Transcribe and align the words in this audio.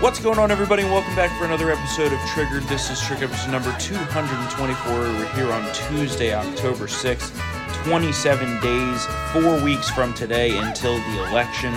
What's 0.00 0.18
going 0.18 0.38
on, 0.38 0.50
everybody? 0.50 0.82
And 0.82 0.90
welcome 0.90 1.14
back 1.14 1.30
for 1.38 1.44
another 1.44 1.70
episode 1.70 2.10
of 2.12 2.18
Triggered. 2.28 2.62
This 2.64 2.90
is 2.90 2.98
Trigger 3.02 3.26
episode 3.26 3.50
number 3.50 3.74
224. 3.78 4.92
We're 4.92 5.26
here 5.34 5.52
on 5.52 5.70
Tuesday, 5.74 6.32
October 6.34 6.86
6th. 6.86 7.38
27 7.84 8.60
days, 8.60 9.06
four 9.32 9.62
weeks 9.62 9.90
from 9.90 10.14
today 10.14 10.56
until 10.56 10.94
the 10.94 11.28
election 11.28 11.72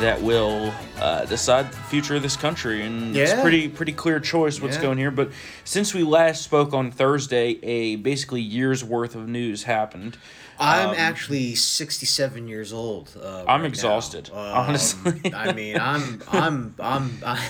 that 0.00 0.20
will 0.20 0.72
uh, 0.98 1.24
decide 1.26 1.70
the 1.70 1.76
future 1.76 2.16
of 2.16 2.22
this 2.22 2.36
country. 2.36 2.82
And 2.82 3.16
it's 3.16 3.32
pretty 3.40 3.68
pretty 3.68 3.92
clear 3.92 4.20
choice 4.20 4.60
what's 4.60 4.76
Yeah. 4.76 4.82
going 4.82 4.98
here. 4.98 5.10
But 5.10 5.30
since 5.64 5.94
we 5.94 6.02
last 6.02 6.42
spoke 6.42 6.74
on 6.74 6.90
Thursday, 6.90 7.58
a 7.62 7.96
basically 7.96 8.40
year's 8.42 8.84
worth 8.84 9.14
of 9.14 9.26
news 9.28 9.62
happened. 9.64 10.16
I'm 10.58 10.90
Um, 10.90 10.94
actually 10.96 11.54
67 11.54 12.48
years 12.48 12.72
old. 12.72 13.10
Uh, 13.20 13.44
I'm 13.48 13.62
right 13.62 13.68
exhausted, 13.68 14.30
now. 14.32 14.38
honestly. 14.40 15.32
I 15.34 15.52
mean, 15.52 15.78
I'm, 15.78 16.22
I'm, 16.30 16.74
I'm. 16.80 17.18
I, 17.24 17.48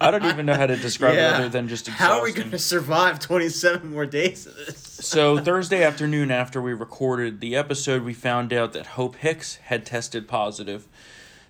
I 0.00 0.10
don't 0.12 0.24
even 0.26 0.46
know 0.46 0.54
how 0.54 0.66
to 0.66 0.76
describe 0.76 1.14
it 1.14 1.20
other 1.20 1.48
than 1.48 1.66
just 1.68 1.88
exhausting. 1.88 2.06
How 2.06 2.20
are 2.20 2.24
we 2.24 2.32
going 2.32 2.52
to 2.52 2.58
survive 2.58 3.18
27 3.18 3.90
more 3.90 4.06
days 4.06 4.46
of 4.46 4.54
this? 4.54 4.76
So 4.78 5.38
Thursday 5.38 5.82
afternoon, 5.82 6.30
after 6.30 6.62
we 6.62 6.72
recorded 6.72 7.40
the 7.40 7.56
episode, 7.56 8.02
we 8.02 8.14
found 8.14 8.52
out 8.52 8.72
that 8.74 8.86
Hope 8.88 9.16
Hicks 9.16 9.56
had 9.56 9.84
tested 9.84 10.28
positive. 10.28 10.86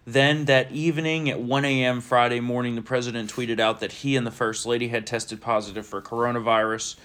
Then 0.07 0.47
that 0.47 0.73
evening 0.73 1.29
at 1.30 1.41
1 1.41 1.65
a.m. 1.65 2.01
Friday 2.01 2.41
morning, 2.41 2.75
the 2.75 2.83
president 2.83 3.30
tweeted 3.33 3.61
out 3.61 3.80
that 3.80 3.93
he 3.93 4.16
and 4.16 4.27
the 4.27 4.30
first 4.33 4.65
lady 4.66 4.89
had 4.89 5.07
tested 5.07 5.41
positive 5.43 5.87
for 5.87 6.01
coronavirus. 6.01 6.97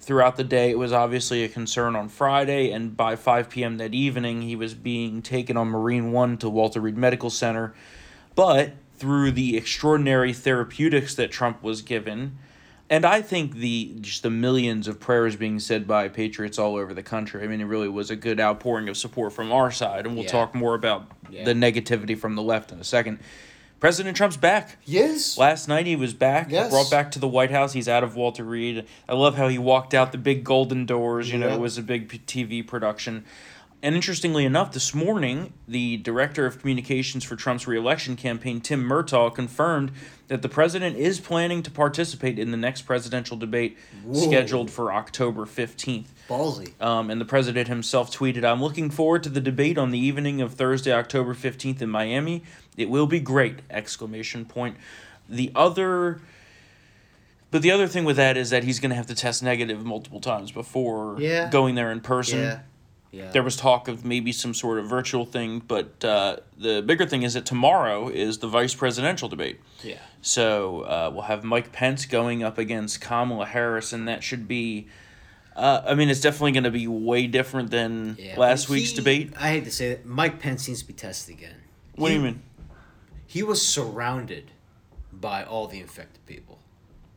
Throughout 0.00 0.36
the 0.36 0.44
day, 0.44 0.70
it 0.70 0.78
was 0.78 0.92
obviously 0.92 1.42
a 1.44 1.48
concern 1.48 1.96
on 1.96 2.08
Friday, 2.08 2.70
and 2.70 2.96
by 2.96 3.16
5 3.16 3.50
p.m. 3.50 3.78
that 3.78 3.92
evening, 3.94 4.42
he 4.42 4.54
was 4.56 4.72
being 4.74 5.20
taken 5.22 5.56
on 5.56 5.68
Marine 5.68 6.12
One 6.12 6.38
to 6.38 6.48
Walter 6.48 6.80
Reed 6.80 6.96
Medical 6.96 7.30
Center. 7.30 7.74
But 8.34 8.72
through 8.96 9.32
the 9.32 9.56
extraordinary 9.56 10.32
therapeutics 10.32 11.14
that 11.16 11.30
Trump 11.30 11.62
was 11.62 11.82
given, 11.82 12.38
and 12.88 13.04
I 13.04 13.20
think 13.20 13.56
the 13.56 13.96
just 14.00 14.22
the 14.22 14.30
millions 14.30 14.88
of 14.88 14.98
prayers 14.98 15.36
being 15.36 15.58
said 15.58 15.86
by 15.86 16.08
patriots 16.08 16.58
all 16.58 16.76
over 16.76 16.94
the 16.94 17.02
country. 17.02 17.42
I 17.42 17.46
mean, 17.48 17.60
it 17.60 17.64
really 17.66 17.88
was 17.88 18.10
a 18.10 18.16
good 18.16 18.40
outpouring 18.40 18.88
of 18.88 18.96
support 18.96 19.32
from 19.32 19.52
our 19.52 19.70
side, 19.70 20.06
and 20.06 20.14
we'll 20.14 20.24
Yeah. 20.24 20.30
talk 20.30 20.54
more 20.54 20.74
about 20.74 21.10
Yeah. 21.28 21.44
the 21.44 21.52
negativity 21.54 22.16
from 22.16 22.34
the 22.34 22.42
left 22.42 22.72
in 22.72 22.78
a 22.78 22.84
second. 22.84 23.18
President 23.80 24.16
Trump's 24.16 24.36
back. 24.36 24.76
Yes. 24.84 25.38
Last 25.38 25.68
night 25.68 25.86
he 25.86 25.94
was 25.94 26.12
back, 26.12 26.50
Yes. 26.50 26.70
brought 26.70 26.90
back 26.90 27.12
to 27.12 27.18
the 27.18 27.28
White 27.28 27.50
House. 27.52 27.72
He's 27.72 27.88
out 27.88 28.02
of 28.02 28.16
Walter 28.16 28.42
Reed. 28.44 28.84
I 29.08 29.14
love 29.14 29.36
how 29.36 29.48
he 29.48 29.58
walked 29.58 29.94
out 29.94 30.10
the 30.12 30.18
big 30.18 30.42
golden 30.42 30.84
doors. 30.84 31.30
You 31.30 31.38
know, 31.38 31.48
it 31.48 31.60
was 31.60 31.78
a 31.78 31.82
big 31.82 32.26
TV 32.26 32.66
production. 32.66 33.24
And 33.80 33.94
interestingly 33.94 34.44
enough, 34.44 34.72
this 34.72 34.92
morning, 34.92 35.52
the 35.68 35.98
director 35.98 36.44
of 36.46 36.58
communications 36.58 37.22
for 37.22 37.36
Trump's 37.36 37.68
reelection 37.68 38.16
campaign, 38.16 38.60
Tim 38.60 38.82
Murtaugh, 38.82 39.32
confirmed 39.32 39.92
that 40.28 40.42
the 40.42 40.48
president 40.48 40.96
is 40.96 41.20
planning 41.20 41.62
to 41.62 41.70
participate 41.70 42.38
in 42.38 42.50
the 42.50 42.56
next 42.56 42.82
presidential 42.82 43.36
debate 43.36 43.76
Whoa. 44.04 44.20
scheduled 44.28 44.70
for 44.70 44.92
October 44.92 45.46
15th. 45.46 46.06
Ballsy. 46.28 46.80
Um, 46.80 47.10
and 47.10 47.20
the 47.20 47.24
president 47.24 47.68
himself 47.68 48.14
tweeted, 48.14 48.44
I'm 48.44 48.62
looking 48.62 48.90
forward 48.90 49.22
to 49.24 49.30
the 49.30 49.40
debate 49.40 49.78
on 49.78 49.90
the 49.90 49.98
evening 49.98 50.40
of 50.40 50.54
Thursday, 50.54 50.92
October 50.92 51.34
15th 51.34 51.80
in 51.80 51.88
Miami. 51.88 52.42
It 52.76 52.90
will 52.90 53.06
be 53.06 53.20
great! 53.20 53.60
Exclamation 53.70 54.44
point. 54.44 54.76
The 55.28 55.50
other 55.54 56.20
but 57.50 57.62
the 57.62 57.70
other 57.70 57.86
thing 57.86 58.04
with 58.04 58.16
that 58.16 58.36
is 58.36 58.50
that 58.50 58.64
he's 58.64 58.78
going 58.78 58.90
to 58.90 58.96
have 58.96 59.06
to 59.06 59.14
test 59.14 59.42
negative 59.42 59.84
multiple 59.84 60.20
times 60.20 60.52
before 60.52 61.16
Yeah. 61.18 61.48
going 61.50 61.74
there 61.76 61.90
in 61.90 62.00
person. 62.00 62.40
Yeah. 62.40 62.58
Yeah. 63.10 63.30
There 63.30 63.42
was 63.42 63.56
talk 63.56 63.88
of 63.88 64.04
maybe 64.04 64.32
some 64.32 64.52
sort 64.52 64.78
of 64.78 64.86
virtual 64.86 65.24
thing, 65.24 65.60
but 65.66 66.04
uh, 66.04 66.36
the 66.58 66.82
bigger 66.82 67.06
thing 67.06 67.22
is 67.22 67.32
that 67.34 67.46
tomorrow 67.46 68.08
is 68.08 68.38
the 68.38 68.48
vice 68.48 68.74
presidential 68.74 69.28
debate. 69.28 69.60
yeah. 69.82 69.96
So 70.20 70.80
uh, 70.82 71.10
we'll 71.12 71.22
have 71.22 71.42
Mike 71.44 71.72
Pence 71.72 72.04
going 72.04 72.42
up 72.42 72.58
against 72.58 73.00
Kamala 73.00 73.46
Harris, 73.46 73.92
and 73.92 74.06
that 74.08 74.22
should 74.22 74.46
be. 74.48 74.88
Uh, 75.56 75.82
I 75.86 75.94
mean, 75.94 76.08
it's 76.10 76.20
definitely 76.20 76.52
going 76.52 76.64
to 76.64 76.70
be 76.70 76.86
way 76.86 77.26
different 77.26 77.70
than 77.70 78.16
Yeah. 78.18 78.34
last 78.38 78.66
He- 78.66 78.74
week's 78.74 78.92
debate. 78.92 79.32
I 79.40 79.48
hate 79.52 79.64
to 79.64 79.70
say 79.70 79.90
it. 79.92 80.04
Mike 80.06 80.38
Pence 80.40 80.62
seems 80.64 80.80
to 80.82 80.86
be 80.86 80.92
tested 80.92 81.34
again. 81.36 81.54
What 81.94 82.08
do 82.08 82.14
He- 82.14 82.18
you 82.20 82.24
mean? 82.24 82.42
He 83.26 83.42
was 83.42 83.66
surrounded 83.66 84.50
by 85.12 85.44
all 85.44 85.66
the 85.66 85.80
infected 85.80 86.24
people. 86.26 86.58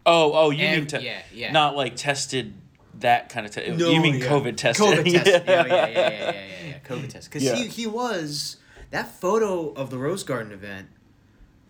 Oh, 0.06 0.32
oh, 0.34 0.50
you 0.52 0.64
Ev- 0.66 0.78
mean 0.78 0.88
te- 0.88 1.00
yeah, 1.06 1.20
yeah. 1.34 1.52
not 1.52 1.76
like 1.76 1.96
tested 1.96 2.54
that 3.02 3.30
kind 3.30 3.46
of 3.46 3.52
test. 3.52 3.68
you 3.68 4.02
mean 4.02 4.16
yeah. 4.16 4.26
COVID 4.28 4.58
tested? 4.58 4.86
COVID 4.86 5.14
test. 5.24 5.28
Yeah, 5.28 5.42
yeah, 5.46 5.66
yeah, 5.66 5.88
yeah, 5.88 5.90
yeah, 5.90 6.10
yeah, 6.32 6.44
yeah. 6.68 6.80
COVID 6.88 7.10
test. 7.10 7.30
Because 7.30 7.44
Yeah. 7.44 7.56
he, 7.56 7.68
he 7.68 7.88
was 7.88 8.58
that 8.92 9.12
photo 9.20 9.72
of 9.74 9.90
the 9.90 9.98
Rose 9.98 10.24
Garden 10.24 10.52
event. 10.52 10.88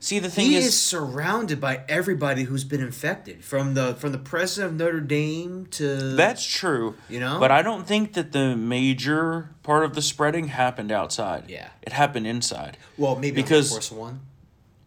See, 0.04 0.18
the 0.18 0.32
thing 0.32 0.48
He 0.48 0.56
is, 0.56 0.66
is, 0.66 0.82
surrounded 0.82 1.62
by 1.62 1.82
everybody 1.88 2.42
who's 2.46 2.64
been 2.64 2.82
infected, 2.82 3.44
from 3.46 3.76
the 3.76 3.94
from 3.94 4.12
the 4.12 4.18
president 4.18 4.72
of 4.74 4.78
Notre 4.80 5.00
Dame 5.00 5.68
to 5.72 6.16
that's 6.16 6.44
true. 6.44 6.96
you 7.08 7.20
know. 7.20 7.40
But 7.40 7.52
I 7.52 7.62
don't 7.62 7.86
think 7.88 8.14
that 8.14 8.32
the 8.32 8.56
major 8.58 9.52
part 9.62 9.84
of 9.86 9.94
the 9.94 10.02
spreading 10.02 10.48
happened 10.48 10.92
outside. 10.92 11.44
Yeah. 11.48 11.70
It 11.84 11.94
happened 11.94 12.26
inside. 12.26 12.78
well 12.98 13.16
maybe 13.16 13.44
because- 13.44 13.72
on 13.72 13.76
Force 13.76 13.92
One. 13.92 14.22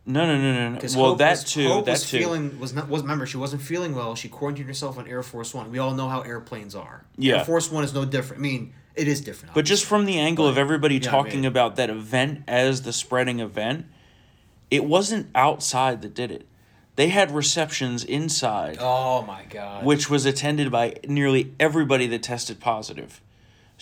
No, 0.06 0.26
no, 0.26 0.36
no, 0.36 0.70
no, 0.70 0.78
Well, 0.96 1.10
Hope 1.10 1.18
that 1.18 1.30
was, 1.30 1.44
too. 1.44 1.66
Hope 1.66 1.86
that 1.86 1.92
was 1.92 2.10
too. 2.10 2.18
feeling 2.18 2.60
was 2.60 2.74
not 2.74 2.88
was 2.88 3.02
remember 3.02 3.24
she 3.24 3.38
wasn't 3.38 3.62
feeling 3.62 3.94
well. 3.94 4.14
She 4.14 4.28
quarantined 4.28 4.68
herself 4.68 4.98
on 4.98 5.08
Air 5.08 5.22
Force 5.22 5.54
One. 5.54 5.70
We 5.70 5.78
all 5.78 5.94
know 5.94 6.08
how 6.08 6.20
airplanes 6.20 6.74
are. 6.74 7.04
Yeah. 7.16 7.38
Air 7.38 7.44
Force 7.44 7.70
One 7.70 7.84
is 7.84 7.94
no 7.94 8.04
different. 8.04 8.40
I 8.40 8.42
mean, 8.42 8.74
it 8.94 9.08
is 9.08 9.22
different. 9.22 9.54
But 9.54 9.64
just 9.64 9.86
from 9.86 10.04
the 10.04 10.18
angle 10.18 10.46
of 10.46 10.58
everybody 10.58 10.96
yeah, 10.96 11.10
talking 11.10 11.40
man. 11.42 11.50
about 11.50 11.76
that 11.76 11.88
event 11.88 12.44
as 12.46 12.82
the 12.82 12.92
spreading 12.92 13.40
event, 13.40 13.86
it 14.70 14.84
wasn't 14.84 15.28
outside 15.34 16.02
that 16.02 16.14
did 16.14 16.30
it. 16.30 16.46
They 16.96 17.08
had 17.08 17.32
receptions 17.32 18.04
inside, 18.04 18.76
oh 18.80 19.22
my 19.22 19.44
god. 19.50 19.84
which 19.84 20.08
was 20.08 20.26
attended 20.26 20.70
by 20.70 20.94
nearly 21.08 21.52
everybody 21.58 22.06
that 22.08 22.22
tested 22.22 22.60
positive. 22.60 23.20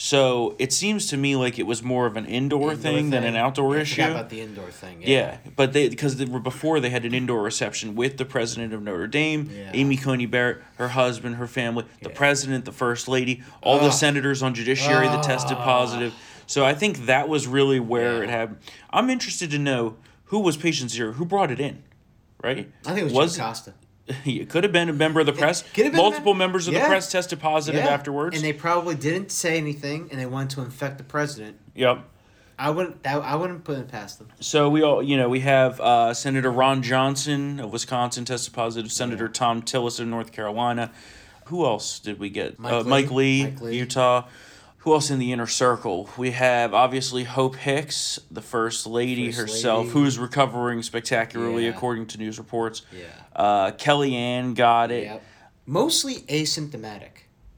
So 0.04 0.56
it 0.58 0.72
seems 0.72 1.06
to 1.10 1.16
me 1.16 1.36
like 1.36 1.60
it 1.60 1.62
was 1.62 1.80
more 1.80 2.06
of 2.06 2.16
an 2.16 2.26
indoor, 2.26 2.72
Indoor 2.72 2.74
thing, 2.76 3.10
than 3.10 3.22
an 3.22 3.36
outdoor 3.36 3.76
I 3.76 3.82
issue. 3.82 4.02
about 4.02 4.30
the 4.30 4.40
indoor 4.40 4.68
thing. 4.68 4.98
Yeah, 5.00 5.36
but 5.54 5.72
they 5.72 5.88
because 5.88 6.16
they 6.16 6.24
were 6.24 6.40
before 6.40 6.80
they 6.80 6.90
had 6.90 7.04
an 7.04 7.14
indoor 7.14 7.40
reception 7.40 7.94
with 7.94 8.16
the 8.16 8.24
president 8.24 8.74
of 8.74 8.82
Notre 8.82 9.06
Dame, 9.06 9.48
Yeah. 9.56 9.70
Amy 9.72 9.96
Coney 9.96 10.26
Barrett, 10.26 10.58
her 10.78 10.88
husband, 10.88 11.36
her 11.36 11.46
family, 11.46 11.84
the 12.02 12.08
Yeah. 12.10 12.16
president, 12.16 12.64
the 12.64 12.72
first 12.72 13.06
lady, 13.06 13.44
all 13.62 13.78
the 13.78 13.92
senators 13.92 14.42
on 14.42 14.54
judiciary 14.54 15.06
that 15.06 15.22
tested 15.22 15.56
positive. 15.58 16.12
So 16.48 16.64
I 16.64 16.74
think 16.74 17.06
that 17.06 17.28
was 17.28 17.46
really 17.46 17.78
where 17.78 18.16
Yeah. 18.16 18.22
it 18.24 18.28
happened. 18.30 18.58
I'm 18.90 19.08
interested 19.08 19.52
to 19.52 19.58
know 19.60 19.94
who 20.24 20.40
was 20.40 20.56
patient 20.56 20.90
zero, 20.90 21.12
who 21.12 21.24
brought 21.24 21.52
it 21.52 21.60
in, 21.60 21.80
right? 22.42 22.68
I 22.84 22.88
think 22.88 22.98
it 23.02 23.04
was, 23.04 23.12
Was- 23.12 23.36
Jim 23.36 23.44
Acosta. 23.44 23.74
it 24.24 24.48
could 24.48 24.64
have 24.64 24.72
been 24.72 24.88
a 24.88 24.92
member 24.92 25.20
of 25.20 25.26
the 25.26 25.32
press. 25.32 25.62
could 25.62 25.84
have 25.84 25.92
been 25.92 26.00
Multiple 26.00 26.34
mem- 26.34 26.38
members 26.38 26.68
of 26.68 26.74
the 26.74 26.80
press 26.80 27.10
tested 27.10 27.40
positive 27.40 27.84
Yeah. 27.84 27.90
afterwards. 27.90 28.36
and 28.36 28.44
they 28.44 28.52
probably 28.52 28.94
didn't 28.94 29.30
say 29.32 29.56
anything, 29.56 30.08
and 30.10 30.20
they 30.20 30.26
wanted 30.26 30.50
to 30.50 30.62
infect 30.62 30.98
the 30.98 31.04
president. 31.04 31.58
yep. 31.74 32.04
I 32.58 32.70
wouldn't. 32.70 33.02
That, 33.02 33.22
I 33.22 33.34
wouldn't 33.34 33.64
put 33.64 33.78
it 33.78 33.88
past 33.88 34.18
them. 34.18 34.28
So 34.38 34.68
we 34.68 34.82
all, 34.82 35.02
you 35.02 35.16
know, 35.16 35.28
we 35.28 35.40
have 35.40 35.80
uh, 35.80 36.14
Senator 36.14 36.50
Ron 36.50 36.82
Johnson 36.82 37.58
of 37.58 37.72
Wisconsin 37.72 38.24
tested 38.24 38.52
positive. 38.54 38.92
Senator 38.92 39.26
Thom 39.26 39.62
Tillis 39.62 39.98
of 39.98 40.06
North 40.06 40.30
Carolina. 40.30 40.92
Who 41.46 41.64
else 41.64 41.98
did 41.98 42.20
we 42.20 42.30
get? 42.30 42.58
Mike 42.60 42.72
uh, 42.72 42.80
Lee. 42.82 42.88
Mike 42.90 43.10
Lee, 43.10 43.44
Mike 43.44 43.60
Lee. 43.62 43.78
Utah. 43.78 44.28
Who 44.82 44.94
else 44.94 45.10
in 45.10 45.18
the 45.20 45.32
inner 45.32 45.46
circle? 45.46 46.10
We 46.16 46.32
have 46.32 46.74
obviously 46.74 47.22
Hope 47.24 47.54
Hicks, 47.54 48.18
the 48.32 48.42
first 48.42 48.84
lady 48.86 49.30
First 49.30 49.38
herself, 49.54 49.86
lady. 49.86 49.90
who's 49.92 50.18
recovering 50.18 50.82
spectacularly 50.82 51.64
Yeah. 51.64 51.70
according 51.70 52.06
to 52.08 52.18
news 52.18 52.36
reports. 52.38 52.82
Yeah. 52.92 53.04
Uh, 53.34 53.70
Kellyanne 53.72 54.54
got 54.56 54.90
it. 54.90 55.04
Yep. 55.04 55.22
Mostly 55.66 56.14
asymptomatic. 56.22 57.10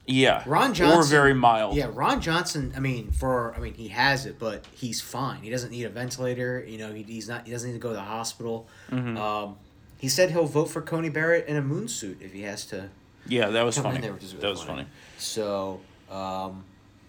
Yeah. 0.05 0.43
Ron 0.45 0.75
Johnson. 0.75 0.99
Or 0.99 1.03
very 1.03 1.33
mild. 1.33 1.75
Yeah, 1.75 1.89
Ron 1.91 2.21
Johnson. 2.21 2.71
I 2.77 2.79
mean, 2.79 3.09
for 3.11 3.55
I 3.55 3.59
mean, 3.59 3.73
he 3.73 3.87
has 3.87 4.27
it, 4.27 4.37
but 4.37 4.63
he's 4.71 5.01
fine. 5.01 5.41
He 5.41 5.49
doesn't 5.49 5.71
need 5.71 5.85
a 5.85 5.89
ventilator. 5.89 6.63
You 6.67 6.77
know, 6.77 6.93
he, 6.93 7.01
he's 7.01 7.27
not. 7.27 7.47
He 7.47 7.51
doesn't 7.51 7.67
need 7.67 7.73
to 7.75 7.81
go 7.81 7.89
to 7.89 7.95
the 7.95 8.01
hospital. 8.01 8.67
Mm-hmm. 8.91 9.17
Um, 9.17 9.57
he 9.97 10.07
said 10.09 10.29
he'll 10.29 10.45
vote 10.45 10.65
for 10.65 10.81
Coney 10.81 11.09
Barrett 11.09 11.47
in 11.47 11.55
a 11.55 11.61
moon 11.63 11.87
suit 11.87 12.19
if 12.21 12.33
he 12.33 12.43
has 12.43 12.65
to. 12.67 12.89
Yeah, 13.27 13.49
that 13.49 13.63
was 13.63 13.79
funny. 13.79 13.99
there, 13.99 14.13
really 14.13 14.27
that 14.27 14.47
was 14.49 14.61
funny. 14.61 14.83
funny. 14.83 14.87
So, 15.17 15.81
um, 16.11 16.63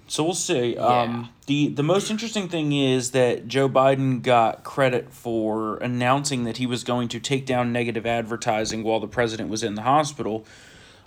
So 0.08 0.22
we'll 0.24 0.34
see. 0.34 0.74
Yeah. 0.74 0.86
Um, 0.86 1.28
the 1.46 1.68
the 1.68 1.82
most 1.82 2.10
interesting 2.10 2.48
thing 2.48 2.72
is 2.72 3.10
that 3.10 3.48
Joe 3.48 3.68
Biden 3.68 4.22
got 4.22 4.62
credit 4.62 5.12
for 5.12 5.78
announcing 5.78 6.44
that 6.44 6.58
he 6.58 6.66
was 6.66 6.84
going 6.84 7.08
to 7.08 7.18
take 7.20 7.44
down 7.44 7.72
negative 7.72 8.06
advertising 8.06 8.82
while 8.84 9.00
the 9.00 9.08
president 9.08 9.48
was 9.50 9.62
in 9.64 9.74
the 9.74 9.82
hospital. 9.82 10.44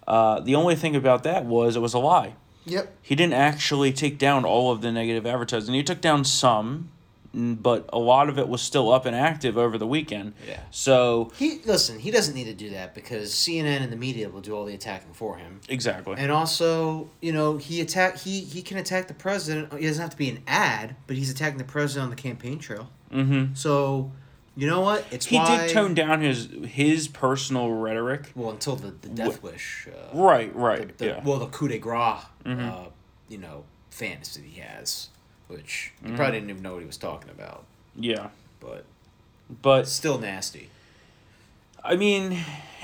Uh, 0.07 0.39
the 0.41 0.55
only 0.55 0.75
thing 0.75 0.95
about 0.95 1.23
that 1.23 1.45
was 1.45 1.75
it 1.75 1.79
was 1.81 1.93
a 1.93 1.99
lie. 1.99 2.33
yep. 2.65 2.93
He 3.01 3.15
didn't 3.15 3.33
actually 3.33 3.93
take 3.93 4.17
down 4.17 4.43
all 4.43 4.71
of 4.71 4.81
the 4.81 4.91
negative 4.91 5.25
advertising. 5.25 5.73
He 5.75 5.83
took 5.83 6.01
down 6.01 6.25
some, 6.25 6.67
n- 6.67 6.89
but 7.33 7.89
a 7.93 7.99
lot 7.99 8.29
of 8.29 8.37
it 8.39 8.47
was 8.47 8.61
still 8.61 8.91
up 8.91 9.05
and 9.05 9.15
active 9.15 9.57
over 9.57 9.77
the 9.77 9.87
weekend. 9.87 10.33
Yeah. 10.47 10.61
So 10.71 11.31
He 11.35 11.59
listen. 11.65 11.99
He 11.99 12.11
doesn't 12.11 12.33
need 12.35 12.45
to 12.45 12.53
do 12.53 12.71
that 12.71 12.95
because 12.95 13.31
CNN 13.33 13.81
and 13.81 13.91
the 13.91 13.97
media 13.97 14.29
will 14.29 14.41
do 14.41 14.55
all 14.55 14.65
the 14.65 14.73
attacking 14.73 15.13
for 15.13 15.37
him. 15.37 15.61
exactly. 15.69 16.15
And 16.17 16.31
also, 16.31 17.09
you 17.21 17.31
know, 17.31 17.57
he 17.57 17.81
attack 17.81 18.17
he 18.17 18.41
he 18.41 18.61
can 18.61 18.77
attack 18.77 19.07
the 19.07 19.13
president. 19.13 19.71
It 19.73 19.81
doesn't 19.81 20.01
have 20.01 20.11
to 20.11 20.17
be 20.17 20.29
an 20.29 20.41
ad, 20.47 20.95
but 21.07 21.15
he's 21.17 21.29
attacking 21.29 21.57
the 21.57 21.63
president 21.63 22.05
on 22.05 22.09
the 22.09 22.15
campaign 22.21 22.59
trail. 22.59 22.89
mm-hmm. 23.11 23.53
So, 23.53 24.11
You 24.55 24.67
know 24.67 24.81
what? 24.81 25.05
It's 25.11 25.27
He 25.27 25.37
why, 25.37 25.67
did 25.67 25.73
tone 25.73 25.93
down 25.93 26.21
his 26.21 26.49
his 26.65 27.07
personal 27.07 27.71
rhetoric. 27.71 28.31
Well, 28.35 28.49
until 28.51 28.75
the, 28.75 28.91
the 29.01 29.09
Death 29.09 29.41
Wish. 29.43 29.87
Uh, 29.87 30.17
Right, 30.17 30.53
right, 30.55 30.97
the, 30.97 31.05
yeah. 31.05 31.11
Mm-hmm. 31.17 31.27
Well, 31.27 31.39
the 31.39 31.47
coup 31.47 31.67
de 31.67 31.77
grace, 31.77 32.23
uh, 32.45 32.85
you 33.29 33.37
know, 33.37 33.63
fantasy 33.91 34.41
he 34.41 34.59
has, 34.61 35.09
which 35.49 35.91
Mm-hmm. 35.97 36.11
he 36.11 36.15
probably 36.15 36.37
didn't 36.39 36.49
even 36.51 36.61
know 36.63 36.73
what 36.73 36.79
he 36.81 36.85
was 36.87 36.97
talking 36.97 37.29
about, 37.29 37.65
yeah. 37.95 38.29
but 38.61 38.85
But 39.61 39.87
still 39.89 40.17
nasty. 40.17 40.69
I 41.83 41.95
mean, 41.95 42.37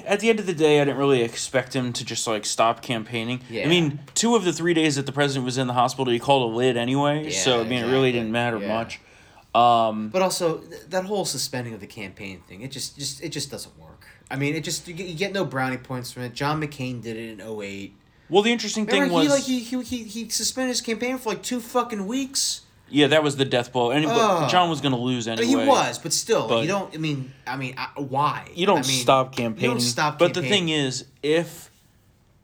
at 0.06 0.20
the 0.22 0.30
end 0.30 0.40
of 0.40 0.46
the 0.46 0.54
day, 0.54 0.80
I 0.82 0.86
didn't 0.86 0.98
really 0.98 1.22
expect 1.22 1.76
him 1.76 1.92
to 1.94 2.06
just 2.06 2.26
like 2.28 2.46
stop 2.46 2.82
campaigning. 2.82 3.42
Yeah. 3.50 3.66
I 3.66 3.68
mean, 3.68 4.00
two 4.16 4.36
of 4.36 4.44
the 4.46 4.54
three 4.54 4.74
days 4.74 4.96
that 4.96 5.06
the 5.06 5.12
president 5.12 5.46
was 5.46 5.58
in 5.58 5.68
the 5.68 5.74
hospital, 5.74 6.12
he 6.14 6.20
called 6.20 6.52
a 6.52 6.56
lid 6.56 6.76
anyway. 6.78 7.26
Yeah, 7.26 7.30
so 7.40 7.62
I 7.62 7.64
mean, 7.66 7.84
it 7.84 7.92
really 7.92 8.12
didn't 8.12 8.32
matter 8.32 8.58
Yeah. 8.58 8.68
much. 8.68 9.00
Um, 9.54 10.10
But 10.10 10.22
also 10.22 10.58
th- 10.60 10.82
that 10.90 11.06
whole 11.06 11.24
suspending 11.26 11.74
of 11.74 11.80
the 11.82 11.88
campaign 11.88 12.42
thing, 12.48 12.62
it 12.62 12.72
just 12.72 12.98
just 12.98 13.22
it 13.24 13.30
just 13.30 13.50
doesn't 13.52 13.78
work. 13.80 14.06
I 14.32 14.36
mean, 14.38 14.56
it 14.56 14.64
just 14.64 14.88
you 14.88 14.94
get, 14.94 15.08
you 15.08 15.16
get 15.16 15.34
no 15.34 15.46
brownie 15.46 15.78
points 15.78 16.12
from 16.12 16.24
it. 16.24 16.34
John 16.34 16.62
McCain 16.62 17.02
did 17.02 17.16
it 17.18 17.30
in 17.40 17.42
08. 17.42 17.94
Well, 18.30 18.42
the 18.42 18.51
interesting 18.51 18.86
thing 18.86 19.12
was, 19.12 19.24
he 19.24 19.30
like 19.30 19.44
he, 19.44 19.60
he 19.60 19.81
he 19.83 20.04
he 20.04 20.30
suspended 20.30 20.69
his 20.69 20.81
campaign 20.81 21.18
for 21.18 21.30
like 21.30 21.44
two 21.44 21.60
fucking 21.60 22.07
weeks. 22.07 22.62
yeah, 22.89 23.07
that 23.07 23.24
was 23.24 23.36
the 23.36 23.45
death 23.45 23.72
blow. 23.72 23.92
And 23.92 24.06
Ugh. 24.06 24.50
John 24.50 24.69
was 24.69 24.81
going 24.81 24.94
to 24.94 25.00
lose 25.00 25.27
anyway. 25.27 25.48
he 25.48 25.56
was, 25.56 26.00
but 26.00 26.13
still, 26.13 26.48
But- 26.48 26.62
you 26.62 26.68
don't. 26.68 26.94
I 26.94 26.98
mean, 26.98 27.33
I 27.45 27.56
mean, 27.57 27.75
I, 27.77 27.89
why? 28.00 28.48
You 28.54 28.66
don't 28.66 28.80
I 28.80 28.88
mean, 28.88 29.01
stop 29.01 29.36
campaigning. 29.36 29.63
You 29.63 29.69
don't 29.75 29.80
stop. 29.80 30.18
But 30.18 30.33
the 30.33 30.42
thing 30.42 30.69
is, 30.69 31.06
if 31.22 31.72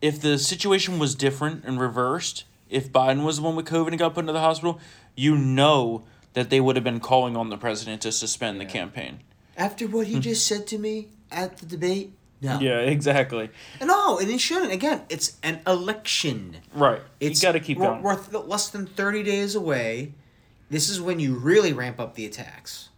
if 0.01 0.19
the 0.21 0.37
situation 0.37 0.99
was 0.99 1.15
different 1.15 1.63
and 1.65 1.79
reversed, 1.79 2.45
if 2.69 2.91
Biden 2.91 3.23
was 3.23 3.37
the 3.37 3.43
one 3.43 3.55
with 3.55 3.65
COVID 3.65 3.89
and 3.89 3.99
got 3.99 4.13
put 4.13 4.21
into 4.21 4.33
the 4.33 4.39
hospital, 4.39 4.79
you 5.15 5.37
know 5.37 6.03
that 6.33 6.49
they 6.49 6.61
would 6.61 6.75
have 6.75 6.83
been 6.83 6.99
calling 6.99 7.35
on 7.35 7.49
the 7.49 7.57
president 7.57 8.01
to 8.01 8.11
suspend 8.11 8.59
the 8.59 8.65
campaign. 8.65 9.19
after 9.57 9.85
what 9.87 10.07
he 10.07 10.15
hmm. 10.15 10.21
just 10.21 10.47
said 10.47 10.65
to 10.67 10.77
me 10.77 11.09
at 11.31 11.57
the 11.57 11.65
debate, 11.65 12.13
no, 12.41 12.59
Yeah, 12.59 12.79
exactly. 12.79 13.49
no, 13.81 14.17
and 14.19 14.29
he 14.29 14.37
shouldn't. 14.37 14.71
Again, 14.71 15.01
it's 15.09 15.37
an 15.43 15.61
election. 15.67 16.57
Right. 16.73 17.01
It's 17.19 17.41
got 17.41 17.53
to 17.53 17.59
keep 17.59 17.77
we're, 17.77 17.87
going. 17.87 18.01
We're 18.01 18.17
th- 18.17 18.45
less 18.45 18.69
than 18.69 18.87
thirty 18.87 19.23
days 19.23 19.55
away. 19.55 20.13
This 20.69 20.89
is 20.89 21.01
when 21.01 21.19
you 21.19 21.35
really 21.35 21.73
ramp 21.73 21.99
up 21.99 22.15
the 22.15 22.25
attacks. 22.25 22.89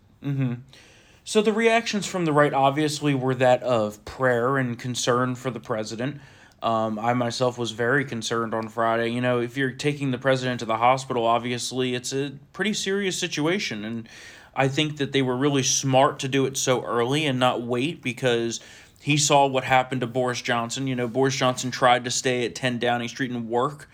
So 1.26 1.42
the 1.42 1.54
reactions 1.54 2.06
from 2.06 2.26
the 2.26 2.32
right 2.34 2.54
obviously 2.54 3.14
were 3.14 3.36
that 3.36 3.64
of 3.64 4.04
prayer 4.06 4.58
and 4.58 4.78
concern 4.78 5.36
for 5.36 5.50
the 5.52 5.60
president. 5.60 6.22
Um, 6.62 6.98
I 6.98 7.14
myself 7.14 7.58
was 7.58 7.72
very 7.72 8.06
concerned 8.06 8.54
on 8.54 8.70
Friday. 8.70 9.10
You 9.10 9.20
know, 9.20 9.42
if 9.42 9.58
you're 9.58 9.72
taking 9.72 10.12
the 10.12 10.18
president 10.18 10.62
to 10.62 10.66
the 10.66 10.78
hospital, 10.78 11.26
obviously 11.26 11.94
it's 11.94 12.14
a 12.14 12.34
pretty 12.54 12.74
serious 12.74 13.18
situation, 13.18 13.84
and 13.84 14.08
I 14.56 14.70
think 14.70 14.98
that 14.98 15.12
they 15.12 15.22
were 15.22 15.36
really 15.36 15.64
smart 15.64 16.20
to 16.20 16.30
do 16.30 16.46
it 16.46 16.56
so 16.56 16.84
early 16.84 17.26
and 17.26 17.40
not 17.40 17.62
wait 17.64 18.02
because 18.02 18.62
he 19.04 19.18
saw 19.18 19.46
what 19.46 19.64
happened 19.66 20.02
to 20.02 20.08
Boris 20.08 20.42
Johnson. 20.42 20.88
You 20.88 20.96
know, 20.96 21.08
Boris 21.08 21.36
Johnson 21.36 21.72
tried 21.72 22.06
to 22.06 22.12
stay 22.12 22.46
at 22.46 22.56
10 22.56 22.80
Downing 22.80 23.10
Street 23.10 23.32
and 23.32 23.50
work 23.50 23.90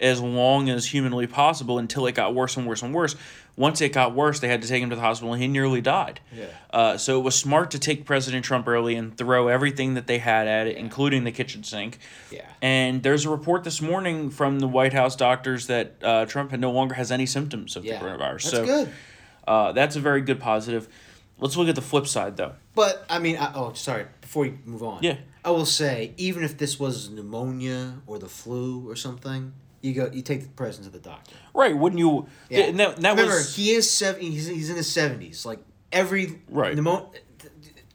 as 0.00 0.20
long 0.20 0.68
as 0.70 0.86
humanly 0.86 1.26
possible 1.26 1.78
until 1.78 2.06
it 2.06 2.14
got 2.14 2.34
worse 2.34 2.56
and 2.56 2.66
worse 2.66 2.82
and 2.82 2.94
worse. 2.94 3.14
Once 3.56 3.80
it 3.80 3.90
got 3.92 4.14
worse, 4.14 4.40
they 4.40 4.48
had 4.48 4.62
to 4.62 4.66
take 4.68 4.82
him 4.82 4.88
to 4.90 4.96
the 4.96 5.02
hospital, 5.02 5.32
and 5.32 5.42
he 5.42 5.46
nearly 5.46 5.80
died. 5.80 6.20
Yeah. 6.34 6.46
Uh, 6.72 6.96
so 6.96 7.18
it 7.18 7.22
was 7.22 7.34
smart 7.34 7.70
to 7.72 7.78
take 7.78 8.04
President 8.06 8.44
Trump 8.44 8.66
early 8.66 8.94
and 8.96 9.16
throw 9.16 9.48
everything 9.48 9.94
that 9.94 10.06
they 10.06 10.18
had 10.18 10.48
at 10.48 10.66
it, 10.66 10.76
including 10.76 11.24
the 11.24 11.30
kitchen 11.32 11.62
sink. 11.62 11.98
Yeah. 12.30 12.46
And 12.62 13.02
there's 13.02 13.26
a 13.26 13.30
report 13.30 13.62
this 13.62 13.82
morning 13.82 14.30
from 14.30 14.58
the 14.60 14.66
White 14.68 14.92
House 14.94 15.16
doctors 15.16 15.66
that 15.66 15.94
uh, 16.02 16.24
Trump 16.26 16.50
had 16.50 16.60
no 16.60 16.70
longer 16.72 16.94
has 16.94 17.12
any 17.12 17.26
symptoms 17.26 17.76
of 17.76 17.84
Yeah. 17.84 17.98
the 17.98 18.04
coronavirus. 18.06 18.42
That's 18.42 18.50
so 18.50 18.64
good. 18.64 18.92
Uh, 19.46 19.72
that's 19.72 19.96
a 19.96 20.00
very 20.00 20.22
good 20.22 20.40
positive. 20.40 20.88
Let's 21.42 21.56
look 21.56 21.68
at 21.68 21.74
the 21.74 21.82
flip 21.82 22.06
side, 22.06 22.36
though. 22.36 22.52
But 22.74 23.04
I 23.10 23.18
mean, 23.18 23.36
I, 23.36 23.52
oh, 23.54 23.72
sorry. 23.74 24.06
Before 24.20 24.46
you 24.46 24.58
move 24.64 24.82
on, 24.82 25.02
Yeah. 25.02 25.16
I 25.44 25.50
will 25.50 25.66
say, 25.66 26.12
even 26.16 26.44
if 26.44 26.56
this 26.56 26.78
was 26.78 27.10
pneumonia 27.10 27.94
or 28.06 28.20
the 28.20 28.28
flu 28.28 28.88
or 28.88 28.94
something, 28.94 29.52
you 29.80 29.92
go, 29.92 30.08
you 30.12 30.22
take 30.22 30.42
the 30.42 30.48
president 30.50 30.92
to 30.92 30.98
the 30.98 31.02
doctor. 31.02 31.34
Right? 31.52 31.76
Wouldn't 31.76 31.98
you? 31.98 32.26
Yeah. 32.48 32.66
And 32.66 32.78
that, 32.78 32.96
that 32.98 33.10
Remember, 33.10 33.34
was 33.34 33.56
he 33.56 33.72
is 33.72 33.90
seven. 33.90 34.22
He's, 34.22 34.46
he's 34.46 34.70
in 34.70 34.76
his 34.76 34.90
seventies. 34.90 35.44
Like 35.44 35.58
every 35.90 36.40
Right. 36.48 36.76
pneumonia, 36.76 37.08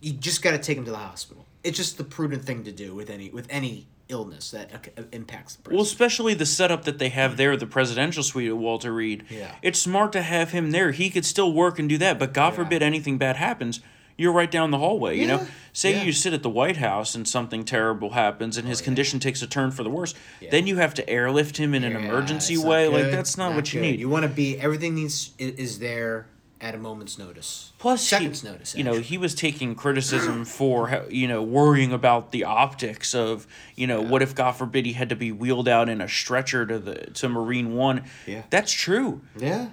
you 0.02 0.12
just 0.12 0.42
got 0.42 0.52
to 0.52 0.58
take 0.60 0.78
him 0.78 0.84
to 0.86 0.92
the 0.92 0.98
hospital. 0.98 1.46
It's 1.64 1.78
just 1.78 1.98
the 1.98 2.04
prudent 2.04 2.44
thing 2.44 2.66
to 2.66 2.72
do 2.74 2.94
with 2.94 3.10
any 3.10 3.30
with 3.30 3.48
any 3.50 3.88
illness 4.10 4.52
that 4.52 4.72
uh, 4.98 5.02
impacts 5.12 5.56
the 5.56 5.70
Well, 5.72 5.82
especially 5.82 6.34
the 6.34 6.46
setup 6.46 6.86
that 6.86 7.00
they 7.00 7.10
have 7.10 7.38
there, 7.38 7.56
the 7.58 7.68
presidential 7.68 8.24
suite 8.24 8.50
of 8.50 8.58
Walter 8.58 8.94
Reed. 8.94 9.26
Yeah. 9.30 9.56
It's 9.62 9.80
smart 9.80 10.12
to 10.14 10.22
have 10.22 10.52
him 10.52 10.72
there. 10.72 10.92
He 10.92 11.10
could 11.10 11.26
still 11.26 11.52
work 11.54 11.80
and 11.80 11.88
do 11.90 11.98
that, 12.00 12.20
but 12.20 12.34
God 12.34 12.50
Yeah. 12.54 12.64
forbid 12.64 12.82
anything 12.84 13.18
bad 13.18 13.36
happens, 13.36 13.80
you're 14.18 14.32
right 14.32 14.50
down 14.50 14.72
the 14.72 14.80
hallway, 14.80 15.20
you 15.20 15.28
know? 15.28 15.46
Say 15.74 15.92
Yeah. 15.92 16.04
you 16.04 16.12
sit 16.12 16.34
at 16.34 16.42
the 16.42 16.50
White 16.50 16.78
House 16.78 17.14
and 17.14 17.28
something 17.28 17.64
terrible 17.64 18.12
happens 18.12 18.58
and 18.58 18.68
his 18.68 18.80
yeah. 18.82 18.86
condition 18.86 19.20
takes 19.20 19.42
a 19.44 19.48
turn 19.48 19.70
for 19.72 19.84
the 19.84 19.90
worse, 19.92 20.16
Yeah. 20.42 20.50
then 20.50 20.66
you 20.66 20.78
have 20.78 20.94
to 20.96 21.08
airlift 21.10 21.58
him 21.58 21.76
in 21.76 21.84
an 21.84 21.96
emergency 21.96 22.58
way. 22.58 22.88
Like 22.88 23.12
that's 23.12 23.38
not, 23.38 23.54
what 23.54 23.74
you 23.74 23.80
good. 23.82 23.92
need. 23.92 24.00
You 24.00 24.10
want 24.10 24.24
to 24.24 24.30
be 24.30 24.58
everything 24.60 24.96
needs 24.96 25.32
is 25.38 25.80
there 25.80 26.26
at 26.60 26.74
a 26.74 26.78
moment's 26.78 27.18
notice. 27.20 27.72
Plus, 27.78 28.02
he- 28.02 28.08
seconds 28.08 28.44
notice. 28.44 28.76
You 28.76 28.84
know, 28.84 28.96
he 29.00 29.18
was 29.18 29.36
taking 29.36 29.76
criticism 29.76 30.44
for 30.46 31.06
you 31.10 31.28
know 31.28 31.44
worrying 31.44 31.92
about 31.94 32.32
the 32.32 32.44
optics 32.44 33.14
of 33.16 33.46
you 33.76 33.88
know 33.88 34.02
what 34.02 34.22
if 34.22 34.34
God 34.36 34.54
forbid 34.54 34.86
he 34.86 34.94
had 34.94 35.10
to 35.10 35.16
be 35.16 35.32
wheeled 35.32 35.68
out 35.68 35.90
in 35.90 36.02
a 36.02 36.08
stretcher 36.10 36.66
to 36.66 36.80
the 36.80 36.96
to 37.12 37.30
Marine 37.30 37.74
One. 37.76 38.04
Yeah. 38.26 38.44
That's 38.50 38.72
true. 38.72 39.22
yeah. 39.38 39.70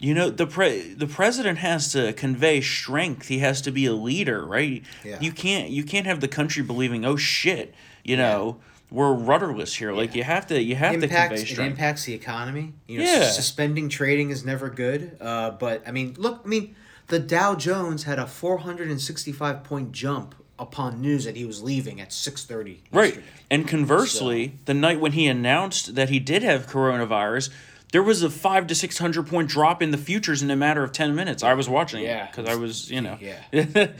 You 0.00 0.12
know 0.12 0.28
the 0.28 0.46
pre- 0.46 0.92
the 0.92 1.06
president 1.06 1.58
has 1.58 1.92
to 1.92 2.12
convey 2.12 2.60
strength. 2.60 3.28
He 3.28 3.38
has 3.38 3.62
to 3.62 3.70
be 3.70 3.86
a 3.86 3.94
leader, 3.94 4.44
right? 4.44 4.82
Yeah. 5.04 5.18
You 5.20 5.32
can't 5.32 5.70
you 5.70 5.84
can't 5.84 6.06
have 6.06 6.20
the 6.20 6.28
country 6.28 6.62
believing, 6.62 7.04
oh 7.06 7.16
shit, 7.16 7.74
you 8.02 8.16
know, 8.16 8.58
we're 8.94 9.12
rudderless 9.12 9.74
here. 9.74 9.92
Like 9.92 10.14
you 10.14 10.22
have 10.22 10.46
to 10.46 10.62
you 10.62 10.76
have 10.76 10.92
to 10.98 11.02
impacts 11.04 11.42
convey 11.44 11.62
it 11.64 11.66
impacts 11.66 12.04
the 12.04 12.14
economy. 12.14 12.72
You 12.86 12.98
know, 13.00 13.04
Yeah. 13.04 13.30
suspending 13.30 13.88
trading 13.88 14.30
is 14.30 14.44
never 14.44 14.70
good. 14.70 15.16
Uh, 15.20 15.50
but 15.50 15.82
I 15.86 15.90
mean, 15.90 16.14
look, 16.16 16.42
I 16.44 16.48
mean, 16.48 16.74
the 17.08 17.18
Dow 17.18 17.54
Jones 17.56 18.04
had 18.04 18.18
a 18.18 18.26
four 18.26 18.58
hundred 18.58 18.88
and 18.88 19.00
sixty-five 19.00 19.64
point 19.64 19.92
jump 19.92 20.34
upon 20.58 21.00
news 21.00 21.24
that 21.24 21.34
he 21.36 21.44
was 21.44 21.62
leaving 21.62 22.00
at 22.00 22.12
six 22.12 22.44
thirty. 22.44 22.82
Right. 22.92 23.20
And 23.50 23.66
conversely, 23.66 24.58
the 24.66 24.74
night 24.74 25.00
when 25.00 25.12
he 25.12 25.26
announced 25.26 25.96
that 25.96 26.08
he 26.08 26.18
did 26.20 26.42
have 26.44 26.66
coronavirus, 26.68 27.50
there 27.92 28.02
was 28.02 28.22
a 28.22 28.30
five 28.30 28.66
to 28.68 28.74
six 28.74 28.98
hundred 28.98 29.26
point 29.26 29.48
drop 29.48 29.82
in 29.82 29.90
the 29.90 29.98
futures 29.98 30.42
in 30.42 30.50
a 30.50 30.56
matter 30.56 30.84
of 30.84 30.92
ten 30.92 31.14
minutes. 31.14 31.42
I 31.42 31.54
was 31.54 31.68
watching 31.68 32.04
Yeah. 32.04 32.26
because 32.30 32.48
I 32.48 32.54
was, 32.54 32.90
you 32.90 33.00
know, 33.00 33.18
Yeah. 33.20 33.40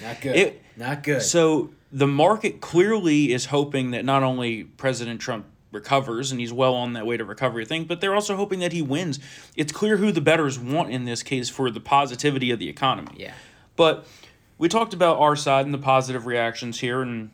Not 0.02 0.20
good. 0.20 0.36
It- 0.36 0.62
Not 0.76 1.02
good. 1.02 1.22
So 1.22 1.70
the 1.94 2.06
market 2.08 2.60
clearly 2.60 3.32
is 3.32 3.46
hoping 3.46 3.92
that 3.92 4.04
not 4.04 4.22
only 4.24 4.64
President 4.64 5.20
Trump 5.20 5.46
recovers 5.70 6.30
and 6.32 6.40
he's 6.40 6.52
well 6.52 6.74
on 6.74 6.92
that 6.94 7.06
way 7.06 7.16
to 7.16 7.24
recovery 7.24 7.64
thing, 7.64 7.84
but 7.84 8.00
they're 8.00 8.14
also 8.14 8.34
hoping 8.36 8.58
that 8.60 8.72
he 8.72 8.82
wins. 8.82 9.20
It's 9.56 9.70
clear 9.72 9.96
who 9.98 10.10
the 10.10 10.20
betters 10.20 10.58
want 10.58 10.90
in 10.90 11.04
this 11.04 11.22
case 11.22 11.48
for 11.48 11.70
the 11.70 11.78
positivity 11.80 12.50
of 12.50 12.58
the 12.58 12.68
economy. 12.68 13.12
yeah. 13.16 13.34
But 13.76 14.06
we 14.58 14.68
talked 14.68 14.92
about 14.92 15.18
our 15.18 15.36
side 15.36 15.64
and 15.66 15.74
the 15.74 15.78
positive 15.78 16.26
reactions 16.26 16.80
here 16.80 17.00
and 17.02 17.30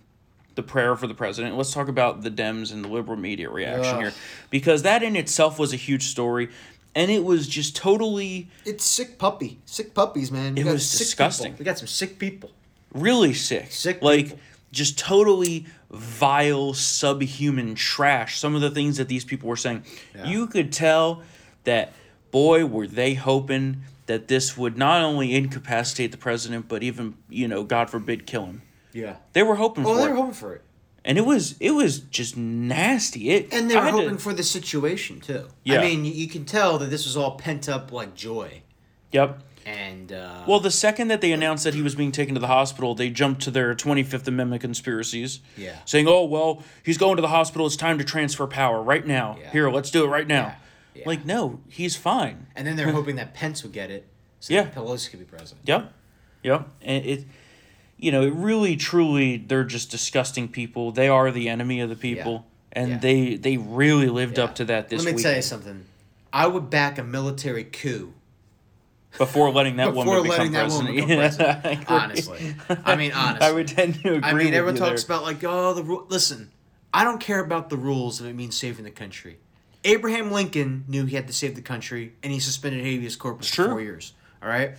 the 0.57 0.63
prayer 0.63 0.95
for 0.97 1.07
the 1.07 1.15
president. 1.15 1.57
Let's 1.57 1.73
talk 1.73 1.89
about 1.89 2.23
the 2.23 2.31
Dems 2.31 2.73
and 2.73 2.85
the 2.85 2.89
liberal 2.89 3.17
media 3.19 3.49
reaction 3.51 3.95
Ugh. 3.97 4.01
here. 4.03 4.13
Because 4.51 4.83
that 4.83 5.03
in 5.03 5.17
itself 5.17 5.59
was 5.59 5.73
a 5.73 5.77
huge 5.77 6.05
story. 6.05 6.49
And 6.95 7.11
it 7.11 7.23
was 7.25 7.47
just 7.47 7.77
totally, 7.77 8.49
It's 8.67 8.85
sick 8.85 9.17
puppy. 9.19 9.59
Sick 9.65 9.95
puppies, 9.95 10.31
man. 10.33 10.55
We 10.55 10.63
It 10.63 10.65
got 10.65 10.73
was 10.73 10.91
disgusting. 10.99 11.53
people. 11.53 11.59
We 11.61 11.65
got 11.67 11.79
some 11.79 11.87
sick 11.87 12.19
people. 12.19 12.51
really 12.93 13.33
sick. 13.35 13.71
Sick 13.71 14.03
Like, 14.03 14.25
people. 14.31 14.39
Just 14.73 14.99
totally 14.99 15.67
vile, 15.91 16.73
subhuman 16.75 17.75
trash. 17.75 18.39
Some 18.39 18.55
of 18.55 18.61
the 18.61 18.71
things 18.71 18.97
that 18.99 19.09
these 19.09 19.25
people 19.25 19.49
were 19.49 19.57
saying. 19.57 19.85
Yeah. 20.15 20.27
You 20.29 20.47
could 20.47 20.73
tell 20.73 21.23
that, 21.65 21.93
boy, 22.31 22.65
were 22.67 22.87
they 22.87 23.15
hoping 23.15 23.83
that 24.07 24.29
this 24.29 24.57
would 24.57 24.77
not 24.79 25.03
only 25.03 25.35
incapacitate 25.35 26.11
the 26.13 26.17
president, 26.19 26.69
but 26.69 26.83
even, 26.83 27.15
you 27.29 27.47
know, 27.49 27.63
God 27.65 27.91
forbid, 27.91 28.27
kill 28.27 28.47
him. 28.47 28.63
Yeah. 28.93 29.17
They 29.33 29.43
were 29.43 29.55
hoping 29.57 29.85
Oh, 29.87 29.95
for 29.95 30.01
they 30.05 30.11
it. 30.11 30.17
hoping 30.17 30.33
for 30.35 30.55
it. 30.55 30.63
and 31.05 31.17
it 31.17 31.25
was 31.25 31.55
it 31.61 31.71
was 31.71 32.01
just 32.01 32.37
nasty. 32.37 33.31
It 33.31 33.53
And 33.53 33.71
they 33.71 33.77
were 33.77 33.83
had 33.83 33.91
to- 33.93 33.97
hoping 33.99 34.19
for 34.19 34.33
the 34.35 34.43
situation, 34.43 35.21
too. 35.21 35.47
Yeah. 35.65 35.81
I 35.81 35.85
mean, 35.85 36.05
you 36.05 36.29
can 36.29 36.45
tell 36.45 36.77
that 36.79 36.91
this 36.91 37.05
was 37.07 37.17
all 37.17 37.37
pent 37.37 37.69
up, 37.69 37.91
like, 37.93 38.15
joy. 38.15 38.63
Yep. 39.13 39.43
And, 39.67 40.13
uh, 40.13 40.45
Well, 40.49 40.61
the 40.61 40.71
second 40.71 41.09
that 41.09 41.21
they 41.21 41.33
announced 41.33 41.65
that 41.65 41.75
he 41.75 41.83
was 41.83 41.95
being 41.95 42.13
taken 42.13 42.35
to 42.35 42.41
the 42.41 42.47
hospital, 42.47 42.95
they 42.95 43.11
jumped 43.11 43.43
to 43.43 43.51
their 43.51 43.75
Twenty 43.75 44.03
Fifth 44.03 44.27
Amendment 44.27 44.63
conspiracies. 44.63 45.41
Yeah. 45.57 45.77
Saying, 45.85 46.09
"Oh 46.09 46.25
well, 46.25 46.63
he's 46.83 46.99
going 46.99 47.17
to 47.17 47.23
the 47.23 47.29
hospital. 47.29 47.67
It's 47.67 47.77
time 47.77 47.99
to 47.99 48.05
transfer 48.05 48.47
power 48.47 48.83
right 48.83 49.07
now. 49.07 49.37
Yeah. 49.41 49.51
Here, 49.53 49.71
let's 49.71 49.91
do 49.91 50.05
it 50.05 50.09
right 50.09 50.27
now." 50.27 50.57
Yeah. 50.95 51.05
Like, 51.07 51.25
no, 51.25 51.61
he's 51.69 51.95
fine. 51.95 52.47
And 52.57 52.67
then 52.67 52.77
they're 52.77 52.91
hoping 53.01 53.17
that 53.17 53.35
Pence 53.35 53.63
would 53.63 53.73
get 53.73 53.91
it, 53.91 54.09
so 54.41 54.53
Yeah. 54.55 54.63
that 54.65 54.75
Pelosi 54.75 55.11
could 55.11 55.21
be 55.21 55.25
president. 55.27 55.61
Yep. 55.69 55.93
Yep. 56.43 56.69
And 56.83 57.05
it, 57.05 57.25
you 57.99 58.11
know, 58.11 58.23
it 58.23 58.33
really, 58.33 58.77
truly, 58.77 59.37
they're 59.37 59.63
just 59.65 59.91
disgusting 59.91 60.49
people. 60.49 60.91
They 60.91 61.07
are 61.09 61.31
the 61.31 61.49
enemy 61.51 61.81
of 61.81 61.91
the 61.91 61.97
people, 61.97 62.47
and 62.73 62.91
Yeah. 62.93 62.99
they 62.99 63.35
they 63.37 63.57
really 63.59 64.09
lived 64.09 64.39
Yeah. 64.39 64.45
up 64.45 64.55
to 64.57 64.65
that 64.65 64.89
this 64.89 65.05
Let 65.05 65.11
me 65.13 65.17
week. 65.17 65.23
tell 65.23 65.37
you 65.37 65.43
something. 65.43 65.85
I 66.33 66.47
would 66.47 66.71
back 66.71 66.97
a 66.99 67.03
military 67.05 67.65
coup 67.65 68.15
before 69.19 69.51
letting 69.53 69.77
that 69.77 69.95
Before 69.95 70.07
woman 70.07 70.31
letting 70.31 70.53
become 70.53 70.69
that 70.69 70.71
woman 70.71 70.95
president. 70.95 71.39
become 71.39 71.49
Yeah, 71.49 71.57
president. 71.57 71.91
I. 71.91 71.95
Honestly. 72.05 72.55
I 72.85 72.97
mean, 72.97 73.13
honestly. 73.13 73.47
I 73.47 73.53
would 73.53 73.69
tend 73.69 73.95
to 74.03 74.15
agree. 74.15 74.21
I 74.23 74.33
mean, 74.35 74.55
everyone 74.55 74.77
talks 74.77 75.05
there. 75.05 75.17
about 75.17 75.27
like, 75.27 75.43
oh, 75.45 75.75
the 75.75 75.83
rule. 75.83 76.07
Listen, 76.09 76.51
I 76.93 77.05
don't 77.05 77.21
care 77.21 77.41
about 77.41 77.71
the 77.71 77.77
rules 77.77 78.21
if 78.21 78.27
it 78.27 78.35
means 78.35 78.57
saving 78.57 78.85
the 78.85 78.91
country. 78.91 79.39
Abraham 79.85 80.31
Lincoln 80.31 80.85
knew 80.89 81.07
he 81.07 81.17
had 81.17 81.27
to 81.27 81.33
save 81.33 81.55
the 81.55 81.63
country, 81.63 82.13
and 82.23 82.33
he 82.33 82.39
suspended 82.39 82.85
habeas 82.85 83.17
corpus 83.17 83.55
for 83.55 83.69
four 83.69 83.81
years. 83.81 84.13
All 84.43 84.49
right, 84.49 84.73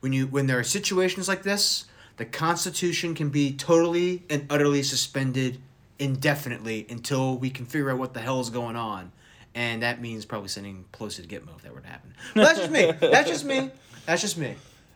when 0.00 0.12
you 0.12 0.26
when 0.26 0.46
there 0.46 0.58
are 0.58 0.64
situations 0.64 1.28
like 1.28 1.42
this, 1.42 1.86
the 2.16 2.24
Constitution 2.24 3.14
can 3.14 3.30
be 3.30 3.52
totally 3.52 4.24
and 4.28 4.46
utterly 4.50 4.82
suspended 4.82 5.60
indefinitely 5.98 6.86
until 6.88 7.36
we 7.38 7.50
can 7.50 7.66
figure 7.66 7.90
out 7.90 7.98
what 7.98 8.14
the 8.14 8.20
hell 8.20 8.40
is 8.40 8.50
going 8.50 8.76
on, 8.76 9.12
and 9.58 9.82
that 9.82 10.00
means 10.00 10.24
probably 10.24 10.48
sending 10.48 10.84
Pelosi 10.92 11.16
to 11.16 11.28
Gitmo 11.32 11.56
if 11.56 11.62
that 11.62 11.74
were 11.74 11.80
to 11.80 11.88
happen. 11.88 12.14
But 12.34 12.44
that's 12.44 12.58
just 12.60 12.70
me. 12.70 12.92
That's 13.00 13.28
just 13.28 13.44
me. 13.44 13.70
That's 14.06 14.22
just 14.22 14.38
me. 14.38 14.54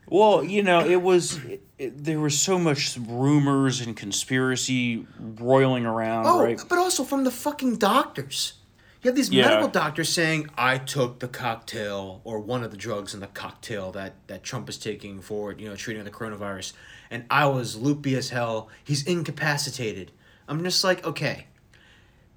Well, 0.08 0.42
you 0.44 0.62
know, 0.62 0.80
it 0.94 1.00
was 1.02 1.36
it, 1.44 1.62
it- 1.78 2.04
there 2.04 2.20
was 2.20 2.38
so 2.38 2.58
much 2.58 2.96
rumors 2.96 3.80
and 3.80 3.96
conspiracy 3.96 5.06
roiling 5.18 5.84
around, 5.86 6.26
Oh, 6.26 6.42
right? 6.44 6.60
but 6.68 6.78
also 6.78 7.02
from 7.04 7.24
the 7.24 7.30
fucking 7.30 7.76
doctors. 7.76 8.54
You 9.02 9.08
have 9.08 9.16
these 9.16 9.30
Yeah. 9.30 9.46
medical 9.48 9.68
doctors 9.68 10.08
saying, 10.10 10.48
"I 10.56 10.78
took 10.78 11.18
the 11.18 11.26
cocktail 11.28 12.20
or 12.24 12.38
one 12.38 12.62
of 12.62 12.70
the 12.70 12.76
drugs 12.76 13.14
in 13.14 13.20
the 13.20 13.26
cocktail 13.26 13.90
that 13.92 14.14
that 14.28 14.44
Trump 14.44 14.68
is 14.68 14.78
taking 14.78 15.20
for 15.20 15.52
you 15.52 15.68
know 15.68 15.74
treating 15.76 16.04
the 16.04 16.10
coronavirus, 16.18 16.72
and 17.10 17.24
I 17.28 17.46
was 17.46 17.74
loopy 17.76 18.14
as 18.16 18.28
hell. 18.30 18.68
He's 18.84 19.02
incapacitated." 19.04 20.12
I'm 20.48 20.62
just 20.64 20.84
like, 20.84 21.04
okay. 21.06 21.46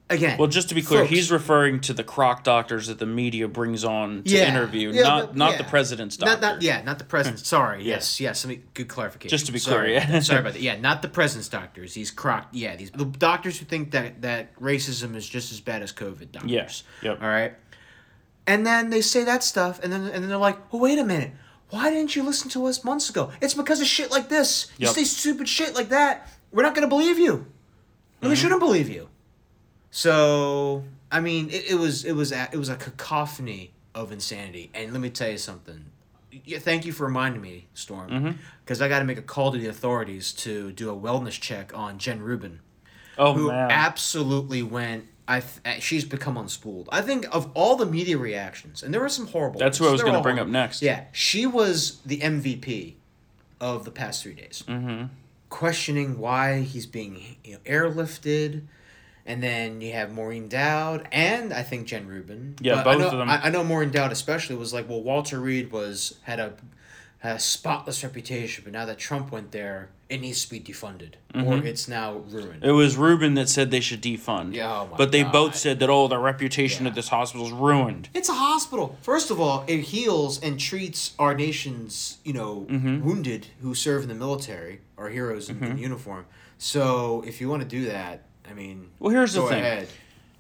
Again, 0.08 0.38
Well, 0.38 0.48
just 0.48 0.70
to 0.70 0.76
be 0.76 0.84
clear, 0.84 1.00
folks, 1.02 1.10
he's 1.10 1.32
referring 1.32 1.80
to 1.82 1.94
the 1.94 2.04
croc 2.04 2.44
doctors 2.44 2.86
that 2.88 3.00
the 3.00 3.08
media 3.08 3.48
brings 3.48 3.84
on 3.84 4.22
to 4.24 4.30
Yeah. 4.32 4.48
interview, 4.50 4.92
Yeah, 4.92 5.02
not 5.02 5.26
but- 5.30 5.36
not 5.36 5.52
yeah. 5.54 5.58
the 5.58 5.64
president's 5.64 6.16
doctor. 6.16 6.40
not 6.40 6.62
yeah, 6.62 6.84
not 6.84 7.00
the 7.00 7.06
president's. 7.06 7.48
Sorry. 7.48 7.80
Yeah. 7.84 7.96
Yes, 7.96 8.20
yes. 8.20 8.46
Me 8.46 8.60
good 8.76 8.88
clarification. 8.88 9.36
Just 9.36 9.48
to 9.48 9.52
be 9.52 9.58
Sorry 9.58 10.00
clear, 10.00 10.08
yeah. 10.12 10.20
Sorry 10.20 10.42
about 10.42 10.54
that. 10.54 10.62
Yeah, 10.62 10.80
not 10.80 11.02
the 11.02 11.08
president's 11.08 11.50
doctors. 11.50 11.96
These 11.96 12.12
croc. 12.12 12.50
Yeah, 12.52 12.76
these 12.76 12.92
the 12.92 13.06
doctors 13.06 13.58
who 13.58 13.66
think 13.66 13.90
that 13.92 14.22
that 14.22 14.56
racism 14.60 15.16
is 15.16 15.28
just 15.28 15.52
as 15.52 15.60
bad 15.60 15.82
as 15.82 15.92
COVID 15.92 16.32
doctors. 16.34 16.52
Yes. 16.52 16.84
Yep. 17.02 17.24
All 17.24 17.28
right. 17.30 17.54
And 18.46 18.64
then 18.64 18.92
they 18.92 19.02
say 19.02 19.24
that 19.24 19.44
stuff, 19.44 19.80
and 19.82 19.92
then 19.92 20.02
and 20.04 20.22
then 20.22 20.28
they're 20.30 20.38
like, 20.38 20.72
"Well, 20.72 20.84
wait 20.84 21.00
a 21.00 21.04
minute. 21.04 21.32
Why 21.72 21.90
didn't 21.90 22.16
you 22.16 22.22
listen 22.22 22.48
to 22.52 22.68
us 22.68 22.84
months 22.84 23.10
ago? 23.10 23.32
It's 23.42 23.56
because 23.56 23.82
of 23.82 23.88
shit 23.88 24.12
like 24.12 24.30
this. 24.30 24.68
You 24.78 24.86
say 24.86 25.04
stupid 25.04 25.50
shit 25.50 25.74
like 25.74 25.90
that. 25.90 26.30
We're 26.52 26.62
not 26.62 26.76
gonna 26.76 26.88
believe 26.88 27.18
you. 27.18 27.34
And 27.34 27.46
Mm-hmm. 28.22 28.30
we 28.30 28.36
shouldn't 28.36 28.60
believe 28.60 28.88
you." 28.88 29.10
So 29.96 30.84
I 31.10 31.22
mean, 31.22 31.50
it, 31.52 31.72
it 31.72 31.76
was 31.76 32.04
it 32.04 32.12
was 32.12 32.34
a, 32.34 32.50
it 32.52 32.58
was 32.58 32.68
a 32.68 32.76
cacophony 32.76 33.72
of 33.96 34.12
insanity. 34.12 34.70
And 34.74 34.92
let 34.92 35.00
me 35.02 35.10
tell 35.10 35.30
you 35.30 35.38
something. 35.38 35.86
Yeah, 36.44 36.60
thank 36.60 36.86
you 36.86 36.92
for 36.92 37.06
reminding 37.06 37.42
me, 37.42 37.68
Storm, 37.74 38.10
Mm-hmm. 38.10 38.32
because 38.66 38.82
I 38.82 38.90
got 38.90 39.00
to 39.00 39.06
make 39.06 39.18
a 39.18 39.22
call 39.22 39.54
to 39.54 39.58
the 39.58 39.68
authorities 39.68 40.34
to 40.34 40.74
do 40.74 40.90
a 40.90 40.94
wellness 40.96 41.40
check 41.40 41.72
on 41.74 41.98
Jen 41.98 42.22
Rubin 42.22 42.60
Oh 43.18 43.32
who 43.32 43.48
man. 43.48 43.72
absolutely 43.72 44.62
went. 44.62 45.06
I 45.30 45.40
th- 45.42 45.82
she's 45.82 46.04
become 46.04 46.36
unspooled. 46.36 46.88
I 46.92 47.02
think 47.02 47.34
of 47.34 47.50
all 47.54 47.78
the 47.78 47.86
media 47.86 48.18
reactions, 48.18 48.84
and 48.84 48.94
there 48.94 49.00
were 49.00 49.08
some 49.08 49.28
horrible. 49.28 49.62
That's 49.62 49.80
ones. 49.80 49.88
who 49.88 49.90
I 49.90 49.92
was 49.94 50.02
gonna 50.04 50.18
all 50.18 50.24
bring 50.24 50.40
up 50.40 50.48
next. 50.50 50.82
Yeah, 50.82 51.06
she 51.14 51.46
was 51.46 52.02
the 52.06 52.20
MVP 52.20 52.96
of 53.62 53.86
the 53.86 53.92
past 53.92 54.24
three 54.24 54.34
days, 54.34 54.62
mm-hmm. 54.68 55.06
questioning 55.50 56.20
why 56.20 56.60
he's 56.64 56.86
being 56.86 57.38
you 57.46 57.54
know, 57.54 57.60
airlifted, 57.66 58.64
and 59.26 59.42
then 59.42 59.82
you 59.82 59.92
have 59.94 60.12
Maureen 60.14 60.48
Dowd 60.48 61.08
and 61.12 61.54
I 61.54 61.64
think 61.64 61.88
Jen 61.88 62.08
Rubin. 62.08 62.56
Yeah, 62.62 62.76
But 62.84 62.88
I 62.88 62.94
both 62.94 63.02
know, 63.02 63.08
of 63.08 63.18
them. 63.20 63.30
I, 63.30 63.46
I 63.46 63.50
know 63.50 63.64
Maureen 63.64 63.92
Dowd 63.92 64.12
especially 64.12 64.56
was 64.56 64.74
like, 64.74 64.88
well, 64.90 65.02
Walter 65.02 65.40
Reed 65.40 65.72
was 65.72 66.20
had 66.24 66.40
a 66.40 66.54
had 67.20 67.38
a 67.38 67.40
spotless 67.40 68.04
reputation, 68.04 68.64
but 68.64 68.72
now 68.74 68.86
that 68.86 69.00
Trump 69.00 69.32
went 69.32 69.52
there, 69.52 69.90
it 70.10 70.22
needs 70.22 70.46
to 70.46 70.52
be 70.52 70.60
defunded, 70.60 71.14
or 71.34 71.56
it's 71.66 71.88
now 71.88 72.18
ruined. 72.30 72.62
Mm-hmm. 72.62 72.66
It 72.70 72.72
was 72.74 72.96
Rubin 72.96 73.34
that 73.34 73.50
said 73.50 73.72
they 73.72 73.80
should 73.80 74.04
defund. 74.04 74.54
Yeah, 74.54 74.82
oh 74.82 74.88
my 74.92 74.98
but 74.98 75.12
they 75.12 75.24
both 75.24 75.56
said 75.56 75.80
that 75.80 75.90
oh, 75.90 76.08
the 76.08 76.20
reputation 76.20 76.86
Yeah. 76.86 76.90
of 76.90 76.96
this 76.96 77.08
hospital 77.08 77.48
is 77.48 77.52
ruined. 77.52 78.10
It's 78.14 78.30
a 78.30 78.36
hospital. 78.36 78.96
First 79.02 79.32
of 79.32 79.42
all, 79.42 79.64
it 79.66 79.80
heals 79.80 80.40
and 80.40 80.60
treats 80.60 81.16
our 81.18 81.34
nation's, 81.34 82.20
you 82.24 82.34
know, 82.34 82.68
Mm-hmm. 82.70 83.04
wounded 83.04 83.48
who 83.62 83.74
serve 83.74 84.04
in 84.04 84.10
the 84.10 84.14
military, 84.16 84.82
our 84.96 85.10
heroes 85.10 85.50
in, 85.50 85.64
in 85.64 85.80
uniform. 85.80 86.28
So 86.60 87.24
if 87.26 87.42
you 87.42 87.50
want 87.50 87.64
to 87.64 87.68
do 87.68 87.86
that, 87.86 88.25
I 88.50 88.54
mean, 88.54 88.90
Well, 89.00 89.12
here's 89.12 89.34
the 89.34 89.42
thing. 89.44 89.60
ahead. 89.60 89.88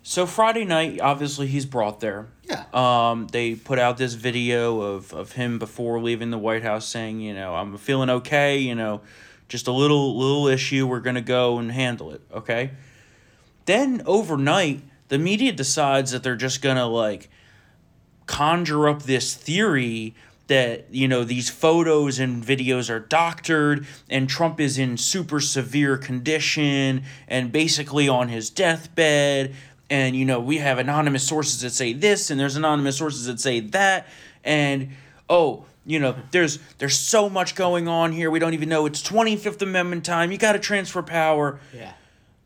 So 0.04 0.26
Friday 0.28 0.66
night, 0.66 1.02
obviously 1.02 1.48
he's 1.48 1.66
brought 1.66 2.00
there. 2.00 2.28
Yeah. 2.44 2.66
Um, 2.74 3.28
they 3.32 3.56
put 3.56 3.80
out 3.80 3.98
this 3.98 4.14
video 4.14 4.80
of, 4.82 5.12
of 5.14 5.32
him 5.32 5.58
before 5.58 6.00
leaving 6.00 6.30
the 6.30 6.38
White 6.38 6.62
House 6.62 6.88
saying, 6.88 7.20
you 7.22 7.34
know, 7.34 7.56
I'm 7.56 7.76
feeling 7.78 8.10
okay, 8.12 8.60
you 8.60 8.76
know, 8.76 9.02
just 9.50 9.68
a 9.68 9.72
little 9.72 10.16
little 10.18 10.48
issue. 10.48 10.86
We're 10.86 11.00
gonna 11.00 11.22
go 11.22 11.58
and 11.58 11.72
handle 11.72 12.12
it, 12.12 12.22
okay? 12.32 12.72
Then 13.66 14.04
overnight, 14.06 14.82
the 15.08 15.18
media 15.18 15.52
decides 15.52 16.12
that 16.12 16.22
they're 16.22 16.36
just 16.36 16.62
gonna 16.62 16.86
like 16.88 17.30
conjure 18.28 18.88
up 18.88 19.04
this 19.04 19.34
theory 19.36 20.14
that 20.48 20.86
you 20.92 21.08
know 21.08 21.24
these 21.24 21.50
photos 21.50 22.20
and 22.20 22.44
videos 22.44 22.90
are 22.90 23.00
doctored 23.00 23.86
and 24.10 24.30
Trump 24.30 24.60
is 24.60 24.78
in 24.78 24.98
super 24.98 25.40
severe 25.40 25.98
condition 25.98 27.04
and 27.28 27.52
basically 27.52 28.08
on 28.08 28.30
his 28.30 28.50
deathbed. 28.50 29.56
And 29.90 30.16
you 30.16 30.26
know 30.26 30.40
we 30.40 30.58
have 30.58 30.78
anonymous 30.80 31.28
sources 31.28 31.62
that 31.62 31.72
say 31.72 31.94
this 31.94 32.30
and 32.30 32.40
there's 32.40 32.56
anonymous 32.56 32.98
sources 32.98 33.26
that 33.26 33.40
say 33.40 33.60
that. 33.60 34.08
And 34.44 34.90
oh 35.30 35.66
you 35.86 36.00
know 36.00 36.16
there's 36.32 36.60
there's 36.78 36.98
so 36.98 37.30
much 37.30 37.56
going 37.56 37.88
on 37.88 38.12
here. 38.12 38.30
We 38.32 38.40
don't 38.40 38.54
even 38.54 38.70
know. 38.70 38.86
It's 38.86 39.02
25th 39.02 39.62
amendment 39.62 40.06
time. 40.06 40.32
You 40.32 40.38
got 40.38 40.54
to 40.54 40.60
transfer 40.60 41.02
power. 41.02 41.60
Yeah. 41.74 41.94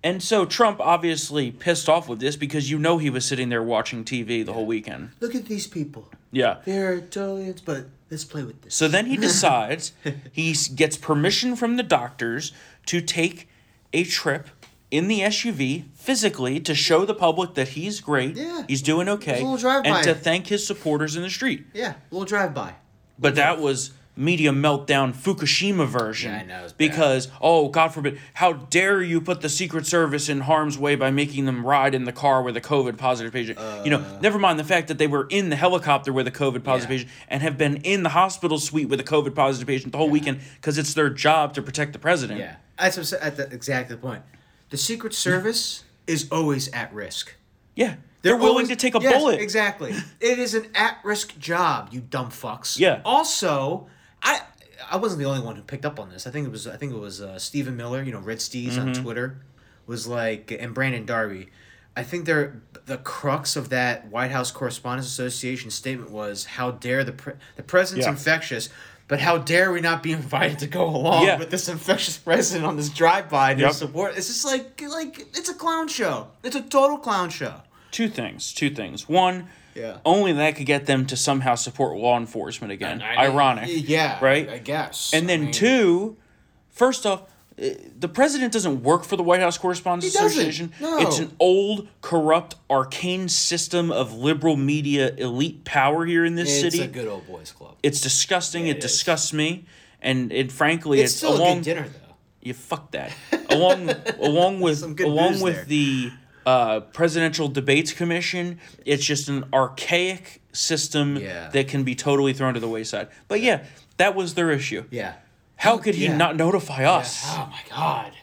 and 0.04 0.22
so 0.24 0.46
Trump 0.46 0.80
obviously 0.80 1.52
pissed 1.52 1.88
off 1.90 2.08
with 2.10 2.20
this 2.20 2.36
because 2.36 2.70
you 2.70 2.80
know 2.80 2.98
he 2.98 3.10
was 3.10 3.26
sitting 3.26 3.50
there 3.50 3.64
watching 3.64 4.04
TV 4.06 4.46
the 4.46 4.54
whole 4.54 4.66
weekend. 4.66 5.12
Look 5.20 5.36
at 5.36 5.46
these 5.46 5.68
people. 5.68 6.10
Yeah 6.32 6.58
They're 6.66 7.02
totally. 7.02 7.54
But 7.66 7.86
let's 8.12 8.24
play 8.26 8.44
with 8.44 8.62
this. 8.62 8.76
So 8.76 8.88
then 8.88 9.06
he 9.08 9.18
decides 9.30 9.94
he 10.32 10.56
gets 10.76 10.98
permission 10.98 11.56
from 11.56 11.78
the 11.78 11.84
doctors 11.84 12.52
to 12.88 13.02
take 13.02 13.48
a 13.94 14.04
trip 14.04 14.48
in 14.92 15.08
the 15.08 15.20
SUV 15.22 15.86
physically 15.94 16.60
to 16.60 16.74
show 16.74 17.06
the 17.06 17.14
public 17.14 17.54
that 17.54 17.70
he's 17.70 18.00
great, 18.02 18.36
Yeah. 18.36 18.64
he's 18.68 18.82
doing 18.82 19.08
okay, 19.10 19.36
little 19.42 19.58
drive-by. 19.58 19.90
and 19.90 20.04
to 20.04 20.16
thank 20.16 20.48
his 20.48 20.66
supporters 20.66 21.16
in 21.16 21.22
the 21.22 21.30
street. 21.30 21.66
yeah, 21.74 21.90
a 21.92 21.96
little 22.12 22.26
drive 22.26 22.54
by. 22.56 22.74
But 23.20 23.36
that 23.36 23.60
was 23.60 23.92
media 24.20 24.52
meltdown 24.52 25.14
Fukushima 25.16 25.88
version. 25.88 26.32
Yeah, 26.32 26.40
I 26.40 26.44
know, 26.44 26.62
bad. 26.64 26.78
Because 26.78 27.30
oh 27.42 27.70
God 27.70 27.88
forbid, 27.90 28.20
how 28.34 28.54
dare 28.54 29.02
you 29.02 29.22
put 29.22 29.42
the 29.42 29.50
Secret 29.50 29.86
Service 29.86 30.28
in 30.30 30.42
harm's 30.42 30.78
way 30.78 30.96
by 30.96 31.10
making 31.10 31.46
them 31.46 31.66
ride 31.66 31.96
in 31.96 32.04
the 32.04 32.12
car 32.12 32.44
with 32.44 32.58
a 32.58 32.62
COVID 32.62 32.98
positive 32.98 33.32
patient? 33.34 33.58
you 33.86 33.90
know, 33.92 34.04
never 34.22 34.38
mind 34.38 34.60
the 34.60 34.64
fact 34.64 34.90
that 34.90 34.98
they 34.98 35.08
were 35.08 35.26
in 35.30 35.50
the 35.50 35.56
helicopter 35.56 36.12
with 36.12 36.28
a 36.28 36.32
COVID 36.32 36.64
positive 36.64 36.90
Uh. 36.90 36.94
Yeah. 36.94 36.98
patient 37.00 37.12
and 37.30 37.42
have 37.42 37.58
been 37.58 37.78
in 37.78 38.04
the 38.04 38.10
hospital 38.10 38.60
suite 38.60 38.90
with 38.90 39.00
a 39.00 39.04
COVID 39.04 39.34
positive 39.34 39.68
patient 39.68 39.92
the 39.94 39.98
whole 39.98 40.10
weekend 40.10 40.42
because 40.56 40.78
it's 40.78 40.94
their 40.94 41.10
job 41.10 41.54
to 41.54 41.62
protect 41.62 41.94
the 41.94 42.00
president. 42.00 42.40
Yeah, 42.40 42.56
that's 42.78 42.98
what 42.98 43.02
I'm 43.02 43.06
saying- 43.06 43.24
at 43.24 43.38
the 43.38 43.44
exactly 43.54 43.96
the 43.96 44.02
point. 44.02 44.22
The 44.70 44.78
Secret 44.78 45.14
Service 45.14 45.84
is 46.06 46.28
always 46.32 46.68
at 46.74 46.94
risk. 46.94 47.36
Yeah. 47.76 47.96
They're, 48.22 48.36
willing 48.36 48.50
always- 48.50 48.68
to 48.68 48.76
take 48.76 48.96
a 48.96 49.00
Yes, 49.02 49.14
bullet. 49.14 49.40
Exactly. 49.40 49.94
it 50.20 50.40
is 50.40 50.54
an 50.54 50.68
at-risk 50.76 51.40
job, 51.40 51.88
you 51.92 52.02
dumb 52.02 52.30
fucks. 52.32 52.78
Yeah. 52.78 53.00
Also, 53.06 53.88
I 54.24 54.42
I 54.92 54.98
wasn't 54.98 55.20
the 55.22 55.26
only 55.28 55.42
one 55.42 55.56
who 55.56 55.62
picked 55.62 55.86
up 55.86 56.00
on 56.00 56.10
this. 56.10 56.26
I 56.28 56.32
think 56.32 56.46
it 56.48 56.52
was 56.52 56.68
I 56.68 56.76
think 56.78 56.94
it 56.94 57.00
was 57.00 57.22
uh, 57.22 57.38
Stephen 57.40 57.76
Miller, 57.78 58.02
you 58.04 58.12
know, 58.12 58.20
Red 58.20 58.40
Steez 58.40 58.78
on 58.80 58.94
Mm-hmm. 58.94 59.04
Twitter, 59.04 59.38
was 59.88 60.08
like, 60.08 60.52
and 60.60 60.74
Brandon 60.74 61.06
Darby. 61.06 61.50
I 61.98 62.04
think 62.04 62.26
they're 62.26 62.62
the 62.86 62.98
crux 62.98 63.56
of 63.56 63.70
that 63.70 64.08
White 64.10 64.32
House 64.32 64.52
Correspondents 64.52 65.08
Association 65.10 65.70
statement 65.72 66.12
was, 66.12 66.46
"How 66.46 66.72
dare 66.72 67.04
the 67.04 67.12
pre- 67.14 67.34
the 67.56 67.64
president's 67.64 68.06
Yeah. 68.08 68.12
infectious." 68.12 68.70
But 69.08 69.20
how 69.22 69.40
dare 69.40 69.72
we 69.72 69.82
not 69.82 70.04
be 70.04 70.12
invited 70.12 70.60
to 70.60 70.68
go 70.68 70.86
along 70.86 71.26
Yeah. 71.26 71.40
with 71.40 71.50
this 71.50 71.68
infectious 71.68 72.16
president 72.18 72.64
on 72.68 72.78
this 72.78 72.90
drive-by 72.90 73.56
to 73.56 73.62
Yep. 73.62 73.74
support? 73.74 74.16
It's 74.16 74.28
just 74.28 74.46
like 74.46 74.80
like 74.82 75.20
it's 75.36 75.50
a 75.50 75.54
clown 75.56 75.88
show. 75.88 76.28
It's 76.44 76.56
a 76.56 76.62
total 76.62 76.98
clown 77.00 77.30
show. 77.32 77.62
two 77.92 78.08
things. 78.08 78.54
Two 78.54 78.70
things. 78.70 79.10
One, 79.10 79.50
Yeah. 79.76 79.98
only 80.06 80.34
that 80.34 80.56
could 80.56 80.66
get 80.66 80.86
them 80.86 81.06
to 81.08 81.16
somehow 81.18 81.56
support 81.56 81.98
law 81.98 82.18
enforcement 82.18 82.72
again. 82.74 83.02
Ironic. 83.02 83.70
Yeah. 83.70 84.18
Right? 84.24 84.50
I 84.50 84.58
guess. 84.58 85.14
And 85.14 85.26
I 85.26 85.28
then 85.28 85.42
mean, 85.46 85.52
two, 85.54 86.18
first 86.70 87.06
off, 87.06 87.24
eh, 87.58 87.76
the 87.98 88.08
president 88.08 88.52
doesn't 88.54 88.84
work 88.84 89.04
for 89.04 89.16
the 89.16 89.24
White 89.24 89.40
House 89.42 89.58
Correspondents 89.58 90.18
He. 90.18 90.26
Association. 90.26 90.72
No. 90.82 90.98
It's 91.00 91.20
an 91.20 91.36
old, 91.40 91.88
corrupt, 92.02 92.56
arcane 92.70 93.30
system 93.30 93.92
of 93.92 94.14
liberal 94.14 94.56
media 94.58 95.14
elite 95.16 95.64
power 95.66 96.06
here 96.06 96.26
in 96.26 96.36
this 96.36 96.50
It's 96.50 96.62
city. 96.62 96.80
It's 96.84 96.86
a 96.86 97.00
good 97.00 97.08
old 97.08 97.28
boys 97.28 97.52
club. 97.52 97.76
it's 97.84 98.02
disgusting. 98.02 98.66
Yeah, 98.66 98.72
it, 98.74 98.78
it 98.78 98.84
is. 98.86 98.92
disgusts 98.92 99.34
me. 99.34 99.66
And 100.02 100.32
it 100.32 100.52
frankly, 100.52 101.02
It's 101.02 101.12
it's, 101.12 101.18
still 101.18 101.34
a 101.34 101.38
along 101.40 101.58
good 101.58 101.64
dinner 101.66 101.88
though. 101.90 102.16
you 102.42 102.54
fuck 102.54 102.92
that. 102.92 103.12
Along 103.50 103.90
along 104.22 104.62
with 104.62 104.82
along 105.02 105.42
with 105.42 105.56
there. 105.56 105.66
the 105.66 106.12
uh, 106.50 106.80
presidential 106.94 107.48
debates 107.48 107.94
commission. 107.94 108.60
It's 108.86 109.06
just 109.06 109.30
an 109.30 109.46
archaic 109.54 110.42
system 110.52 111.16
Yeah. 111.18 111.50
that 111.50 111.68
can 111.68 111.84
be 111.84 111.94
totally 111.94 112.34
thrown 112.34 112.56
to 112.56 112.60
the 112.60 112.68
wayside. 112.68 113.08
But 113.28 113.42
yeah, 113.42 113.66
that 113.98 114.16
was 114.16 114.34
their 114.34 114.50
issue. 114.50 114.86
Yeah. 114.90 115.14
How 115.58 115.78
could 115.78 115.94
he 115.96 116.06
Yeah. 116.06 116.18
not 116.18 116.36
notify 116.36 116.86
us? 116.86 117.22
Oh 117.28 117.48
my 117.52 117.62
god. 117.70 118.14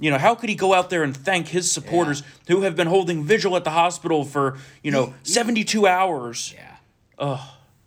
You 0.00 0.10
know, 0.10 0.18
how 0.18 0.34
could 0.34 0.48
he 0.48 0.56
go 0.56 0.74
out 0.74 0.90
there 0.90 1.04
and 1.04 1.16
thank 1.16 1.48
his 1.48 1.70
supporters 1.70 2.24
who 2.48 2.62
have 2.62 2.74
been 2.74 2.88
holding 2.88 3.22
vigil 3.22 3.54
at 3.56 3.62
the 3.62 3.70
hospital 3.70 4.24
for, 4.24 4.58
you 4.82 4.90
know, 4.90 5.06
He- 5.06 5.12
he- 5.24 5.32
72 5.32 5.86
hours? 5.86 6.52
Yeah. 6.56 6.76
Ugh, 7.20 7.40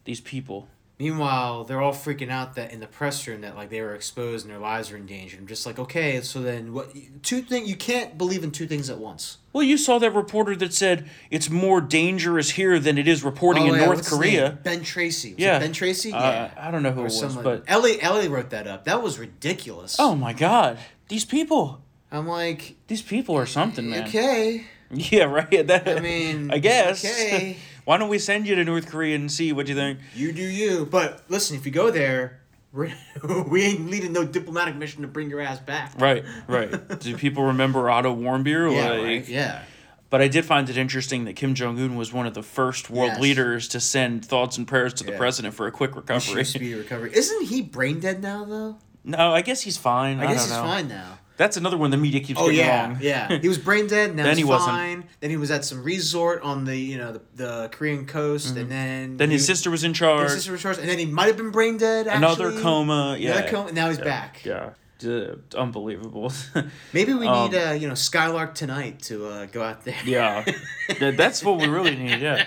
these 0.06 0.22
people. 0.22 0.70
Meanwhile, 0.98 1.66
they're 1.66 1.82
all 1.82 1.92
freaking 1.94 2.30
out 2.30 2.56
that 2.56 2.72
in 2.72 2.80
the 2.80 2.88
press 2.88 3.28
room 3.28 3.42
that 3.42 3.56
like 3.58 3.70
they 3.70 3.82
were 3.82 3.94
exposed 3.94 4.46
and 4.46 4.54
their 4.54 4.62
lives 4.62 4.92
are 4.92 4.96
in 4.98 5.06
danger. 5.06 5.36
I'm 5.38 5.46
just 5.46 5.66
like, 5.66 5.78
okay, 5.78 6.22
so 6.22 6.42
then 6.42 6.72
what? 6.74 6.90
Two 7.22 7.42
things 7.42 7.68
you 7.70 7.76
can't 7.76 8.18
believe 8.18 8.46
in 8.46 8.52
two 8.52 8.66
things 8.66 8.90
at 8.90 8.98
once. 8.98 9.40
Well, 9.52 9.64
you 9.64 9.78
saw 9.78 10.00
that 10.00 10.12
reporter 10.12 10.56
that 10.56 10.74
said 10.74 11.10
it's 11.30 11.50
more 11.50 11.82
dangerous 11.82 12.52
here 12.52 12.80
than 12.80 12.98
it 12.98 13.10
is 13.10 13.24
reporting 13.26 13.66
in 13.68 13.72
Oh, 13.72 13.76
yeah, 13.76 13.86
North 13.86 14.10
Korea. 14.10 14.58
Ben 14.64 14.84
Tracy. 14.84 15.32
Was 15.34 15.40
Yeah. 15.40 15.60
Ben 15.60 15.74
Tracy. 15.74 16.14
Uh, 16.14 16.20
yeah. 16.32 16.52
I 16.58 16.72
don't 16.72 16.82
know 16.84 16.92
who 16.92 17.02
Or 17.02 17.04
it 17.04 17.12
was, 17.12 17.20
someone. 17.20 17.44
but 17.44 17.64
Ellie 17.68 18.02
Ellie 18.02 18.30
wrote 18.30 18.52
that 18.52 18.66
up. 18.66 18.86
That 18.86 19.04
was 19.04 19.20
ridiculous. 19.20 19.98
oh 20.00 20.16
my 20.16 20.32
god, 20.32 20.78
these 21.10 21.26
people, 21.26 21.82
I'm 22.10 22.26
like, 22.28 22.76
these 22.88 23.02
people 23.02 23.36
are 23.36 23.46
something, 23.46 23.90
man. 23.90 24.08
okay. 24.08 24.66
Yeah, 24.92 25.24
right. 25.24 25.66
That, 25.68 25.90
I 25.90 26.00
mean, 26.00 26.52
I 26.52 26.60
guess. 26.60 27.04
okay. 27.04 27.58
Why 27.86 27.98
don't 27.98 28.10
we 28.10 28.20
send 28.20 28.48
you 28.48 28.56
to 28.56 28.64
North 28.64 28.88
Korea 28.88 29.16
and 29.16 29.32
see 29.32 29.54
what 29.54 29.68
you 29.68 29.76
think? 29.76 30.00
You 30.16 30.32
do 30.32 30.42
you. 30.44 30.86
But 30.86 31.24
listen, 31.30 31.56
if 31.56 31.66
you 31.66 31.72
go 31.72 31.92
there, 31.92 32.42
we 32.74 33.64
ain't 33.64 33.90
leading 33.90 34.12
no 34.12 34.26
diplomatic 34.26 34.76
mission 34.76 35.02
to 35.04 35.08
bring 35.08 35.30
your 35.30 35.40
ass 35.40 35.60
back. 35.60 35.94
Right, 35.98 36.26
right. 36.48 37.00
Do 37.00 37.16
people 37.16 37.44
remember 37.46 37.90
Otto 37.90 38.14
Warmbier? 38.14 38.74
Yeah. 38.74 38.90
like, 38.90 39.04
right? 39.04 39.28
Yeah. 39.30 39.64
But 40.10 40.22
I 40.22 40.28
did 40.28 40.46
find 40.46 40.70
it 40.70 40.78
interesting 40.78 41.26
that 41.26 41.36
Kim 41.36 41.56
Jong 41.56 41.80
Un 41.80 41.96
was 41.96 42.12
one 42.12 42.28
of 42.28 42.34
the 42.34 42.44
first 42.44 42.90
world 42.90 43.12
Yes. 43.14 43.22
leaders 43.22 43.68
to 43.70 43.80
send 43.80 44.26
thoughts 44.26 44.58
and 44.58 44.68
prayers 44.68 44.94
to 44.96 45.04
the 45.04 45.14
president 45.14 45.54
for 45.54 45.68
a 45.68 45.72
quick 45.72 45.96
recovery. 45.96 46.44
Speedy 46.44 46.74
recovery. 46.74 47.12
Isn't 47.14 47.46
he 47.46 47.62
brain 47.62 48.00
dead 48.00 48.22
now 48.22 48.46
though? 48.46 48.78
no, 49.04 49.34
I 49.34 49.42
guess 49.42 49.62
he's 49.62 49.78
fine. 49.78 50.20
I, 50.20 50.26
I, 50.26 50.34
guess 50.34 50.46
he's 50.46 50.54
know. 50.54 50.64
fine 50.64 50.88
now. 50.88 51.20
That's 51.38 51.58
another 51.58 51.78
one 51.78 51.92
the 51.92 51.98
media 51.98 52.22
keeps 52.22 52.40
Oh 52.40 52.46
getting 52.46 52.60
yeah, 52.66 52.88
wrong. 52.88 52.98
yeah. 53.02 53.38
He 53.40 53.48
was 53.48 53.58
brain 53.58 53.88
dead. 53.88 54.16
Now 54.16 54.24
Then 54.28 54.38
he's 54.38 54.46
he 54.46 54.50
wasn't. 54.50 55.06
Then 55.20 55.30
he 55.30 55.38
was 55.38 55.52
at 55.52 55.66
some 55.66 55.84
resort 55.84 56.42
on 56.44 56.66
the 56.66 56.78
you 56.78 56.98
know 56.98 57.12
the, 57.14 57.22
the 57.36 57.70
Korean 57.72 58.06
coast, 58.06 58.56
and 58.56 58.72
then 58.72 59.08
Mm-hmm. 59.10 59.18
Then 59.18 59.30
his 59.32 59.42
he- 59.42 59.48
sister 59.54 59.70
was 59.70 59.84
in 59.84 59.94
charge. 59.94 60.24
his 60.24 60.34
sister 60.34 60.52
was 60.54 60.60
in 60.62 60.64
charge, 60.64 60.78
and 60.80 60.88
then 60.90 60.98
he 61.00 61.06
might 61.06 61.26
have 61.28 61.38
been 61.38 61.52
brain 61.52 61.78
dead. 61.78 62.08
Another 62.08 62.52
coma. 62.62 63.18
Yeah. 63.20 63.32
Another 63.34 63.50
coma. 63.50 63.68
And 63.68 63.76
now 63.76 63.90
he's 63.90 63.98
back. 64.00 64.44
Yeah. 64.46 64.70
D- 64.98 65.30
unbelievable. 65.58 66.32
Maybe 66.94 67.14
we 67.14 67.28
Um, 67.28 67.52
need 67.52 67.58
uh, 67.58 67.72
you 67.74 67.88
know 67.88 67.96
Skylark 67.96 68.56
tonight 68.56 69.00
to 69.04 69.28
uh, 69.28 69.46
go 69.48 69.62
out 69.62 69.84
there. 69.84 69.96
yeah. 70.06 70.46
That's 71.00 71.44
what 71.44 71.58
we 71.60 71.68
really 71.68 71.96
need, 71.96 72.22
yeah. 72.22 72.46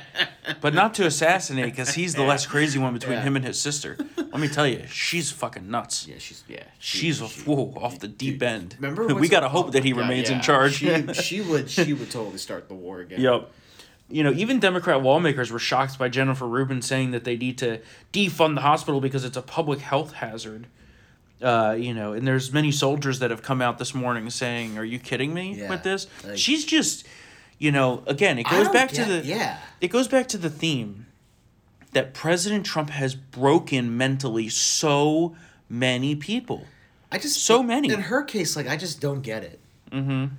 But 0.62 0.73
not 0.73 0.95
to 0.95 1.05
assassinate, 1.05 1.67
because 1.67 1.90
he's 1.95 2.14
the 2.14 2.23
less 2.23 2.47
crazy 2.47 2.78
one 2.78 2.95
between 2.95 3.19
Yeah. 3.19 3.23
him 3.23 3.37
and 3.37 3.45
his 3.45 3.61
sister. 3.61 3.99
Let 4.17 4.40
me 4.40 4.49
tell 4.49 4.67
you, 4.67 4.87
she's 4.88 5.31
fucking 5.31 5.71
nuts. 5.71 6.07
Yeah, 6.09 6.17
she's 6.19 6.43
yeah. 6.49 6.64
She's 6.78 7.19
she- 7.19 7.43
whoa, 7.43 7.75
off 7.76 7.99
the 7.99 8.09
deep 8.09 8.43
end. 8.43 8.76
Remember, 8.78 9.14
we 9.14 9.28
gotta 9.28 9.49
hope 9.50 9.73
that 9.73 9.85
he 9.85 9.90
God, 9.93 10.00
remains 10.00 10.31
in 10.31 10.40
charge. 10.40 10.75
She, 10.75 11.12
she 11.12 11.40
would 11.43 11.69
she 11.69 11.93
would 11.93 12.11
totally 12.11 12.38
start 12.38 12.69
the 12.69 12.75
war 12.75 13.00
again. 13.00 13.21
Yep. 13.21 13.50
You 14.11 14.23
know, 14.25 14.33
even 14.33 14.59
Democrat 14.59 15.02
lawmakers 15.02 15.52
were 15.52 15.59
shocked 15.59 15.99
by 15.99 16.09
Jennifer 16.09 16.47
Rubin 16.49 16.81
saying 16.81 17.11
that 17.11 17.25
they 17.25 17.37
need 17.37 17.59
to 17.59 17.81
defund 18.11 18.55
the 18.55 18.62
hospital 18.62 19.02
because 19.02 19.23
it's 19.23 19.37
a 19.37 19.43
public 19.43 19.81
health 19.81 20.14
hazard. 20.14 20.67
Uh, 21.40 21.76
you 21.78 21.95
know, 21.95 22.14
and 22.14 22.26
there's 22.26 22.52
many 22.52 22.73
soldiers 22.73 23.21
that 23.21 23.30
have 23.30 23.42
come 23.42 23.62
out 23.62 23.78
this 23.78 23.95
morning 23.95 24.28
saying, 24.30 24.76
"Are 24.76 24.85
you 24.85 24.99
kidding 24.99 25.33
me 25.33 25.54
Yeah, 25.54 25.68
with 25.71 25.85
this?" 25.85 26.09
like- 26.25 26.37
She's 26.37 26.64
just, 26.64 27.07
you 27.59 27.71
know, 27.71 28.02
again, 28.07 28.38
it 28.38 28.47
goes 28.49 28.68
back 28.68 28.90
get- 28.92 29.04
to 29.07 29.12
the 29.12 29.25
yeah. 29.26 29.59
it 29.80 29.88
goes 29.88 30.09
back 30.09 30.26
to 30.28 30.38
the 30.38 30.50
theme 30.50 31.07
that 31.92 32.12
President 32.12 32.66
Trump 32.66 32.90
has 32.90 33.14
broken 33.14 33.97
mentally 33.97 34.49
so 34.49 35.37
many 35.68 36.16
people. 36.16 36.66
I 37.12 37.18
just 37.18 37.42
So 37.45 37.62
many. 37.62 37.90
In 37.92 38.00
her 38.02 38.23
case, 38.25 38.57
like 38.57 38.68
I 38.68 38.76
just 38.76 39.00
don't 39.00 39.23
get 39.23 39.42
it. 39.45 39.61
Mm-hmm. 39.92 40.35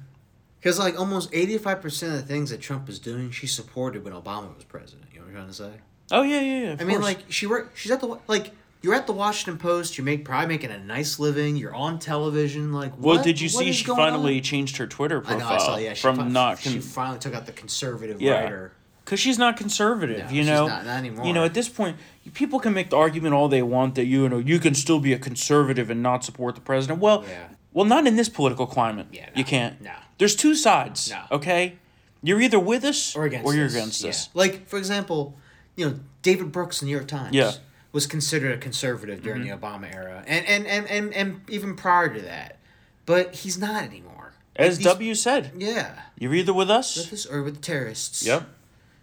Because 0.60 0.78
like 0.78 1.00
almost 1.00 1.30
eighty 1.32 1.58
five 1.58 1.82
percent 1.82 2.14
of 2.14 2.20
the 2.22 2.28
things 2.28 2.50
that 2.50 2.60
Trump 2.60 2.90
is 2.90 3.00
doing, 3.00 3.32
she 3.32 3.48
supported 3.48 4.04
when 4.04 4.12
Obama 4.14 4.54
was 4.54 4.66
president. 4.66 5.06
You 5.14 5.20
know 5.20 5.26
what 5.28 5.30
I'm 5.30 5.36
trying 5.36 5.48
to 5.48 5.54
say? 5.54 5.72
Oh 6.12 6.24
yeah, 6.24 6.42
yeah, 6.42 6.64
yeah. 6.66 6.76
I 6.78 6.84
mean, 6.84 7.02
like 7.02 7.20
she 7.30 7.48
worked. 7.48 7.78
She's 7.78 7.92
at 7.92 8.02
the 8.02 8.20
like. 8.28 8.52
You're 8.82 8.94
at 8.96 9.08
the 9.08 9.14
Washington 9.14 9.58
Post. 9.60 9.98
You 9.98 10.04
make 10.06 10.24
probably 10.24 10.48
making 10.48 10.72
a 10.72 10.80
nice 10.80 11.20
living. 11.20 11.58
You're 11.58 11.76
on 11.76 12.00
television. 12.00 12.72
Like, 12.72 12.92
what? 12.94 13.16
well, 13.16 13.24
did 13.24 13.42
you 13.42 13.50
what 13.50 13.66
see 13.66 13.74
she 13.74 13.86
finally 13.86 14.38
on? 14.38 14.44
changed 14.44 14.78
her 14.78 14.88
Twitter 14.88 15.18
I 15.20 15.22
profile 15.36 15.50
know. 15.50 15.56
I 15.56 15.58
saw. 15.58 15.78
Yeah, 15.78 15.94
she 15.94 16.02
from 16.02 16.16
fi- 16.16 16.28
not 16.30 16.60
She 16.60 16.80
finally 16.80 17.20
took 17.20 17.34
out 17.34 17.46
the 17.46 17.52
conservative 17.52 18.22
Yeah. 18.22 18.42
writer. 18.44 18.72
Because 19.04 19.20
she's 19.20 19.38
not 19.40 19.58
conservative, 19.58 20.20
No, 20.26 20.30
you 20.30 20.42
she's 20.44 20.48
know. 20.48 20.68
not- 20.68 20.86
not 20.86 20.98
anymore. 20.98 21.26
You 21.26 21.34
know, 21.34 21.44
at 21.44 21.56
this 21.56 21.68
point, 21.68 21.98
people 22.36 22.60
can 22.60 22.74
make 22.76 22.92
the 22.92 22.96
argument 22.96 23.34
all 23.34 23.48
they 23.50 23.64
want 23.64 23.96
that 23.96 24.06
you 24.06 24.30
know 24.30 24.38
you 24.38 24.60
can 24.60 24.76
still 24.76 25.00
be 25.00 25.14
a 25.14 25.18
conservative 25.20 25.90
and 25.90 26.02
not 26.04 26.24
support 26.24 26.54
the 26.56 26.62
president. 26.62 27.00
Well, 27.02 27.26
Yeah. 27.28 27.48
well, 27.74 27.86
not 27.86 28.06
in 28.08 28.16
this 28.18 28.30
political 28.30 28.68
climate. 28.68 29.08
Yeah, 29.12 29.26
no, 29.26 29.32
you 29.36 29.44
can't. 29.44 29.82
no. 29.82 29.92
There's 30.20 30.36
two 30.36 30.54
sides. 30.56 31.10
No. 31.10 31.24
Okay, 31.38 31.78
you're 32.22 32.40
either 32.40 32.60
with 32.60 32.84
us 32.86 33.16
or 33.16 33.26
against 33.26 33.46
or 33.46 33.56
you're 33.56 33.66
us. 33.66 33.74
against 33.74 34.04
Yeah. 34.04 34.10
us. 34.12 34.30
Like 34.36 34.68
for 34.70 34.78
example, 34.78 35.36
you 35.76 35.86
know 35.90 36.00
David 36.22 36.52
Brooks 36.52 36.82
New 36.84 36.92
York 36.92 37.08
Times. 37.08 37.34
Yeah. 37.34 37.54
Mm-hmm. 37.90 37.98
Was 37.98 38.06
considered 38.08 38.52
a 38.52 38.58
conservative 38.58 39.24
during 39.24 39.42
the 39.42 39.50
Obama 39.50 39.92
era, 39.94 40.24
and 40.28 40.46
and, 40.46 40.68
and, 40.68 40.88
and 40.88 41.12
and 41.14 41.42
even 41.50 41.76
prior 41.76 42.14
to 42.14 42.22
that, 42.22 42.60
but 43.08 43.34
he's 43.34 43.58
not 43.58 43.84
anymore. 43.84 44.34
As 44.56 44.78
these- 44.78 44.86
W 44.88 45.16
said, 45.16 45.54
Yeah. 45.58 46.00
you're 46.18 46.36
either 46.36 46.54
with 46.54 46.70
us. 46.70 46.96
With 46.98 47.10
this 47.10 47.26
or 47.26 47.42
with 47.42 47.56
the 47.56 47.62
terrorists. 47.62 48.24
Yep. 48.26 48.44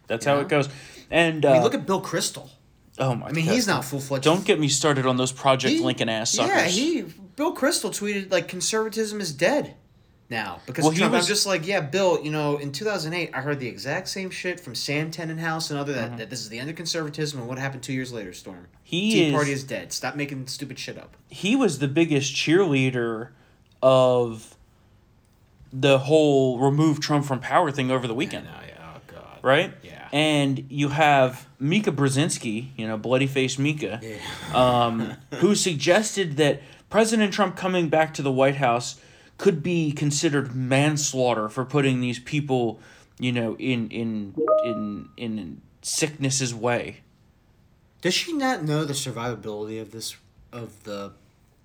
That's 0.06 0.24
You 0.24 0.30
how 0.30 0.36
know? 0.36 0.42
it 0.42 0.48
goes. 0.48 0.68
And 1.10 1.44
uh, 1.44 1.50
I 1.50 1.52
mean, 1.54 1.62
look 1.62 1.74
at 1.74 1.84
Bill 1.86 2.00
Kristol. 2.00 2.48
oh 2.98 3.14
my. 3.16 3.26
I 3.28 3.32
mean, 3.32 3.46
God. 3.46 3.54
he's 3.54 3.66
not 3.66 3.84
full 3.84 3.98
fledged. 4.00 4.22
Don't 4.24 4.44
get 4.44 4.60
me 4.60 4.68
started 4.68 5.04
on 5.06 5.16
those 5.16 5.32
Project 5.32 5.74
He- 5.74 5.80
Lincoln 5.80 6.08
ass 6.08 6.30
suckers. 6.32 6.54
Yeah, 6.56 6.66
he 6.66 7.02
Bill 7.36 7.54
Kristol 7.56 7.90
tweeted 7.90 8.30
like 8.30 8.46
conservatism 8.48 9.20
is 9.20 9.32
dead 9.32 9.74
now 10.28 10.60
because 10.66 10.84
Well, 10.84 10.92
Trump. 10.92 11.12
was- 11.12 11.24
I'm 11.24 11.28
just 11.28 11.46
like, 11.46 11.66
yeah, 11.66 11.80
Bill. 11.80 12.20
You 12.22 12.30
know, 12.32 12.56
in 12.56 12.72
2008, 12.72 13.30
I 13.34 13.40
heard 13.40 13.60
the 13.60 13.68
exact 13.68 14.08
same 14.08 14.30
shit 14.30 14.58
from 14.60 14.74
Sam 14.74 15.10
Tanenhaus 15.10 15.70
and 15.70 15.78
other 15.78 15.92
Mm-hmm. 15.94 16.10
that, 16.10 16.18
that 16.18 16.30
this 16.30 16.40
is 16.40 16.48
the 16.48 16.58
end 16.58 16.68
of 16.70 16.76
conservatism. 16.76 17.38
And 17.40 17.48
what 17.48 17.58
happened 17.58 17.82
two 17.82 17.92
years 17.92 18.12
later, 18.12 18.32
Storm? 18.32 18.66
He 18.82 19.12
Tea 19.12 19.26
is- 19.28 19.34
Party 19.34 19.52
is 19.52 19.64
dead. 19.64 19.92
Stop 19.92 20.16
making 20.16 20.46
stupid 20.48 20.78
shit 20.78 20.98
up. 20.98 21.16
he 21.28 21.54
was 21.56 21.78
the 21.78 21.88
biggest 21.88 22.34
cheerleader 22.34 23.28
of 23.82 24.54
the 25.72 25.98
whole 25.98 26.58
remove 26.58 27.00
Trump 27.00 27.24
from 27.24 27.40
power 27.40 27.70
thing 27.70 27.90
over 27.90 28.06
the 28.06 28.14
weekend, 28.14 28.46
yeah. 28.46 28.72
Oh 28.96 29.00
God. 29.12 29.38
right? 29.42 29.72
Yeah. 29.82 30.08
And 30.12 30.64
you 30.70 30.88
have 30.90 31.46
Mika 31.58 31.92
Brzezinski, 31.92 32.68
you 32.76 32.86
know, 32.86 32.96
bloody 32.96 33.26
face 33.26 33.58
Mika, 33.58 34.00
um, 34.54 35.12
who 35.36 35.54
suggested 35.54 36.36
that 36.36 36.62
President 36.88 37.32
Trump 37.34 37.56
coming 37.56 37.88
back 37.88 38.14
to 38.14 38.22
the 38.22 38.32
White 38.32 38.56
House 38.56 38.98
could 39.38 39.62
be 39.62 39.92
considered 39.92 40.54
manslaughter 40.54 41.48
for 41.48 41.64
putting 41.64 42.00
these 42.00 42.18
people, 42.18 42.80
you 43.18 43.32
know, 43.32 43.56
in 43.56 43.88
in 43.90 44.34
in 44.64 45.08
in 45.16 45.62
sickness's 45.82 46.54
way. 46.54 46.98
Does 48.02 48.14
she 48.14 48.32
not 48.32 48.62
know 48.62 48.84
the 48.84 48.92
survivability 48.94 49.80
of 49.80 49.90
this 49.92 50.16
of 50.52 50.84
the 50.84 51.12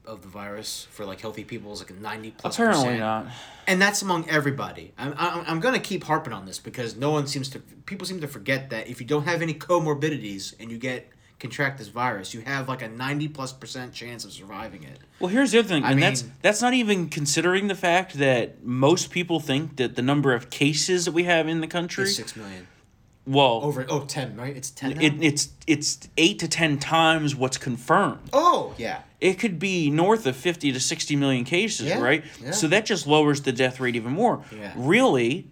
of 0.06 0.24
the 0.24 0.28
virus 0.28 0.88
for 0.92 1.06
like 1.06 1.22
healthy 1.22 1.44
people 1.44 1.72
is 1.72 1.80
like 1.80 1.92
a 1.92 1.94
90 1.94 2.32
plus 2.32 2.56
Apparently 2.56 2.86
percent? 2.86 3.00
not. 3.00 3.28
and 3.68 3.80
that's 3.80 4.02
among 4.02 4.28
everybody. 4.28 4.92
I'm, 4.98 5.14
I'm, 5.16 5.44
I'm 5.46 5.60
going 5.60 5.76
to 5.76 5.80
keep 5.80 6.04
harping 6.06 6.34
on 6.34 6.46
this 6.48 6.58
because 6.58 6.96
no 6.96 7.12
one 7.12 7.28
seems 7.28 7.50
to 7.50 7.60
people 7.60 8.08
seem 8.08 8.20
to 8.22 8.28
forget 8.28 8.72
that 8.72 8.88
if 8.88 9.00
you 9.00 9.06
don't 9.06 9.26
have 9.26 9.44
any 9.44 9.54
comorbidities 9.54 10.56
and 10.60 10.72
you 10.72 10.80
get 10.80 11.08
contract 11.42 11.78
this 11.80 11.90
virus, 11.90 12.34
you 12.34 12.42
have 12.42 12.70
like 12.70 12.82
a 12.82 12.88
90 12.88 13.28
plus 13.30 13.52
percent 13.52 13.92
chance 13.94 14.24
of 14.24 14.32
surviving 14.32 14.84
it. 14.84 15.00
Well, 15.20 15.28
here's 15.30 15.52
the 15.52 15.60
other 15.60 15.68
thing, 15.68 15.84
I 15.84 15.92
and 15.92 16.02
that's 16.02 16.24
mean- 16.24 16.32
that's 16.42 16.62
not 16.62 16.74
even 16.74 17.10
considering 17.10 17.68
the 17.68 17.76
fact 17.76 18.14
that 18.14 18.64
most 18.64 19.12
people 19.12 19.40
think 19.42 19.76
that 19.78 19.96
the 19.96 20.02
number 20.02 20.34
of 20.34 20.50
cases 20.50 21.04
that 21.06 21.12
we 21.12 21.24
have 21.26 21.48
in 21.50 21.60
the 21.60 21.68
country, 21.68 22.06
It's 22.06 22.16
6 22.16 22.36
million. 22.38 22.68
well, 23.26 23.62
Over 23.64 23.86
oh 23.90 24.06
10, 24.06 24.38
right? 24.38 24.56
It's 24.56 24.70
10 24.72 24.92
now? 24.92 25.02
it, 25.02 25.14
it's 25.22 25.50
it's 25.68 26.08
eight 26.18 26.40
to 26.40 26.48
ten 26.48 26.78
times 26.80 27.36
what's 27.36 27.58
confirmed. 27.58 28.30
oh, 28.34 28.74
yeah. 28.78 29.02
It 29.20 29.38
could 29.38 29.60
be 29.60 29.92
north 29.92 30.26
of 30.26 30.36
fifty 30.36 30.72
to 30.72 30.80
sixty 30.80 31.16
million 31.16 31.44
cases, 31.46 31.88
Yeah, 31.88 32.00
right? 32.02 32.24
yeah. 32.44 32.52
So 32.52 32.68
that 32.70 32.86
just 32.88 33.06
lowers 33.06 33.42
the 33.42 33.52
death 33.52 33.80
rate 33.80 33.96
even 33.96 34.14
more. 34.14 34.44
Yeah. 34.52 34.74
Really, 34.76 35.48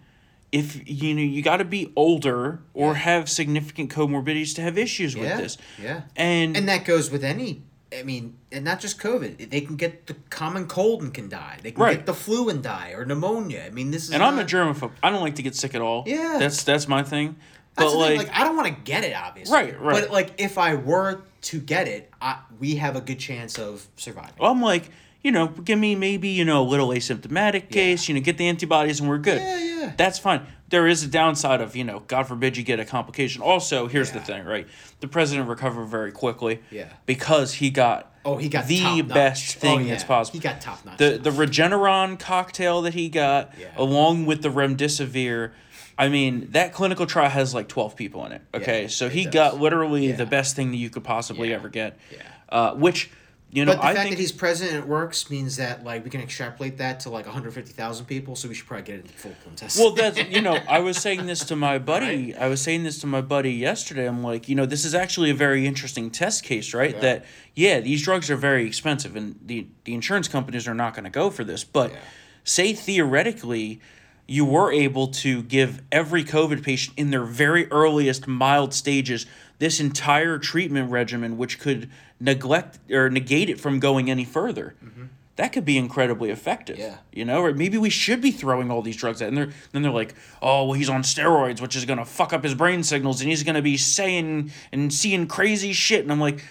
if 0.52 0.88
you 0.88 1.14
know 1.14 1.22
you 1.22 1.42
got 1.42 1.58
to 1.58 1.64
be 1.64 1.92
older 1.96 2.60
or 2.74 2.92
Yeah. 2.92 2.98
have 2.98 3.28
significant 3.28 3.90
comorbidities 3.90 4.54
to 4.56 4.62
have 4.62 4.76
issues 4.78 5.16
with 5.16 5.28
Yeah. 5.28 5.36
this, 5.36 5.58
Yeah. 5.80 6.00
and 6.16 6.56
And 6.56 6.68
that 6.68 6.84
goes 6.84 7.10
with 7.10 7.24
any 7.24 7.62
I 7.92 8.04
mean, 8.04 8.36
and 8.52 8.64
not 8.64 8.78
just 8.78 9.00
COVID. 9.00 9.50
They 9.50 9.60
can 9.62 9.74
get 9.74 10.06
the 10.06 10.14
common 10.30 10.66
cold 10.68 11.02
and 11.02 11.12
can 11.12 11.28
die. 11.28 11.56
They 11.60 11.72
can 11.72 11.82
Right. 11.82 11.96
get 11.96 12.06
the 12.06 12.14
flu 12.14 12.48
and 12.48 12.62
die 12.62 12.92
or 12.96 13.04
pneumonia. 13.04 13.64
I 13.66 13.70
mean, 13.70 13.90
this 13.90 14.04
is 14.04 14.12
and 14.12 14.22
I'm 14.22 14.38
a 14.38 14.44
germaphobe. 14.44 14.92
I 15.02 15.10
don't 15.10 15.20
like 15.22 15.34
to 15.36 15.42
get 15.42 15.56
sick 15.56 15.74
at 15.74 15.80
all. 15.80 16.04
Yeah. 16.06 16.36
that's 16.38 16.62
that's 16.62 16.86
my 16.86 17.02
thing. 17.02 17.34
That's 17.76 17.92
But 17.92 17.98
the 17.98 18.06
thing, 18.08 18.18
like, 18.18 18.28
like, 18.28 18.36
I 18.36 18.44
don't 18.44 18.56
want 18.56 18.68
to 18.68 18.80
get 18.82 19.02
it, 19.04 19.14
obviously. 19.16 19.52
Right, 19.56 19.80
right. 19.80 20.02
But 20.02 20.10
like, 20.12 20.34
if 20.38 20.56
I 20.58 20.74
were 20.76 21.22
to 21.42 21.60
get 21.60 21.88
it, 21.88 22.10
I, 22.22 22.38
we 22.60 22.76
have 22.76 22.94
a 22.94 23.00
good 23.00 23.18
chance 23.18 23.58
of 23.58 23.86
surviving. 23.96 24.34
I'm 24.40 24.60
like, 24.62 24.90
you 25.22 25.30
know, 25.32 25.48
give 25.48 25.78
me 25.78 25.94
maybe, 25.94 26.28
you 26.28 26.44
know, 26.44 26.62
a 26.62 26.68
little 26.68 26.88
asymptomatic 26.88 27.70
case, 27.70 28.08
you 28.08 28.14
know, 28.14 28.20
get 28.20 28.38
the 28.38 28.48
antibodies 28.48 29.00
and 29.00 29.08
we're 29.08 29.18
good. 29.18 29.40
Yeah, 29.40 29.58
yeah. 29.58 29.92
That's 29.96 30.18
fine. 30.18 30.46
There 30.70 30.86
is 30.86 31.02
a 31.02 31.08
downside 31.08 31.60
of, 31.60 31.74
you 31.74 31.84
know, 31.84 32.00
God 32.00 32.28
forbid 32.28 32.56
you 32.56 32.62
get 32.62 32.78
a 32.80 32.84
complication. 32.84 33.42
Also, 33.42 33.86
here's 33.88 34.12
the 34.12 34.20
thing, 34.20 34.44
right? 34.44 34.66
The 35.00 35.08
president 35.08 35.48
recovered 35.48 35.86
very 35.86 36.12
quickly. 36.12 36.60
Yeah. 36.70 36.88
Because 37.06 37.54
he 37.54 37.70
got 37.70 38.06
Oh, 38.24 38.36
he 38.36 38.48
got 38.50 38.66
the 38.66 39.00
best 39.02 39.56
Oh, 39.56 39.60
thing 39.60 39.80
yeah. 39.84 39.90
that's 39.92 40.04
possible. 40.04 40.38
He 40.38 40.42
got 40.42 40.60
top 40.60 40.84
notch. 40.84 40.98
The 40.98 41.18
the 41.18 41.30
Regeneron 41.30 42.18
cocktail 42.18 42.82
that 42.82 42.92
he 42.94 43.08
got, 43.08 43.52
Yeah. 43.58 43.68
along 43.76 44.26
with 44.26 44.42
the 44.42 44.50
remdesivir, 44.50 45.52
I 45.98 46.08
mean 46.08 46.48
that 46.52 46.72
clinical 46.72 47.06
trial 47.06 47.30
has 47.30 47.54
like 47.54 47.66
twelve 47.68 47.96
people 47.96 48.24
in 48.26 48.32
it. 48.32 48.42
Okay, 48.54 48.82
Yeah, 48.82 48.88
so 48.88 49.08
he 49.08 49.24
does. 49.24 49.32
got 49.34 49.60
literally 49.60 50.08
Yeah. 50.08 50.16
the 50.16 50.26
best 50.26 50.54
thing 50.56 50.70
that 50.70 50.76
you 50.76 50.90
could 50.90 51.04
possibly 51.04 51.48
Yeah. 51.50 51.56
ever 51.56 51.68
get. 51.68 51.98
Yeah. 52.12 52.18
Uh, 52.48 52.74
which 52.74 53.10
you 53.52 53.64
know 53.64 53.72
but 53.72 53.80
the 53.80 53.86
I 53.86 53.94
fact 53.94 54.02
think 54.04 54.16
that 54.16 54.20
he's 54.20 54.32
president 54.32 54.76
and 54.76 54.84
it 54.84 54.88
works 54.88 55.28
means 55.28 55.56
that 55.56 55.82
like 55.82 56.04
we 56.04 56.10
can 56.10 56.20
extrapolate 56.20 56.78
that 56.78 57.00
to 57.00 57.10
like 57.10 57.26
150,000 57.26 58.06
people, 58.06 58.36
so 58.36 58.48
we 58.48 58.54
should 58.54 58.66
probably 58.66 58.84
get 58.84 58.96
it 59.00 59.06
in 59.06 59.08
full 59.12 59.34
contest. 59.44 59.78
Well, 59.78 59.90
that's 59.90 60.18
you 60.28 60.40
know, 60.40 60.58
I 60.68 60.78
was 60.78 60.96
saying 60.98 61.26
this 61.26 61.44
to 61.46 61.56
my 61.56 61.78
buddy. 61.92 62.34
I 62.36 62.48
was 62.48 62.60
saying 62.60 62.84
this 62.84 62.98
to 63.00 63.06
my 63.06 63.20
buddy 63.20 63.52
yesterday. 63.52 64.06
I'm 64.06 64.22
like, 64.22 64.48
you 64.48 64.54
know, 64.54 64.66
this 64.66 64.84
is 64.84 64.94
actually 64.94 65.30
a 65.30 65.34
very 65.34 65.66
interesting 65.66 66.10
test 66.10 66.44
case, 66.44 66.72
right? 66.74 66.94
Yeah. 66.94 67.00
That 67.00 67.24
yeah, 67.54 67.80
these 67.80 68.02
drugs 68.02 68.30
are 68.30 68.36
very 68.36 68.66
expensive, 68.66 69.16
and 69.16 69.38
the 69.44 69.66
the 69.84 69.94
insurance 69.94 70.28
companies 70.28 70.68
are 70.68 70.74
not 70.74 70.94
going 70.94 71.04
to 71.04 71.10
go 71.10 71.30
for 71.30 71.42
this. 71.44 71.64
But 71.64 71.90
Yeah. 71.90 71.98
say 72.44 72.72
theoretically, 72.72 73.80
you 74.28 74.44
were 74.44 74.70
able 74.72 75.08
to 75.08 75.42
give 75.42 75.82
every 75.90 76.22
COVID 76.22 76.62
patient 76.62 76.96
in 76.96 77.10
their 77.10 77.24
very 77.24 77.66
earliest 77.72 78.28
mild 78.28 78.72
stages 78.72 79.26
this 79.60 79.78
entire 79.78 80.38
treatment 80.38 80.90
regimen, 80.90 81.38
which 81.38 81.60
could 81.60 81.88
neglect 82.18 82.78
or 82.90 83.08
negate 83.08 83.48
it 83.48 83.60
from 83.60 83.78
going 83.78 84.10
any 84.10 84.24
further. 84.24 84.74
Mm-hmm. 84.84 85.04
That 85.36 85.52
could 85.52 85.66
be 85.66 85.78
incredibly 85.78 86.30
effective. 86.30 86.78
Yeah. 86.78 86.96
You 87.12 87.26
know, 87.26 87.42
or 87.42 87.54
maybe 87.54 87.78
we 87.78 87.90
should 87.90 88.20
be 88.20 88.30
throwing 88.30 88.70
all 88.70 88.82
these 88.82 88.96
drugs 88.96 89.22
out. 89.22 89.28
And 89.28 89.36
they're 89.36 89.50
then 89.72 89.82
they're 89.82 89.92
like, 89.92 90.14
oh, 90.42 90.64
well, 90.64 90.72
he's 90.72 90.88
on 90.88 91.02
steroids, 91.02 91.60
which 91.60 91.76
is 91.76 91.84
gonna 91.84 92.06
fuck 92.06 92.32
up 92.32 92.42
his 92.42 92.54
brain 92.54 92.82
signals, 92.82 93.20
and 93.20 93.30
he's 93.30 93.42
gonna 93.42 93.62
be 93.62 93.76
saying 93.76 94.50
and 94.72 94.92
seeing 94.92 95.26
crazy 95.26 95.74
shit. 95.74 96.02
And 96.02 96.10
I'm 96.10 96.20
like, 96.20 96.42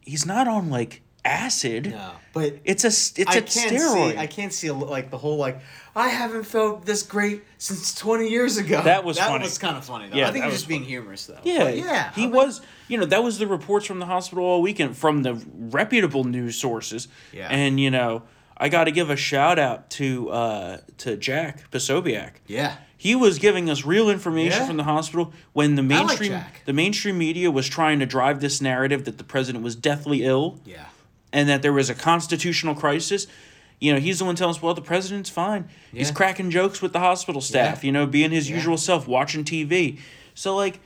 he's 0.00 0.24
not 0.24 0.46
on 0.48 0.70
like 0.70 1.02
acid. 1.24 1.90
no, 1.90 2.12
but 2.32 2.58
It's 2.64 2.84
a 2.84 2.88
it's 2.88 3.18
I 3.28 3.36
a 3.38 3.42
steroid. 3.42 4.12
see. 4.12 4.18
I 4.18 4.26
can't 4.26 4.52
see 4.52 4.66
a, 4.68 4.74
like 4.74 5.10
the 5.10 5.18
whole 5.18 5.36
like 5.36 5.60
I 5.96 6.08
haven't 6.08 6.44
felt 6.44 6.84
this 6.84 7.02
great 7.02 7.42
since 7.58 7.94
20 7.94 8.28
years 8.28 8.58
ago. 8.58 8.82
That 8.82 9.04
was 9.04 9.16
that 9.16 9.28
funny. 9.28 9.44
was 9.44 9.58
kind 9.58 9.76
of 9.76 9.84
funny 9.84 10.08
though. 10.08 10.16
Yeah, 10.16 10.28
I 10.28 10.32
think 10.32 10.44
he's 10.44 10.52
was 10.52 10.60
just 10.62 10.68
being 10.68 10.84
humorous 10.84 11.26
though. 11.26 11.38
Yeah, 11.44 11.64
But 11.64 11.76
yeah. 11.76 12.12
He 12.12 12.26
was, 12.26 12.60
you 12.88 12.98
know, 12.98 13.04
that 13.06 13.22
was 13.22 13.38
the 13.38 13.46
reports 13.46 13.86
from 13.86 14.00
the 14.00 14.06
hospital 14.06 14.44
all 14.44 14.60
weekend 14.62 14.96
from 14.96 15.22
the 15.22 15.34
reputable 15.56 16.24
news 16.24 16.56
sources. 16.56 17.08
Yeah. 17.32 17.48
And 17.48 17.78
you 17.80 17.90
know, 17.90 18.22
I 18.56 18.68
got 18.68 18.84
to 18.84 18.90
give 18.90 19.08
a 19.10 19.16
shout 19.16 19.58
out 19.58 19.90
to 19.90 20.30
uh 20.30 20.78
to 20.98 21.16
Jack 21.16 21.70
Posobiec. 21.70 22.32
Yeah. 22.46 22.76
He 22.96 23.14
was 23.14 23.38
giving 23.38 23.68
us 23.68 23.84
real 23.84 24.08
information 24.08 24.60
Yeah. 24.62 24.66
from 24.66 24.78
the 24.78 24.84
hospital 24.84 25.32
when 25.52 25.74
the 25.74 25.82
mainstream 25.82 26.30
Jack. 26.30 26.62
the 26.64 26.72
mainstream 26.72 27.18
media 27.18 27.50
was 27.50 27.68
trying 27.68 27.98
to 28.00 28.06
drive 28.06 28.40
this 28.40 28.60
narrative 28.62 29.04
that 29.04 29.18
the 29.18 29.24
president 29.24 29.62
was 29.62 29.76
deathly 29.76 30.24
ill 30.24 30.58
Yeah. 30.64 30.84
And 31.34 31.48
that 31.50 31.60
there 31.60 31.72
was 31.72 31.90
a 31.90 31.94
constitutional 31.94 32.74
crisis. 32.74 33.26
You 33.80 33.92
know, 33.92 33.98
he's 34.00 34.20
the 34.20 34.24
one 34.24 34.36
telling 34.36 34.54
us, 34.54 34.62
well, 34.62 34.72
the 34.72 34.80
president's 34.80 35.28
fine. 35.28 35.68
He's 35.92 36.10
cracking 36.10 36.50
jokes 36.50 36.80
with 36.80 36.92
the 36.94 37.00
hospital 37.00 37.42
staff, 37.42 37.82
Yeah. 37.82 37.86
you 37.88 37.92
know, 37.92 38.06
being 38.06 38.30
his 38.30 38.48
Yeah. 38.48 38.56
usual 38.56 38.78
self, 38.78 39.06
watching 39.06 39.44
TV. 39.44 39.98
So, 40.34 40.54
like, 40.56 40.80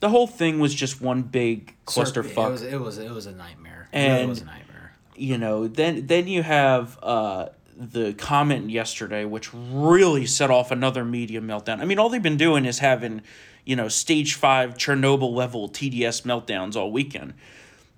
the 0.00 0.08
whole 0.10 0.26
thing 0.26 0.58
was 0.58 0.74
just 0.74 1.00
one 1.00 1.22
big 1.22 1.70
It 1.70 1.86
clusterfuck. 1.86 2.50
was 2.50 2.62
it 2.62 2.78
was 2.80 2.98
it 2.98 3.10
was 3.10 3.24
a 3.26 3.32
nightmare. 3.32 3.88
it 3.92 4.28
was 4.28 4.42
a 4.42 4.44
nightmare. 4.44 4.92
you 5.16 5.38
know, 5.38 5.68
then 5.68 6.06
then 6.08 6.26
you 6.26 6.42
have 6.42 6.98
uh, 7.02 7.46
the 7.76 8.12
comment 8.14 8.68
yesterday, 8.70 9.24
which 9.24 9.48
really 9.54 10.26
set 10.26 10.50
off 10.50 10.70
another 10.72 11.04
media 11.04 11.40
meltdown. 11.40 11.80
I 11.80 11.84
mean, 11.84 11.98
all 12.00 12.08
they've 12.08 12.20
been 12.22 12.36
doing 12.36 12.64
is 12.66 12.80
having, 12.80 13.22
you 13.64 13.76
know, 13.76 13.86
stage 13.88 14.34
five 14.34 14.74
Chernobyl 14.74 15.32
level 15.32 15.68
TDS 15.68 16.22
meltdowns 16.22 16.74
all 16.76 16.90
weekend. 16.92 17.32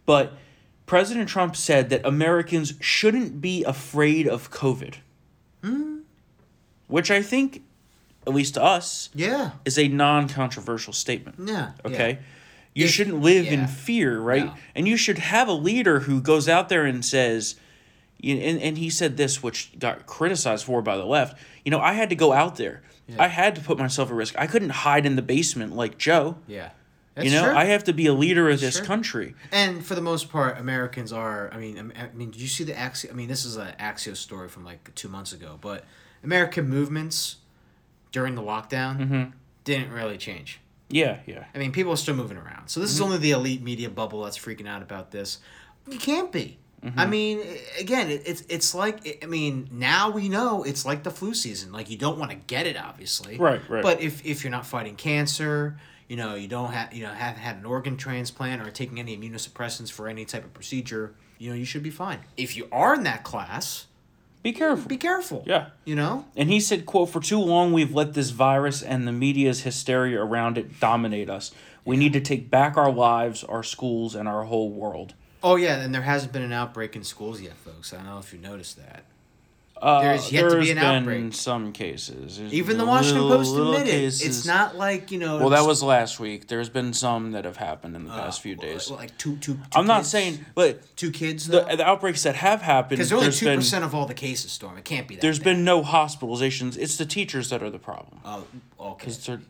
But 0.04 0.32
President 0.86 1.28
Trump 1.28 1.56
said 1.56 1.90
that 1.90 2.04
Americans 2.06 2.74
shouldn't 2.80 3.40
be 3.40 3.64
afraid 3.64 4.26
of 4.28 4.50
COVID. 4.50 4.94
Which 6.88 7.10
I 7.10 7.20
think, 7.22 7.62
at 8.26 8.32
least 8.34 8.54
to 8.54 8.62
us, 8.62 9.10
Yeah. 9.14 9.52
is 9.64 9.76
a 9.78 9.88
non 9.88 10.28
controversial 10.28 10.92
statement. 10.92 11.36
Yeah. 11.48 11.72
Okay. 11.84 12.18
You 12.74 12.84
If- 12.84 12.92
shouldn't 12.92 13.20
live 13.22 13.46
yeah. 13.46 13.52
in 13.54 13.66
fear, 13.66 14.20
right? 14.20 14.46
No. 14.46 14.54
And 14.76 14.86
you 14.86 14.96
should 14.96 15.18
have 15.18 15.48
a 15.48 15.52
leader 15.52 16.00
who 16.00 16.20
goes 16.20 16.48
out 16.48 16.68
there 16.68 16.84
and 16.84 17.04
says, 17.04 17.56
you 18.20 18.36
and, 18.36 18.60
and 18.62 18.78
he 18.78 18.88
said 18.88 19.16
this, 19.16 19.42
which 19.42 19.76
got 19.78 20.06
criticized 20.06 20.64
for 20.64 20.80
by 20.82 20.96
the 20.96 21.04
left. 21.04 21.36
You 21.64 21.70
know, 21.72 21.80
I 21.80 21.94
had 21.94 22.08
to 22.10 22.16
go 22.16 22.32
out 22.32 22.56
there. 22.56 22.82
I 23.18 23.28
had 23.28 23.54
to 23.54 23.60
put 23.60 23.78
myself 23.78 24.10
at 24.10 24.14
risk. 24.16 24.34
I 24.36 24.46
couldn't 24.48 24.70
hide 24.70 25.06
in 25.06 25.14
the 25.16 25.22
basement 25.22 25.74
like 25.76 25.96
Joe. 25.96 26.36
Yeah. 26.46 26.70
You 27.24 27.30
know, 27.30 27.54
I 27.54 27.64
have 27.66 27.84
to 27.84 27.92
be 27.92 28.06
a 28.06 28.12
leader 28.12 28.48
of 28.50 28.60
this 28.60 28.76
true. 28.78 28.86
country. 28.86 29.34
And 29.52 29.84
for 29.84 29.94
the 29.94 30.00
most 30.00 30.28
part, 30.30 30.58
Americans 30.58 31.12
are. 31.12 31.50
I 31.52 31.56
mean, 31.58 31.92
I 31.98 32.08
mean, 32.14 32.30
did 32.30 32.40
you 32.40 32.48
see 32.48 32.64
the 32.64 32.72
Axios? 32.74 33.10
I 33.10 33.14
mean, 33.14 33.28
this 33.28 33.44
is 33.44 33.56
an 33.56 33.72
Axios 33.80 34.16
story 34.18 34.48
from 34.48 34.64
like 34.64 34.94
two 34.94 35.08
months 35.08 35.32
ago, 35.32 35.58
but 35.60 35.84
American 36.22 36.68
movements 36.68 37.36
during 38.12 38.34
the 38.34 38.42
lockdown 38.42 38.98
Mm-hmm. 38.98 39.24
didn't 39.64 39.92
really 39.92 40.18
change. 40.18 40.60
Yeah, 40.88 41.18
yeah. 41.26 41.44
I 41.54 41.58
mean, 41.58 41.72
people 41.72 41.92
are 41.92 41.96
still 41.96 42.14
moving 42.14 42.36
around. 42.36 42.68
So 42.68 42.80
this 42.80 42.90
Mm-hmm. 42.90 42.96
is 42.96 43.00
only 43.00 43.18
the 43.18 43.30
elite 43.32 43.62
media 43.62 43.90
bubble 43.90 44.22
that's 44.24 44.38
freaking 44.38 44.68
out 44.68 44.82
about 44.82 45.10
this. 45.10 45.38
You 45.88 45.98
can't 45.98 46.30
be. 46.30 46.58
Mm-hmm. 46.84 47.00
I 47.00 47.06
mean, 47.06 47.40
again, 47.80 48.10
it, 48.10 48.22
it's 48.26 48.42
it's 48.48 48.74
like 48.74 49.18
I 49.22 49.26
mean, 49.26 49.68
now 49.72 50.10
we 50.10 50.28
know 50.28 50.62
it's 50.62 50.84
like 50.84 51.02
the 51.02 51.10
flu 51.10 51.32
season. 51.34 51.72
Like 51.72 51.88
you 51.90 51.96
don't 51.96 52.18
want 52.18 52.30
to 52.30 52.36
get 52.36 52.66
it, 52.66 52.76
obviously. 52.76 53.38
Right, 53.38 53.60
right. 53.70 53.82
But 53.82 54.00
if 54.02 54.24
if 54.26 54.44
you're 54.44 54.50
not 54.50 54.66
fighting 54.66 54.94
cancer, 54.94 55.78
you 56.08 56.16
know, 56.16 56.34
you 56.34 56.48
don't 56.48 56.72
have 56.72 56.92
you 56.92 57.02
know 57.04 57.12
haven't 57.12 57.40
had 57.40 57.56
an 57.56 57.64
organ 57.64 57.96
transplant 57.96 58.62
or 58.66 58.70
taking 58.70 58.98
any 58.98 59.16
immunosuppressants 59.16 59.90
for 59.90 60.08
any 60.08 60.24
type 60.24 60.44
of 60.44 60.54
procedure, 60.54 61.14
you 61.38 61.50
know, 61.50 61.56
you 61.56 61.64
should 61.64 61.82
be 61.82 61.90
fine. 61.90 62.20
If 62.36 62.56
you 62.56 62.68
are 62.72 62.94
in 62.94 63.02
that 63.04 63.24
class, 63.24 63.86
Be 64.42 64.52
careful. 64.52 64.88
be 64.88 64.96
careful. 64.96 65.42
Yeah. 65.46 65.68
You 65.84 65.96
know. 65.96 66.24
And 66.36 66.48
he 66.48 66.60
said, 66.60 66.86
quote, 66.86 67.10
for 67.10 67.20
too 67.20 67.40
long 67.40 67.72
we've 67.72 67.92
let 67.94 68.14
this 68.14 68.30
virus 68.30 68.82
and 68.82 69.06
the 69.06 69.12
media's 69.12 69.62
hysteria 69.62 70.22
around 70.22 70.56
it 70.58 70.78
dominate 70.80 71.28
us. 71.28 71.52
We 71.84 71.96
need 71.96 72.12
to 72.14 72.20
take 72.20 72.50
back 72.50 72.76
our 72.76 72.90
lives, 72.92 73.44
our 73.44 73.62
schools, 73.62 74.14
and 74.16 74.26
our 74.28 74.44
whole 74.44 74.70
world. 74.70 75.14
Oh 75.42 75.54
yeah, 75.56 75.76
and 75.80 75.94
there 75.94 76.02
hasn't 76.02 76.32
been 76.32 76.42
an 76.42 76.52
outbreak 76.52 76.96
in 76.96 77.04
schools 77.04 77.40
yet, 77.40 77.54
folks. 77.58 77.92
I 77.92 77.96
don't 77.98 78.06
know 78.06 78.18
if 78.18 78.32
you 78.32 78.40
noticed 78.40 78.76
that. 78.78 79.04
Uh, 79.80 80.00
There's 80.00 80.32
yet 80.32 80.48
to 80.48 80.58
be 80.60 80.70
an 80.70 80.76
been 80.76 80.84
outbreak. 80.84 81.34
some 81.34 81.72
cases. 81.72 82.38
There's 82.38 82.52
Even 82.52 82.78
the 82.78 82.84
little- 82.84 82.94
Washington 82.94 83.28
Post 83.28 83.50
little 83.52 83.72
admitted 83.74 83.92
cases. 83.92 84.22
it's 84.22 84.46
not 84.46 84.76
like 84.76 85.10
you 85.10 85.18
know. 85.18 85.38
Well, 85.38 85.50
that 85.50 85.66
was 85.66 85.82
last 85.82 86.18
week. 86.18 86.48
There's 86.48 86.70
been 86.70 86.94
some 86.94 87.32
that 87.32 87.44
have 87.44 87.58
happened 87.58 87.94
in 87.94 88.06
the 88.06 88.10
uh, 88.12 88.16
past 88.22 88.40
few 88.40 88.54
days. 88.54 88.88
well, 88.88 88.98
Like 88.98 89.16
two, 89.18 89.36
two. 89.36 89.54
two 89.54 89.60
I'm 89.74 89.86
not 89.86 90.06
saying, 90.06 90.44
but 90.54 90.96
two 90.96 91.10
kids 91.10 91.46
the, 91.46 91.60
though. 91.60 91.76
the 91.76 91.86
outbreaks 91.86 92.22
that 92.22 92.36
have 92.36 92.62
happened, 92.62 92.98
Because 92.98 93.12
only 93.12 93.30
two 93.30 93.54
percent 93.54 93.84
of 93.84 93.94
all 93.94 94.06
the 94.06 94.14
cases, 94.14 94.50
Storm. 94.50 94.78
It 94.78 94.84
can't 94.84 95.06
be 95.06 95.16
that. 95.16 95.20
there's 95.20 95.38
bad. 95.38 95.44
been 95.44 95.64
no 95.64 95.82
hospitalizations. 95.82 96.78
It's 96.78 96.96
the 96.96 97.06
teachers 97.06 97.50
that 97.50 97.62
are 97.62 97.70
the 97.70 97.78
problem. 97.78 98.20
Oh, 98.24 98.46
okay. 98.80 98.96
Because 98.98 99.26
they're 99.26 99.40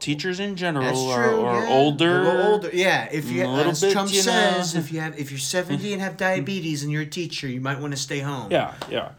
teachers 0.00 0.40
in 0.40 0.56
general 0.56 1.08
are, 1.10 1.34
are 1.46 1.62
yeah. 1.64 1.70
older. 1.70 2.20
A 2.20 2.24
little 2.24 2.52
older. 2.52 2.70
Yeah. 2.72 3.08
If 3.10 3.30
you 3.30 3.46
little 3.46 3.70
as 3.70 3.80
bit, 3.80 3.92
Trump 3.92 4.10
you 4.10 4.16
know. 4.16 4.22
says, 4.22 4.74
if 4.74 4.92
you 4.92 5.00
have 5.00 5.18
if 5.18 5.30
you're 5.30 5.38
70 5.56 5.92
and 5.92 6.02
have 6.02 6.16
diabetes 6.16 6.82
and 6.82 6.90
you're 6.90 7.02
a 7.02 7.06
teacher, 7.06 7.46
you 7.48 7.60
might 7.60 7.78
want 7.80 7.92
to 7.92 7.98
stay 7.98 8.18
home. 8.18 8.50
Yeah, 8.50 8.74
yeah. 8.90 9.10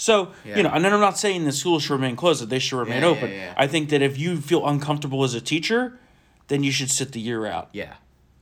So 0.00 0.32
Yeah. 0.46 0.56
you 0.56 0.62
know, 0.62 0.70
and 0.70 0.82
then 0.82 0.94
I'm 0.94 1.00
not 1.00 1.18
saying 1.18 1.44
the 1.44 1.52
schools 1.52 1.82
should 1.82 1.92
remain 1.92 2.16
closed; 2.16 2.40
that 2.40 2.48
they 2.48 2.58
should 2.58 2.78
remain 2.78 3.02
Yeah, 3.02 3.08
open. 3.08 3.30
yeah. 3.30 3.54
I 3.56 3.66
think 3.66 3.90
that 3.90 4.00
if 4.00 4.16
you 4.18 4.40
feel 4.40 4.66
uncomfortable 4.66 5.22
as 5.24 5.34
a 5.34 5.42
teacher, 5.42 5.98
then 6.48 6.62
you 6.64 6.72
should 6.72 6.90
sit 6.90 7.12
the 7.12 7.20
year 7.20 7.44
out. 7.44 7.68
Yeah. 7.74 7.94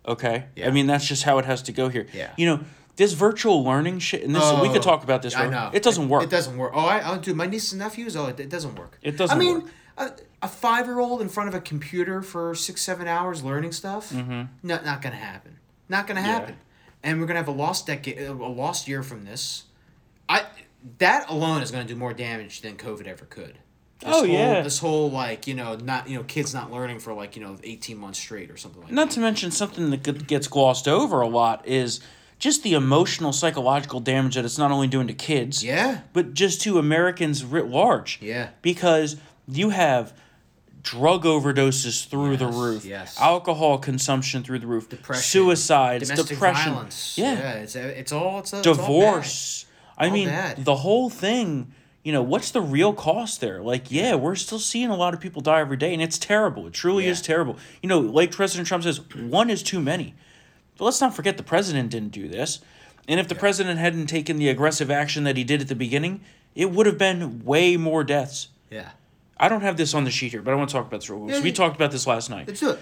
Okay. 0.06 0.44
Yeah. 0.54 0.68
I 0.68 0.70
mean, 0.70 0.86
that's 0.86 1.04
just 1.06 1.24
how 1.24 1.38
it 1.38 1.44
has 1.46 1.60
to 1.62 1.72
go 1.72 1.88
here. 1.88 2.06
Yeah. 2.14 2.30
You 2.36 2.46
know, 2.46 2.60
this 2.94 3.12
virtual 3.12 3.64
learning 3.64 3.98
shit, 3.98 4.22
and 4.22 4.32
this 4.36 4.42
we 4.62 4.68
Oh, 4.68 4.72
could 4.72 4.82
talk 4.82 5.02
about 5.02 5.20
this. 5.22 5.34
I 5.34 5.46
for- 5.46 5.50
know. 5.50 5.70
It 5.72 5.82
doesn't 5.82 6.08
work. 6.08 6.22
It 6.22 6.30
doesn't 6.30 6.56
work. 6.56 6.72
Oh, 6.76 6.86
I, 6.86 6.98
I'll 6.98 7.18
do 7.18 7.34
my 7.34 7.46
nieces 7.46 7.72
and 7.72 7.80
nephews. 7.80 8.14
Oh, 8.16 8.26
it, 8.26 8.38
it 8.38 8.48
doesn't 8.50 8.76
work. 8.76 8.96
It 9.02 9.16
doesn't 9.16 9.36
I 9.36 9.38
mean, 9.40 9.62
work. 9.62 9.70
a, 9.96 10.12
a 10.42 10.48
five 10.48 10.86
year 10.86 11.00
old 11.00 11.20
in 11.20 11.28
front 11.28 11.48
of 11.48 11.56
a 11.56 11.60
computer 11.60 12.22
for 12.22 12.54
six, 12.54 12.82
seven 12.82 13.08
hours 13.08 13.42
learning 13.42 13.72
stuff. 13.72 14.10
Mm-hmm. 14.12 14.42
Not 14.62 14.84
not 14.84 15.02
gonna 15.02 15.16
happen. 15.16 15.58
Not 15.88 16.06
gonna 16.06 16.22
happen. 16.22 16.54
And 17.02 17.20
we're 17.20 17.26
gonna 17.26 17.40
have 17.40 17.48
a 17.48 17.52
lost 17.52 17.86
decade, 17.88 18.20
a 18.20 18.32
lost 18.32 18.86
year 18.86 19.02
from 19.02 19.24
this. 19.24 19.64
That 20.98 21.28
alone 21.30 21.62
is 21.62 21.70
gonna 21.70 21.84
do 21.84 21.96
more 21.96 22.12
damage 22.14 22.62
than 22.62 22.76
COVID 22.76 23.06
ever 23.06 23.24
could. 23.26 23.58
This 24.00 24.08
Oh, 24.10 24.18
whole, 24.20 24.26
yeah. 24.26 24.60
This 24.62 24.78
whole 24.78 25.10
like 25.10 25.46
you 25.46 25.54
know 25.54 25.74
not 25.76 26.08
you 26.08 26.16
know 26.16 26.24
kids 26.24 26.54
not 26.54 26.70
learning 26.72 27.00
for 27.00 27.12
like 27.12 27.36
you 27.36 27.42
know 27.42 27.58
eighteen 27.64 27.98
months 27.98 28.18
straight 28.18 28.50
or 28.50 28.56
something 28.56 28.82
like 28.82 28.92
Not 28.92 29.08
that. 29.08 29.14
to 29.14 29.20
mention 29.20 29.50
something 29.50 29.90
that 29.90 30.26
gets 30.26 30.46
glossed 30.48 30.86
over 30.88 31.20
a 31.20 31.28
lot 31.28 31.66
is 31.66 32.00
just 32.38 32.62
the 32.62 32.74
emotional, 32.74 33.32
psychological 33.32 33.98
damage 33.98 34.36
that 34.36 34.44
it's 34.44 34.58
not 34.58 34.70
only 34.70 34.86
doing 34.86 35.08
to 35.08 35.12
kids, 35.14 35.64
Yeah. 35.64 36.02
but 36.12 36.34
just 36.34 36.60
to 36.62 36.78
Americans 36.78 37.44
writ 37.44 37.66
large. 37.66 38.20
Yeah. 38.22 38.50
Because 38.62 39.16
you 39.48 39.70
have 39.70 40.12
drug 40.80 41.24
overdoses 41.24 42.06
through 42.06 42.36
the 42.36 42.46
roof, 42.46 42.84
yes. 42.84 43.18
alcohol 43.20 43.78
consumption 43.78 44.44
through 44.44 44.60
the 44.60 44.68
roof, 44.68 44.88
Depression, 44.88 45.22
suicides, 45.24 46.08
domestic 46.08 46.36
depression, 46.36 46.72
violence. 46.74 47.18
yeah, 47.18 47.32
Yeah. 47.32 47.52
It's 47.54 47.74
it's 47.74 48.12
all 48.12 48.38
it's, 48.38 48.52
it's 48.52 48.64
all 48.68 48.74
bad. 48.74 48.80
divorce. 48.82 49.64
I 49.98 50.06
All 50.06 50.12
mean, 50.12 50.28
bad. 50.28 50.64
the 50.64 50.76
whole 50.76 51.10
thing, 51.10 51.72
you 52.04 52.12
know, 52.12 52.22
what's 52.22 52.50
the 52.52 52.60
real 52.62 52.92
cost 52.94 53.40
there? 53.40 53.60
Like, 53.60 53.90
yeah, 53.90 54.14
we're 54.14 54.36
still 54.36 54.58
seeing 54.60 54.88
a 54.90 54.96
lot 54.96 55.12
of 55.12 55.20
people 55.20 55.42
die 55.42 55.60
every 55.60 55.76
day, 55.76 55.92
and 55.92 56.00
it's 56.00 56.18
terrible. 56.18 56.66
It 56.68 56.72
truly 56.72 57.04
Yeah. 57.04 57.10
is 57.10 57.20
terrible. 57.20 57.56
You 57.82 57.88
know, 57.88 57.98
like 57.98 58.30
President 58.30 58.66
Trump 58.68 58.84
says, 58.84 59.00
one 59.14 59.50
is 59.50 59.62
too 59.62 59.80
many. 59.80 60.14
But 60.76 60.84
let's 60.86 61.00
not 61.00 61.14
forget 61.14 61.36
the 61.36 61.42
president 61.42 61.90
didn't 61.90 62.12
do 62.12 62.28
this. 62.28 62.60
And 63.08 63.18
if 63.18 63.26
the 63.26 63.34
president 63.34 63.80
hadn't 63.80 64.06
taken 64.06 64.36
the 64.36 64.48
aggressive 64.48 64.90
action 64.90 65.24
that 65.24 65.36
he 65.36 65.42
did 65.42 65.60
at 65.60 65.66
the 65.68 65.74
beginning, 65.74 66.20
it 66.54 66.70
would 66.70 66.86
have 66.86 66.98
been 66.98 67.44
way 67.44 67.76
more 67.76 68.04
deaths. 68.04 68.48
Yeah. 68.70 68.90
I 69.38 69.48
don't 69.48 69.62
have 69.62 69.76
this 69.76 69.94
on 69.94 70.04
the 70.04 70.10
sheet 70.10 70.30
here, 70.32 70.42
but 70.42 70.52
I 70.52 70.54
want 70.54 70.68
to 70.68 70.72
talk 70.74 70.86
about 70.86 71.00
this 71.00 71.10
real 71.10 71.18
quick. 71.20 71.30
Yeah, 71.30 71.36
So 71.38 71.42
we 71.42 71.48
yeah. 71.50 71.54
talked 71.54 71.74
about 71.76 71.90
this 71.90 72.06
last 72.06 72.30
night. 72.30 72.46
Let's 72.46 72.60
do 72.60 72.70
it. 72.70 72.78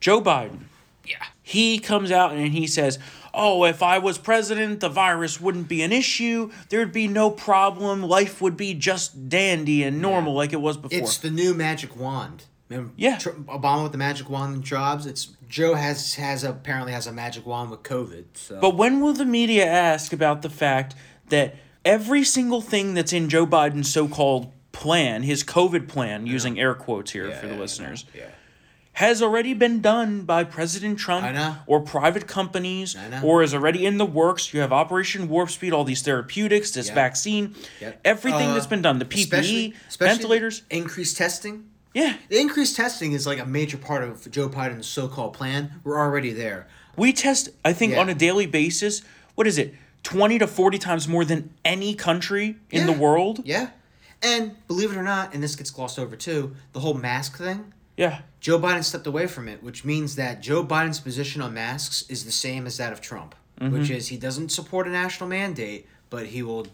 Joe 0.00 0.20
Biden, 0.20 0.64
Yeah. 1.06 1.16
He 1.46 1.78
comes 1.78 2.10
out 2.10 2.32
and 2.32 2.48
he 2.52 2.66
says, 2.66 2.98
Oh, 3.36 3.64
if 3.64 3.82
I 3.82 3.98
was 3.98 4.16
president, 4.16 4.80
the 4.80 4.88
virus 4.88 5.40
wouldn't 5.40 5.68
be 5.68 5.82
an 5.82 5.92
issue. 5.92 6.50
There'd 6.68 6.92
be 6.92 7.06
no 7.08 7.30
problem. 7.30 8.02
Life 8.02 8.40
would 8.40 8.56
be 8.56 8.74
just 8.74 9.28
dandy 9.28 9.82
and 9.82 10.00
normal 10.00 10.34
like 10.34 10.52
it 10.52 10.60
was 10.60 10.76
before. 10.76 10.98
It's 10.98 11.18
the 11.18 11.30
new 11.30 11.52
magic 11.52 11.96
wand. 11.96 12.44
Remember 12.70 12.92
Yeah. 12.96 13.18
Tr- 13.18 13.30
Obama 13.30 13.82
with 13.82 13.92
the 13.92 13.98
magic 13.98 14.30
wand 14.30 14.54
and 14.54 14.64
jobs. 14.64 15.04
It's 15.04 15.28
Joe 15.48 15.74
has 15.74 16.14
has 16.14 16.44
apparently 16.44 16.92
has 16.92 17.06
a 17.06 17.12
magic 17.12 17.44
wand 17.44 17.70
with 17.70 17.82
COVID. 17.82 18.24
So 18.34 18.58
but 18.60 18.76
when 18.76 19.00
will 19.00 19.12
the 19.12 19.26
media 19.26 19.66
ask 19.66 20.12
about 20.12 20.42
the 20.42 20.50
fact 20.50 20.94
that 21.28 21.56
every 21.84 22.24
single 22.24 22.60
thing 22.62 22.94
that's 22.94 23.12
in 23.12 23.28
Joe 23.28 23.46
Biden's 23.46 23.92
so 23.92 24.08
called 24.08 24.50
plan, 24.72 25.22
his 25.24 25.44
COVID 25.44 25.88
plan, 25.88 26.26
using 26.26 26.58
air 26.58 26.74
quotes 26.74 27.10
here 27.12 27.28
Yeah, 27.28 27.40
for 27.40 27.46
the 27.48 27.54
yeah, 27.54 27.60
listeners, 27.60 28.04
yeah. 28.14 28.26
Has 28.94 29.20
already 29.22 29.54
been 29.54 29.80
done 29.80 30.22
by 30.22 30.44
President 30.44 30.98
Trump 30.98 31.26
or 31.66 31.80
private 31.80 32.26
companies 32.26 32.96
or 33.22 33.42
is 33.42 33.52
already 33.54 33.84
in 33.84 33.98
the 33.98 34.06
works. 34.06 34.54
You 34.54 34.60
have 34.60 34.72
Operation 34.72 35.28
Warp 35.28 35.50
Speed, 35.50 35.72
all 35.72 35.84
these 35.84 36.02
therapeutics, 36.02 36.70
this 36.70 36.90
vaccine, 36.90 37.54
Yep. 37.80 38.00
everything 38.04 38.50
Uh, 38.50 38.54
that's 38.54 38.66
been 38.66 38.82
done, 38.82 38.98
the 39.00 39.04
PPE, 39.04 39.22
especially- 39.24 39.74
especially 39.88 40.14
ventilators. 40.16 40.62
increased 40.70 41.16
testing. 41.16 41.64
Yeah. 41.92 42.14
The 42.28 42.38
increased 42.40 42.76
testing 42.76 43.12
is 43.12 43.26
like 43.26 43.38
a 43.38 43.46
major 43.46 43.76
part 43.76 44.02
of 44.04 44.30
Joe 44.30 44.48
Biden's 44.48 44.86
so-called 44.86 45.32
plan. 45.34 45.72
We're 45.84 45.98
already 45.98 46.32
there. 46.32 46.66
We 46.96 47.12
test, 47.12 47.48
I 47.64 47.72
think, 47.72 47.92
Yeah. 47.92 48.00
on 48.00 48.08
a 48.08 48.14
daily 48.14 48.46
basis. 48.46 49.02
What 49.34 49.46
is 49.46 49.58
it? 49.58 49.74
20 50.04 50.38
to 50.38 50.46
40 50.46 50.78
times 50.78 51.08
more 51.08 51.24
than 51.24 51.50
any 51.64 51.94
country 51.94 52.56
in 52.70 52.86
the 52.86 52.92
world? 52.92 53.40
Yeah, 53.44 53.68
and 54.22 54.52
believe 54.68 54.92
it 54.92 54.96
or 54.96 55.02
not, 55.02 55.34
and 55.34 55.42
this 55.42 55.56
gets 55.56 55.70
glossed 55.70 55.98
over 55.98 56.14
too, 56.14 56.54
the 56.72 56.80
whole 56.80 56.94
mask 56.94 57.38
thing. 57.38 57.72
Yeah. 57.96 58.20
Joe 58.44 58.58
Biden 58.60 58.84
stepped 58.84 59.06
away 59.06 59.26
from 59.26 59.48
it, 59.48 59.62
which 59.62 59.86
means 59.86 60.16
that 60.16 60.42
Joe 60.42 60.62
Biden's 60.62 61.00
position 61.00 61.40
on 61.40 61.54
masks 61.54 62.04
is 62.10 62.26
the 62.26 62.30
same 62.30 62.66
as 62.66 62.76
that 62.76 62.92
of 62.92 63.00
Trump, 63.00 63.34
Mm-hmm. 63.58 63.72
which 63.78 63.88
is 63.88 64.08
he 64.08 64.16
doesn't 64.18 64.50
support 64.50 64.86
a 64.86 64.90
national 64.90 65.28
mandate, 65.30 65.86
but 66.10 66.26
he 66.26 66.42
will 66.42 66.66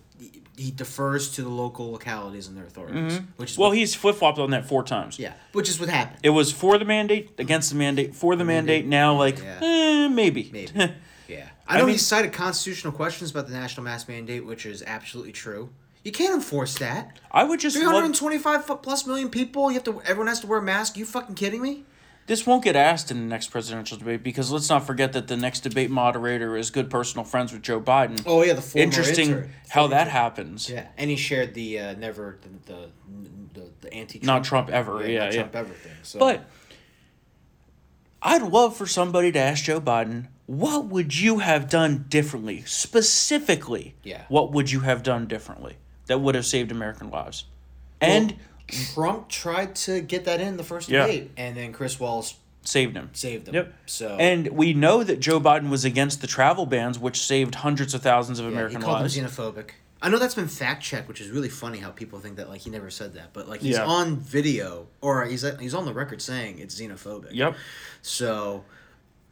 he 0.56 0.70
defers 0.72 1.30
to 1.36 1.42
the 1.42 1.48
local 1.48 1.92
localities 1.92 2.48
and 2.48 2.56
their 2.56 2.64
authorities. 2.64 3.20
Which 3.36 3.50
is 3.50 3.54
Mm-hmm. 3.54 3.60
Well, 3.62 3.70
what, 3.70 3.78
he's 3.78 3.94
flip 3.94 4.16
flopped 4.16 4.38
on 4.40 4.50
that 4.50 4.66
four 4.66 4.82
times. 4.82 5.16
yeah, 5.18 5.34
which 5.52 5.68
is 5.68 5.78
what 5.78 5.88
happened. 5.90 6.18
It 6.24 6.30
was 6.30 6.50
for 6.50 6.76
the 6.76 6.84
mandate, 6.84 7.30
against 7.38 7.70
the 7.70 7.76
mandate, 7.76 8.16
for 8.16 8.34
the 8.34 8.44
mandate. 8.44 8.84
Now, 8.86 9.14
like, 9.14 9.38
Yeah. 9.38 9.60
eh, 9.62 10.08
maybe. 10.08 10.50
Maybe. 10.52 10.72
Yeah, 11.28 11.46
I 11.68 11.78
know 11.78 11.84
mean- 11.86 11.92
he 11.92 11.98
cited 11.98 12.32
constitutional 12.32 12.92
questions 12.92 13.30
about 13.30 13.46
the 13.46 13.52
national 13.52 13.84
mask 13.84 14.08
mandate, 14.08 14.44
which 14.44 14.66
is 14.66 14.82
absolutely 14.82 15.30
true. 15.30 15.70
You 16.04 16.12
can't 16.12 16.34
enforce 16.34 16.78
that. 16.78 17.18
I 17.30 17.44
would 17.44 17.60
just 17.60 17.76
Three 17.76 17.84
love. 17.84 17.94
hundred 17.94 18.06
and 18.06 18.14
twenty-five 18.14 18.66
plus 18.82 19.06
million 19.06 19.28
people. 19.28 19.70
You 19.70 19.74
have 19.74 19.84
to. 19.84 20.00
Everyone 20.02 20.28
has 20.28 20.40
to 20.40 20.46
wear 20.46 20.58
a 20.58 20.62
mask. 20.62 20.96
You 20.96 21.04
fucking 21.04 21.34
kidding 21.34 21.60
me? 21.60 21.84
This 22.26 22.46
won't 22.46 22.62
get 22.62 22.76
asked 22.76 23.10
in 23.10 23.18
the 23.18 23.26
next 23.26 23.48
presidential 23.48 23.98
debate 23.98 24.22
because 24.22 24.52
let's 24.52 24.68
not 24.70 24.86
forget 24.86 25.12
that 25.14 25.26
the 25.26 25.36
next 25.36 25.60
debate 25.60 25.90
moderator 25.90 26.56
is 26.56 26.70
good 26.70 26.88
personal 26.88 27.24
friends 27.24 27.52
with 27.52 27.62
Joe 27.62 27.80
Biden. 27.80 28.22
Oh 28.24 28.42
yeah, 28.44 28.52
the 28.52 28.62
former 28.62 28.84
Interesting 28.84 29.50
how 29.68 29.88
that 29.88 30.06
happens. 30.08 30.70
Yeah, 30.70 30.86
and 30.96 31.10
he 31.10 31.16
shared 31.16 31.54
the 31.54 31.78
uh, 31.80 31.94
never 31.94 32.38
the 32.66 32.72
the 32.72 33.60
the, 33.60 33.70
the 33.80 33.92
anti 33.92 34.20
Not 34.22 34.44
Trump 34.44 34.70
ever, 34.70 35.06
yeah, 35.06 35.24
not 35.24 35.32
yeah. 35.32 35.38
Trump 35.40 35.56
ever 35.56 35.74
thing. 35.74 35.92
So. 36.02 36.18
But 36.20 36.44
I'd 38.22 38.42
love 38.42 38.76
for 38.76 38.86
somebody 38.86 39.32
to 39.32 39.38
ask 39.38 39.64
Joe 39.64 39.80
Biden, 39.80 40.28
what 40.46 40.86
would 40.86 41.18
you 41.18 41.38
have 41.38 41.68
done 41.68 42.04
differently? 42.08 42.62
Specifically, 42.66 43.94
Yeah. 44.04 44.22
what 44.28 44.52
would 44.52 44.70
you 44.70 44.80
have 44.80 45.02
done 45.02 45.26
differently 45.26 45.76
that 46.10 46.18
would 46.20 46.34
have 46.34 46.44
saved 46.44 46.70
American 46.70 47.08
lives? 47.10 47.44
And 48.00 48.36
Trump 48.68 49.28
tried 49.28 49.74
to 49.76 50.00
get 50.00 50.24
that 50.26 50.40
in 50.40 50.56
the 50.56 50.64
first 50.64 50.88
Yeah. 50.88 51.06
debate, 51.06 51.30
and 51.36 51.56
then 51.56 51.72
Chris 51.72 51.98
Wallace 51.98 52.34
saved 52.62 52.96
him. 52.96 53.10
saved 53.12 53.48
him. 53.48 53.54
Yep. 53.54 53.74
So 53.86 54.16
And 54.18 54.48
we 54.48 54.74
know 54.74 55.02
that 55.02 55.20
Joe 55.20 55.40
Biden 55.40 55.70
was 55.70 55.84
against 55.84 56.20
the 56.20 56.26
travel 56.26 56.66
bans, 56.66 56.98
which 56.98 57.18
saved 57.20 57.54
hundreds 57.56 57.94
of 57.94 58.02
thousands 58.02 58.38
of 58.38 58.44
yeah, 58.46 58.52
American 58.52 58.80
he 58.80 58.84
called 58.84 59.00
lives. 59.00 59.16
him 59.16 59.26
xenophobic. 59.26 59.70
I 60.02 60.08
know 60.08 60.18
that's 60.18 60.34
been 60.34 60.48
fact 60.48 60.82
checked, 60.82 61.08
which 61.08 61.20
is 61.20 61.28
really 61.28 61.48
funny 61.50 61.78
how 61.78 61.90
people 61.90 62.20
think 62.20 62.36
that 62.36 62.48
like 62.48 62.62
he 62.62 62.70
never 62.70 62.90
said 62.90 63.14
that, 63.14 63.32
but 63.34 63.48
like 63.48 63.60
he's 63.60 63.76
Yeah. 63.76 63.84
on 63.84 64.16
video 64.16 64.86
or 65.02 65.24
he's 65.26 65.44
he's 65.58 65.74
on 65.74 65.84
the 65.84 65.92
record 65.92 66.20
saying 66.22 66.58
it's 66.58 66.80
xenophobic. 66.80 67.32
Yep. 67.32 67.54
So, 68.02 68.64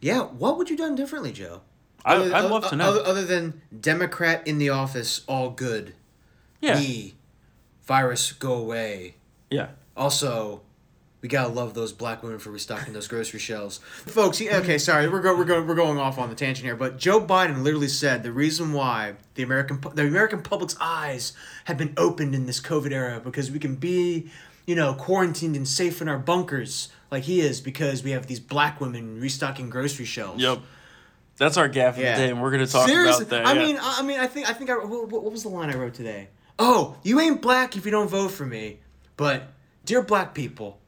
yeah, 0.00 0.20
what 0.22 0.58
would 0.58 0.68
you 0.70 0.76
done 0.76 0.94
differently, 0.94 1.32
Joe? 1.32 1.62
I- 2.04 2.16
I'd 2.16 2.50
love 2.50 2.68
to 2.68 2.76
know. 2.76 2.90
Other, 2.90 3.04
other 3.04 3.24
than 3.24 3.60
Democrat 3.80 4.46
in 4.46 4.58
the 4.58 4.68
office, 4.70 5.22
all 5.26 5.50
good. 5.50 5.94
Yeah. 6.60 6.78
Me, 6.78 7.14
virus, 7.86 8.32
go 8.32 8.54
away. 8.54 9.14
Yeah. 9.50 9.68
Also, 9.96 10.62
we 11.20 11.28
gotta 11.28 11.48
love 11.52 11.74
those 11.74 11.92
black 11.92 12.22
women 12.22 12.38
for 12.38 12.50
restocking 12.50 12.92
those 12.92 13.08
grocery 13.08 13.40
shelves, 13.40 13.78
folks. 14.06 14.38
he- 14.38 14.48
Okay, 14.50 14.78
sorry, 14.78 15.08
we're 15.08 15.20
go, 15.20 15.36
we're 15.36 15.44
going 15.44 15.66
we're 15.66 15.74
going 15.74 15.98
off 15.98 16.18
on 16.18 16.28
the 16.28 16.34
tangent 16.36 16.64
here, 16.64 16.76
but 16.76 16.98
Joe 16.98 17.20
Biden 17.20 17.62
literally 17.62 17.88
said 17.88 18.22
the 18.22 18.30
reason 18.32 18.72
why 18.72 19.14
the 19.34 19.42
American 19.42 19.80
the 19.94 20.06
American 20.06 20.42
public's 20.42 20.76
eyes 20.80 21.32
have 21.64 21.76
been 21.76 21.92
opened 21.96 22.34
in 22.34 22.46
this 22.46 22.60
COVID 22.60 22.92
era 22.92 23.20
because 23.20 23.50
we 23.50 23.58
can 23.58 23.74
be, 23.74 24.30
you 24.66 24.76
know, 24.76 24.94
quarantined 24.94 25.56
and 25.56 25.66
safe 25.66 26.00
in 26.00 26.08
our 26.08 26.18
bunkers 26.18 26.88
like 27.10 27.24
he 27.24 27.40
is 27.40 27.60
because 27.60 28.04
we 28.04 28.10
have 28.12 28.26
these 28.28 28.38
black 28.40 28.80
women 28.80 29.20
restocking 29.20 29.70
grocery 29.70 30.04
shelves. 30.04 30.40
Yep. 30.42 30.58
That's 31.36 31.56
our 31.56 31.68
gaffe 31.68 31.90
of 31.90 31.96
the 31.96 32.02
day, 32.02 32.30
and 32.30 32.42
we're 32.42 32.50
going 32.50 32.66
to 32.66 32.70
talk 32.70 32.88
Seriously, 32.88 33.24
about 33.24 33.44
that. 33.44 33.46
I 33.46 33.52
yeah. 33.54 33.64
mean, 33.66 33.76
I 33.80 33.96
I 34.00 34.02
mean, 34.02 34.18
I 34.20 34.26
think 34.26 34.48
I 34.48 34.52
think 34.52 34.70
I 34.70 34.74
what, 34.76 35.08
what 35.08 35.32
was 35.32 35.42
the 35.44 35.48
line 35.48 35.70
I 35.70 35.76
wrote 35.76 35.94
today? 35.94 36.28
Oh, 36.58 36.96
you 37.02 37.20
ain't 37.20 37.40
black 37.40 37.76
if 37.76 37.84
you 37.84 37.90
don't 37.90 38.08
vote 38.08 38.32
for 38.32 38.44
me. 38.44 38.80
But 39.16 39.52
dear 39.84 40.02
black 40.02 40.34
people, 40.34 40.80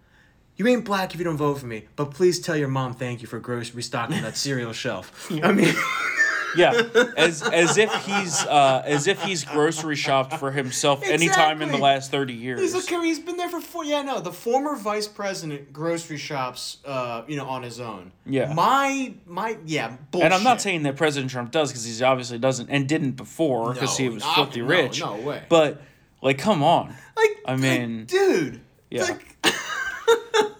you 0.56 0.66
ain't 0.66 0.85
black 0.85 1.14
if 1.14 1.20
you 1.20 1.24
don't 1.24 1.37
vote 1.37 1.59
for 1.59 1.66
me. 1.66 1.87
But 1.96 2.11
please 2.12 2.40
tell 2.40 2.56
your 2.56 2.68
mom 2.68 2.94
thank 2.94 3.22
you 3.22 3.28
for 3.28 3.38
grocery 3.38 3.76
restocking 3.76 4.22
that 4.22 4.37
cereal 4.46 4.72
shelf. 4.72 5.30
I 5.42 5.52
mean, 5.52 5.74
Yeah, 6.56 6.82
as 7.16 7.42
as 7.42 7.78
if 7.78 7.92
he's 8.04 8.44
uh, 8.46 8.82
as 8.84 9.06
if 9.06 9.22
he's 9.22 9.44
grocery 9.44 9.96
shopped 9.96 10.34
for 10.34 10.50
himself 10.50 11.02
anytime 11.04 11.62
in 11.62 11.70
the 11.70 11.78
last 11.78 12.10
thirty 12.10 12.34
years. 12.34 12.60
he's 12.60 12.74
a, 12.74 13.02
he's 13.02 13.18
been 13.20 13.36
there 13.36 13.48
for 13.48 13.60
four. 13.60 13.84
Yeah, 13.84 14.02
no, 14.02 14.20
the 14.20 14.32
former 14.32 14.76
vice 14.76 15.08
president 15.08 15.72
grocery 15.72 16.16
shops, 16.16 16.78
uh, 16.84 17.22
you 17.28 17.36
know, 17.36 17.46
on 17.46 17.62
his 17.62 17.80
own. 17.80 18.12
Yeah. 18.26 18.52
My 18.52 19.14
my 19.26 19.58
yeah. 19.64 19.96
Bullshit. 20.10 20.26
and 20.26 20.34
I'm 20.34 20.44
not 20.44 20.60
saying 20.60 20.82
that 20.84 20.96
President 20.96 21.30
Trump 21.30 21.50
does 21.50 21.70
because 21.70 21.84
he 21.84 22.04
obviously 22.04 22.38
doesn't 22.38 22.68
and 22.68 22.88
didn't 22.88 23.12
before 23.12 23.72
because 23.72 23.96
he 23.96 24.08
was 24.08 24.24
filthy 24.24 24.60
no, 24.60 24.66
rich. 24.66 25.00
no 25.00 25.16
way. 25.16 25.42
But 25.48 25.82
like, 26.22 26.38
come 26.38 26.62
on, 26.62 26.94
like. 27.16 27.30
I 27.46 27.52
like, 27.52 27.60
mean- 27.60 28.04
dude. 28.06 28.60
Yeah. 28.90 29.04
Like, 29.04 29.36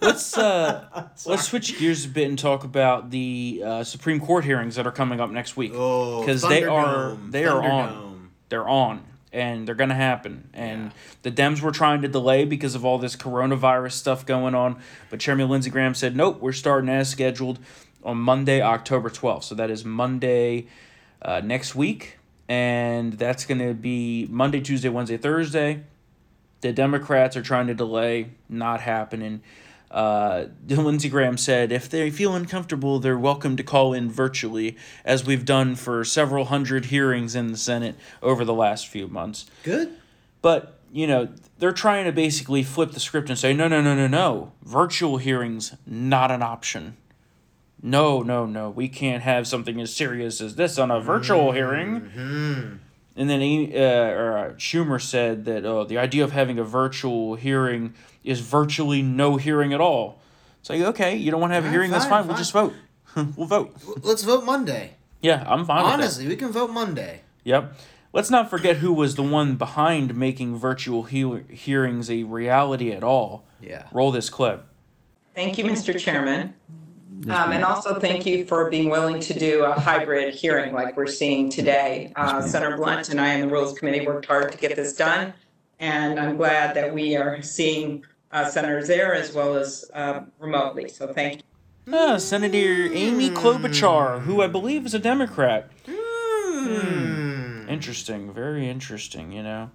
let's 0.01 0.37
uh, 0.37 1.07
let's 1.25 1.47
switch 1.47 1.77
gears 1.79 2.05
a 2.05 2.09
bit 2.09 2.27
and 2.27 2.37
talk 2.37 2.63
about 2.63 3.09
the 3.11 3.61
uh, 3.65 3.83
Supreme 3.83 4.19
Court 4.19 4.43
hearings 4.45 4.75
that 4.75 4.85
are 4.87 4.91
coming 4.91 5.19
up 5.19 5.29
next 5.31 5.55
week 5.57 5.71
Oh, 5.75 6.19
because 6.21 6.41
they 6.41 6.63
are 6.63 7.17
they 7.29 7.45
are 7.45 7.61
on. 7.63 8.31
They're 8.49 8.67
on. 8.67 9.03
And 9.33 9.65
they're 9.65 9.75
gonna 9.75 9.95
happen, 9.95 10.49
and 10.53 10.87
Yeah. 10.87 10.91
the 11.21 11.31
Dems 11.31 11.61
were 11.61 11.71
trying 11.71 12.01
to 12.01 12.09
delay 12.09 12.43
because 12.43 12.75
of 12.75 12.83
all 12.83 12.97
this 12.97 13.15
coronavirus 13.15 13.93
stuff 13.93 14.25
going 14.25 14.53
on. 14.55 14.75
But 15.09 15.21
Chairman 15.21 15.47
Lindsey 15.47 15.69
Graham 15.69 15.93
said, 15.93 16.17
"Nope, 16.17 16.41
we're 16.41 16.51
starting 16.51 16.89
as 16.89 17.07
scheduled 17.07 17.57
on 18.03 18.17
Monday, 18.17 18.61
October 18.61 19.09
twelfth. 19.09 19.45
So 19.45 19.55
that 19.55 19.69
is 19.71 19.85
Monday 19.85 20.67
uh, 21.21 21.39
next 21.39 21.75
week, 21.75 22.17
and 22.49 23.13
that's 23.13 23.45
gonna 23.45 23.73
be 23.73 24.27
Monday, 24.29 24.59
Tuesday, 24.59 24.89
Wednesday, 24.89 25.15
Thursday. 25.15 25.83
The 26.59 26.73
Democrats 26.73 27.37
are 27.37 27.41
trying 27.41 27.67
to 27.67 27.73
delay, 27.73 28.31
not 28.49 28.81
happening. 28.81 29.41
Uh, 29.91 30.45
Lindsey 30.67 31.09
Graham 31.09 31.37
said 31.37 31.71
if 31.71 31.89
they 31.89 32.09
feel 32.09 32.33
uncomfortable, 32.35 32.99
they're 32.99 33.17
welcome 33.17 33.55
to 33.57 33.63
call 33.63 33.93
in 33.93 34.09
virtually, 34.09 34.77
as 35.05 35.25
we've 35.25 35.45
done 35.45 35.75
for 35.75 36.03
several 36.03 36.45
hundred 36.45 36.85
hearings 36.85 37.35
in 37.35 37.51
the 37.51 37.57
Senate 37.57 37.95
over 38.21 38.43
the 38.43 38.53
last 38.53 38.87
few 38.87 39.07
months. 39.07 39.45
Good. 39.63 39.91
But, 40.41 40.79
you 40.91 41.05
know, 41.05 41.29
they're 41.59 41.71
trying 41.71 42.05
to 42.05 42.11
basically 42.11 42.63
flip 42.63 42.91
the 42.91 42.99
script 42.99 43.29
and 43.29 43.37
say, 43.37 43.53
no, 43.53 43.67
no, 43.67 43.81
no, 43.81 43.93
no, 43.93 44.07
no. 44.07 44.53
Virtual 44.63 45.17
hearings, 45.17 45.75
not 45.85 46.31
an 46.31 46.41
option. 46.41 46.97
No, 47.83 48.21
no, 48.21 48.45
no. 48.45 48.69
We 48.69 48.87
can't 48.87 49.23
have 49.23 49.47
something 49.47 49.79
as 49.81 49.93
serious 49.93 50.39
as 50.41 50.55
this 50.55 50.77
on 50.77 50.91
a 50.91 50.99
virtual 51.01 51.51
hearing. 51.51 52.79
And 53.15 53.29
then 53.29 53.41
he, 53.41 53.75
uh, 53.75 53.81
or 53.81 54.37
uh, 54.37 54.49
Schumer 54.53 55.01
said 55.01 55.45
that 55.45 55.65
oh, 55.65 55.83
the 55.83 55.97
idea 55.97 56.23
of 56.23 56.31
having 56.31 56.57
a 56.57 56.63
virtual 56.63 57.35
hearing 57.35 57.93
is 58.23 58.39
virtually 58.39 59.01
no 59.01 59.37
hearing 59.37 59.73
at 59.73 59.81
all. 59.81 60.19
It's 60.59 60.69
like, 60.69 60.81
okay, 60.81 61.15
you 61.15 61.31
don't 61.31 61.41
want 61.41 61.51
to 61.51 61.55
have 61.55 61.63
a 61.63 61.67
Alright, 61.67 61.75
hearing, 61.75 61.91
that's 61.91 62.05
fine, 62.05 62.21
fine. 62.21 62.27
We'll 62.27 62.37
just 62.37 62.53
vote. 62.53 62.73
we'll 63.35 63.47
vote. 63.47 63.75
Let's 64.03 64.23
vote 64.23 64.45
Monday. 64.45 64.95
Yeah, 65.21 65.43
I'm 65.47 65.65
fine 65.65 65.83
with 65.83 65.91
that. 65.91 65.93
Honestly, 65.93 66.27
we 66.27 66.35
can 66.35 66.51
vote 66.51 66.69
Monday. 66.69 67.21
Yep. 67.43 67.73
let's 68.13 68.29
not 68.29 68.49
forget 68.49 68.77
who 68.77 68.93
was 68.93 69.15
the 69.15 69.23
one 69.23 69.55
behind 69.55 70.15
making 70.15 70.57
virtual 70.57 71.03
he- 71.03 71.41
hearings 71.49 72.09
a 72.09 72.23
reality 72.23 72.91
at 72.91 73.03
all. 73.03 73.45
Yeah. 73.59 73.87
Roll 73.91 74.11
this 74.11 74.29
clip. 74.29 74.65
Thank 75.35 75.57
you, 75.57 75.65
Mr. 75.65 75.97
Chairman. 75.97 76.53
Um, 77.29 77.51
and 77.51 77.63
also 77.63 77.99
thank 77.99 78.25
you 78.25 78.45
for 78.45 78.69
being 78.69 78.89
willing 78.89 79.19
to 79.21 79.37
do 79.37 79.63
a 79.63 79.73
hybrid 79.73 80.33
hearing 80.33 80.73
like 80.73 80.97
we're 80.97 81.07
seeing 81.07 81.49
today. 81.49 82.11
Uh, 82.15 82.41
Senator 82.41 82.77
Blunt 82.77 83.09
and 83.09 83.21
I 83.21 83.33
and 83.33 83.43
the 83.43 83.47
Rules 83.47 83.77
Committee 83.77 84.05
worked 84.05 84.25
hard 84.25 84.51
to 84.51 84.57
get 84.57 84.75
this 84.75 84.95
done. 84.95 85.33
And 85.79 86.19
I'm 86.19 86.37
glad 86.37 86.75
that 86.75 86.93
we 86.93 87.15
are 87.15 87.41
seeing 87.41 88.05
uh, 88.31 88.45
Senator 88.49 88.81
Zaire 88.83 89.13
as 89.13 89.33
well 89.33 89.55
as 89.55 89.89
uh, 89.93 90.21
remotely. 90.39 90.89
So 90.89 91.13
thank 91.13 91.37
you. 91.37 91.93
Ah, 91.93 92.17
Senator 92.17 92.93
Amy 92.93 93.29
Klobuchar, 93.29 94.21
who 94.21 94.41
I 94.41 94.47
believe 94.47 94.85
is 94.85 94.93
a 94.93 94.99
Democrat. 94.99 95.69
Hmm. 95.87 97.67
Interesting, 97.67 98.31
very 98.31 98.69
interesting. 98.69 99.31
You 99.31 99.43
know, 99.43 99.71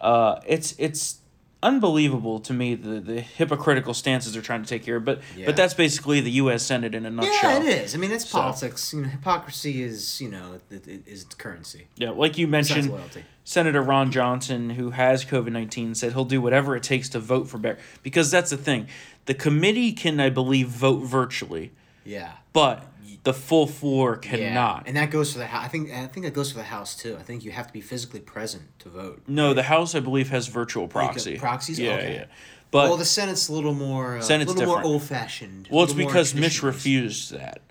uh, 0.00 0.40
it's 0.46 0.74
it's 0.78 1.20
unbelievable 1.66 2.38
to 2.40 2.52
me 2.52 2.74
the 2.74 3.00
the 3.00 3.20
hypocritical 3.20 3.92
stances 3.94 4.32
they're 4.32 4.42
trying 4.42 4.62
to 4.62 4.68
take 4.68 4.84
here. 4.84 5.00
But 5.00 5.20
Yeah. 5.36 5.46
but 5.46 5.56
that's 5.56 5.74
basically 5.74 6.20
the 6.20 6.30
U.S. 6.42 6.62
Senate 6.62 6.94
in 6.94 7.04
a 7.04 7.10
nutshell. 7.10 7.62
Yeah, 7.64 7.70
it 7.70 7.84
is. 7.84 7.94
I 7.94 7.98
mean, 7.98 8.10
that's 8.10 8.28
So- 8.28 8.38
politics. 8.38 8.92
You 8.94 9.02
know, 9.02 9.08
hypocrisy 9.08 9.82
is 9.82 10.20
you 10.20 10.28
know 10.30 10.60
it, 10.70 10.86
it 10.86 11.02
is 11.06 11.24
currency. 11.36 11.88
Yeah, 11.96 12.10
like 12.10 12.38
you 12.38 12.46
mentioned, 12.46 12.90
loyalty. 12.90 13.24
Senator 13.44 13.82
Ron 13.82 14.10
Johnson, 14.10 14.70
who 14.70 14.90
has 14.90 15.24
COVID 15.24 15.52
19, 15.52 15.94
said 15.94 16.12
he'll 16.12 16.24
do 16.24 16.40
whatever 16.40 16.74
it 16.76 16.82
takes 16.82 17.08
to 17.10 17.18
vote 17.20 17.48
for 17.48 17.58
Bear. 17.58 17.78
Because 18.02 18.30
that's 18.30 18.50
the 18.50 18.56
thing. 18.56 18.86
The 19.26 19.34
committee 19.34 19.92
can, 19.92 20.20
I 20.20 20.30
believe, 20.30 20.68
vote 20.68 21.04
virtually, 21.04 21.72
Yeah. 22.06 22.32
but 22.52 22.84
the 23.24 23.34
full 23.34 23.66
floor 23.66 24.20
Yeah. 24.22 24.30
cannot. 24.30 24.84
And 24.86 24.96
that 24.96 25.10
goes 25.10 25.32
for 25.32 25.38
the 25.38 25.46
house. 25.46 25.64
I 25.64 25.68
think 25.68 25.90
I 25.92 26.06
think 26.06 26.24
that 26.26 26.32
goes 26.34 26.52
for 26.52 26.58
the 26.58 26.64
house 26.64 26.94
too. 26.96 27.16
I 27.18 27.22
think 27.22 27.44
you 27.44 27.50
have 27.50 27.66
to 27.66 27.72
be 27.72 27.80
physically 27.80 28.20
present 28.20 28.64
to 28.80 28.88
vote. 28.88 29.22
no, 29.26 29.52
the 29.54 29.64
House, 29.64 29.94
I 29.94 30.00
believe, 30.00 30.28
has 30.30 30.46
virtual 30.46 30.86
proxy. 30.88 31.36
proxies? 31.38 31.78
Yeah, 31.78 31.94
Okay. 31.94 32.14
yeah. 32.14 32.24
But 32.70 32.88
well, 32.88 32.96
the 32.96 33.04
Senate's 33.04 33.48
a 33.48 33.52
little 33.52 33.74
more 33.74 34.18
uh, 34.18 34.22
Senate's 34.22 34.52
a 34.52 34.54
little 34.54 34.74
more 34.74 34.82
old 34.84 35.02
fashioned. 35.02 35.68
well, 35.70 35.84
it's 35.84 35.92
because 35.92 36.34
Mitch 36.34 36.62
refused 36.62 37.32
that. 37.32 37.62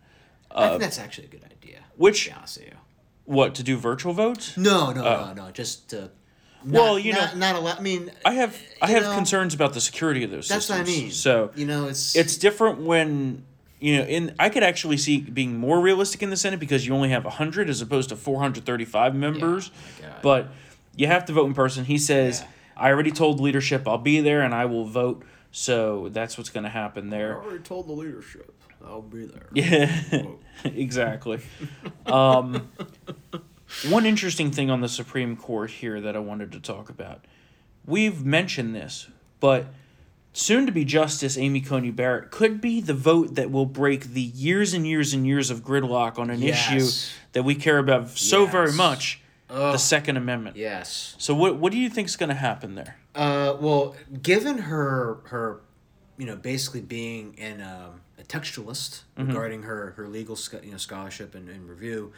I 0.52 0.70
think 0.70 0.82
that's 0.82 1.00
actually 1.00 1.28
a 1.28 1.30
good 1.30 1.44
idea. 1.46 1.80
which- 1.98 2.26
to 2.26 2.32
be 2.32 2.36
with 2.42 2.58
you. 2.68 2.72
What 3.26 3.56
to 3.56 3.64
do 3.64 3.78
virtual 3.78 4.14
votes? 4.14 4.56
No, 4.58 4.92
no, 4.92 5.04
Oh. 5.04 5.34
no, 5.34 5.46
no. 5.46 5.52
Just 5.52 5.94
uh, 5.94 6.10
Well, 6.64 6.98
you 7.00 7.12
not, 7.14 7.34
know- 7.34 7.40
not 7.40 7.56
a 7.56 7.60
lot. 7.60 7.80
I 7.80 7.82
mean, 7.82 8.12
I 8.24 8.34
have 8.34 8.58
I 8.82 8.88
have 8.92 9.04
know, 9.04 9.16
concerns 9.16 9.54
about 9.54 9.74
the 9.74 9.82
security 9.82 10.24
of 10.24 10.32
those 10.32 10.48
that's 10.48 10.70
what 10.70 10.80
I 10.80 10.84
mean. 10.84 11.12
So 11.12 11.52
you 11.56 11.66
know, 11.66 11.88
it's 11.88 12.16
it's 12.16 12.38
different 12.38 12.80
when 12.82 13.44
you 13.80 13.98
know 13.98 14.04
in 14.06 14.34
i 14.40 14.50
could 14.50 14.64
actually 14.64 14.98
see 14.98 15.20
being 15.20 15.58
more 15.58 15.80
realistic 15.80 16.24
in 16.24 16.30
the 16.30 16.38
senate 16.38 16.60
because 16.60 16.86
you 16.88 16.94
only 16.94 17.10
have 17.10 17.24
100 17.26 17.70
as 17.70 17.82
opposed 17.82 18.10
to 18.10 18.16
435 18.16 19.14
members 19.16 19.72
my 20.02 20.08
God. 20.08 20.22
but 20.22 20.48
you 20.96 21.08
have 21.08 21.26
to 21.26 21.34
vote 21.34 21.46
in 21.46 21.54
person 21.54 21.86
he 21.86 21.98
says 21.98 22.42
Yeah. 22.42 22.48
i 22.78 22.90
already 22.92 23.12
told 23.12 23.40
leadership 23.40 23.88
i'll 23.88 23.98
be 23.98 24.22
there 24.22 24.42
and 24.42 24.54
i 24.54 24.66
will 24.66 24.86
vote 24.86 25.24
so 25.52 26.10
that's 26.10 26.38
what's 26.38 26.50
going 26.50 26.64
to 26.64 26.70
happen 26.70 27.10
there 27.10 27.42
I 27.42 27.46
already 27.46 27.64
told 27.64 27.88
the 27.88 27.94
leadership. 27.94 28.52
I'll 28.86 29.02
be 29.02 29.26
there. 29.26 29.48
yeah 29.54 30.02
exactly 30.64 31.40
um, 32.06 32.70
one 33.90 34.06
interesting 34.06 34.52
thing 34.52 34.70
on 34.70 34.82
the 34.82 34.90
supreme 34.90 35.36
court 35.36 35.70
here 35.72 36.00
that 36.02 36.16
i 36.16 36.20
wanted 36.20 36.52
to 36.54 36.60
talk 36.60 36.90
about 36.90 37.26
we've 37.86 38.24
mentioned 38.26 38.76
this 38.76 39.08
but 39.40 39.66
soon 40.38 40.66
to 40.66 40.72
be 40.72 40.84
Justice 40.84 41.38
Amy 41.38 41.62
Coney 41.62 41.92
Barrett 41.92 42.30
could 42.30 42.60
be 42.60 42.82
the 42.82 42.94
vote 42.94 43.36
that 43.36 43.50
will 43.52 43.66
break 43.66 44.06
the 44.14 44.22
years 44.22 44.74
and 44.74 44.86
years 44.86 45.14
and 45.14 45.26
years 45.26 45.50
of 45.50 45.64
gridlock 45.64 46.20
on 46.20 46.30
an 46.30 46.42
Yes. 46.42 46.70
issue 46.72 47.12
that 47.32 47.44
we 47.44 47.56
care 47.56 47.78
about 47.78 48.10
so 48.18 48.46
very 48.46 48.68
Yes. 48.68 48.76
much 48.78 49.22
the 49.48 49.78
Second 49.78 50.18
Amendment. 50.18 50.58
Yes. 50.58 51.16
So, 51.18 51.34
what, 51.34 51.56
what 51.58 51.72
do 51.72 51.78
you 51.78 51.90
think 51.90 52.08
is 52.10 52.18
going 52.18 52.30
to 52.30 52.36
happen 52.36 52.76
there? 52.76 52.98
Uh, 53.16 53.56
well, 53.60 53.96
given 54.22 54.58
her 54.58 55.20
her, 55.26 55.62
you 56.18 56.26
know, 56.26 56.36
basically 56.36 56.82
being 56.82 57.36
an 57.40 57.62
um, 57.62 58.02
a 58.20 58.24
textualist 58.24 59.04
Mm-hmm. 59.18 59.28
regarding 59.30 59.64
her 59.64 59.92
her 59.98 60.08
legal 60.10 60.38
you 60.64 60.72
know 60.72 60.78
scholarship 60.78 61.34
and, 61.36 61.48
and 61.48 61.70
review, 61.70 62.12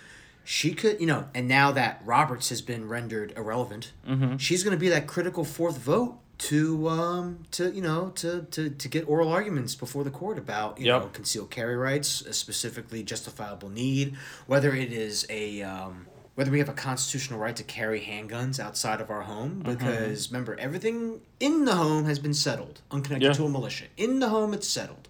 she 0.43 0.73
could 0.73 0.99
you 0.99 1.05
know, 1.05 1.27
and 1.35 1.47
now 1.47 1.71
that 1.73 2.01
Roberts 2.05 2.49
has 2.49 2.61
been 2.63 2.87
rendered 2.87 3.33
irrelevant, 3.37 3.91
Mm-hmm. 4.07 4.37
she's 4.37 4.63
going 4.63 4.75
to 4.75 4.79
be 4.79 4.89
that 4.89 5.05
critical 5.05 5.43
fourth 5.43 5.77
vote 5.77 6.17
to 6.37 6.87
um 6.87 7.45
to 7.51 7.71
you 7.71 7.81
know 7.81 8.09
to 8.15 8.43
to 8.51 8.69
to 8.69 8.87
get 8.87 9.07
oral 9.09 9.29
arguments 9.29 9.73
before 9.75 10.03
the 10.03 10.11
court 10.11 10.37
about 10.37 10.79
you 10.79 10.85
Yep. 10.85 11.01
know 11.01 11.07
concealed 11.09 11.49
carry 11.49 11.75
rights, 11.75 12.25
uh, 12.25 12.31
specifically 12.31 13.03
justifiable 13.03 13.69
need, 13.69 14.15
whether 14.45 14.73
it 14.75 14.91
is 14.93 15.25
a 15.29 15.63
um, 15.63 16.05
whether 16.35 16.51
we 16.51 16.59
have 16.59 16.69
a 16.69 16.73
constitutional 16.73 17.39
right 17.39 17.55
to 17.55 17.63
carry 17.63 18.01
handguns 18.01 18.59
outside 18.59 19.01
of 19.01 19.09
our 19.09 19.21
home 19.23 19.63
Mm-hmm. 19.63 19.73
because 19.73 20.29
remember 20.31 20.55
everything 20.59 21.21
in 21.39 21.65
the 21.65 21.73
home 21.75 22.05
has 22.05 22.19
been 22.19 22.33
settled 22.35 22.81
unconnected 22.91 23.27
Yeah. 23.29 23.33
to 23.33 23.45
a 23.45 23.49
militia 23.49 23.85
in 23.97 24.19
the 24.19 24.29
home 24.29 24.53
it's 24.53 24.67
settled 24.67 25.07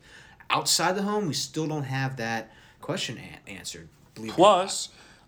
outside 0.50 0.96
the 0.96 1.02
home 1.04 1.28
we 1.28 1.34
still 1.34 1.68
don't 1.68 1.84
have 1.84 2.16
that 2.18 2.54
question 2.80 3.18
a- 3.18 3.50
answered 3.50 3.90
believe 4.16 4.32
it 4.32 4.36
Plus, 4.36 4.88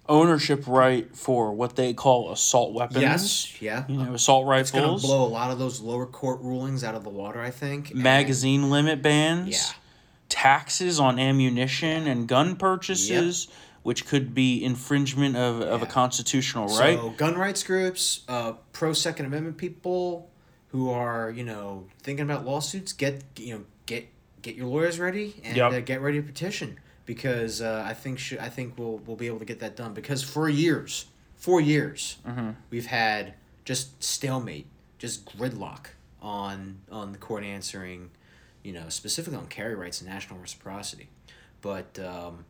ownership 0.10 0.67
right 0.67 1.15
for 1.15 1.54
what 1.54 1.76
they 1.78 1.93
call 1.93 2.32
assault 2.32 2.74
weapons. 2.74 3.00
yes 3.02 3.62
yeah 3.62 3.86
You 3.88 3.98
know, 3.98 4.13
assault 4.15 4.45
rifles. 4.48 4.69
it's 4.69 4.78
gonna 4.78 4.98
blow 4.98 5.24
a 5.26 5.30
lot 5.30 5.52
of 5.52 5.60
those 5.60 5.80
lower 5.80 6.06
court 6.06 6.41
rulings 6.41 6.84
out 6.84 6.95
of 6.95 7.04
the 7.04 7.10
water 7.10 7.39
i 7.41 7.52
think 7.52 7.91
and- 7.91 8.02
magazine 8.04 8.69
limit 8.69 9.02
bans, 9.02 9.50
Yeah. 9.50 9.74
taxes 10.28 11.00
on 11.00 11.19
ammunition 11.19 12.08
and 12.08 12.28
gun 12.28 12.56
purchases, 12.56 13.48
which 13.84 14.06
could 14.06 14.34
be 14.34 14.63
infringement 14.63 15.36
of, 15.36 15.62
of 15.62 15.82
a 15.82 15.86
constitutional 15.86 16.67
right. 16.78 16.98
So 17.00 17.10
gun 17.12 17.36
rights 17.38 17.63
groups, 17.63 18.22
uh, 18.28 18.54
pro 18.74 18.93
Second 18.93 19.26
Amendment 19.28 19.58
people 19.58 20.30
who 20.67 20.89
are 20.91 21.32
you 21.32 21.43
know 21.43 21.86
thinking 22.04 22.24
about 22.26 22.45
lawsuits, 22.45 22.93
get 22.93 23.24
you 23.38 23.56
know 23.56 23.63
get 23.86 24.08
get 24.41 24.56
your 24.56 24.67
lawyers 24.67 25.00
ready 25.00 25.36
and 25.43 25.56
Yep. 25.58 25.72
uh, 25.72 25.80
get 25.80 26.02
ready 26.02 26.22
to 26.22 26.26
petition 26.28 26.80
because 27.13 27.60
uh, 27.60 27.84
I 27.88 27.95
think 27.95 28.19
sh- 28.19 28.38
I 28.39 28.50
think 28.50 28.78
we'll 28.78 29.00
we'll 29.06 29.15
be 29.17 29.26
able 29.26 29.39
to 29.39 29.45
get 29.45 29.60
that 29.62 29.76
done 29.76 29.95
because 29.95 30.22
for 30.22 30.48
years, 30.48 31.08
four 31.38 31.60
years, 31.60 32.17
Mm-hmm. 32.28 32.52
we've 32.69 32.86
had 32.86 33.34
just 33.65 34.04
stalemate, 34.04 34.67
just 35.00 35.26
gridlock 35.38 35.88
on 36.22 36.82
on 36.91 37.12
the 37.12 37.17
court 37.17 37.43
answering, 37.43 38.12
you 38.63 38.74
know, 38.74 38.89
specifically 38.89 39.39
on 39.39 39.48
carry 39.48 39.74
rights 39.74 40.02
and 40.02 40.10
national 40.10 40.39
reciprocity, 40.39 41.10
but. 41.62 41.98
Um, 42.00 42.45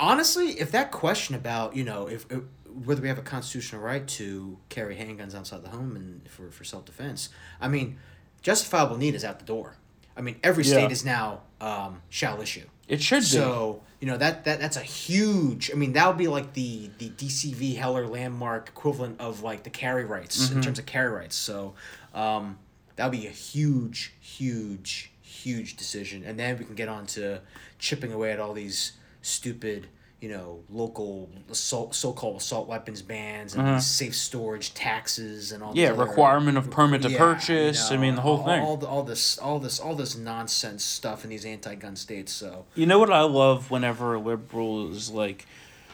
honestly, 0.00 0.58
if 0.58 0.72
that 0.72 0.90
question 0.90 1.36
about 1.36 1.76
you 1.76 1.84
know 1.84 2.08
if, 2.08 2.26
if 2.30 2.42
whether 2.84 3.00
we 3.00 3.06
have 3.06 3.18
a 3.18 3.22
constitutional 3.22 3.80
right 3.80 4.04
to 4.08 4.58
carry 4.68 4.96
handguns 4.96 5.32
outside 5.36 5.62
the 5.62 5.68
home 5.68 5.94
and 5.94 6.28
for, 6.28 6.50
for 6.50 6.64
self 6.64 6.84
defense, 6.84 7.28
I 7.60 7.68
mean, 7.68 7.98
justifiable 8.42 8.96
need 8.96 9.14
is 9.14 9.24
out 9.24 9.38
the 9.38 9.44
door. 9.44 9.76
I 10.16 10.20
mean, 10.20 10.36
every 10.42 10.64
Yeah. 10.64 10.72
state 10.78 10.90
is 10.90 11.04
now 11.04 11.42
um, 11.60 12.02
shall 12.10 12.40
issue. 12.40 12.66
It 12.88 13.02
should 13.02 13.20
be. 13.20 13.26
So 13.26 13.82
you 14.00 14.06
know 14.06 14.16
that 14.18 14.44
that 14.44 14.60
that's 14.60 14.76
a 14.76 14.82
huge. 14.82 15.70
I 15.70 15.74
mean, 15.74 15.94
that 15.94 16.06
would 16.06 16.18
be 16.18 16.28
like 16.28 16.52
the 16.54 16.90
the 16.98 17.08
D.C. 17.10 17.52
v. 17.54 17.74
Heller 17.74 18.06
landmark 18.06 18.68
equivalent 18.68 19.20
of 19.20 19.42
like 19.42 19.62
the 19.62 19.70
carry 19.70 20.04
rights 20.04 20.46
Mm-hmm. 20.48 20.56
in 20.58 20.62
terms 20.62 20.78
of 20.78 20.86
carry 20.86 21.10
rights. 21.10 21.36
So 21.36 21.74
um, 22.14 22.58
that 22.96 23.04
would 23.10 23.18
be 23.18 23.26
a 23.26 23.30
huge, 23.30 24.12
huge, 24.20 25.10
huge 25.22 25.76
decision, 25.76 26.24
and 26.24 26.38
then 26.38 26.58
we 26.58 26.64
can 26.64 26.74
get 26.74 26.88
on 26.88 27.06
to 27.06 27.40
chipping 27.78 28.12
away 28.12 28.32
at 28.32 28.40
all 28.40 28.52
these 28.52 28.92
stupid. 29.22 29.88
You 30.24 30.30
know, 30.30 30.60
local 30.70 31.28
assault, 31.50 31.94
so-called 31.94 32.38
assault 32.38 32.66
weapons 32.66 33.02
bans 33.02 33.54
and 33.54 33.76
these 33.76 33.84
safe 33.84 34.16
storage 34.16 34.72
taxes 34.72 35.52
and 35.52 35.62
all. 35.62 35.72
Uh-huh. 35.72 35.78
Yeah, 35.82 35.90
other- 35.90 36.06
requirement 36.06 36.56
of 36.56 36.70
permit 36.70 37.02
to 37.02 37.10
Yeah, 37.10 37.18
purchase. 37.18 37.90
you 37.90 37.96
I 37.96 38.00
mean, 38.00 38.14
the 38.14 38.22
whole 38.22 38.38
all, 38.38 38.46
thing. 38.46 38.62
All, 38.62 38.76
the, 38.78 38.86
all 38.86 39.02
this, 39.02 39.36
all 39.36 39.58
this, 39.58 39.78
all 39.78 39.94
this 39.94 40.16
nonsense 40.16 40.82
stuff 40.82 41.24
in 41.24 41.28
these 41.28 41.44
anti-gun 41.44 41.94
states. 41.96 42.32
So 42.32 42.64
You 42.74 42.86
know 42.86 42.98
what 42.98 43.12
I 43.12 43.20
love 43.20 43.70
whenever 43.70 44.14
a 44.14 44.18
liberal 44.18 44.90
is 44.92 45.10
like, 45.10 45.44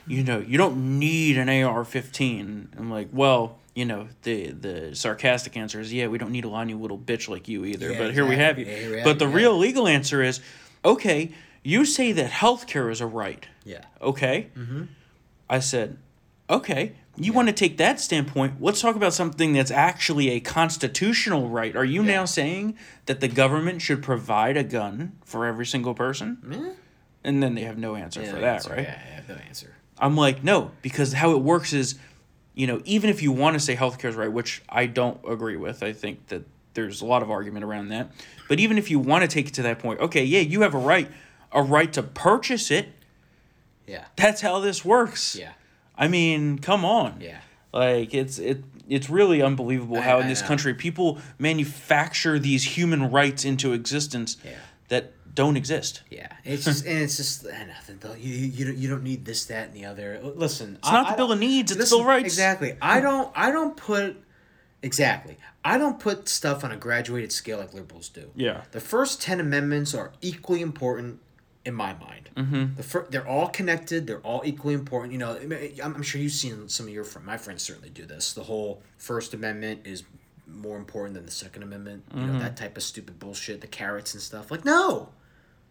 you 0.07 0.23
know, 0.23 0.38
you 0.38 0.57
don't 0.59 1.01
need 1.01 1.37
an 1.37 1.49
AR 1.49 1.85
fifteen. 1.85 2.69
I'm 2.79 2.88
like, 2.88 3.09
well, 3.12 3.59
you 3.75 3.85
know, 3.85 4.07
the 4.23 4.53
the 4.53 4.95
sarcastic 4.95 5.57
answer 5.57 5.81
is, 5.81 5.93
yeah, 5.93 6.07
we 6.07 6.19
don't 6.19 6.31
need 6.31 6.45
a 6.45 6.49
line 6.49 6.69
you 6.69 6.79
little 6.79 6.99
bitch 6.99 7.29
like 7.29 7.49
you 7.49 7.64
either. 7.64 7.90
Yeah, 7.90 7.99
but 7.99 8.14
here 8.14 8.27
we 8.27 8.37
have 8.37 8.61
you. 8.61 8.66
Yeah, 8.66 8.90
we 8.90 8.97
have 8.99 9.05
but 9.05 9.19
the 9.19 9.27
you, 9.27 9.33
real 9.35 9.59
legal 9.59 9.88
answer 9.88 10.23
is, 10.23 10.38
okay, 10.85 11.33
you 11.62 11.85
say 11.85 12.12
that 12.12 12.31
healthcare 12.31 12.90
is 12.90 13.01
a 13.01 13.07
right. 13.07 13.46
yeah, 13.64 13.83
Okay. 14.01 14.49
Mm-hmm. 14.57 14.85
I 15.49 15.59
said, 15.59 15.98
okay. 16.48 16.92
You 17.17 17.33
want 17.33 17.48
to 17.48 17.52
take 17.52 17.77
that 17.79 18.00
standpoint? 18.00 18.63
Let's 18.63 18.81
talk 18.81 18.96
about 18.96 19.13
something 19.13 19.52
that's 19.52 19.71
actually 19.71 20.31
a 20.31 20.40
constitutional 20.40 21.48
right. 21.48 21.75
Are 21.77 21.85
you 21.85 22.02
now 22.02 22.25
saying 22.25 22.79
that 23.06 23.21
the 23.21 23.29
government 23.29 23.83
should 23.83 24.02
provide 24.02 24.56
a 24.56 24.63
gun 24.65 25.19
for 25.25 25.44
every 25.44 25.67
single 25.67 25.92
person? 25.92 26.38
Eh? 26.52 26.75
And 27.25 27.42
then 27.42 27.54
they 27.56 27.63
have 27.63 27.77
no 27.77 27.96
answer 27.96 28.23
Yeah, 28.23 28.31
for 28.33 28.40
that, 28.40 28.54
answer. 28.54 28.71
right? 28.71 28.83
Yeah, 28.85 28.98
I 29.04 29.15
have 29.17 29.29
no 29.29 29.35
answer. 29.35 29.75
I'm 29.98 30.17
like, 30.17 30.42
no, 30.42 30.71
because 30.81 31.13
how 31.13 31.33
it 31.33 31.42
works 31.42 31.73
is, 31.75 31.98
you 32.54 32.67
know, 32.67 32.81
even 32.87 33.11
if 33.11 33.23
you 33.23 33.33
want 33.33 33.54
to 33.54 33.61
say 33.61 33.77
healthcare 33.77 34.08
is 34.08 34.15
right, 34.15 34.33
which 34.33 34.63
I 34.69 34.87
don't 34.87 35.21
agree 35.29 35.56
with, 35.56 35.83
I 35.83 35.92
think 35.92 36.29
that 36.29 36.44
there's 36.73 37.02
a 37.02 37.06
lot 37.06 37.23
of 37.23 37.31
argument 37.31 37.65
around 37.65 37.88
that. 37.88 38.11
But 38.48 38.61
even 38.61 38.79
if 38.79 38.90
you 38.90 38.98
want 38.98 39.23
to 39.23 39.29
take 39.29 39.48
it 39.48 39.54
to 39.54 39.63
that 39.63 39.81
point, 39.81 40.00
okay, 40.00 40.25
yeah, 40.25 40.40
you 40.40 40.63
have 40.63 40.75
a 40.75 40.79
right, 40.79 41.11
a 41.53 41.63
right 41.63 41.92
to 41.92 42.03
purchase 42.03 42.71
it. 42.71 42.88
Yeah, 43.87 44.05
That's 44.17 44.40
how 44.40 44.61
this 44.61 44.85
works. 44.85 45.35
yeah, 45.37 45.53
I 45.96 46.07
mean, 46.09 46.59
come 46.61 46.85
on. 46.85 47.19
yeah. 47.21 47.38
Like 47.73 48.15
it's 48.15 48.38
it 48.38 48.63
it's 48.88 49.09
really 49.11 49.40
unbelievable 49.42 49.98
I- 49.98 50.03
how 50.03 50.19
in 50.19 50.27
I 50.27 50.29
this 50.29 50.40
know. 50.42 50.48
country 50.48 50.75
people 50.75 51.19
manufacture 51.38 52.38
these 52.38 52.65
human 52.77 53.11
rights 53.11 53.44
into 53.44 53.73
existence 53.73 54.37
Yeah. 54.44 54.53
that 54.88 55.13
don't 55.35 55.57
exist. 55.57 56.03
Yeah, 56.11 56.27
it's 56.44 56.65
just 56.65 56.85
and 56.87 56.98
it's 56.98 57.17
just 57.17 57.46
eh, 57.46 57.65
nothing. 57.67 58.01
You 58.21 58.35
you 58.35 58.65
don't, 58.67 58.77
you 58.77 58.88
don't 58.88 59.03
need 59.05 59.25
this, 59.25 59.44
that, 59.46 59.69
and 59.69 59.75
the 59.75 59.85
other. 59.87 60.19
L- 60.23 60.33
Listen, 60.35 60.77
It's 60.81 60.90
not 60.90 61.09
the 61.11 61.17
Bill 61.17 61.31
of 61.33 61.38
Needs, 61.38 61.71
it's 61.71 61.79
listen, 61.81 61.98
Bill 61.98 62.01
of 62.03 62.09
Rights. 62.09 62.25
Exactly. 62.27 62.77
I 62.83 63.01
don't 63.01 63.31
I 63.37 63.51
don't 63.53 63.77
put 63.77 64.17
exactly. 64.83 65.37
I 65.65 65.79
don't 65.79 66.01
put 66.01 66.29
stuff 66.29 66.65
on 66.65 66.73
a 66.73 66.77
graduated 66.77 67.31
scale 67.33 67.59
like 67.59 67.73
liberals 67.75 68.09
do. 68.09 68.31
Yeah. 68.35 68.63
The 68.73 68.81
first 68.81 69.23
ten 69.23 69.38
amendments 69.40 69.94
are 69.94 70.13
equally 70.21 70.61
important 70.63 71.21
in 71.65 71.75
my 71.75 71.92
mind. 71.94 72.31
Mm-hmm. 72.37 72.75
The 72.77 72.83
fir- 72.83 73.06
they're 73.11 73.27
all 73.29 73.48
connected. 73.48 74.06
They're 74.06 74.21
all 74.21 74.42
equally 74.44 74.75
important. 74.75 75.13
You 75.13 75.19
know, 75.19 75.37
I'm, 75.83 75.94
I'm 75.96 76.02
sure 76.02 76.21
you've 76.21 76.33
seen 76.33 76.69
some 76.69 76.87
of 76.87 76.92
your 76.92 77.04
friends. 77.04 77.27
My 77.27 77.37
friends 77.37 77.63
certainly 77.63 77.90
do 77.90 78.06
this. 78.06 78.33
The 78.33 78.44
whole 78.44 78.83
First 78.96 79.35
Amendment 79.35 79.83
is 79.85 80.04
more 80.46 80.77
important 80.79 81.15
than 81.15 81.27
the 81.27 81.31
Second 81.31 81.63
Amendment. 81.63 82.04
You 82.13 82.21
Mm-hmm. 82.21 82.33
know 82.33 82.38
that 82.40 82.56
type 82.56 82.77
of 82.77 82.83
stupid 82.83 83.19
bullshit. 83.19 83.61
The 83.61 83.67
carrots 83.67 84.15
and 84.15 84.23
stuff. 84.23 84.50
Like 84.50 84.65
no. 84.65 85.11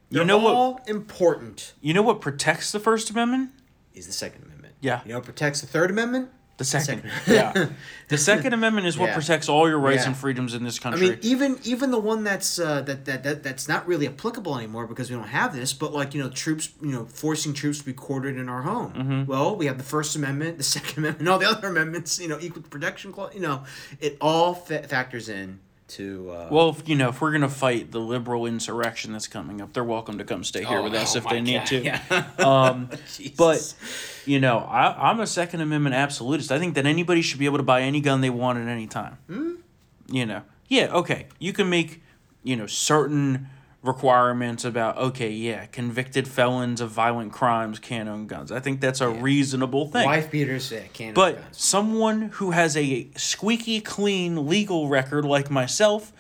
You 0.09 0.17
They're 0.17 0.25
know 0.25 0.37
what- 0.37 0.53
all 0.55 0.81
important 0.87 1.73
You 1.81 1.93
know 1.93 2.01
what 2.01 2.21
protects 2.21 2.71
the 2.71 2.79
First 2.79 3.09
Amendment? 3.09 3.51
is 3.93 4.05
the 4.07 4.13
Second 4.13 4.43
Amendment. 4.43 4.75
Yeah. 4.81 5.01
You 5.03 5.09
know 5.09 5.17
what 5.17 5.25
protects 5.25 5.61
the 5.61 5.67
Third 5.67 5.89
Amendment? 5.91 6.29
The 6.59 6.65
second. 6.65 7.01
Second. 7.03 7.11
yeah. 7.33 7.69
The 8.09 8.17
Second 8.17 8.53
Amendment 8.53 8.85
is 8.85 8.97
what 8.97 9.07
Yeah. 9.07 9.15
protects 9.15 9.49
all 9.49 9.67
your 9.67 9.79
rights 9.79 10.03
Yeah. 10.03 10.09
and 10.09 10.17
freedoms 10.17 10.53
in 10.53 10.63
this 10.63 10.77
country. 10.77 11.07
I 11.07 11.09
mean, 11.11 11.19
even 11.21 11.59
even 11.63 11.89
the 11.91 11.99
one 11.99 12.23
that's 12.23 12.59
uh, 12.59 12.81
that, 12.81 13.05
that 13.05 13.23
that 13.23 13.43
that's 13.43 13.67
not 13.67 13.87
really 13.87 14.07
applicable 14.07 14.57
anymore 14.57 14.85
because 14.85 15.09
we 15.09 15.15
don't 15.15 15.27
have 15.29 15.55
this. 15.55 15.73
But 15.73 15.93
like 15.93 16.13
you 16.13 16.21
know, 16.21 16.29
troops, 16.29 16.69
you 16.81 16.91
know, 16.91 17.05
forcing 17.05 17.53
troops 17.53 17.79
to 17.79 17.85
be 17.85 17.93
quartered 17.93 18.37
in 18.37 18.49
our 18.49 18.61
home. 18.61 18.93
Mm-hmm. 18.93 19.25
Well, 19.25 19.55
we 19.55 19.65
have 19.67 19.77
the 19.77 19.83
First 19.83 20.15
Amendment, 20.15 20.57
the 20.57 20.63
Second 20.77 20.97
Amendment, 20.99 21.27
all 21.29 21.39
the 21.39 21.49
other 21.49 21.67
amendments. 21.69 22.19
You 22.19 22.27
know, 22.27 22.37
equal 22.39 22.61
protection 22.63 23.11
clause. 23.13 23.33
You 23.33 23.41
know, 23.41 23.63
it 24.01 24.17
all 24.21 24.53
fa- 24.53 24.83
factors 24.87 25.29
in 25.29 25.59
to. 25.89 26.31
Uh, 26.31 26.47
well, 26.51 26.69
if, 26.69 26.87
you 26.87 26.95
know, 26.95 27.09
if 27.09 27.21
we're 27.21 27.31
gonna 27.31 27.49
fight 27.49 27.91
the 27.91 27.99
liberal 27.99 28.45
insurrection 28.45 29.13
that's 29.13 29.27
coming 29.27 29.61
up, 29.61 29.73
they're 29.73 29.83
welcome 29.83 30.17
to 30.17 30.23
come 30.23 30.43
stay 30.43 30.63
here 30.63 30.79
oh, 30.79 30.83
with 30.83 30.93
us 30.93 31.15
oh 31.15 31.19
if 31.19 31.27
they 31.29 31.41
need 31.41 31.65
to. 31.67 31.83
Yeah. 31.83 32.01
Um, 32.39 32.89
but 33.37 33.73
you 34.25 34.39
know, 34.39 34.59
I, 34.59 35.09
I'm 35.09 35.19
a 35.19 35.27
Second 35.27 35.61
Amendment 35.61 35.95
absolutist. 35.95 36.51
I 36.51 36.59
think 36.59 36.75
that 36.75 36.85
anybody 36.85 37.21
should 37.21 37.39
be 37.39 37.45
able 37.45 37.57
to 37.57 37.63
buy 37.63 37.81
any 37.81 38.01
gun 38.01 38.21
they 38.21 38.29
want 38.29 38.59
at 38.59 38.67
any 38.67 38.87
time. 38.87 39.17
Hmm? 39.27 39.55
You 40.07 40.25
know, 40.25 40.41
yeah, 40.67 40.93
okay, 40.93 41.27
you 41.39 41.53
can 41.53 41.69
make 41.69 42.01
you 42.43 42.55
know 42.55 42.67
certain 42.67 43.47
requirements 43.81 44.65
about 44.65 44.97
okay, 44.97 45.29
yeah, 45.31 45.65
convicted 45.67 46.27
felons 46.27 46.81
of 46.81 46.89
violent 46.91 47.31
crimes 47.31 47.79
can't 47.79 48.09
own 48.09 48.27
guns. 48.27 48.51
I 48.51 48.59
think 48.59 48.81
that's 48.81 49.01
a 49.01 49.09
reasonable 49.09 49.87
thing. 49.87 50.05
wife 50.05 50.29
beaters, 50.29 50.71
yeah, 50.71 50.81
can't. 50.93 51.15
But 51.15 51.39
someone 51.55 52.23
who 52.33 52.51
has 52.51 52.75
a 52.75 53.07
squeaky 53.15 53.79
clean 53.79 54.47
legal 54.47 54.89
record 54.89 55.23
like 55.23 55.49
myself, 55.49 56.11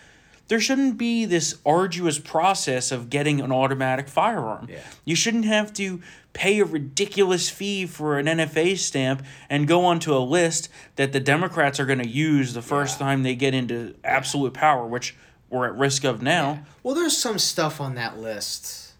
there 0.47 0.59
shouldn't 0.59 0.97
be 0.97 1.25
this 1.25 1.59
arduous 1.65 2.17
process 2.17 2.91
of 2.91 3.09
getting 3.09 3.41
an 3.41 3.51
automatic 3.51 4.07
firearm. 4.07 4.67
Yeah. 4.69 4.79
You 5.03 5.15
shouldn't 5.15 5.45
have 5.45 5.73
to 5.73 6.01
pay 6.31 6.59
a 6.59 6.65
ridiculous 6.65 7.49
fee 7.49 7.85
for 7.85 8.17
an 8.17 8.25
NFA 8.27 8.77
stamp 8.77 9.23
and 9.49 9.67
go 9.67 9.83
onto 9.83 10.15
a 10.15 10.19
list 10.19 10.69
that 10.95 11.11
the 11.11 11.19
Democrats 11.19 11.79
are 11.79 11.85
going 11.85 11.99
to 11.99 12.07
use 12.07 12.53
the 12.53 12.61
first 12.61 12.99
Yeah. 12.99 13.07
time 13.07 13.23
they 13.23 13.35
get 13.35 13.53
into 13.53 13.95
absolute 14.03 14.53
power, 14.53 14.85
which 14.87 15.15
we're 15.49 15.67
at 15.67 15.75
risk 15.75 16.03
of 16.03 16.21
now. 16.21 16.63
Well, 16.83 16.95
there's 16.95 17.17
some 17.17 17.39
stuff 17.39 17.81
on 17.81 17.95
that 17.95 18.17
list 18.17 18.93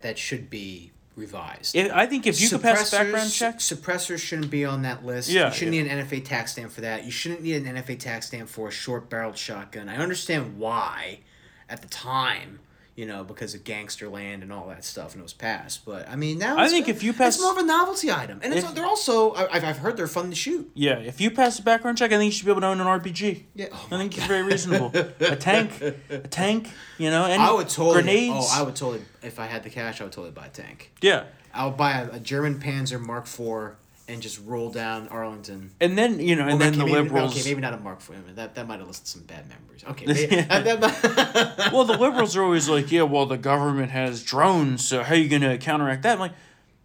that 0.00 0.18
should 0.18 0.50
be 0.50 0.92
revised. 1.16 1.76
If, 1.76 1.92
I 1.92 2.06
think 2.06 2.26
if 2.26 2.40
you 2.40 2.48
could 2.48 2.62
pass 2.62 2.90
background 2.90 3.30
checks, 3.30 3.70
Suppressors 3.70 4.18
shouldn't 4.18 4.50
be 4.50 4.64
on 4.64 4.82
that 4.82 5.04
list. 5.04 5.30
Yeah, 5.30 5.48
you 5.48 5.54
shouldn't 5.54 5.76
yeah. 5.76 5.82
need 5.84 5.90
an 5.90 6.06
NFA 6.06 6.24
tax 6.24 6.52
stamp 6.52 6.72
for 6.72 6.80
that. 6.82 7.04
You 7.04 7.10
shouldn't 7.10 7.42
need 7.42 7.66
an 7.66 7.76
NFA 7.76 7.98
tax 7.98 8.26
stamp 8.26 8.48
for 8.48 8.68
a 8.68 8.72
short 8.72 9.08
barreled 9.08 9.36
shotgun. 9.36 9.88
I 9.88 9.96
understand 9.96 10.58
why 10.58 11.20
at 11.68 11.82
the 11.82 11.88
time, 11.88 12.60
you 12.94 13.06
know, 13.06 13.24
because 13.24 13.54
of 13.54 13.64
gangster 13.64 14.08
land 14.08 14.42
and 14.42 14.52
all 14.52 14.68
that 14.68 14.84
stuff, 14.84 15.12
and 15.12 15.20
it 15.20 15.22
was 15.22 15.32
passed. 15.32 15.84
But 15.86 16.08
I 16.08 16.16
mean, 16.16 16.38
now 16.38 16.58
I 16.58 16.68
think 16.68 16.88
if 16.88 17.02
you 17.02 17.12
pass- 17.12 17.36
it's 17.36 17.42
more 17.42 17.52
of 17.52 17.58
a 17.58 17.62
novelty 17.62 18.10
item, 18.12 18.40
and 18.42 18.52
it's, 18.52 18.66
If- 18.66 18.74
they're 18.74 18.84
also 18.84 19.32
I- 19.32 19.54
I've, 19.54 19.64
I've 19.64 19.78
heard 19.78 19.96
they're 19.96 20.06
fun 20.06 20.28
to 20.30 20.36
shoot. 20.36 20.70
yeah, 20.74 20.98
if 20.98 21.20
you 21.20 21.30
pass 21.30 21.58
a 21.58 21.62
background 21.62 21.96
check, 21.98 22.12
I 22.12 22.18
think 22.18 22.26
you 22.32 22.36
should 22.36 22.44
be 22.44 22.50
able 22.50 22.60
to 22.62 22.66
own 22.66 22.80
an 22.80 22.86
RPG. 22.86 23.44
Yeah, 23.54 23.66
oh 23.72 23.88
I 23.90 23.98
think 23.98 24.16
it's 24.18 24.26
very 24.26 24.42
reasonable. 24.42 24.90
a 25.20 25.36
tank, 25.36 25.80
a 26.10 26.18
tank, 26.18 26.68
you 26.98 27.10
know, 27.10 27.24
and 27.24 27.40
I 27.42 27.52
would 27.52 27.68
totally. 27.68 28.02
grenades. 28.02 28.46
Oh, 28.50 28.60
I 28.60 28.62
would 28.62 28.76
totally. 28.76 29.04
If 29.22 29.38
I 29.40 29.46
had 29.46 29.62
the 29.62 29.70
cash, 29.70 30.00
I 30.00 30.04
would 30.04 30.12
totally 30.12 30.32
buy 30.32 30.46
a 30.46 30.50
tank. 30.50 30.92
yeah, 31.00 31.24
I 31.54 31.64
would 31.66 31.76
buy 31.76 31.92
a, 32.00 32.12
a 32.16 32.20
German 32.20 32.58
Panzer 32.60 33.00
Mark 33.00 33.24
IV 33.26 33.76
and 34.08 34.20
just 34.20 34.40
roll 34.44 34.70
down 34.70 35.08
Arlington. 35.08 35.70
and 35.80 35.96
then 35.96 36.18
you 36.20 36.34
know, 36.36 36.42
and 36.42 36.58
Well, 36.58 36.70
then 36.70 36.72
the 36.78 36.84
maybe, 36.84 36.92
liberals. 36.92 37.32
Okay, 37.32 37.48
maybe 37.50 37.60
not 37.60 37.72
a 37.74 37.78
Mark 37.78 38.00
IV. 38.00 38.34
That 38.36 38.54
that 38.56 38.66
might 38.66 38.78
have 38.80 38.88
listed 38.88 39.06
some 39.06 39.22
bad 39.22 39.48
memories. 39.48 39.84
Okay, 39.88 40.06
maybe, 40.12 40.36
that 40.42 40.80
might- 40.80 41.72
well, 41.72 41.84
the 41.84 41.96
liberals 41.96 42.36
are 42.36 42.42
always 42.42 42.68
like, 42.68 42.90
yeah, 42.92 43.02
well, 43.02 43.26
the 43.26 43.38
government 43.38 43.90
has 43.92 44.22
drones, 44.22 44.86
so 44.86 45.02
how 45.02 45.14
are 45.14 45.18
you 45.18 45.28
going 45.28 45.42
to 45.42 45.56
counteract 45.58 46.02
that? 46.02 46.14
I'm 46.14 46.18
like, 46.18 46.32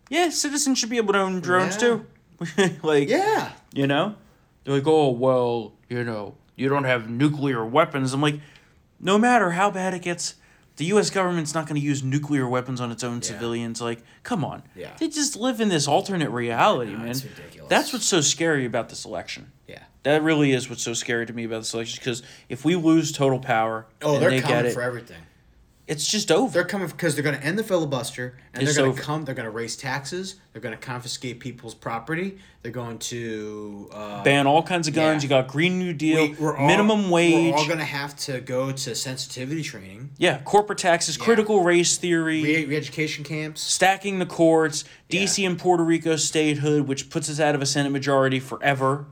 yeah, 0.10 0.30
citizens 0.30 0.78
should 0.78 0.90
be 0.90 0.98
able 0.98 1.14
to 1.14 1.20
own 1.20 1.42
drones 1.42 1.76
Yeah. 1.82 2.00
too. 2.60 2.80
like, 2.84 3.10
yeah. 3.10 3.52
you 3.74 3.88
know, 3.88 4.16
they're 4.64 4.76
like, 4.76 4.88
oh, 4.88 5.10
well, 5.10 5.74
you 5.90 6.04
know, 6.04 6.36
you 6.56 6.70
don't 6.70 6.84
have 6.86 7.10
nuclear 7.10 7.66
weapons. 7.66 8.14
I'm 8.14 8.22
like, 8.22 8.40
no 9.00 9.18
matter 9.18 9.52
how 9.52 9.70
bad 9.72 9.94
it 9.94 10.02
gets, 10.04 10.36
the 10.78 10.86
U.S. 10.86 11.10
government's 11.10 11.54
not 11.54 11.68
going 11.68 11.80
to 11.80 11.86
use 11.86 12.04
nuclear 12.04 12.48
weapons 12.48 12.80
on 12.80 12.92
its 12.92 13.04
own 13.04 13.22
civilians. 13.22 13.82
Like, 13.82 14.04
come 14.24 14.46
on. 14.46 14.64
Yeah. 14.76 14.96
They 15.00 15.08
just 15.10 15.36
live 15.36 15.60
in 15.60 15.70
this 15.70 15.88
alternate 15.88 16.30
reality, 16.30 16.92
know, 16.92 17.00
man. 17.00 17.16
That's 17.68 17.92
what's 17.92 18.06
so 18.06 18.22
scary 18.22 18.66
about 18.66 18.90
this 18.90 19.04
election. 19.04 19.52
Yeah. 19.68 19.84
That 20.04 20.22
really 20.24 20.52
is 20.54 20.70
what's 20.70 20.84
so 20.84 20.94
scary 20.94 21.26
to 21.26 21.34
me 21.34 21.44
about 21.44 21.60
this 21.60 21.74
election 21.74 22.00
because 22.00 22.24
if 22.48 22.64
we 22.64 22.76
lose 22.76 23.12
total 23.12 23.40
power, 23.40 23.88
Oh, 24.02 24.14
and 24.14 24.22
they're 24.22 24.30
they 24.30 24.40
get 24.40 24.48
coming 24.48 24.66
it, 24.68 24.74
for 24.74 24.82
everything. 24.82 25.22
It's 25.88 26.06
just 26.06 26.32
over. 26.32 26.52
They're 26.52 26.66
coming 26.66 26.88
because 26.88 27.16
they're 27.16 27.24
going 27.24 27.40
to 27.40 27.44
end 27.46 27.58
the 27.58 27.64
filibuster, 27.64 28.38
and 28.54 28.62
It's 28.62 28.76
they're 28.76 28.84
going 28.86 28.96
to 28.98 29.02
come. 29.02 29.24
They're 29.24 29.34
going 29.36 29.46
to 29.46 29.52
raise 29.52 29.78
taxes. 29.78 30.36
They're 30.52 30.62
going 30.62 30.76
to 30.78 30.82
confiscate 30.86 31.40
people's 31.40 31.74
property. 31.74 32.40
They're 32.62 32.74
going 32.74 33.00
to 33.00 33.90
uh, 33.94 34.22
Ban 34.24 34.48
all 34.48 34.62
kinds 34.62 34.90
of 34.90 34.94
guns. 34.94 35.24
Yeah. 35.24 35.28
You 35.28 35.30
got 35.44 35.48
Green 35.48 35.80
New 35.80 35.94
Deal, 35.94 36.28
we- 36.28 36.34
we're 36.34 36.58
all- 36.58 36.68
minimum 36.68 37.10
wage. 37.10 37.54
We're 37.54 37.58
all 37.60 37.66
going 37.68 37.80
to 37.80 37.86
have 37.86 38.18
to 38.18 38.42
go 38.42 38.74
to 38.74 38.96
sensitivity 38.96 39.64
training, 39.64 40.10
yeah, 40.18 40.42
corporate 40.44 40.80
taxes, 40.80 41.16
critical 41.16 41.64
race 41.64 41.96
theory, 41.98 42.44
re- 42.44 42.66
re-education 42.66 43.24
camps. 43.24 43.62
stacking 43.62 44.20
the 44.20 44.26
courts, 44.26 44.84
DC 45.10 45.48
and 45.48 45.58
Puerto 45.58 45.84
Rico 45.86 46.18
statehood, 46.18 46.88
which 46.90 47.10
puts 47.10 47.30
us 47.30 47.40
out 47.40 47.56
of 47.56 47.62
a 47.62 47.66
Senate 47.66 47.92
majority 47.92 48.42
forever. 48.42 49.06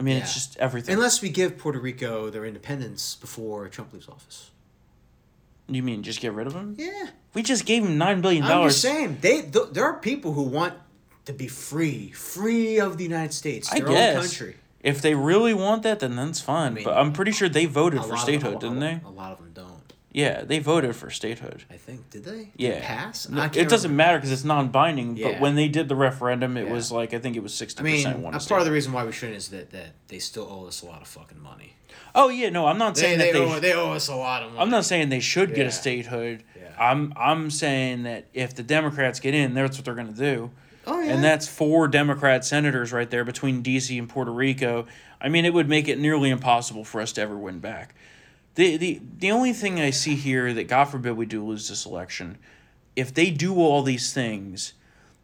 I 0.00 0.02
mean, 0.02 0.16
it's 0.16 0.34
just 0.34 0.56
everything. 0.56 0.94
Unless 0.96 1.22
we 1.22 1.28
give 1.28 1.56
Puerto 1.56 1.78
Rico 1.78 2.28
their 2.30 2.44
independence 2.44 3.14
before 3.14 3.68
Trump 3.68 3.92
leaves 3.92 4.08
office. 4.08 4.50
You 5.68 5.82
mean 5.82 6.02
just 6.02 6.20
get 6.20 6.32
rid 6.32 6.46
of 6.46 6.52
them? 6.54 6.74
Yeah. 6.78 7.08
We 7.34 7.42
just 7.42 7.64
gave 7.66 7.84
him 7.84 7.96
nine 7.98 8.20
billion 8.20 8.44
dollars. 8.44 8.62
I'm 8.64 8.68
just 8.68 8.82
saying, 8.82 9.18
they 9.20 9.42
th- 9.42 9.72
there 9.72 9.84
are 9.84 9.98
people 9.98 10.32
who 10.32 10.42
want 10.42 10.74
to 11.24 11.32
be 11.32 11.48
free, 11.48 12.10
free 12.10 12.78
of 12.80 12.98
the 12.98 13.04
United 13.04 13.32
States, 13.32 13.72
I 13.72 13.78
their 13.78 13.88
own 13.88 13.94
guess. 13.94 14.20
country. 14.20 14.56
If 14.82 15.00
they 15.00 15.14
really 15.14 15.54
want 15.54 15.84
that, 15.84 16.00
then 16.00 16.16
that's 16.16 16.40
fine. 16.40 16.74
mean, 16.74 16.84
but 16.84 16.96
I'm 16.96 17.12
pretty 17.12 17.30
sure 17.30 17.48
they 17.48 17.66
voted 17.66 18.02
for 18.04 18.16
statehood, 18.16 18.56
a- 18.56 18.58
didn't 18.58 18.80
they? 18.80 19.00
A 19.04 19.10
lot 19.10 19.32
of 19.32 19.38
them 19.38 19.52
don't. 19.54 19.81
Yeah, 20.14 20.44
they 20.44 20.58
voted 20.58 20.94
for 20.94 21.08
statehood. 21.08 21.64
I 21.70 21.78
think 21.78 22.10
did 22.10 22.24
they? 22.24 22.50
Yeah. 22.56 22.70
it 22.72 22.82
pass? 22.82 23.30
No, 23.30 23.44
it 23.44 23.52
doesn't 23.68 23.90
remember. 23.90 23.96
matter 23.96 24.18
because 24.18 24.30
it's 24.30 24.44
non-binding. 24.44 25.16
Yeah. 25.16 25.32
But 25.32 25.40
when 25.40 25.54
they 25.54 25.68
did 25.68 25.88
the 25.88 25.96
referendum, 25.96 26.58
it 26.58 26.66
Yeah. 26.66 26.72
was 26.72 26.92
like 26.92 27.14
I 27.14 27.18
think 27.18 27.34
it 27.34 27.42
was 27.42 27.54
sixty 27.54 27.82
mean, 27.82 27.96
percent 27.96 28.18
one. 28.18 28.34
a 28.34 28.38
part 28.40 28.60
of 28.60 28.66
the 28.66 28.72
reason 28.72 28.92
why 28.92 29.04
we 29.06 29.12
shouldn't 29.12 29.38
is 29.38 29.48
that, 29.48 29.70
that 29.70 29.94
they 30.08 30.18
still 30.18 30.46
owe 30.50 30.66
us 30.66 30.82
a 30.82 30.86
lot 30.86 31.00
of 31.00 31.08
fucking 31.08 31.42
money. 31.42 31.76
Oh 32.14 32.28
yeah, 32.28 32.50
no, 32.50 32.66
I'm 32.66 32.76
not 32.76 32.94
They, 32.94 33.00
saying 33.00 33.18
they, 33.20 33.32
that 33.32 33.38
they. 33.38 33.44
owe, 33.44 33.60
they 33.60 33.72
owe 33.72 33.92
us 33.92 34.08
a 34.08 34.14
lot 34.14 34.42
of 34.42 34.50
money. 34.50 34.60
I'm 34.62 34.68
not 34.70 34.84
saying 34.84 35.08
they 35.08 35.20
should 35.20 35.54
get 35.54 35.66
a 35.66 35.70
statehood. 35.72 36.44
Yeah. 36.54 36.68
I'm 36.78 37.14
I'm 37.16 37.50
saying 37.50 38.02
that 38.02 38.26
if 38.34 38.54
the 38.54 38.62
Democrats 38.62 39.18
get 39.18 39.34
in, 39.34 39.54
that's 39.54 39.78
what 39.78 39.86
they're 39.86 39.94
gonna 39.94 40.12
do. 40.12 40.50
Oh 40.86 41.00
yeah. 41.00 41.14
And 41.14 41.24
that's 41.24 41.48
four 41.48 41.88
Democrat 41.88 42.44
senators 42.44 42.92
right 42.92 43.08
there 43.08 43.24
between 43.24 43.62
DC 43.62 43.98
and 43.98 44.10
Puerto 44.10 44.30
Rico. 44.32 44.84
I 45.22 45.30
mean, 45.30 45.46
it 45.46 45.54
would 45.54 45.70
make 45.70 45.88
it 45.88 45.98
nearly 45.98 46.28
impossible 46.28 46.84
for 46.84 47.00
us 47.00 47.12
to 47.12 47.22
ever 47.22 47.38
win 47.38 47.60
back. 47.60 47.94
The 48.54 48.76
the 48.76 49.00
the 49.18 49.30
only 49.30 49.52
thing 49.52 49.80
I 49.80 49.90
see 49.90 50.14
here 50.14 50.52
that 50.52 50.68
God 50.68 50.84
forbid 50.84 51.16
we 51.16 51.26
do 51.26 51.44
lose 51.44 51.68
this 51.68 51.86
election, 51.86 52.38
if 52.96 53.14
they 53.14 53.30
do 53.30 53.56
all 53.56 53.82
these 53.82 54.12
things, 54.12 54.74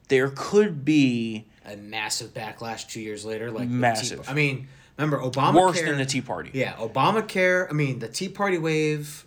there 0.08 0.32
could 0.34 0.84
be 0.84 1.46
a 1.66 1.76
massive 1.76 2.32
backlash 2.32 2.88
two 2.88 3.00
years 3.00 3.24
later. 3.24 3.50
Like 3.50 3.68
Massive. 3.68 4.22
Tea- 4.24 4.30
I 4.30 4.34
mean, 4.34 4.68
remember 4.96 5.18
Obamacare? 5.18 5.54
worse 5.54 5.80
than 5.82 5.98
the 5.98 6.06
Tea 6.06 6.22
Party. 6.22 6.50
Yeah, 6.54 6.72
Obamacare. 6.74 7.68
I 7.68 7.72
mean, 7.74 7.98
the 7.98 8.08
Tea 8.08 8.28
Party 8.28 8.58
wave 8.58 9.26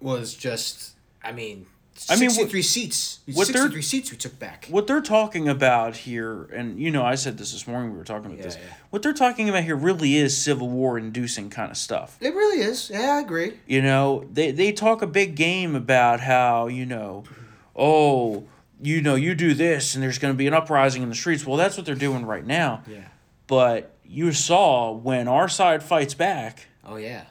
was 0.00 0.34
just. 0.34 0.92
I 1.22 1.32
mean, 1.32 1.66
I 2.10 2.16
mean, 2.16 2.30
what- 2.34 2.50
seats. 2.50 3.20
what 3.32 3.48
they're- 3.48 3.80
seats 3.82 4.10
we 4.10 4.16
took 4.16 4.38
back. 4.38 4.66
What 4.68 4.86
they're 4.86 5.00
talking 5.00 5.48
about 5.48 5.96
here, 5.96 6.44
and 6.52 6.78
you 6.78 6.90
know, 6.90 7.04
I 7.04 7.14
said 7.14 7.38
this 7.38 7.52
this 7.52 7.66
morning. 7.66 7.92
We 7.92 7.98
were 7.98 8.04
talking 8.04 8.26
about 8.26 8.38
Yeah, 8.38 8.44
this. 8.44 8.56
yeah. 8.56 8.74
What 8.90 9.02
they're 9.02 9.12
talking 9.12 9.48
about 9.48 9.62
here 9.64 9.76
really 9.76 10.16
is 10.16 10.36
civil 10.36 10.68
war 10.68 10.98
inducing 10.98 11.50
kind 11.50 11.70
of 11.70 11.76
stuff. 11.76 12.16
It 12.20 12.34
really 12.34 12.62
is. 12.62 12.90
Yeah, 12.92 13.16
I 13.16 13.20
agree. 13.20 13.54
You 13.66 13.80
know, 13.82 14.24
they 14.32 14.50
they 14.50 14.72
talk 14.72 15.02
a 15.02 15.06
big 15.06 15.34
game 15.36 15.74
about 15.76 16.20
how 16.20 16.66
you 16.66 16.84
know, 16.84 17.24
oh, 17.76 18.44
you 18.82 19.00
know, 19.00 19.14
you 19.14 19.34
do 19.34 19.54
this 19.54 19.94
and 19.94 20.02
there's 20.02 20.18
going 20.18 20.34
to 20.34 20.38
be 20.38 20.46
an 20.46 20.54
uprising 20.54 21.02
in 21.02 21.08
the 21.08 21.14
streets. 21.14 21.46
Well, 21.46 21.56
that's 21.56 21.76
what 21.76 21.86
they're 21.86 21.94
doing 21.94 22.26
right 22.26 22.44
now. 22.46 22.82
Yeah. 22.86 22.98
but 23.46 23.90
you 24.06 24.32
saw 24.32 24.90
when 24.92 25.28
our 25.28 25.48
side 25.48 25.82
fights 25.82 26.14
back. 26.14 26.66
Oh 26.84 26.96
yeah, 26.96 27.22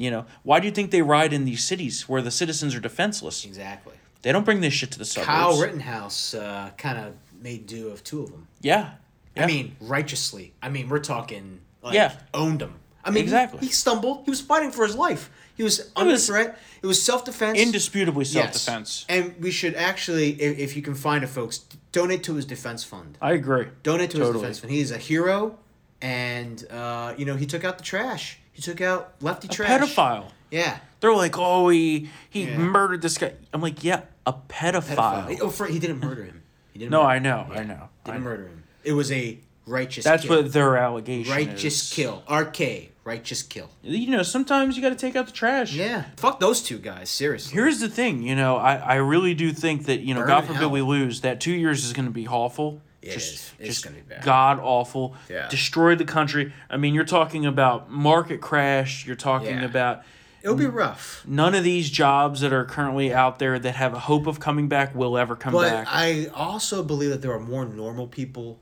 You 0.00 0.10
know, 0.10 0.24
why 0.44 0.60
do 0.60 0.66
you 0.66 0.72
think 0.72 0.92
they 0.92 1.02
ride 1.02 1.34
in 1.34 1.44
these 1.44 1.62
cities 1.62 2.08
where 2.08 2.22
the 2.22 2.30
citizens 2.30 2.74
are 2.74 2.80
defenseless? 2.80 3.44
exactly. 3.44 3.92
They 4.22 4.32
don't 4.32 4.44
bring 4.44 4.62
this 4.62 4.72
shit 4.72 4.90
to 4.92 4.98
the 4.98 5.04
suburbs. 5.04 5.26
Kyle 5.26 5.60
Rittenhouse 5.60 6.32
uh, 6.32 6.70
kind 6.78 6.98
of 6.98 7.14
made 7.42 7.66
do 7.66 7.88
of 7.88 8.02
two 8.02 8.22
of 8.22 8.30
them. 8.30 8.48
Yeah. 8.62 8.92
yeah. 9.36 9.44
I 9.44 9.46
mean, 9.46 9.76
righteously. 9.78 10.54
I 10.62 10.70
mean, 10.70 10.88
we're 10.88 11.00
talking 11.00 11.60
like 11.82 11.94
Yeah. 11.94 12.14
owned 12.32 12.60
them. 12.60 12.76
I 13.04 13.10
mean, 13.10 13.22
Exactly. 13.22 13.60
He, 13.60 13.68
stumbled. 13.72 14.24
He 14.24 14.30
was 14.30 14.40
fighting 14.40 14.70
for 14.70 14.86
his 14.86 14.96
life. 14.96 15.30
He 15.54 15.62
was 15.62 15.90
under 15.94 16.12
was 16.12 16.26
threat. 16.26 16.58
It 16.82 16.86
was 16.86 17.02
self 17.02 17.26
defense. 17.26 17.58
indisputably 17.58 18.24
self 18.24 18.52
defense. 18.52 19.04
Yes. 19.06 19.18
And 19.24 19.34
we 19.42 19.50
should 19.50 19.74
actually, 19.74 20.30
if, 20.40 20.58
if 20.58 20.76
you 20.76 20.82
can 20.82 20.94
find 20.94 21.22
it, 21.24 21.28
folks, 21.28 21.58
donate 21.92 22.22
to 22.24 22.34
his 22.36 22.46
defense 22.46 22.84
fund. 22.84 23.18
I 23.20 23.32
agree. 23.32 23.66
Donate 23.82 24.10
to 24.12 24.20
his 24.20 24.30
defense 24.30 24.60
fund. 24.60 24.72
He's 24.72 24.90
a 24.90 24.98
hero, 24.98 25.58
and 26.02 26.64
uh, 26.70 27.14
you 27.16 27.24
know 27.24 27.36
he 27.36 27.46
took 27.46 27.64
out 27.64 27.78
the 27.78 27.84
trash. 27.84 28.38
He 28.52 28.62
took 28.62 28.80
out 28.80 29.14
lefty 29.20 29.48
A 29.48 29.50
trash. 29.50 29.70
pedophile. 29.80 30.26
Yeah. 30.50 30.78
They're 31.00 31.14
like, 31.14 31.38
oh, 31.38 31.68
he 31.68 32.10
he 32.28 32.44
Yeah. 32.44 32.58
murdered 32.58 33.02
this 33.02 33.16
guy. 33.18 33.32
I'm 33.52 33.60
like, 33.62 33.82
yeah, 33.84 34.02
a 34.26 34.32
pedophile. 34.32 35.26
Pedophile. 35.26 35.38
Oh, 35.42 35.48
for, 35.48 35.66
he 35.66 35.78
didn't 35.78 36.00
murder 36.00 36.24
him. 36.24 36.42
He 36.72 36.78
didn't. 36.80 36.90
No, 36.90 36.98
murder 37.02 37.08
I 37.10 37.16
him. 37.16 37.22
know, 37.22 37.46
Yeah. 37.52 37.60
I 37.60 37.64
know. 37.64 37.88
I 38.04 38.10
Didn't 38.10 38.24
know. 38.24 38.30
murder 38.30 38.42
him. 38.48 38.62
It 38.84 38.92
was 38.92 39.10
a 39.12 39.38
righteous. 39.66 40.04
Kill. 40.04 40.12
That's 40.12 40.24
kill. 40.26 40.42
what 40.42 40.52
their 40.52 40.76
allegation 40.76 41.32
righteous 41.32 41.82
is. 41.84 41.92
kill. 41.92 42.22
RK. 42.30 42.88
Righteous 43.04 43.42
kill. 43.42 43.70
You 43.82 44.10
know, 44.10 44.22
sometimes 44.22 44.76
you 44.76 44.82
got 44.82 44.90
to 44.90 44.94
take 44.94 45.16
out 45.16 45.26
the 45.26 45.32
trash. 45.32 45.72
Yeah. 45.72 46.04
Fuck 46.16 46.38
those 46.38 46.60
two 46.62 46.78
guys. 46.78 47.08
Seriously. 47.08 47.54
Here's 47.54 47.80
the 47.80 47.88
thing, 47.88 48.22
you 48.22 48.36
know, 48.36 48.56
I, 48.56 48.74
I 48.76 48.94
really 48.96 49.32
do 49.34 49.52
think 49.52 49.86
that, 49.86 50.00
you 50.00 50.12
know, 50.14 50.20
Burn 50.20 50.28
God 50.28 50.40
forbid 50.44 50.56
hell. 50.58 50.70
we 50.70 50.82
lose, 50.82 51.22
that 51.22 51.40
two 51.40 51.52
years 51.52 51.84
is 51.84 51.92
going 51.94 52.04
to 52.04 52.12
be 52.12 52.28
awful. 52.28 52.82
It 53.02 53.12
just, 53.12 53.32
is. 53.34 53.52
It's 53.58 53.68
just 53.68 53.84
gonna 53.84 53.96
be 53.96 54.02
bad. 54.02 54.22
God 54.22 54.58
awful. 54.60 55.14
Yeah. 55.28 55.48
Destroyed 55.48 55.98
the 55.98 56.04
country. 56.04 56.52
I 56.68 56.76
mean, 56.76 56.94
you're 56.94 57.04
talking 57.04 57.46
about 57.46 57.90
market 57.90 58.40
crash. 58.40 59.06
You're 59.06 59.16
talking 59.16 59.58
Yeah. 59.58 59.64
about 59.64 60.02
It'll 60.42 60.56
be 60.56 60.66
rough. 60.66 61.22
none 61.26 61.54
of 61.54 61.64
these 61.64 61.88
jobs 61.90 62.40
that 62.42 62.52
are 62.52 62.64
currently 62.64 63.12
out 63.12 63.38
there 63.38 63.58
that 63.58 63.74
have 63.76 63.94
a 63.94 63.98
hope 63.98 64.26
of 64.26 64.38
coming 64.40 64.68
back 64.68 64.94
will 64.94 65.16
ever 65.16 65.34
come 65.36 65.52
But 65.54 65.70
back. 65.70 65.86
I 65.90 66.26
also 66.34 66.82
believe 66.82 67.10
that 67.10 67.22
there 67.22 67.32
are 67.32 67.40
more 67.40 67.64
normal 67.64 68.06
people 68.06 68.58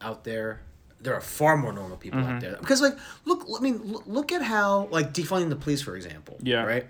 out 0.00 0.24
there. 0.24 0.60
There 1.00 1.14
are 1.14 1.20
far 1.20 1.56
more 1.56 1.72
normal 1.72 1.96
people 1.96 2.20
Mm-hmm. 2.20 2.32
out 2.34 2.40
there 2.40 2.56
because, 2.60 2.80
like, 2.80 2.96
look. 3.24 3.44
I 3.58 3.60
mean, 3.60 3.80
look, 3.92 4.04
look 4.06 4.32
at 4.32 4.40
how, 4.40 4.86
like, 4.92 5.12
defunding 5.12 5.48
the 5.48 5.56
police, 5.56 5.82
for 5.82 5.96
example. 5.96 6.38
Yeah. 6.42 6.62
Right. 6.64 6.86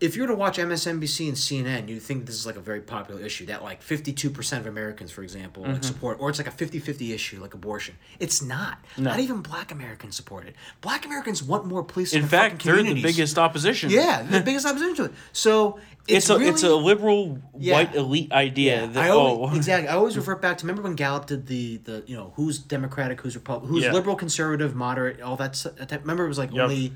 If 0.00 0.14
you 0.14 0.22
were 0.22 0.28
to 0.28 0.34
watch 0.36 0.58
MSNBC 0.58 1.26
and 1.26 1.36
CNN, 1.36 1.88
you'd 1.88 2.00
think 2.02 2.26
this 2.26 2.36
is 2.36 2.46
like 2.46 2.54
a 2.54 2.60
very 2.60 2.80
popular 2.80 3.20
issue. 3.20 3.46
That 3.46 3.64
like 3.64 3.82
fifty-two 3.82 4.30
percent 4.30 4.60
of 4.60 4.66
Americans, 4.68 5.10
for 5.10 5.22
example, 5.22 5.64
Mm-hmm. 5.64 5.72
like 5.72 5.82
support, 5.84 6.18
or 6.20 6.30
it's 6.30 6.38
like 6.38 6.46
a 6.46 6.52
50-50 6.52 7.12
issue, 7.12 7.40
like 7.40 7.52
abortion. 7.54 7.96
It's 8.20 8.40
not. 8.40 8.78
No. 8.96 9.10
Not 9.10 9.18
even 9.20 9.42
Black 9.42 9.72
Americans 9.72 10.14
support 10.14 10.46
it. 10.46 10.54
Black 10.82 11.04
Americans 11.04 11.42
want 11.42 11.66
more 11.66 11.82
police. 11.82 12.12
In 12.12 12.20
their 12.20 12.28
fact, 12.28 12.62
they're 12.62 12.80
the 12.82 13.02
biggest 13.02 13.38
opposition. 13.38 13.90
Yeah, 13.90 14.22
the 14.22 14.40
biggest 14.40 14.66
opposition 14.66 14.94
to 14.96 15.04
it. 15.06 15.12
So 15.32 15.80
It's, 16.06 16.26
it's, 16.26 16.30
a 16.30 16.38
really, 16.38 16.50
it's 16.50 16.62
a 16.62 16.74
liberal 16.76 17.38
Yeah. 17.58 17.74
white 17.74 17.94
elite 17.96 18.30
idea 18.30 18.82
Yeah, 18.82 18.86
that 18.86 19.04
I 19.04 19.08
always, 19.10 19.52
oh 19.52 19.56
exactly. 19.56 19.88
I 19.88 19.94
always 19.96 20.16
revert 20.22 20.40
back 20.40 20.58
to 20.58 20.64
remember 20.64 20.82
when 20.82 20.94
Gallup 20.94 21.26
did 21.26 21.48
the 21.48 21.78
the 21.78 22.04
you 22.06 22.14
know 22.16 22.32
who's 22.36 22.58
Democratic, 22.60 23.20
who's 23.20 23.34
Republican, 23.34 23.68
who's 23.68 23.82
Yeah. 23.84 23.92
liberal, 23.92 24.14
conservative, 24.14 24.76
moderate, 24.76 25.20
all 25.20 25.36
that 25.36 25.66
Remember, 26.02 26.24
it 26.24 26.28
was 26.28 26.38
like 26.38 26.52
Yep. 26.52 26.62
only 26.62 26.92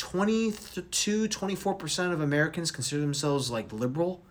22, 0.00 1.28
24 1.28 1.74
percent 1.74 2.12
of 2.12 2.20
Americans 2.20 2.70
consider 2.70 3.00
themselves 3.00 3.50
like 3.50 3.72
liberal. 3.72 4.22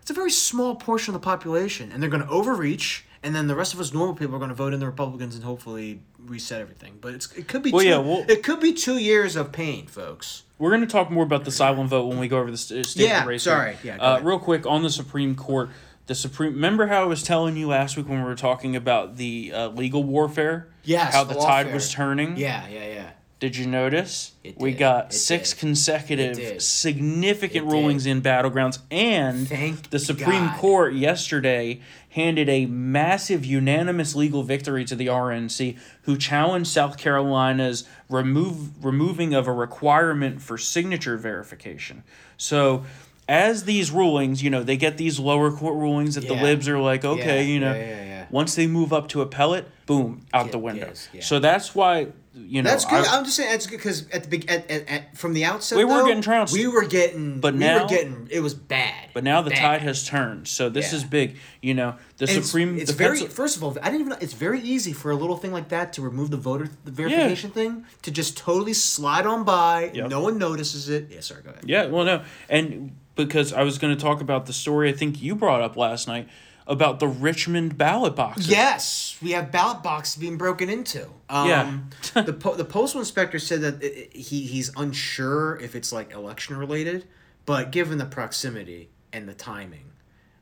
It's 0.00 0.10
a 0.10 0.14
very 0.14 0.30
small 0.30 0.74
portion 0.76 1.14
of 1.14 1.20
the 1.20 1.24
population, 1.24 1.92
and 1.92 2.02
they're 2.02 2.10
going 2.10 2.22
to 2.22 2.28
overreach. 2.28 3.04
And 3.22 3.34
then 3.34 3.48
the 3.48 3.54
rest 3.54 3.74
of 3.74 3.80
us 3.80 3.92
normal 3.92 4.14
people 4.14 4.34
are 4.34 4.38
going 4.38 4.48
to 4.48 4.54
vote 4.54 4.72
in 4.72 4.80
the 4.80 4.86
Republicans 4.86 5.34
and 5.34 5.44
hopefully 5.44 6.00
reset 6.18 6.62
everything. 6.62 6.96
But 7.02 7.12
it's 7.14 7.30
it 7.36 7.48
could 7.48 7.62
be 7.62 7.70
Well, 7.70 7.82
two, 7.82 7.88
yeah, 7.88 7.98
well- 7.98 8.24
it 8.28 8.42
could 8.42 8.60
be 8.60 8.72
two 8.72 8.96
years 8.96 9.36
of 9.36 9.52
pain, 9.52 9.86
folks. 9.86 10.44
We're 10.58 10.70
going 10.70 10.80
to 10.80 10.86
talk 10.86 11.10
more 11.10 11.24
about 11.24 11.44
the 11.44 11.50
silent 11.50 11.90
vote 11.90 12.06
when 12.06 12.18
we 12.18 12.28
go 12.28 12.38
over 12.38 12.50
the 12.50 12.56
st- 12.56 12.84
state 12.86 13.06
Yeah, 13.08 13.18
of 13.18 13.24
the 13.24 13.28
race. 13.30 13.42
sorry. 13.42 13.76
Yeah, 13.82 13.96
uh, 13.96 14.20
real 14.22 14.38
quick 14.38 14.66
on 14.66 14.82
the 14.82 14.90
Supreme 14.90 15.34
Court. 15.34 15.68
The 16.06 16.14
Supreme. 16.14 16.54
Remember 16.54 16.86
how 16.86 17.02
I 17.02 17.04
was 17.06 17.22
telling 17.22 17.56
you 17.56 17.68
last 17.68 17.96
week 17.96 18.08
when 18.08 18.18
we 18.18 18.24
were 18.24 18.34
talking 18.34 18.74
about 18.74 19.16
the 19.16 19.52
uh, 19.54 19.68
legal 19.68 20.02
warfare? 20.02 20.68
Yes, 20.82 21.14
How 21.14 21.24
the 21.24 21.34
tide 21.34 21.72
was 21.72 21.92
turning. 21.92 22.36
Yeah, 22.38 22.66
yeah, 22.68 22.86
yeah. 22.88 23.10
Did 23.40 23.56
you 23.56 23.66
notice? 23.66 24.32
We 24.56 24.72
got 24.72 25.06
It 25.06 25.12
six 25.14 25.52
did. 25.54 25.60
Consecutive 25.60 26.62
significant 26.62 27.64
It 27.64 27.68
did. 27.68 27.72
rulings 27.72 28.04
in 28.06 28.20
battlegrounds, 28.20 28.78
and 28.90 29.48
Thank 29.48 29.88
the 29.90 29.98
Supreme 29.98 30.46
God. 30.48 30.58
Court 30.58 30.92
yesterday 30.94 31.80
handed 32.10 32.48
a 32.50 32.66
massive 32.66 33.44
unanimous 33.46 34.14
legal 34.14 34.42
victory 34.42 34.84
to 34.84 34.94
the 34.94 35.06
RNC, 35.06 35.78
who 36.02 36.18
challenged 36.18 36.70
South 36.70 36.98
Carolina's 36.98 37.84
remove 38.10 38.84
removing 38.84 39.32
of 39.32 39.46
a 39.48 39.52
requirement 39.52 40.42
for 40.42 40.56
signature 40.58 41.16
verification. 41.16 42.04
So. 42.36 42.84
As 43.28 43.62
these 43.62 43.92
rulings, 43.92 44.42
you 44.42 44.50
know, 44.50 44.64
they 44.64 44.76
get 44.76 44.96
these 44.96 45.20
lower 45.20 45.52
court 45.52 45.76
rulings 45.76 46.16
that 46.16 46.26
the 46.26 46.34
libs 46.34 46.66
are 46.68 46.80
like, 46.80 47.04
okay, 47.04 47.44
Yeah, 47.44 47.48
you 47.52 47.60
know, 47.60 47.72
yeah, 47.72 47.78
yeah, 47.86 48.04
yeah. 48.04 48.26
once 48.28 48.56
they 48.56 48.66
move 48.66 48.92
up 48.92 49.06
to 49.10 49.22
appellate, 49.22 49.66
boom, 49.86 50.26
out 50.34 50.50
the 50.50 50.58
window. 50.58 50.88
yes, 50.88 51.08
yeah. 51.12 51.22
So 51.22 51.38
that's 51.38 51.72
why, 51.72 52.08
you 52.32 52.62
know, 52.62 52.70
That's 52.70 52.84
good. 52.84 53.04
I- 53.06 53.18
am 53.18 53.24
just 53.24 53.36
saying 53.36 53.50
that's 53.50 53.66
good 53.66 53.78
because 53.78 54.08
at 54.10 54.22
the 54.22 54.28
big 54.28 54.48
at, 54.50 54.70
at, 54.70 54.88
at 54.88 55.16
from 55.16 55.32
the 55.34 55.44
outset 55.44 55.78
We 55.78 55.84
were 55.84 55.94
though, 55.94 56.06
getting 56.06 56.22
trounced. 56.22 56.52
We 56.52 56.68
were 56.68 56.84
getting, 56.84 57.40
But 57.40 57.54
we 57.54 57.60
now- 57.60 57.82
were 57.82 57.88
getting 57.88 58.28
it 58.30 58.40
was 58.40 58.54
bad. 58.54 59.08
But 59.12 59.24
now 59.24 59.42
the 59.42 59.50
Bad. 59.50 59.58
tide 59.58 59.82
has 59.82 60.06
turned, 60.06 60.46
so 60.46 60.68
this 60.68 60.92
Yeah. 60.92 60.98
is 60.98 61.04
big. 61.04 61.36
You 61.60 61.74
know, 61.74 61.96
the 62.18 62.30
And 62.30 62.44
Supreme. 62.44 62.78
It's 62.78 62.92
the 62.92 62.96
very. 62.96 63.18
Pensil- 63.18 63.30
First 63.32 63.56
of 63.56 63.64
all, 63.64 63.76
I 63.82 63.86
didn't 63.86 64.00
even. 64.02 64.08
know 64.10 64.18
It's 64.20 64.34
very 64.34 64.60
easy 64.60 64.92
for 64.92 65.10
a 65.10 65.16
little 65.16 65.36
thing 65.36 65.52
like 65.52 65.70
that 65.70 65.92
to 65.94 66.02
remove 66.02 66.30
the 66.30 66.36
voter 66.36 66.68
the 66.84 66.92
verification 66.92 67.50
thing 67.50 67.84
to 68.02 68.10
just 68.12 68.36
totally 68.36 68.74
slide 68.74 69.26
on 69.26 69.42
by. 69.44 69.90
Yep. 69.92 70.08
No 70.08 70.20
one 70.20 70.38
notices 70.38 70.88
it. 70.88 71.08
Yeah, 71.10 71.20
sorry. 71.20 71.42
Go 71.42 71.50
ahead. 71.50 71.64
yeah, 71.66 71.86
well, 71.86 72.04
no, 72.04 72.22
and 72.48 72.92
because 73.16 73.52
I 73.52 73.64
was 73.64 73.78
going 73.78 73.94
to 73.94 74.00
talk 74.00 74.20
about 74.20 74.46
the 74.46 74.52
story 74.52 74.88
I 74.88 74.92
think 74.92 75.20
you 75.20 75.34
brought 75.34 75.60
up 75.62 75.76
last 75.76 76.06
night 76.06 76.28
about 76.70 77.00
the 77.00 77.08
Richmond 77.08 77.76
ballot 77.76 78.14
boxes. 78.16 78.48
Yes, 78.48 79.18
we 79.20 79.32
have 79.32 79.50
ballot 79.52 79.82
boxes 79.82 80.16
being 80.16 80.38
broken 80.38 80.70
into. 80.70 81.06
Um, 81.28 81.48
Yeah. 81.48 81.78
the 82.22 82.32
po- 82.32 82.54
the 82.54 82.64
postal 82.64 83.00
inspector 83.00 83.38
said 83.38 83.60
that 83.62 83.82
it, 83.82 84.16
he 84.16 84.46
he's 84.46 84.70
unsure 84.76 85.58
if 85.60 85.74
it's 85.74 85.92
like 85.92 86.12
election 86.12 86.56
related, 86.56 87.04
but 87.44 87.72
given 87.72 87.98
the 87.98 88.06
proximity 88.06 88.88
and 89.12 89.28
the 89.28 89.34
timing, 89.34 89.90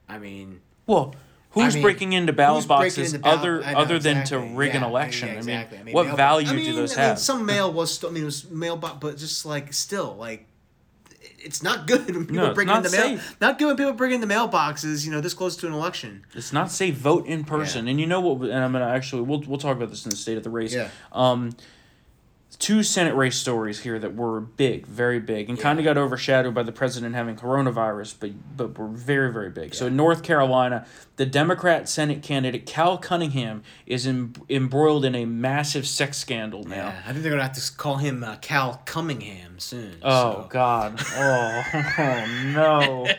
I 0.08 0.18
mean, 0.18 0.60
Well, 0.86 1.14
who's 1.52 1.72
I 1.74 1.76
mean, 1.78 1.82
breaking 1.82 2.12
into 2.12 2.32
ballot 2.34 2.68
boxes 2.68 3.14
into 3.14 3.24
ballot- 3.24 3.38
other 3.40 3.60
know, 3.60 3.78
other 3.78 3.98
than 3.98 4.24
to 4.26 4.38
rig 4.38 4.74
an 4.74 4.82
election? 4.82 5.28
yeah, 5.28 5.34
I 5.34 5.38
exactly. 5.38 5.82
mean, 5.82 5.94
what 5.94 6.14
value 6.14 6.46
I 6.48 6.50
do 6.50 6.56
mean, 6.56 6.76
those 6.76 6.92
I 6.96 7.00
mean, 7.00 7.08
have? 7.08 7.18
some 7.18 7.46
mail 7.52 7.72
was 7.72 7.92
still. 7.94 8.10
I 8.10 8.12
mean, 8.12 8.22
it 8.24 8.26
was 8.26 8.50
mail, 8.50 8.76
bo- 8.76 8.98
but 9.00 9.16
just 9.16 9.46
like 9.46 9.72
still 9.72 10.14
like. 10.16 10.44
It's 11.40 11.62
not 11.62 11.86
good 11.86 12.06
when 12.06 12.26
people 12.26 12.46
No, 12.48 12.54
bring 12.54 12.66
not 12.66 12.84
in 12.84 12.90
the 12.90 12.98
mail. 12.98 13.20
Not 13.40 13.58
good 13.58 13.66
when 13.68 13.76
people 13.76 13.92
bring 13.92 14.12
in 14.12 14.20
the 14.20 14.26
mailboxes. 14.26 15.04
You 15.04 15.12
know, 15.12 15.20
this 15.20 15.34
close 15.34 15.56
to 15.58 15.66
an 15.66 15.72
election. 15.72 16.24
It's 16.34 16.52
not 16.52 16.70
safe. 16.70 16.96
Vote 16.96 17.26
in 17.26 17.44
person, 17.44 17.86
Yeah. 17.86 17.90
and 17.92 18.00
you 18.00 18.06
know 18.06 18.20
what? 18.20 18.50
And 18.50 18.64
I'm 18.64 18.72
gonna 18.72 18.88
actually 18.88 19.22
we'll 19.22 19.42
we'll 19.46 19.58
talk 19.58 19.76
about 19.76 19.90
this 19.90 20.04
in 20.04 20.10
the 20.10 20.16
state 20.16 20.36
of 20.36 20.42
the 20.44 20.50
race. 20.50 20.74
Yeah. 20.74 20.88
Um, 21.12 21.50
two 22.58 22.82
Senate 22.82 23.14
race 23.14 23.36
stories 23.36 23.80
here 23.80 23.98
that 23.98 24.16
were 24.16 24.40
big, 24.40 24.86
very 24.86 25.20
big, 25.20 25.48
and 25.48 25.58
kind 25.58 25.78
of 25.78 25.84
got 25.84 25.96
overshadowed 25.96 26.54
by 26.54 26.62
the 26.62 26.72
president 26.72 27.14
having 27.14 27.36
coronavirus, 27.36 28.14
but 28.18 28.56
but 28.56 28.78
were 28.78 28.88
very 28.88 29.32
very 29.32 29.50
big. 29.50 29.74
So 29.74 29.86
in 29.86 29.96
North 29.96 30.22
Carolina, 30.22 30.86
the 31.16 31.26
Democrat 31.26 31.88
Senate 31.88 32.22
candidate 32.22 32.66
Cal 32.66 32.98
Cunningham 32.98 33.62
is 33.86 34.06
em- 34.06 34.32
embroiled 34.48 35.04
in 35.04 35.14
a 35.14 35.24
massive 35.24 35.86
sex 35.86 36.18
scandal 36.18 36.64
now. 36.64 36.88
Yeah, 36.88 37.02
I 37.06 37.12
think 37.12 37.22
they're 37.22 37.32
gonna 37.32 37.44
have 37.44 37.52
to 37.52 37.76
call 37.76 37.96
him 37.96 38.24
uh, 38.24 38.36
Cal 38.36 38.82
Cunningham 38.86 39.58
soon. 39.60 39.96
Oh 40.02 40.42
so. 40.42 40.46
God! 40.50 41.00
Oh, 41.14 41.62
oh 41.98 42.26
no! 42.54 43.06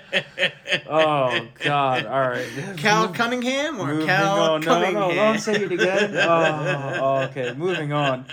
Oh 0.87 1.47
God! 1.63 2.05
All 2.05 2.29
right. 2.29 2.47
Cal 2.77 3.09
Cunningham 3.09 3.79
or 3.79 4.05
Cal 4.05 4.39
on. 4.53 4.61
No, 4.61 4.79
no, 4.79 4.85
Cunningham? 4.85 5.09
no, 5.09 5.15
don't 5.15 5.39
say 5.39 5.63
it 5.63 5.71
again. 5.71 6.15
Oh, 6.15 7.27
okay, 7.29 7.53
moving 7.53 7.91
on. 7.91 8.25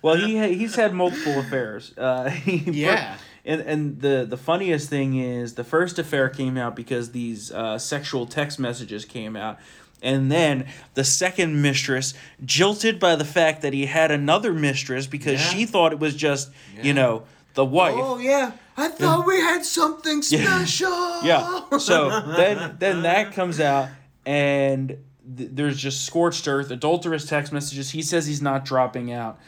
Well, 0.00 0.14
he 0.14 0.36
he's 0.48 0.74
had 0.76 0.94
multiple 0.94 1.38
affairs. 1.38 1.92
Uh, 1.96 2.28
he 2.30 2.56
Yeah. 2.70 3.16
And 3.46 3.60
and 3.60 4.00
the 4.00 4.26
the 4.28 4.36
funniest 4.38 4.88
thing 4.88 5.16
is 5.18 5.54
the 5.54 5.64
first 5.64 5.98
affair 5.98 6.28
came 6.30 6.56
out 6.56 6.74
because 6.74 7.12
these 7.12 7.52
uh, 7.52 7.78
sexual 7.78 8.26
text 8.26 8.58
messages 8.58 9.04
came 9.04 9.36
out. 9.36 9.58
And 10.02 10.30
then 10.30 10.66
the 10.94 11.04
second 11.04 11.62
mistress, 11.62 12.12
jilted 12.44 12.98
by 13.00 13.16
the 13.16 13.24
fact 13.24 13.62
that 13.62 13.72
he 13.72 13.86
had 13.86 14.10
another 14.10 14.52
mistress 14.52 15.06
because 15.06 15.40
Yeah. 15.40 15.48
she 15.48 15.64
thought 15.66 15.92
it 15.92 15.98
was 15.98 16.14
just, 16.14 16.50
Yeah. 16.76 16.82
you 16.82 16.92
know, 16.94 17.22
the 17.54 17.64
wife. 17.64 17.94
Oh 17.96 18.18
yeah, 18.18 18.52
I 18.76 18.88
thought 18.88 19.26
we 19.26 19.36
had 19.40 19.64
something 19.64 20.22
Yeah. 20.30 20.64
special. 20.64 21.22
Yeah. 21.22 21.78
So 21.78 22.08
then 22.36 22.76
then 22.78 23.02
that 23.02 23.32
comes 23.34 23.60
out 23.60 23.88
and 24.26 24.88
th- 25.36 25.50
there's 25.52 25.76
just 25.76 26.04
scorched 26.04 26.48
earth, 26.48 26.70
adulterous 26.70 27.26
text 27.26 27.52
messages. 27.52 27.90
He 27.90 28.02
says 28.02 28.26
he's 28.26 28.42
not 28.42 28.64
dropping 28.64 29.12
out. 29.12 29.38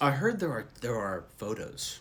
I 0.00 0.12
heard 0.12 0.40
there 0.40 0.50
are 0.52 0.66
there 0.80 0.96
are 0.96 1.24
photos. 1.36 2.00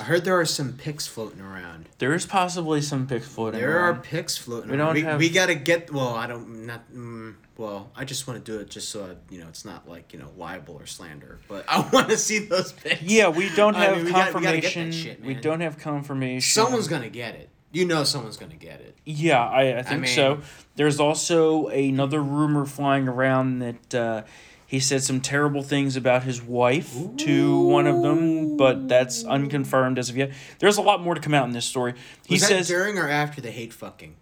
I 0.00 0.04
heard 0.04 0.24
there 0.24 0.38
are 0.38 0.44
some 0.44 0.74
pics 0.74 1.08
floating 1.08 1.40
around. 1.40 1.88
There 1.98 2.14
is 2.14 2.24
possibly 2.24 2.80
some 2.82 3.08
pics 3.08 3.26
floating 3.26 3.60
around. 3.60 3.68
There 3.72 3.80
are 3.80 3.94
pics 3.96 4.36
floating 4.36 4.70
We 4.70 4.76
around. 4.76 4.86
don't 4.86 4.94
we, 4.94 5.02
have- 5.02 5.18
we 5.18 5.28
gotta 5.28 5.56
get. 5.56 5.92
Well, 5.92 6.14
I 6.14 6.28
don't. 6.28 6.66
Not. 6.66 6.88
Mm, 6.92 7.34
well, 7.56 7.90
I 7.96 8.04
just 8.04 8.28
want 8.28 8.44
to 8.44 8.52
do 8.52 8.60
it 8.60 8.70
just 8.70 8.90
so 8.90 9.04
I, 9.04 9.34
you 9.34 9.40
know 9.40 9.48
it's 9.48 9.64
not 9.64 9.88
like 9.88 10.12
you 10.12 10.20
know 10.20 10.28
libel 10.36 10.76
or 10.76 10.86
slander. 10.86 11.40
But 11.48 11.64
I 11.68 11.80
want 11.92 12.08
to 12.10 12.16
see 12.16 12.38
those 12.38 12.70
pics. 12.72 13.02
Yeah, 13.02 13.28
we 13.28 13.48
don't 13.56 13.74
I 13.74 13.86
have 13.86 13.96
mean, 13.96 14.04
we 14.06 14.10
gotta- 14.12 14.38
we 14.38 14.44
gotta 14.44 14.60
confirmation. 14.60 14.92
shit, 14.92 15.22
we 15.24 15.34
don't 15.34 15.60
have 15.60 15.78
confirmation. 15.78 16.48
Someone's 16.62 16.86
gonna 16.88 17.10
get 17.10 17.34
it. 17.34 17.48
You 17.72 17.84
know, 17.84 18.04
someone's 18.04 18.36
gonna 18.38 18.54
get 18.56 18.80
it. 18.80 18.96
Yeah, 19.04 19.44
I, 19.44 19.78
I 19.78 19.82
think 19.82 20.02
mean- 20.02 20.14
so. 20.14 20.40
There's 20.76 21.00
also 21.00 21.66
another 21.66 22.22
rumor 22.22 22.64
flying 22.66 23.08
around 23.08 23.58
that 23.58 23.94
uh, 23.94 24.22
he 24.68 24.80
said 24.80 25.02
some 25.02 25.22
terrible 25.22 25.62
things 25.62 25.96
about 25.96 26.24
his 26.24 26.42
wife 26.42 26.94
to 27.16 27.58
one 27.68 27.86
of 27.86 28.02
them, 28.02 28.58
but 28.58 28.86
that's 28.86 29.24
unconfirmed 29.24 29.98
as 29.98 30.10
of 30.10 30.16
yet. 30.18 30.30
There's 30.58 30.76
a 30.76 30.82
lot 30.82 31.00
more 31.02 31.14
to 31.14 31.20
come 31.22 31.32
out 31.32 31.46
in 31.46 31.52
this 31.52 31.64
story. 31.64 31.94
He 32.26 32.34
Was 32.34 32.42
that 32.42 32.48
says, 32.48 32.68
during 32.68 32.98
or 32.98 33.08
after 33.08 33.40
the 33.40 33.50
hate 33.50 33.72
fucking? 33.72 34.14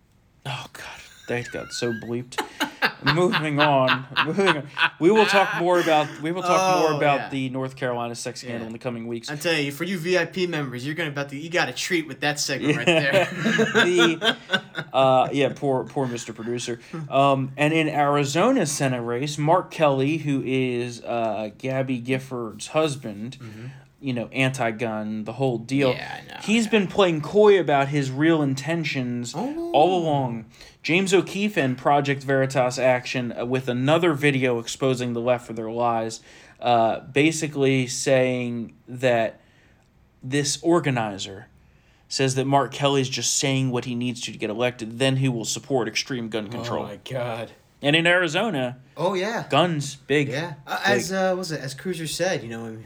"Oh 0.47 0.66
God, 0.72 0.84
that 1.29 1.51
got 1.53 1.72
so 1.72 1.93
bleeped." 1.93 2.41
moving 3.14 3.61
on, 3.61 4.05
moving 4.27 4.49
on. 4.49 4.66
We 5.01 5.11
will 5.11 5.27
talk 5.27 5.57
more 5.61 5.81
about 5.81 6.09
we 6.22 6.33
will 6.33 6.43
talk 6.43 6.77
Oh, 6.77 6.81
more 6.89 6.97
about 6.97 7.18
yeah. 7.20 7.29
the 7.31 7.49
North 7.51 7.77
Carolina 7.77 8.14
sex 8.14 8.41
scandal 8.41 8.61
Yeah. 8.62 8.66
in 8.66 8.72
the 8.72 8.79
coming 8.79 9.07
weeks. 9.07 9.31
I 9.31 9.37
tell 9.37 9.55
you, 9.55 9.70
for 9.72 9.85
you 9.85 9.99
VIP 9.99 10.49
members, 10.49 10.85
you're 10.87 10.95
gonna 10.95 11.11
about 11.11 11.29
to 11.31 11.37
you 11.37 11.51
got 11.51 11.68
a 11.68 11.72
treat 11.72 12.07
with 12.07 12.20
that 12.20 12.39
segment 12.41 12.77
right 12.79 12.87
there. 12.87 13.24
the 13.35 14.37
uh, 14.93 15.29
yeah, 15.33 15.53
poor 15.55 15.85
poor 15.85 16.07
Mr. 16.07 16.35
Producer. 16.35 16.81
Um, 17.11 17.53
and 17.57 17.72
in 17.72 17.89
Arizona 17.89 18.66
Senate 18.66 19.03
race, 19.03 19.39
Mark 19.39 19.70
Kelly, 19.70 20.18
who 20.18 20.43
is 20.45 21.03
uh, 21.03 21.51
Gabby 21.59 22.01
Giffords' 22.01 22.68
husband, 22.68 23.37
you 24.01 24.12
know, 24.12 24.26
anti-gun, 24.28 25.24
the 25.24 25.32
whole 25.32 25.59
deal. 25.59 25.90
Yeah, 25.90 26.20
know, 26.28 26.36
He's 26.42 26.66
been 26.66 26.86
playing 26.86 27.22
coy 27.22 27.59
about 27.59 27.88
his 27.88 28.11
real 28.11 28.42
intentions 28.42 29.34
Oh. 29.34 29.70
all 29.72 29.99
along. 30.03 30.47
James 30.82 31.12
O'Keefe 31.14 31.57
and 31.57 31.76
Project 31.78 32.22
Veritas 32.22 32.78
Action 32.78 33.32
uh, 33.38 33.44
with 33.47 33.68
another 33.68 34.12
video 34.12 34.59
exposing 34.59 35.14
the 35.14 35.20
left 35.20 35.47
for 35.47 35.53
their 35.55 35.70
lies, 35.70 36.20
uh, 36.61 37.01
basically 37.01 37.86
saying 37.86 38.74
that 38.86 39.40
this 40.22 40.59
organizer 40.62 41.47
says 42.09 42.34
that 42.36 42.47
Mark 42.47 42.72
Kelly's 42.72 43.09
just 43.09 43.36
saying 43.36 43.70
what 43.70 43.84
he 43.84 43.94
needs 43.94 44.20
to 44.22 44.32
to 44.32 44.38
get 44.38 44.49
elected, 44.51 44.99
then 44.99 45.16
he 45.16 45.28
will 45.28 45.44
support 45.44 45.88
extreme 45.88 46.28
gun 46.28 46.49
control. 46.49 46.84
Oh 46.84 46.88
my 46.88 46.99
god. 47.11 47.51
And 47.83 47.95
in 47.97 48.07
Arizona, 48.07 48.79
Oh 48.97 49.14
yeah. 49.14 49.47
guns 49.51 49.97
big. 49.97 50.29
Yeah, 50.29 50.55
uh, 50.66 50.79
Big. 50.87 50.97
as 50.99 51.12
uh, 51.12 51.35
was 51.37 51.53
it 51.53 51.61
as 51.61 51.74
Cruiser 51.74 52.07
said, 52.07 52.43
you 52.43 52.49
know, 52.49 52.79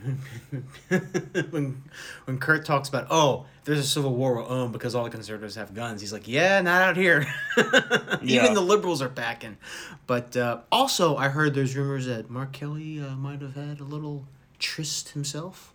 when 0.50 0.64
when 1.50 1.82
when 2.24 2.38
Kurt 2.38 2.64
talks 2.64 2.88
about 2.88 3.06
oh, 3.10 3.46
there's 3.64 3.78
a 3.78 3.84
civil 3.84 4.14
war 4.14 4.34
we'll 4.34 4.50
own 4.50 4.72
because 4.72 4.94
all 4.94 5.04
the 5.04 5.10
conservatives 5.10 5.54
have 5.54 5.74
guns. 5.74 6.00
He's 6.00 6.12
like, 6.12 6.26
yeah, 6.26 6.60
not 6.60 6.82
out 6.82 6.96
here. 6.96 7.26
Yeah. 8.22 8.42
Even 8.42 8.52
the 8.54 8.60
liberals 8.60 9.00
are 9.00 9.08
backing. 9.08 9.56
But 10.06 10.36
uh, 10.36 10.58
also, 10.70 11.16
I 11.16 11.28
heard 11.28 11.54
there's 11.54 11.74
rumors 11.74 12.04
that 12.04 12.28
Mark 12.28 12.52
Kelly 12.52 13.00
uh, 13.00 13.14
might 13.16 13.40
have 13.40 13.54
had 13.54 13.80
a 13.80 13.84
little 13.84 14.26
tryst 14.58 15.10
himself. 15.10 15.72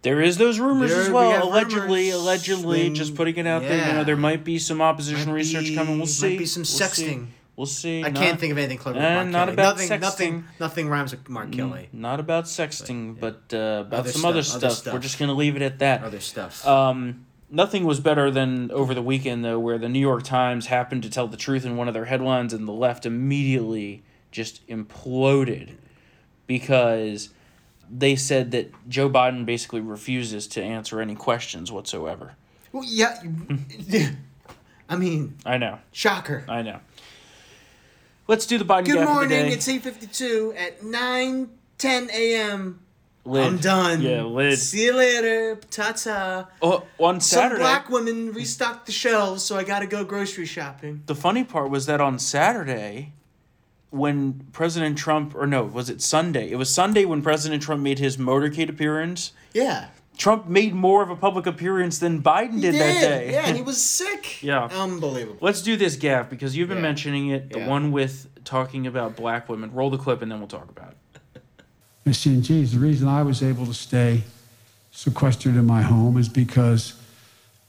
There 0.00 0.22
is 0.22 0.38
those 0.38 0.58
rumors 0.58 0.90
There- 0.90 1.02
as 1.02 1.10
well. 1.10 1.30
have 1.30 1.42
Allegedly, 1.42 2.06
rumors. 2.06 2.14
allegedly, 2.22 2.90
just 2.90 3.14
putting 3.16 3.36
it 3.36 3.46
out 3.46 3.60
there. 3.62 3.86
You 3.88 3.92
know, 3.94 4.04
there 4.04 4.16
might 4.16 4.44
be 4.44 4.58
some 4.58 4.80
opposition 4.80 5.28
Might 5.28 5.34
research 5.36 5.64
be- 5.66 5.74
coming. 5.74 5.98
We'll 5.98 6.06
see. 6.06 6.30
might 6.30 6.38
be 6.38 6.46
some 6.46 6.60
We'll 6.62 6.66
see. 6.66 7.04
We'll 7.56 7.66
see. 7.66 8.00
I 8.04 8.08
Not- 8.08 8.20
can't 8.22 8.40
think 8.40 8.50
of 8.52 8.58
anything 8.58 8.78
clever. 8.78 8.98
with 8.98 9.06
Eh, 9.06 9.24
not 9.24 9.48
about 9.48 9.76
nothing, 9.76 9.88
sexting. 9.88 10.00
nothing, 10.00 10.44
nothing 10.58 10.88
rhymes 10.88 11.12
with 11.12 11.28
Mark 11.28 11.52
Kelly. 11.52 11.88
Not 11.92 12.18
about 12.18 12.44
sexting, 12.46 13.18
but 13.20 13.42
uh, 13.52 13.84
about 13.86 14.00
Other 14.00 14.10
some 14.12 14.24
other 14.24 14.42
stuff, 14.42 14.64
other 14.64 14.70
stuff. 14.74 14.92
We're 14.94 14.98
just 15.00 15.18
gonna 15.20 15.34
leave 15.34 15.54
it 15.54 15.62
at 15.62 15.78
that. 15.78 16.02
Other 16.02 16.18
stuff. 16.20 16.66
Um, 16.66 17.26
nothing 17.50 17.84
was 17.84 18.00
better 18.00 18.30
than 18.32 18.72
over 18.72 18.92
the 18.92 19.02
weekend 19.02 19.44
though, 19.44 19.60
where 19.60 19.78
the 19.78 19.88
New 19.88 20.00
York 20.00 20.24
Times 20.24 20.66
happened 20.66 21.04
to 21.04 21.10
tell 21.10 21.28
the 21.28 21.36
truth 21.36 21.64
in 21.64 21.76
one 21.76 21.86
of 21.86 21.94
their 21.94 22.06
headlines, 22.06 22.52
and 22.52 22.66
the 22.66 22.72
left 22.72 23.06
immediately 23.06 24.02
just 24.32 24.66
imploded 24.66 25.74
because 26.48 27.30
they 27.88 28.16
said 28.16 28.50
that 28.50 28.72
Joe 28.88 29.08
Biden 29.08 29.46
basically 29.46 29.80
refuses 29.80 30.48
to 30.48 30.62
answer 30.62 31.00
any 31.00 31.14
questions 31.14 31.70
whatsoever. 31.70 32.34
well, 32.72 32.82
yeah. 32.84 33.22
I 34.88 34.96
mean, 34.96 35.36
I 35.46 35.56
know, 35.56 35.78
shocker. 35.92 36.44
I 36.48 36.60
know. 36.62 36.80
Let's 38.26 38.46
do 38.46 38.58
the 38.58 38.64
Biden 38.64 38.86
Good 38.86 38.96
gaffe 38.96 39.02
of 39.02 39.06
the 39.08 39.12
morning. 39.14 39.52
It's 39.52 39.68
eight 39.68 39.82
fifty 39.82 40.06
two 40.06 40.54
at 40.56 40.82
nine 40.82 41.50
ten 41.78 42.08
a.m. 42.12 42.80
Lid. 43.26 43.44
I'm 43.46 43.56
done. 43.56 44.02
Yeah, 44.02 44.22
lid. 44.22 44.58
See 44.58 44.84
you 44.84 44.94
later. 44.94 45.56
Ta 45.70 45.92
ta. 45.92 46.48
Oh, 46.60 46.84
on 46.98 47.20
Saturday. 47.20 47.54
Some 47.54 47.62
black 47.62 47.88
women 47.88 48.32
restocked 48.32 48.86
the 48.86 48.92
shelves, 48.92 49.42
so 49.42 49.56
I 49.56 49.64
got 49.64 49.78
to 49.80 49.86
go 49.86 50.04
grocery 50.04 50.44
shopping. 50.46 51.02
the 51.06 51.14
funny 51.14 51.42
part 51.42 51.70
was 51.70 51.86
that 51.86 52.02
on 52.02 52.18
Saturday, 52.18 53.12
when 53.90 54.46
President 54.52 54.98
Trump, 54.98 55.34
or 55.34 55.46
no, 55.46 55.64
was 55.64 55.88
it 55.88 56.02
Sunday? 56.02 56.50
It 56.50 56.56
was 56.56 56.72
Sunday 56.74 57.04
when 57.06 57.22
President 57.22 57.62
Trump 57.62 57.82
made 57.82 57.98
his 57.98 58.18
motorcade 58.18 58.68
appearance. 58.68 59.32
Yeah. 59.54 59.88
Trump 60.16 60.46
made 60.48 60.74
more 60.74 61.02
of 61.02 61.10
a 61.10 61.16
public 61.16 61.46
appearance 61.46 61.98
than 61.98 62.22
Biden 62.22 62.60
did, 62.60 62.74
that 62.74 63.00
day. 63.00 63.32
Yeah, 63.32 63.46
and 63.46 63.56
he 63.56 63.62
was 63.72 63.82
sick. 63.82 64.42
Yeah. 64.42 64.66
Unbelievable. 64.72 65.38
Let's 65.40 65.60
do 65.62 65.76
this, 65.76 65.96
Gav, 65.96 66.30
because 66.30 66.56
you've 66.56 66.68
been 66.68 66.78
Yeah. 66.78 66.82
mentioning 66.82 67.28
it. 67.28 67.50
The 67.50 67.60
Yeah. 67.60 67.68
one 67.68 67.90
with 67.92 68.28
talking 68.44 68.86
about 68.86 69.16
black 69.16 69.48
women. 69.48 69.72
Roll 69.72 69.90
the 69.90 69.98
clip 69.98 70.22
and 70.22 70.30
then 70.30 70.38
we'll 70.38 70.48
talk 70.48 70.68
about 70.70 70.90
it. 70.90 71.42
Miss 72.04 72.22
Jean 72.22 72.42
the 72.42 72.78
reason 72.78 73.08
I 73.08 73.22
was 73.22 73.42
able 73.42 73.66
to 73.66 73.74
stay 73.74 74.22
sequestered 74.92 75.56
in 75.56 75.66
my 75.66 75.82
home 75.82 76.16
is 76.18 76.28
because 76.28 76.94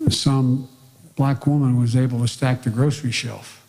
some 0.09 0.67
black 1.15 1.47
woman 1.47 1.79
was 1.79 1.95
able 1.95 2.19
to 2.19 2.27
stack 2.27 2.63
the 2.63 2.69
grocery 2.69 3.11
shelf. 3.11 3.65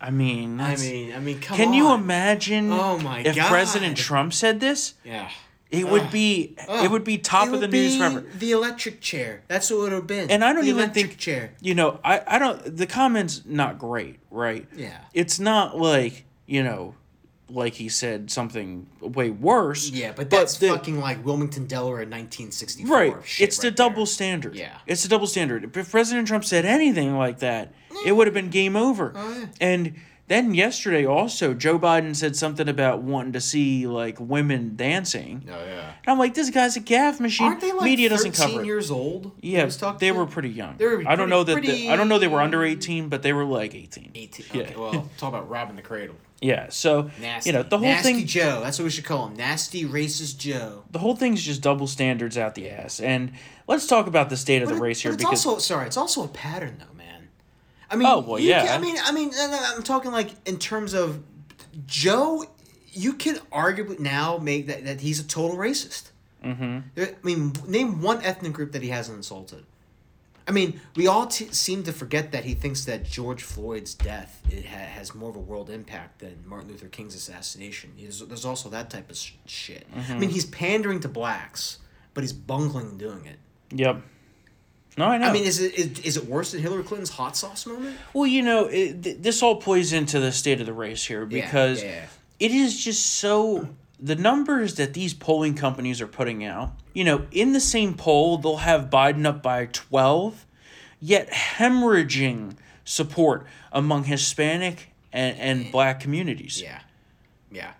I 0.00 0.10
mean, 0.10 0.60
I 0.60 0.76
mean, 0.76 1.14
I 1.14 1.18
mean, 1.20 1.40
come 1.40 1.56
can 1.56 1.68
on. 1.68 1.74
you 1.74 1.92
imagine 1.94 2.70
Oh 2.72 2.98
my 2.98 3.20
if 3.20 3.36
God. 3.36 3.48
President 3.48 3.96
Trump 3.96 4.32
said 4.34 4.60
this? 4.60 4.94
Yeah. 5.04 5.30
It 5.70 5.88
would 5.88 6.10
be 6.10 6.54
it 6.68 6.90
would 6.90 7.04
be 7.04 7.18
top 7.18 7.52
of 7.52 7.60
the 7.60 7.68
news 7.68 7.96
forever. 7.96 8.24
The 8.38 8.52
electric 8.52 9.00
chair. 9.00 9.42
That's 9.48 9.70
what 9.70 9.76
it 9.76 9.80
would 9.80 9.92
have 9.92 10.06
been. 10.06 10.30
And 10.30 10.44
I 10.44 10.52
don't 10.52 10.62
the 10.62 10.70
even 10.70 10.84
electric 10.84 11.06
think 11.06 11.18
chair. 11.18 11.52
You 11.60 11.74
know, 11.74 11.98
I, 12.04 12.22
I 12.26 12.38
don't 12.38 12.76
the 12.76 12.86
comments 12.86 13.42
not 13.44 13.78
great, 13.78 14.20
right? 14.30 14.66
Yeah. 14.76 14.98
It's 15.12 15.40
not 15.40 15.76
like, 15.76 16.24
you 16.46 16.62
know, 16.62 16.94
like 17.48 17.74
he 17.74 17.88
said 17.88 18.30
something 18.30 18.86
way 19.00 19.30
worse. 19.30 19.90
Yeah, 19.90 20.12
but 20.14 20.30
that's 20.30 20.58
the- 20.58 20.68
fucking 20.68 21.00
like 21.00 21.24
Wilmington, 21.24 21.66
Delaware 21.66 22.02
in 22.02 22.10
1964. 22.10 22.96
Right. 22.96 23.14
shit 23.24 23.48
It's 23.48 23.58
the 23.58 23.70
double 23.70 24.04
there. 24.04 24.06
standard. 24.06 24.54
Yeah. 24.54 24.78
It's 24.86 25.02
the 25.02 25.08
double 25.08 25.26
standard. 25.26 25.76
If 25.76 25.90
President 25.90 26.28
Trump 26.28 26.44
said 26.44 26.64
anything 26.64 27.16
like 27.16 27.40
that, 27.40 27.72
it 27.90 28.08
mm. 28.08 28.16
would 28.16 28.26
have 28.26 28.34
been 28.34 28.50
game 28.50 28.76
over. 28.76 29.12
Oh, 29.14 29.38
yeah. 29.38 29.46
And 29.60 29.94
then 30.26 30.54
yesterday 30.54 31.04
also, 31.04 31.52
Joe 31.54 31.78
Biden 31.78 32.16
said 32.16 32.34
something 32.36 32.68
about 32.68 33.02
wanting 33.02 33.32
to 33.34 33.40
see 33.40 33.86
like 33.86 34.18
women 34.18 34.74
dancing. 34.76 35.46
Oh 35.50 35.64
yeah. 35.64 35.92
And 36.06 36.12
I'm 36.12 36.18
like, 36.18 36.34
this 36.34 36.50
guy's 36.50 36.76
a 36.76 36.80
gaff 36.80 37.20
machine. 37.20 37.46
Aren't 37.48 37.60
they 37.60 37.72
like 37.72 37.84
Media 37.84 38.08
doesn't 38.08 38.32
13 38.32 38.46
cover 38.52 38.62
it. 38.62 38.66
years 38.66 38.90
old? 38.90 39.32
Yeah, 39.40 39.64
was 39.64 39.76
they 39.78 40.08
to? 40.08 40.12
were 40.12 40.26
pretty 40.26 40.50
young. 40.50 40.76
They 40.78 40.86
were 40.86 41.04
I 41.06 41.14
don't 41.16 41.28
know 41.30 41.44
that 41.44 41.62
the- 41.62 41.90
I 41.90 41.96
don't 41.96 42.08
know 42.08 42.18
they 42.18 42.28
were 42.28 42.40
under 42.40 42.64
18, 42.64 43.08
but 43.08 43.22
they 43.22 43.32
were 43.32 43.44
like 43.44 43.74
18. 43.74 44.12
18. 44.14 44.46
Yeah. 44.52 44.62
Okay, 44.62 44.74
well, 44.76 45.10
talk 45.18 45.28
about 45.30 45.48
robbing 45.48 45.76
the 45.76 45.82
cradle. 45.82 46.16
Yeah, 46.40 46.66
so 46.68 47.10
Nasty. 47.20 47.48
you 47.50 47.54
know 47.54 47.62
the 47.62 47.78
whole 47.78 47.86
Nasty 47.86 48.12
thing. 48.14 48.26
Joe. 48.26 48.60
That's 48.62 48.78
what 48.78 48.84
we 48.84 48.90
should 48.90 49.04
call 49.06 49.28
him. 49.28 49.34
Nasty 49.36 49.84
racist 49.86 50.36
Joe. 50.36 50.84
The 50.90 50.98
whole 50.98 51.16
thing's 51.16 51.42
just 51.42 51.62
double 51.62 51.86
standards 51.86 52.36
out 52.36 52.54
the 52.54 52.68
ass. 52.68 53.00
And 53.00 53.32
let's 53.66 53.86
talk 53.86 54.06
about 54.06 54.28
the 54.28 54.36
state 54.36 54.60
of 54.62 54.68
the 54.68 54.74
it- 54.76 54.80
race 54.80 55.00
here 55.00 55.12
but 55.12 55.14
it's 55.20 55.24
because 55.24 55.46
also 55.46 55.58
sorry. 55.60 55.86
It's 55.86 55.96
also 55.96 56.22
a 56.24 56.28
pattern, 56.28 56.76
though, 56.78 56.84
man. 56.86 56.93
I 57.90 57.96
mean, 57.96 58.08
Oh, 58.08 58.20
well, 58.20 58.38
yeah. 58.38 58.66
can- 58.66 58.78
I 58.78 58.82
mean, 58.82 58.96
I 59.04 59.12
mean, 59.12 59.30
I'm 59.36 59.82
talking 59.82 60.10
like 60.12 60.30
in 60.46 60.58
terms 60.58 60.94
of 60.94 61.22
Joe. 61.86 62.44
You 62.96 63.14
can 63.14 63.36
arguably 63.52 63.98
now 63.98 64.38
make 64.38 64.68
that 64.68 64.84
that 64.84 65.00
he's 65.00 65.18
a 65.18 65.24
total 65.24 65.56
racist. 65.56 66.10
Mm-hmm. 66.44 66.78
I 67.00 67.14
mean, 67.24 67.52
name 67.66 68.00
one 68.02 68.22
ethnic 68.22 68.52
group 68.52 68.72
that 68.72 68.82
he 68.82 68.90
hasn't 68.90 69.16
insulted. 69.16 69.64
I 70.46 70.52
mean, 70.52 70.78
we 70.94 71.06
all 71.06 71.26
t- 71.26 71.48
seem 71.52 71.82
to 71.84 71.92
forget 71.92 72.30
that 72.32 72.44
he 72.44 72.52
thinks 72.54 72.84
that 72.84 73.02
George 73.04 73.42
Floyd's 73.42 73.94
death 73.94 74.42
it 74.50 74.66
ha- 74.66 74.76
has 74.76 75.14
more 75.14 75.30
of 75.30 75.36
a 75.36 75.40
world 75.40 75.70
impact 75.70 76.18
than 76.20 76.44
Martin 76.46 76.68
Luther 76.68 76.86
King's 76.88 77.14
assassination. 77.14 77.92
There's, 77.98 78.20
there's 78.20 78.44
also 78.44 78.68
that 78.68 78.90
type 78.90 79.10
of 79.10 79.16
sh- 79.16 79.32
shit. 79.46 79.90
Mm-hmm. 79.92 80.12
I 80.12 80.18
mean, 80.18 80.28
he's 80.30 80.44
pandering 80.44 81.00
to 81.00 81.08
blacks, 81.08 81.78
but 82.12 82.22
he's 82.22 82.34
bungling 82.34 82.90
in 82.90 82.98
doing 82.98 83.24
it. 83.24 83.38
yep. 83.72 84.02
No, 84.96 85.06
I 85.06 85.18
know. 85.18 85.26
I 85.26 85.32
mean, 85.32 85.44
is 85.44 85.60
it 85.60 85.74
is, 85.74 85.98
is 86.00 86.16
it 86.16 86.26
worse 86.26 86.52
than 86.52 86.60
Hillary 86.60 86.84
Clinton's 86.84 87.10
hot 87.10 87.36
sauce 87.36 87.66
moment? 87.66 87.96
well, 88.12 88.26
you 88.26 88.42
know, 88.42 88.66
it, 88.66 89.02
th- 89.02 89.18
this 89.18 89.42
all 89.42 89.56
plays 89.56 89.92
into 89.92 90.20
the 90.20 90.30
state 90.32 90.60
of 90.60 90.66
the 90.66 90.72
race 90.72 91.04
here 91.04 91.22
Yeah, 91.28 91.44
because 91.44 91.82
yeah. 91.82 92.06
it 92.38 92.52
is 92.52 92.82
just 92.82 93.04
so 93.04 93.68
the 93.98 94.14
numbers 94.16 94.74
that 94.76 94.94
these 94.94 95.14
polling 95.14 95.54
companies 95.54 96.00
are 96.00 96.06
putting 96.06 96.44
out. 96.44 96.72
You 96.92 97.04
know, 97.04 97.26
in 97.32 97.52
the 97.52 97.60
same 97.60 97.94
poll, 97.94 98.38
they'll 98.38 98.58
have 98.58 98.88
Biden 98.90 99.26
up 99.26 99.42
by 99.42 99.66
12, 99.66 100.46
yet 101.00 101.28
hemorrhaging 101.30 102.56
support 102.84 103.46
among 103.72 104.04
Hispanic 104.04 104.92
and, 105.12 105.36
and 105.38 105.72
black 105.72 106.00
communities. 106.00 106.60
Yeah, 106.62 106.80
yeah. 107.50 107.72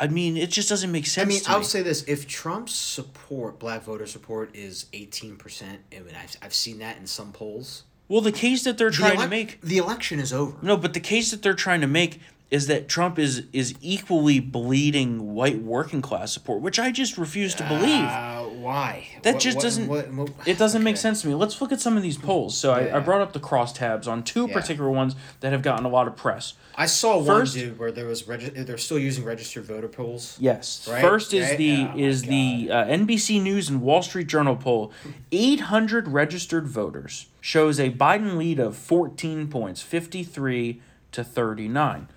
I 0.00 0.06
mean, 0.06 0.38
it 0.38 0.50
just 0.50 0.70
doesn't 0.70 0.90
make 0.90 1.06
sense. 1.06 1.26
I 1.26 1.28
mean, 1.28 1.40
I'll 1.46 1.58
me. 1.58 1.64
say 1.64 1.82
this: 1.82 2.02
if 2.04 2.26
Trump's 2.26 2.72
support, 2.72 3.58
black 3.58 3.82
voter 3.84 4.06
support, 4.06 4.56
is 4.56 4.86
eighteen 4.94 5.36
percent, 5.36 5.80
I 5.94 6.00
mean, 6.00 6.14
I've, 6.16 6.36
I've 6.40 6.54
seen 6.54 6.78
that 6.78 6.96
in 6.96 7.06
some 7.06 7.32
polls. 7.32 7.84
Well, 8.08 8.22
the 8.22 8.32
case 8.32 8.64
that 8.64 8.78
they're 8.78 8.90
The 8.90 8.96
trying 8.96 9.18
to 9.18 9.28
make 9.28 9.60
the 9.60 9.76
election 9.76 10.18
is 10.18 10.32
over. 10.32 10.56
No, 10.62 10.76
but 10.76 10.94
the 10.94 11.00
case 11.00 11.30
that 11.30 11.42
they're 11.42 11.54
trying 11.54 11.82
to 11.82 11.86
make 11.86 12.18
is 12.50 12.66
that 12.66 12.88
Trump 12.88 13.18
is 13.18 13.44
is 13.52 13.74
equally 13.80 14.40
bleeding 14.40 15.34
white 15.34 15.62
working 15.62 16.02
class 16.02 16.32
support, 16.32 16.60
which 16.60 16.78
I 16.78 16.90
just 16.90 17.16
refuse 17.16 17.54
to 17.56 17.62
believe. 17.68 18.04
Uh, 18.04 18.40
why? 18.60 19.06
that 19.22 19.34
What- 19.34 19.42
just 19.42 19.56
what- 19.56 19.62
doesn't 19.62 19.88
what- 19.88 20.30
it 20.46 20.58
doesn't 20.58 20.82
make 20.82 20.96
sense 20.96 21.22
to 21.22 21.28
me. 21.28 21.34
Let's 21.34 21.60
look 21.60 21.70
at 21.72 21.80
some 21.80 21.96
of 21.96 22.02
these 22.02 22.18
polls. 22.18 22.56
So 22.58 22.72
I, 22.72 22.96
I 22.96 23.00
brought 23.00 23.20
up 23.20 23.32
the 23.32 23.40
crosstabs 23.40 24.06
on 24.08 24.22
two 24.22 24.46
Yeah. 24.48 24.54
particular 24.54 24.90
ones 24.90 25.14
that 25.40 25.52
have 25.52 25.62
gotten 25.62 25.84
a 25.86 25.88
lot 25.88 26.08
of 26.08 26.16
press. 26.16 26.54
I 26.74 26.86
saw 26.86 27.22
First- 27.22 27.54
one 27.56 27.64
dude 27.64 27.78
where 27.78 27.92
there 27.92 28.06
was 28.06 28.26
regi- 28.26 28.50
they're 28.50 28.78
still 28.78 28.98
using 28.98 29.24
registered 29.24 29.64
voter 29.64 29.88
polls. 29.88 30.36
Yes. 30.40 30.88
Right? 30.90 31.00
First 31.00 31.32
is 31.34 31.48
Right? 31.50 31.58
the 31.58 31.88
Oh 31.94 31.98
is 31.98 32.22
the 32.22 32.68
uh, 32.70 32.84
NBC 32.86 33.40
News 33.40 33.68
and 33.68 33.80
Wall 33.82 34.02
Street 34.02 34.26
Journal 34.26 34.56
poll. 34.56 34.92
800 35.30 36.08
registered 36.08 36.66
voters 36.66 37.26
shows 37.40 37.78
a 37.78 37.90
Biden 37.90 38.36
lead 38.36 38.58
of 38.58 38.76
14 38.76 39.46
points, 39.48 39.82
53 39.82 40.80
to 41.12 41.22
39. 41.24 42.08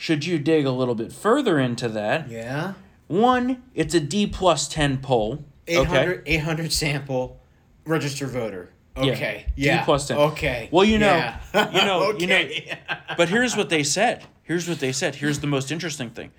Should 0.00 0.24
you 0.24 0.38
dig 0.38 0.64
a 0.64 0.70
little 0.70 0.94
bit 0.94 1.12
further 1.12 1.58
into 1.58 1.88
that, 1.88 2.30
Yeah. 2.30 2.74
one, 3.08 3.64
it's 3.74 3.94
a 3.94 4.00
D 4.00 4.28
plus 4.28 4.68
10 4.68 4.98
poll. 4.98 5.44
800, 5.66 6.22
800 6.24 6.72
sample 6.72 7.40
registered 7.84 8.30
voter. 8.30 8.70
Okay. 8.96 9.46
Yeah. 9.56 9.72
Okay. 9.74 9.78
D 9.80 9.84
plus 9.84 10.06
10. 10.06 10.16
Okay. 10.16 10.68
Well, 10.70 10.84
you 10.84 10.98
know, 10.98 11.16
Yeah. 11.16 11.40
you 11.72 11.84
know, 11.84 12.12
you 12.18 12.26
know. 12.28 12.36
Okay. 12.36 12.78
But 13.16 13.28
here's 13.28 13.56
what 13.56 13.70
they 13.70 13.82
said. 13.82 14.24
Here's 14.44 14.68
what 14.68 14.78
they 14.78 14.92
said. 14.92 15.16
Here's 15.16 15.40
the 15.40 15.48
most 15.48 15.72
interesting 15.72 16.10
thing. 16.10 16.30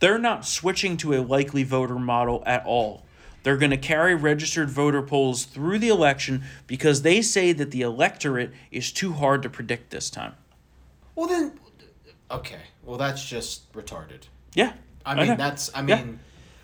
They're 0.00 0.18
not 0.18 0.46
switching 0.46 0.96
to 0.98 1.12
a 1.14 1.20
likely 1.20 1.62
voter 1.62 1.98
model 1.98 2.42
at 2.46 2.64
all. 2.64 3.04
They're 3.42 3.58
going 3.58 3.70
to 3.70 3.76
carry 3.76 4.14
registered 4.14 4.70
voter 4.70 5.02
polls 5.02 5.44
through 5.44 5.78
the 5.80 5.90
election 5.90 6.42
because 6.66 7.02
they 7.02 7.20
say 7.20 7.52
that 7.52 7.70
the 7.70 7.82
electorate 7.82 8.52
is 8.70 8.90
too 8.90 9.12
hard 9.12 9.42
to 9.42 9.50
predict 9.50 9.90
this 9.90 10.08
time. 10.08 10.32
Well 11.14 11.26
then, 11.28 11.52
okay. 12.34 12.60
Well, 12.82 12.98
that's 12.98 13.24
just 13.24 13.72
retarded. 13.72 14.22
Yeah. 14.54 14.72
I 15.06 15.14
mean, 15.14 15.36
that's. 15.36 15.70
I 15.74 15.82
Yeah. 15.84 15.96
mean, 15.96 16.20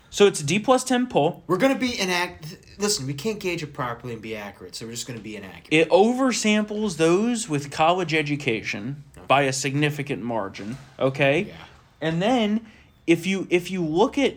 So 0.09 0.27
it's 0.27 0.41
D 0.41 0.59
10 0.59 1.07
poll. 1.07 1.43
we're 1.47 1.57
gonna 1.57 1.75
be 1.77 1.97
inaccurate. 1.99 2.65
Listen, 2.77 3.07
we 3.07 3.13
can't 3.13 3.39
gauge 3.39 3.63
it 3.63 3.73
properly 3.73 4.13
and 4.13 4.21
be 4.21 4.35
accurate, 4.35 4.75
so 4.75 4.85
we're 4.85 4.91
just 4.91 5.07
gonna 5.07 5.19
be 5.19 5.35
inaccurate. 5.37 5.69
It 5.71 5.89
oversamples 5.89 6.97
those 6.97 7.47
with 7.47 7.71
college 7.71 8.13
education 8.13 9.03
by 9.27 9.43
a 9.43 9.53
significant 9.53 10.21
margin, 10.23 10.77
okay? 10.99 11.43
Yeah. 11.43 11.53
And 12.01 12.21
then 12.21 12.65
if 13.07 13.25
you 13.25 13.47
if 13.49 13.71
you 13.71 13.85
look 13.85 14.17
at 14.17 14.35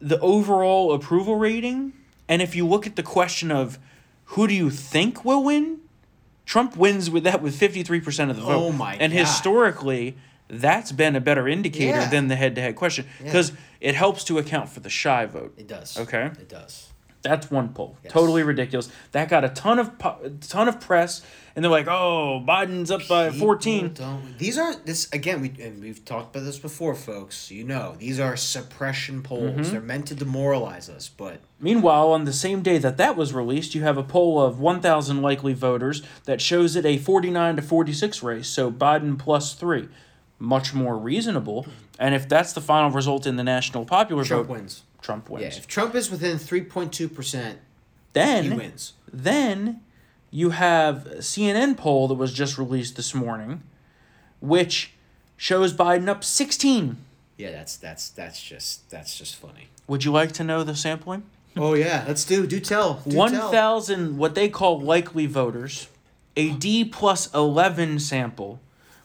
the 0.00 0.20
overall 0.20 0.92
approval 0.92 1.36
rating 1.36 1.92
and 2.28 2.40
if 2.42 2.54
you 2.54 2.66
look 2.66 2.86
at 2.86 2.96
the 2.96 3.02
question 3.02 3.50
of 3.50 3.78
who 4.26 4.46
do 4.46 4.54
you 4.54 4.70
think 4.70 5.24
will 5.24 5.42
win, 5.42 5.78
Trump 6.46 6.76
wins 6.76 7.10
with 7.10 7.24
that 7.24 7.42
with 7.42 7.58
53% 7.58 8.30
of 8.30 8.36
the 8.36 8.42
vote. 8.42 8.52
Oh 8.52 8.72
my 8.72 8.94
And 8.96 9.12
God. 9.12 9.18
historically 9.18 10.16
that's 10.48 10.92
been 10.92 11.16
a 11.16 11.20
better 11.20 11.48
indicator 11.48 11.98
Yeah. 11.98 12.08
than 12.10 12.28
the 12.28 12.36
head-to-head 12.36 12.76
question 12.76 13.06
because 13.22 13.52
it 13.80 13.94
helps 13.94 14.24
to 14.24 14.38
account 14.38 14.68
for 14.68 14.80
the 14.80 14.90
shy 14.90 15.24
vote. 15.26 15.54
It 15.56 15.66
does. 15.68 15.98
Okay. 15.98 16.26
It 16.26 16.48
does. 16.48 16.88
That's 17.22 17.52
one 17.52 17.68
poll. 17.68 17.96
Yes. 18.02 18.12
Totally 18.12 18.42
ridiculous. 18.42 18.88
That 19.12 19.28
got 19.28 19.44
a 19.44 19.48
ton 19.48 19.78
of 19.78 19.96
po- 19.96 20.18
ton 20.40 20.66
of 20.66 20.80
press, 20.80 21.22
and 21.54 21.64
they're 21.64 21.70
like, 21.70 21.86
"Oh, 21.86 22.42
Biden's 22.44 22.90
up 22.90 23.06
by 23.06 23.30
fourteen. 23.30 23.92
Don't, 23.94 24.36
these 24.38 24.58
are 24.58 24.74
this 24.74 25.08
again. 25.12 25.40
We 25.40 25.52
and 25.62 25.80
we've 25.80 26.04
talked 26.04 26.34
about 26.34 26.44
this 26.44 26.58
before, 26.58 26.96
folks. 26.96 27.48
You 27.48 27.62
know, 27.62 27.94
these 27.96 28.18
are 28.18 28.36
suppression 28.36 29.22
polls. 29.22 29.52
Mm-hmm. 29.52 29.62
They're 29.70 29.80
meant 29.80 30.06
to 30.08 30.16
demoralize 30.16 30.88
us, 30.88 31.08
but 31.08 31.38
Meanwhile, 31.60 32.10
on 32.10 32.24
the 32.24 32.32
same 32.32 32.60
day 32.60 32.78
that 32.78 32.96
that 32.96 33.16
was 33.16 33.32
released, 33.32 33.76
you 33.76 33.82
have 33.84 33.96
a 33.96 34.02
poll 34.02 34.40
of 34.42 34.58
1,000 34.58 35.22
likely 35.22 35.52
voters 35.52 36.02
that 36.24 36.40
shows 36.40 36.74
it 36.74 36.84
a 36.84 36.98
49 36.98 37.54
to 37.54 37.62
46 37.62 38.20
race, 38.24 38.48
so 38.48 38.68
Biden 38.72 39.16
plus 39.16 39.54
three. 39.54 39.88
Much 40.42 40.74
more 40.74 40.98
reasonable. 40.98 41.66
And 42.00 42.14
if 42.16 42.28
that's 42.28 42.52
the 42.52 42.60
final 42.60 42.90
result 42.90 43.26
in 43.28 43.36
the 43.36 43.44
national 43.44 43.84
popular 43.84 44.24
Trump 44.24 44.48
vote, 44.48 44.52
wins. 44.54 44.82
Trump 45.00 45.28
Yeah, 45.28 45.34
wins. 45.36 45.56
if 45.56 45.68
Trump 45.68 45.94
is 45.94 46.10
within 46.10 46.36
three 46.36 46.62
point 46.62 46.92
two 46.92 47.08
percent, 47.08 47.58
then 48.12 48.44
he 48.44 48.50
wins. 48.50 48.94
Then 49.12 49.80
you 50.32 50.50
have 50.50 51.06
a 51.06 51.16
CNN 51.18 51.76
poll 51.76 52.08
that 52.08 52.14
was 52.14 52.32
just 52.32 52.58
released 52.58 52.96
this 52.96 53.14
morning, 53.14 53.62
which 54.40 54.94
shows 55.36 55.72
Biden 55.74 56.08
up 56.08 56.24
16. 56.24 56.96
Yeah, 57.36 57.50
that's 57.52 57.76
that's 57.76 58.08
that's 58.10 58.42
just 58.42 58.90
that's 58.90 59.16
just 59.16 59.36
funny. 59.36 59.68
Would 59.86 60.04
you 60.04 60.10
like 60.12 60.32
to 60.32 60.44
know 60.44 60.64
the 60.64 60.74
sampling? 60.74 61.22
Oh 61.56 61.74
yeah, 61.74 62.04
let's 62.08 62.24
do 62.24 62.46
do 62.48 62.58
tell. 62.60 62.94
Do 63.06 63.16
tell. 63.28 63.50
thousand 63.50 64.18
what 64.18 64.34
they 64.34 64.48
call 64.48 64.80
likely 64.80 65.26
voters, 65.26 65.88
a 66.36 66.50
D 66.50 66.84
plus 66.84 67.32
eleven 67.34 67.98
sample, 68.00 68.60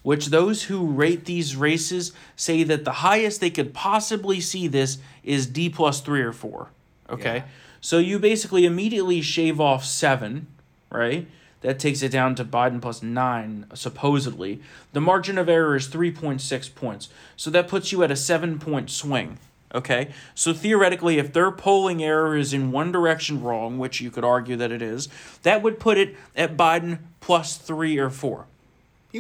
which 0.08 0.28
those 0.28 0.64
who 0.64 0.88
rate 0.88 1.26
these 1.26 1.58
races 1.58 2.14
say 2.38 2.64
that 2.64 2.86
the 2.86 3.04
highest 3.04 3.42
they 3.42 3.50
could 3.50 3.74
possibly 3.74 4.40
see 4.40 4.66
this 4.66 5.00
is 5.22 5.46
D 5.46 5.68
plus 5.70 6.00
three 6.00 6.22
or 6.22 6.32
four. 6.32 6.70
Okay, 7.10 7.36
Yeah. 7.36 7.44
so 7.82 7.98
you 7.98 8.18
basically 8.18 8.66
immediately 8.66 9.20
shave 9.20 9.60
off 9.60 9.84
seven, 9.84 10.48
right? 10.90 11.28
That 11.60 11.78
takes 11.78 12.02
it 12.02 12.08
down 12.14 12.36
to 12.36 12.46
Biden 12.46 12.82
plus 12.82 13.04
nine, 13.04 13.66
supposedly. 13.74 14.62
The 14.94 15.02
margin 15.02 15.38
of 15.38 15.50
error 15.50 15.76
is 15.76 15.90
3.6 15.90 16.74
points. 16.74 17.10
So 17.36 17.50
that 17.50 17.68
puts 17.68 17.92
you 17.92 18.02
at 18.02 18.10
a 18.10 18.16
seven 18.16 18.60
point 18.60 18.90
swing. 18.90 19.40
Okay? 19.76 20.12
So 20.34 20.54
theoretically, 20.54 21.18
if 21.18 21.34
their 21.34 21.52
polling 21.52 22.02
error 22.02 22.38
is 22.38 22.54
in 22.54 22.72
one 22.72 22.94
direction 22.94 23.44
wrong, 23.44 23.78
which 23.78 24.00
you 24.00 24.10
could 24.10 24.24
argue 24.24 24.56
that 24.56 24.72
it 24.72 24.82
is, 24.82 25.10
that 25.44 25.62
would 25.62 25.82
put 25.82 25.98
it 25.98 26.16
at 26.34 26.56
Biden 26.56 27.00
plus 27.20 27.58
three 27.58 27.98
or 27.98 28.10
four. 28.10 28.46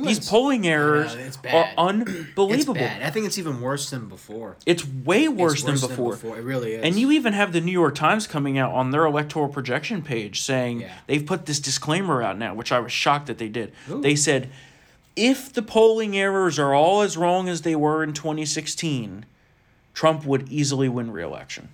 He 0.01 0.07
These 0.07 0.29
polling 0.29 0.67
errors 0.67 1.15
are 1.51 1.69
unbelievable. 1.77 2.73
bad. 2.75 3.01
I 3.01 3.09
think 3.09 3.25
it's 3.25 3.37
even 3.37 3.61
worse 3.61 3.89
than 3.89 4.07
before. 4.07 4.57
It's 4.65 4.85
way 4.85 5.27
worse, 5.27 5.63
It's 5.63 5.81
than, 5.81 5.89
before. 5.89 6.15
It 6.37 6.43
really 6.43 6.73
is. 6.73 6.83
And 6.83 6.97
you 6.99 7.11
even 7.11 7.33
have 7.33 7.53
the 7.53 7.61
New 7.61 7.71
York 7.71 7.95
Times 7.95 8.27
coming 8.27 8.57
out 8.57 8.71
on 8.73 8.91
their 8.91 9.05
electoral 9.05 9.47
projection 9.49 10.01
page 10.01 10.41
saying 10.41 10.81
Yeah. 10.81 10.93
they've 11.07 11.25
put 11.25 11.45
this 11.45 11.59
disclaimer 11.59 12.21
out 12.21 12.37
now, 12.37 12.53
which 12.53 12.71
I 12.71 12.79
was 12.79 12.91
shocked 12.91 13.27
that 13.27 13.37
they 13.37 13.49
did. 13.49 13.71
They 13.87 14.15
said, 14.15 14.49
if 15.15 15.51
the 15.51 15.61
polling 15.63 16.15
errors 16.17 16.59
are 16.59 16.73
all 16.73 17.01
as 17.01 17.17
wrong 17.17 17.49
as 17.49 17.63
they 17.63 17.75
were 17.75 18.03
in 18.03 18.13
2016, 18.13 19.25
Trump 19.93 20.25
would 20.25 20.47
easily 20.49 20.87
win 20.89 21.11
re-election. 21.11 21.69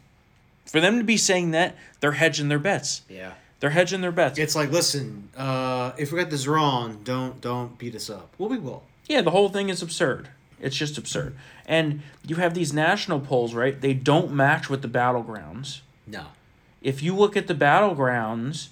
For 0.65 0.79
them 0.79 0.97
to 0.97 1.03
be 1.03 1.17
saying 1.17 1.51
that, 1.51 1.75
they're 1.99 2.13
hedging 2.13 2.47
their 2.47 2.59
bets. 2.59 3.01
yeah. 3.09 3.33
They're 3.63 3.69
hedging 3.69 4.01
their 4.01 4.11
bets. 4.11 4.37
It's 4.37 4.57
like, 4.57 4.71
listen, 4.71 5.29
uh, 5.37 5.93
if 5.97 6.11
we 6.11 6.19
got 6.19 6.29
this 6.29 6.47
wrong, 6.47 6.99
don't 7.05 7.39
don't 7.39 7.77
beat 7.77 7.95
us 7.95 8.09
up. 8.09 8.33
Well, 8.37 8.49
we 8.49 8.57
will. 8.57 8.83
Yeah, 9.07 9.21
the 9.21 9.31
whole 9.31 9.47
thing 9.47 9.69
is 9.69 9.81
absurd. 9.81 10.27
It's 10.59 10.75
just 10.75 10.97
absurd. 10.97 11.37
And 11.65 12.01
you 12.27 12.35
have 12.35 12.55
these 12.55 12.73
national 12.73 13.21
polls, 13.21 13.53
right? 13.53 13.79
They 13.79 13.93
don't 13.93 14.33
match 14.33 14.69
with 14.69 14.81
the 14.81 14.89
battlegrounds. 14.89 15.79
No. 16.05 16.25
if 16.81 17.01
you 17.01 17.15
look 17.15 17.37
at 17.37 17.47
the 17.47 17.55
battlegrounds, 17.55 18.67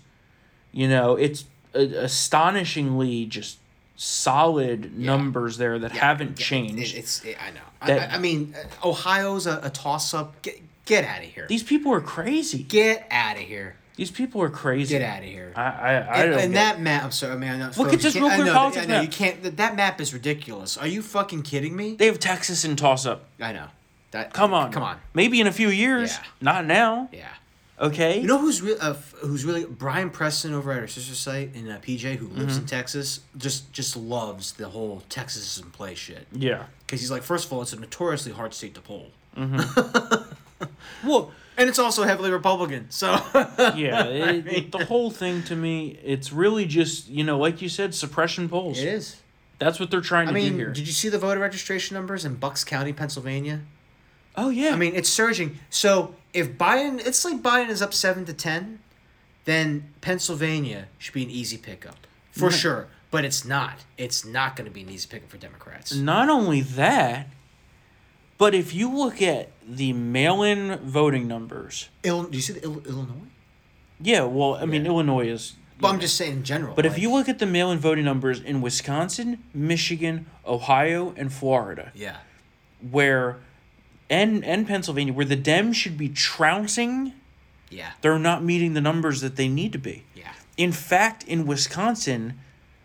you 0.74 0.90
know, 0.90 1.16
it's 1.16 1.46
a- 1.74 2.04
astonishingly 2.04 3.26
just 3.28 3.60
solid 3.96 4.98
numbers 4.98 5.58
there 5.58 5.80
that 5.80 5.94
haven't 5.94 6.38
Yeah, 6.38 6.46
changed. 6.46 6.94
It, 6.96 6.98
it's. 7.00 7.24
It, 7.24 7.38
I 7.42 7.52
know. 7.52 7.62
That- 7.88 8.12
I, 8.12 8.16
I 8.16 8.18
mean, 8.20 8.56
uh, 8.84 8.90
Ohio's 8.90 9.48
a, 9.48 9.62
a 9.64 9.70
toss 9.70 10.14
up. 10.14 10.42
Get 10.42 10.60
get 10.84 11.06
out 11.06 11.20
of 11.20 11.30
here. 11.30 11.46
These 11.48 11.64
people 11.64 11.94
are 11.94 12.02
crazy. 12.02 12.62
Get 12.64 13.08
out 13.10 13.38
of 13.38 13.44
here. 13.44 13.78
These 14.02 14.10
people 14.10 14.42
are 14.42 14.50
crazy. 14.50 14.98
Get 14.98 15.04
out 15.04 15.20
of 15.20 15.26
here. 15.26 15.54
I 15.56 15.62
I, 15.62 15.68
I 15.68 15.94
and, 16.24 16.32
don't 16.32 16.40
and 16.42 16.56
that 16.56 16.82
map, 16.82 17.04
I'm 17.04 17.12
sorry, 17.12 17.34
I 17.48 17.56
know, 17.56 17.70
Look 17.78 17.94
at 17.94 18.00
this 18.00 18.16
real 18.16 18.30
quick 18.30 18.40
I 18.40 18.46
know, 18.46 18.54
politics 18.54 18.84
I 18.86 18.88
know, 18.88 18.96
map. 18.96 19.04
you 19.04 19.10
can't. 19.10 19.44
That, 19.44 19.58
that 19.58 19.76
map 19.76 20.02
is 20.02 20.12
ridiculous. 20.12 20.76
Are 20.76 20.88
you 20.88 21.04
fucking 21.04 21.44
kidding 21.44 21.76
me? 21.76 21.98
They 21.98 22.08
have 22.08 22.18
Texas 22.18 22.66
in 22.66 22.76
toss 22.76 23.06
up. 23.06 23.26
I 23.40 23.54
know. 23.54 23.68
That. 24.10 24.34
Come 24.34 24.56
on. 24.56 24.72
Come 24.72 24.82
on. 24.82 24.98
Maybe 25.14 25.40
in 25.40 25.46
a 25.46 25.52
few 25.52 25.70
years. 25.70 26.14
Yeah. 26.16 26.24
Not 26.42 26.66
now. 26.66 27.10
Yeah. 27.14 27.28
Okay. 27.80 28.22
You 28.22 28.26
know 28.26 28.40
who's 28.40 28.60
re- 28.64 28.76
uh, 28.82 28.90
f- 28.94 29.14
who's 29.22 29.46
really 29.46 29.66
Brian 29.66 30.10
Preston 30.10 30.56
over 30.56 30.72
at 30.72 30.80
our 30.80 30.88
sister 30.88 31.14
site 31.14 31.54
in 31.54 31.70
uh, 31.70 31.80
PJ 31.80 32.16
who 32.16 32.26
lives 32.30 32.54
Mm-hmm. 32.54 32.62
in 32.62 32.66
Texas 32.66 33.20
just 33.38 33.72
just 33.72 33.96
loves 33.96 34.54
the 34.54 34.70
whole 34.70 35.04
Texas 35.10 35.58
is 35.58 35.64
in 35.64 35.70
play 35.70 35.94
shit 35.94 36.26
yeah. 36.32 36.64
because 36.88 37.02
he's 37.02 37.12
like 37.12 37.22
first 37.22 37.46
of 37.46 37.54
all 37.54 37.62
it's 37.62 37.72
a 37.74 37.80
notoriously 37.80 38.32
hard 38.32 38.56
state 38.56 38.74
to 38.74 38.82
poll 38.82 39.12
Well, 41.04 41.32
and 41.58 41.70
it's 41.70 41.80
also 41.80 42.04
heavily 42.04 42.32
Republican 42.32 42.88
so 42.90 43.12
yeah. 43.76 44.04
It, 44.08 44.48
it- 44.48 44.72
the 44.72 44.86
whole 44.86 45.12
thing 45.12 45.44
to 45.44 45.56
me, 45.56 46.00
it's 46.04 46.32
really 46.32 46.66
just 46.66 47.08
you 47.10 47.24
know, 47.24 47.38
like 47.38 47.62
you 47.62 47.70
said, 47.70 47.94
suppression 47.96 48.50
polls. 48.50 48.80
it 48.80 48.88
is. 48.88 49.18
That's 49.60 49.80
what 49.80 49.92
they're 49.92 50.02
trying 50.02 50.26
to 50.28 50.32
I 50.32 50.34
mean, 50.34 50.54
do 50.54 50.58
here. 50.58 50.70
did 50.72 50.88
you 50.88 50.94
see 50.94 51.08
the 51.10 51.20
voter 51.20 51.40
registration 51.40 51.94
numbers 51.96 52.26
in 52.26 52.36
Bucks 52.36 52.64
County, 52.64 52.94
Pennsylvania? 52.94 53.62
oh 54.36 54.50
yeah. 54.50 54.72
I 54.72 54.76
mean, 54.76 54.96
it's 54.96 55.10
surging. 55.10 55.60
So 55.70 56.16
if 56.34 56.58
Biden, 56.58 57.06
it's 57.06 57.24
like 57.26 57.42
Biden 57.44 57.70
is 57.70 57.82
up 57.82 57.94
seven 57.94 58.26
to 58.26 58.34
ten, 58.34 58.80
then 59.46 59.90
Pennsylvania 60.02 60.88
should 60.98 61.14
be 61.14 61.24
an 61.24 61.30
easy 61.30 61.58
pickup 61.58 62.08
for 62.32 62.50
sure. 62.50 62.88
But 63.12 63.26
it's 63.26 63.44
not. 63.44 63.84
It's 63.98 64.24
not 64.24 64.56
going 64.56 64.66
to 64.66 64.72
be 64.74 64.82
an 64.84 64.90
easy 64.90 65.08
pickup 65.10 65.30
for 65.30 65.38
Democrats. 65.38 65.94
not 65.94 66.30
only 66.30 66.62
that, 66.62 67.28
But 68.42 68.56
if 68.56 68.74
you 68.74 68.90
look 68.92 69.22
at 69.22 69.52
the 69.68 69.94
mail-in 69.94 70.78
voting 70.84 71.28
numbers, 71.28 71.90
Il- 72.04 72.24
do 72.24 72.36
you 72.36 72.42
see 72.42 72.54
the 72.54 72.64
Il- 72.64 72.82
Illinois? 72.88 73.28
yeah, 74.02 74.22
well, 74.24 74.56
I 74.56 74.66
mean 74.66 74.84
Yeah. 74.84 74.90
Illinois 74.90 75.28
is. 75.28 75.54
But 75.80 75.90
I'm 75.90 76.00
just 76.00 76.16
saying 76.18 76.38
in 76.38 76.44
general. 76.44 76.74
But 76.74 76.88
if 76.88 76.98
you 76.98 77.12
look 77.12 77.30
at 77.30 77.38
the 77.38 77.46
mail-in 77.46 77.78
voting 77.78 78.04
numbers 78.04 78.40
in 78.42 78.60
Wisconsin, 78.62 79.44
Michigan, 79.54 80.26
Ohio, 80.44 81.14
and 81.18 81.32
Florida, 81.32 81.92
yeah, 81.94 82.16
where 82.90 83.38
and 84.10 84.44
and 84.44 84.66
Pennsylvania, 84.68 85.14
where 85.14 85.24
the 85.26 85.38
Dems 85.38 85.76
should 85.76 85.96
be 85.96 86.10
trouncing, 86.10 87.14
yeah, 87.70 87.92
they're 88.02 88.18
not 88.18 88.44
meeting 88.44 88.74
the 88.74 88.82
numbers 88.82 89.22
that 89.22 89.36
they 89.36 89.50
need 89.50 89.72
to 89.74 89.78
be. 89.80 90.02
yeah, 90.16 90.32
In 90.58 90.72
fact, 90.72 91.24
in 91.26 91.46
Wisconsin, 91.46 92.40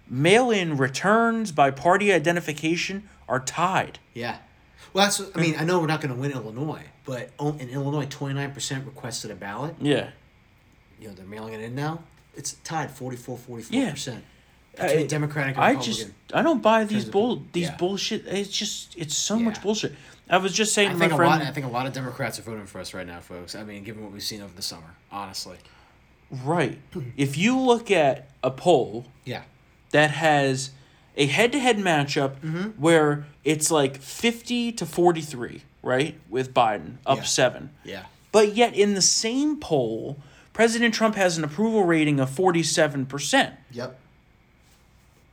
mail-in 0.06 0.76
returns 0.76 1.50
by 1.50 1.70
party 1.70 2.12
identification 2.12 3.08
are 3.26 3.40
tied. 3.40 3.98
yeah. 4.12 4.36
Well, 4.96 5.04
that's. 5.04 5.20
I 5.34 5.40
mean, 5.40 5.56
I 5.58 5.64
know 5.64 5.78
we're 5.78 5.86
not 5.88 6.00
going 6.00 6.14
to 6.14 6.18
win 6.18 6.32
Illinois, 6.32 6.82
but 7.04 7.30
in 7.60 7.68
Illinois, 7.68 8.06
29 8.08 8.52
percent 8.52 8.86
requested 8.86 9.30
a 9.30 9.34
ballot. 9.34 9.74
Yeah. 9.78 10.08
You 10.98 11.08
know, 11.08 11.14
they're 11.14 11.26
mailing 11.26 11.52
it 11.52 11.60
in 11.60 11.74
now. 11.74 12.00
It's 12.34 12.54
tied 12.64 12.90
44 12.90 13.36
44 13.36 13.78
Yeah. 13.78 13.90
percent 13.90 14.24
uh, 14.80 14.84
I- 14.84 15.06
Democratic 15.06 15.56
and 15.56 15.64
I 15.64 15.68
Republican. 15.72 15.92
just 15.94 16.10
I 16.34 16.40
don't 16.40 16.62
buy 16.62 16.84
these 16.84 17.04
bull 17.04 17.42
these 17.52 17.66
Yeah. 17.68 17.76
bullshit. 17.76 18.26
It's 18.26 18.48
just 18.48 18.96
it's 18.96 19.14
so 19.14 19.38
much 19.38 19.60
bullshit. 19.62 19.92
I 20.30 20.38
was 20.38 20.52
just 20.54 20.72
saying 20.72 20.88
I 20.88 20.94
think 20.94 21.10
my 21.10 21.14
a 21.14 21.16
friend. 21.16 21.30
lot. 21.30 21.42
I 21.42 21.50
think 21.52 21.66
a 21.66 21.68
lot 21.68 21.86
of 21.86 21.92
Democrats 21.92 22.38
are 22.38 22.42
voting 22.42 22.64
for 22.66 22.80
us 22.80 22.94
right 22.94 23.06
now, 23.06 23.20
folks. 23.20 23.54
I 23.54 23.64
mean, 23.64 23.84
given 23.84 24.02
what 24.02 24.12
we've 24.12 24.22
seen 24.22 24.40
over 24.40 24.54
the 24.54 24.62
summer, 24.62 24.94
honestly. 25.12 25.58
right. 26.42 26.78
If 27.18 27.36
you 27.36 27.58
look 27.60 27.90
at 27.90 28.30
a 28.42 28.50
poll 28.50 29.06
Yeah. 29.26 29.42
that 29.92 30.10
has 30.12 30.70
a 31.16 31.26
head-to-head 31.26 31.78
matchup 31.78 32.36
Mm-hmm. 32.40 32.62
where 32.80 33.26
it's 33.44 33.70
like 33.70 33.96
50 33.98 34.72
to 34.72 34.86
43, 34.86 35.62
right? 35.82 36.18
With 36.28 36.52
Biden 36.52 36.96
up 37.06 37.18
Yeah. 37.18 37.22
7. 37.24 37.70
Yeah. 37.84 38.02
But 38.32 38.54
yet 38.54 38.74
in 38.74 38.94
the 38.94 39.02
same 39.02 39.58
poll, 39.58 40.18
President 40.52 40.94
Trump 40.94 41.14
has 41.16 41.38
an 41.38 41.44
approval 41.44 41.84
rating 41.84 42.20
of 42.20 42.30
47%. 42.30 43.52
Yep. 43.72 43.98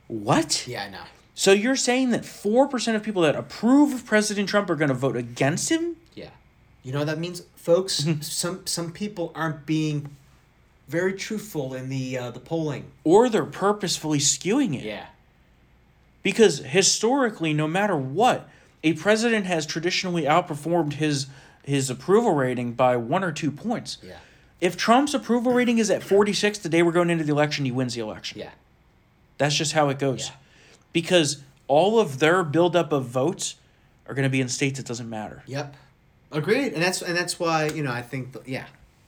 What? 0.07 0.67
Yeah, 0.67 0.84
I 0.84 0.89
know. 0.89 1.03
So 1.36 1.51
you're 1.51 1.75
saying 1.75 2.11
that 2.11 2.21
4% 2.21 2.95
of 2.95 3.03
people 3.03 3.23
that 3.23 3.36
approve 3.36 3.93
of 3.93 4.05
President 4.05 4.47
Trump 4.49 4.69
are 4.69 4.75
going 4.75 4.89
to 4.89 4.93
vote 4.95 5.15
against 5.17 5.69
him? 5.69 5.95
Yeah. 6.13 6.29
You 6.84 6.91
know 6.91 6.99
what 6.99 7.07
that 7.07 7.19
means, 7.19 7.41
folks? 7.55 8.01
Mm-hmm. 8.01 8.21
some 8.21 8.67
some 8.67 8.91
people 8.91 9.31
aren't 9.34 9.65
being 9.65 10.15
very 10.88 11.13
truthful 11.13 11.73
in 11.73 11.89
the 11.89 12.17
uh, 12.17 12.31
the 12.31 12.39
polling. 12.41 12.91
Or 13.05 13.29
they're 13.29 13.45
purposefully 13.45 14.19
skewing 14.19 14.75
it? 14.77 14.84
Yeah. 14.84 15.05
Because 16.24 16.59
historically, 16.59 17.53
no 17.53 17.67
matter 17.67 17.95
what, 17.95 18.49
a 18.84 18.93
president 18.93 19.45
has 19.45 19.65
traditionally 19.65 20.24
outperformed 20.24 20.93
his 20.93 21.28
his 21.63 21.89
approval 21.89 22.34
rating 22.34 22.74
by 22.74 22.97
one 22.97 23.24
or 23.24 23.32
two 23.32 23.49
points. 23.51 23.97
Yeah. 24.03 24.17
If 24.59 24.76
Trump's 24.76 25.13
approval 25.13 25.53
rating 25.53 25.78
is 25.78 25.89
at 25.89 26.03
46 26.03 26.59
the 26.59 26.69
day 26.69 26.84
we're 26.84 26.91
going 26.91 27.09
into 27.09 27.24
the 27.24 27.32
election, 27.32 27.63
he 27.63 27.71
wins 27.71 27.93
the 27.95 28.01
election. 28.01 28.39
Yeah. 28.39 28.49
That's 29.38 29.55
just 29.55 29.71
how 29.71 29.88
it 29.89 29.97
goes. 29.99 30.28
Yeah. 30.28 30.36
Because 30.91 31.41
all 31.67 31.99
of 31.99 32.19
their 32.19 32.43
buildup 32.43 32.91
of 32.91 33.05
votes 33.05 33.55
are 34.07 34.13
going 34.13 34.24
to 34.24 34.30
be 34.30 34.41
in 34.41 34.49
states 34.49 34.80
it 34.80 34.86
doesn't 34.86 35.09
matter. 35.09 35.43
Yep. 35.47 35.76
Agreed. 36.32 36.74
And 36.74 36.82
that's 36.84 37.01
and 37.01 37.15
that's 37.15 37.39
why 37.39 37.67
you 37.67 37.84
know 37.84 37.91
I 37.91 38.01
think 38.01 38.34
th- 38.34 38.45
yeah. 38.47 38.65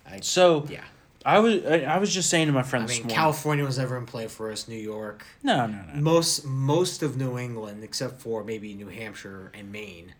I, 0.09 0.19
So 0.21 0.65
yeah. 0.69 0.83
I 1.25 1.39
was 1.39 1.65
I, 1.65 1.79
I 1.81 1.97
was 1.97 2.13
just 2.13 2.29
saying 2.29 2.47
to 2.47 2.53
my 2.53 2.61
friend 2.63 2.85
I 2.85 2.87
mean. 2.87 3.07
California 3.07 3.65
was 3.65 3.77
never 3.79 3.97
in 3.97 4.05
play 4.05 4.27
for 4.27 4.51
us. 4.51 4.67
New 4.67 4.77
York, 4.77 5.25
no, 5.43 5.65
no, 5.65 5.81
no. 5.93 6.01
most 6.01 6.45
most 6.45 7.01
of 7.01 7.17
New 7.17 7.37
England, 7.37 7.83
except 7.83 8.21
for 8.21 8.43
maybe 8.43 8.73
New 8.75 8.87
Hampshire 8.89 9.51
and 9.53 9.71
Maine. 9.71 10.13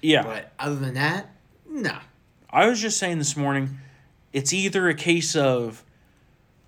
Yeah. 0.00 0.22
But 0.22 0.52
other 0.58 0.76
than 0.76 0.94
that, 0.94 1.30
no. 1.68 1.98
I 2.50 2.66
was 2.66 2.80
just 2.80 2.98
saying 2.98 3.18
this 3.18 3.36
morning, 3.36 3.78
it's 4.32 4.52
either 4.52 4.88
a 4.88 4.94
case 4.94 5.34
of 5.34 5.84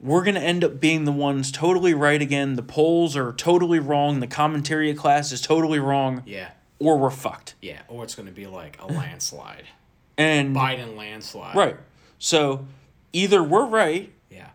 we're 0.01 0.24
going 0.24 0.34
to 0.34 0.40
end 0.40 0.64
up 0.64 0.80
being 0.80 1.05
the 1.05 1.12
ones 1.12 1.51
totally 1.53 1.95
right 1.95 2.20
again, 2.20 2.57
the 2.57 2.62
polls 2.62 3.16
are 3.16 3.32
totally 3.32 3.78
wrong, 3.78 4.20
the 4.20 4.26
commentary 4.26 4.92
class 4.95 5.32
is 5.32 5.40
totally 5.40 5.78
wrong, 5.78 6.22
Yeah. 6.26 6.51
or 6.78 6.99
we're 6.99 7.11
fucked. 7.11 7.55
Yeah. 7.62 7.80
Or 7.88 8.05
it's 8.05 8.14
going 8.14 8.26
to 8.26 8.32
be 8.34 8.47
like 8.47 8.76
a 8.80 8.86
landslide, 8.86 9.64
And 10.18 10.55
Biden 10.55 10.97
landslide. 10.97 11.57
right. 11.57 11.76
So 12.18 12.66
either 13.14 13.42
we're 13.42 13.64
right 13.66 14.12
Yeah. 14.30 14.48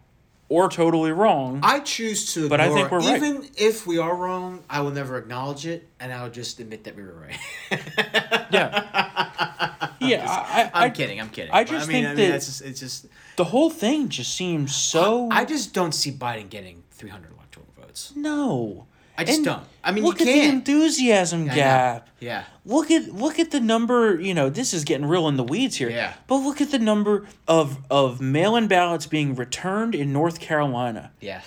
or 0.50 0.70
totally 0.70 1.12
wrong. 1.12 1.62
I 1.64 1.80
choose 1.80 2.34
to. 2.34 2.42
Ignore, 2.46 2.50
But 2.50 2.62
I 2.62 2.70
think 2.74 2.92
we're 2.92 3.00
right. 3.00 3.16
Even 3.24 3.50
if 3.58 3.88
we 3.88 3.98
are 3.98 4.16
wrong, 4.16 4.64
I 4.70 4.82
will 4.82 4.92
never 4.92 5.18
acknowledge 5.18 5.66
it, 5.66 5.88
and 6.00 6.14
I 6.14 6.22
will 6.24 6.30
just 6.32 6.60
admit 6.60 6.84
that 6.84 6.96
we 6.96 7.04
were 7.04 7.14
right. 7.28 7.40
yeah. 8.52 9.90
yeah, 10.00 10.26
I, 10.28 10.70
I, 10.74 10.86
I'm 10.86 10.92
kidding. 10.92 11.20
I'm 11.20 11.30
kidding. 11.30 11.52
I 11.52 11.64
But 11.64 11.72
just 11.72 11.88
mean, 11.88 12.04
think 12.04 12.08
I 12.08 12.10
mean, 12.16 12.26
that- 12.28 12.32
that's 12.34 12.46
just, 12.46 12.62
it's 12.62 12.80
just. 12.80 13.08
the 13.38 13.46
whole 13.46 13.70
thing 13.70 14.10
just 14.10 14.34
seems 14.36 14.76
so 14.76 15.30
I 15.32 15.46
just 15.46 15.74
don't 15.74 15.94
see 15.94 16.12
Biden 16.12 16.50
getting 16.50 16.84
300 16.92 17.32
electoral 17.34 17.68
votes. 17.80 18.14
no. 18.16 18.86
I 19.20 19.24
just 19.26 19.38
And 19.40 19.46
don't. 19.46 19.64
I 19.84 19.92
mean, 19.92 20.04
you 20.04 20.10
look 20.10 20.22
at 20.22 20.26
the 20.26 20.42
enthusiasm 20.42 21.46
know. 21.48 21.54
gap. 21.56 22.10
Yeah. 22.22 22.44
Look 22.66 22.90
at 22.90 23.14
look 23.14 23.38
at 23.38 23.52
the 23.52 23.60
number. 23.60 24.20
You 24.20 24.34
know, 24.34 24.50
this 24.50 24.74
is 24.74 24.84
getting 24.86 25.06
real 25.08 25.28
in 25.28 25.36
the 25.36 25.44
weeds 25.44 25.76
here. 25.76 25.90
Yeah. 25.90 26.14
But 26.28 26.38
look 26.38 26.62
at 26.62 26.72
the 26.72 26.80
number 26.80 27.26
of 27.48 27.78
of 27.90 28.22
mail-in 28.22 28.68
ballots 28.68 29.06
being 29.08 29.36
returned 29.36 29.94
in 29.96 30.14
North 30.14 30.40
Carolina. 30.40 31.12
Yes. 31.20 31.46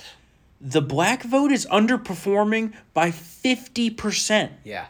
The 0.61 0.83
black 0.83 1.23
vote 1.23 1.51
is 1.51 1.67
underperforming 1.67 2.73
by 2.95 3.11
fifty 3.11 3.89
percent, 3.91 4.53
Yeah. 4.65 4.87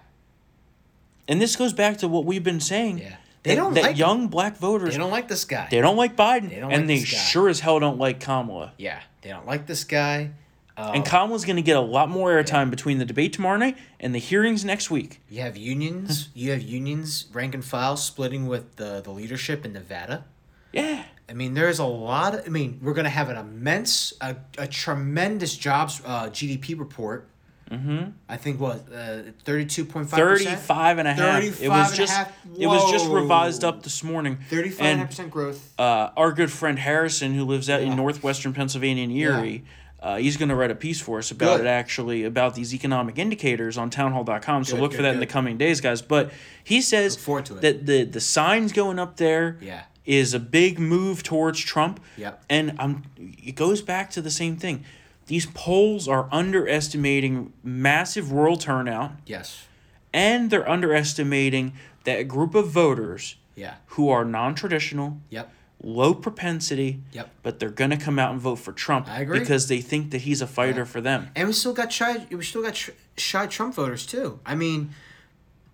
and 1.28 1.40
this 1.40 1.56
goes 1.56 1.72
back 1.72 1.98
to 1.98 2.08
what 2.08 2.24
we've 2.24 2.44
been 2.44 2.60
saying. 2.60 2.98
Yeah. 2.98 3.16
They 3.42 3.50
that- 3.54 3.60
don't 3.60 3.74
that 3.74 3.82
like- 3.82 3.98
young 3.98 4.28
black 4.28 4.56
voters. 4.56 4.92
They 4.94 4.98
don't 4.98 5.10
like 5.10 5.28
this 5.28 5.44
guy. 5.44 5.68
They 5.70 5.80
don't 5.80 5.96
like 5.96 6.14
Biden, 6.16 6.50
They 6.50 6.60
don't 6.60 6.72
and 6.72 6.82
like 6.82 6.86
they 6.88 6.98
this 7.00 7.12
guy. 7.12 7.18
sure 7.18 7.48
as 7.48 7.60
hell 7.60 7.80
don't 7.80 7.98
like 7.98 8.20
Kamala. 8.20 8.72
Yeah. 8.78 9.00
They 9.22 9.30
don't 9.30 9.46
like 9.46 9.66
this 9.66 9.84
guy. 9.84 10.30
And 10.76 11.04
Kamala's 11.04 11.44
going 11.44 11.56
to 11.56 11.62
get 11.62 11.76
a 11.76 11.80
lot 11.80 12.08
more 12.08 12.30
airtime 12.30 12.70
between 12.70 12.98
the 12.98 13.04
debate 13.04 13.32
tomorrow 13.32 13.56
night 13.58 13.76
and 14.00 14.14
the 14.14 14.18
hearings 14.18 14.64
next 14.64 14.90
week. 14.90 15.20
you 15.28 15.40
have 15.42 15.56
unions. 15.56 16.28
you 16.34 16.50
have 16.50 16.62
unions, 16.62 17.26
rank 17.32 17.54
and 17.54 17.64
file, 17.64 17.96
splitting 17.96 18.46
with 18.46 18.76
the 18.76 19.00
the 19.02 19.10
leadership 19.10 19.64
in 19.64 19.72
Nevada. 19.74 20.24
Yeah. 20.72 21.04
I 21.28 21.34
mean, 21.34 21.54
there's 21.54 21.78
a 21.78 21.84
lot. 21.84 22.34
Of, 22.34 22.46
I 22.46 22.48
mean, 22.48 22.80
we're 22.82 22.94
gonna 22.94 23.08
have 23.10 23.28
an 23.28 23.36
immense, 23.36 24.12
a, 24.20 24.36
a 24.58 24.66
tremendous 24.66 25.56
jobs 25.56 26.02
uh, 26.04 26.24
GDP 26.30 26.78
report. 26.78 27.28
Mm-hmm. 27.70 28.10
I 28.28 28.36
think 28.36 28.60
what 28.60 28.84
uh, 28.94 29.22
thirty-two 29.44 29.86
point 29.86 30.10
five 30.10 30.18
35 30.18 30.98
and 30.98 31.08
a 31.08 31.12
half. 31.14 31.42
It 31.42 31.68
was 31.70 31.86
and 31.86 31.94
a 31.94 31.96
just 31.96 32.12
half. 32.12 32.32
it 32.58 32.66
was 32.66 32.90
just 32.90 33.08
revised 33.08 33.64
up 33.64 33.82
this 33.82 34.02
morning. 34.04 34.38
Thirty-five 34.50 34.80
and 34.80 34.86
a 34.86 34.90
half 34.90 35.00
And 35.00 35.08
percent 35.08 35.30
growth. 35.30 35.72
uh, 35.78 36.10
our 36.16 36.32
good 36.32 36.50
friend 36.52 36.78
Harrison, 36.78 37.32
who 37.34 37.44
lives 37.44 37.70
out 37.70 37.80
Yeah. 37.80 37.88
in 37.88 37.96
northwestern 37.96 38.52
Pennsylvania 38.52 39.04
and 39.04 39.12
Erie, 39.12 39.64
uh, 40.02 40.16
he's 40.16 40.36
going 40.36 40.48
to 40.48 40.56
write 40.56 40.70
a 40.72 40.74
piece 40.74 41.00
for 41.00 41.18
us 41.18 41.30
about 41.30 41.58
Good. 41.58 41.66
it 41.66 41.68
actually 41.68 42.24
about 42.24 42.54
these 42.56 42.74
economic 42.74 43.18
indicators 43.18 43.78
on 43.78 43.88
townhall.com. 43.88 44.64
So 44.64 44.74
Good, 44.74 44.82
look 44.82 44.90
for 44.92 44.96
good, 44.98 45.04
that 45.04 45.14
in 45.14 45.20
the 45.20 45.26
coming 45.26 45.56
days, 45.56 45.80
guys. 45.80 46.02
But 46.02 46.32
he 46.64 46.80
says 46.80 47.14
Look 47.14 47.20
forward 47.24 47.46
to 47.46 47.56
it. 47.56 47.60
that 47.62 47.86
the 47.86 48.04
the 48.04 48.20
signs 48.20 48.72
going 48.72 48.98
up 48.98 49.16
there 49.16 49.58
is 50.04 50.32
Yeah. 50.32 50.36
a 50.36 50.40
big 50.40 50.78
move 50.80 51.22
towards 51.22 51.60
Trump. 51.60 52.00
Yep. 52.16 52.44
And 52.50 52.74
um, 52.80 53.04
it 53.16 53.54
goes 53.54 53.80
back 53.80 54.10
to 54.10 54.20
the 54.20 54.30
same 54.30 54.56
thing. 54.56 54.84
These 55.26 55.46
polls 55.54 56.08
are 56.08 56.28
underestimating 56.76 57.52
massive 57.62 58.32
rural 58.32 58.56
turnout, 58.56 59.12
Yes. 59.26 59.66
and 60.12 60.50
they're 60.50 60.68
underestimating 60.68 61.74
that 62.04 62.26
group 62.28 62.54
of 62.56 62.68
voters 62.70 63.36
Yeah. 63.54 63.74
who 63.94 64.08
are 64.10 64.24
non-traditional, 64.24 65.18
Yep. 65.30 65.52
Low 65.82 66.14
propensity, 66.14 67.00
Yep. 67.12 67.30
but 67.42 67.58
they're 67.58 67.70
gonna 67.70 67.96
come 67.96 68.18
out 68.18 68.30
and 68.32 68.40
vote 68.40 68.56
for 68.56 68.72
Trump 68.72 69.08
I 69.08 69.20
agree. 69.20 69.38
because 69.40 69.68
they 69.68 69.80
think 69.80 70.10
that 70.12 70.22
he's 70.22 70.40
a 70.40 70.46
fighter 70.46 70.80
Yeah. 70.80 70.84
for 70.84 71.00
them. 71.00 71.28
And 71.34 71.48
we 71.48 71.54
still 71.54 71.72
got 71.72 71.92
shy. 71.92 72.26
We 72.30 72.42
still 72.44 72.62
got 72.62 72.76
shy 73.16 73.46
Trump 73.46 73.74
voters 73.74 74.06
too. 74.06 74.38
I 74.46 74.54
mean, 74.54 74.94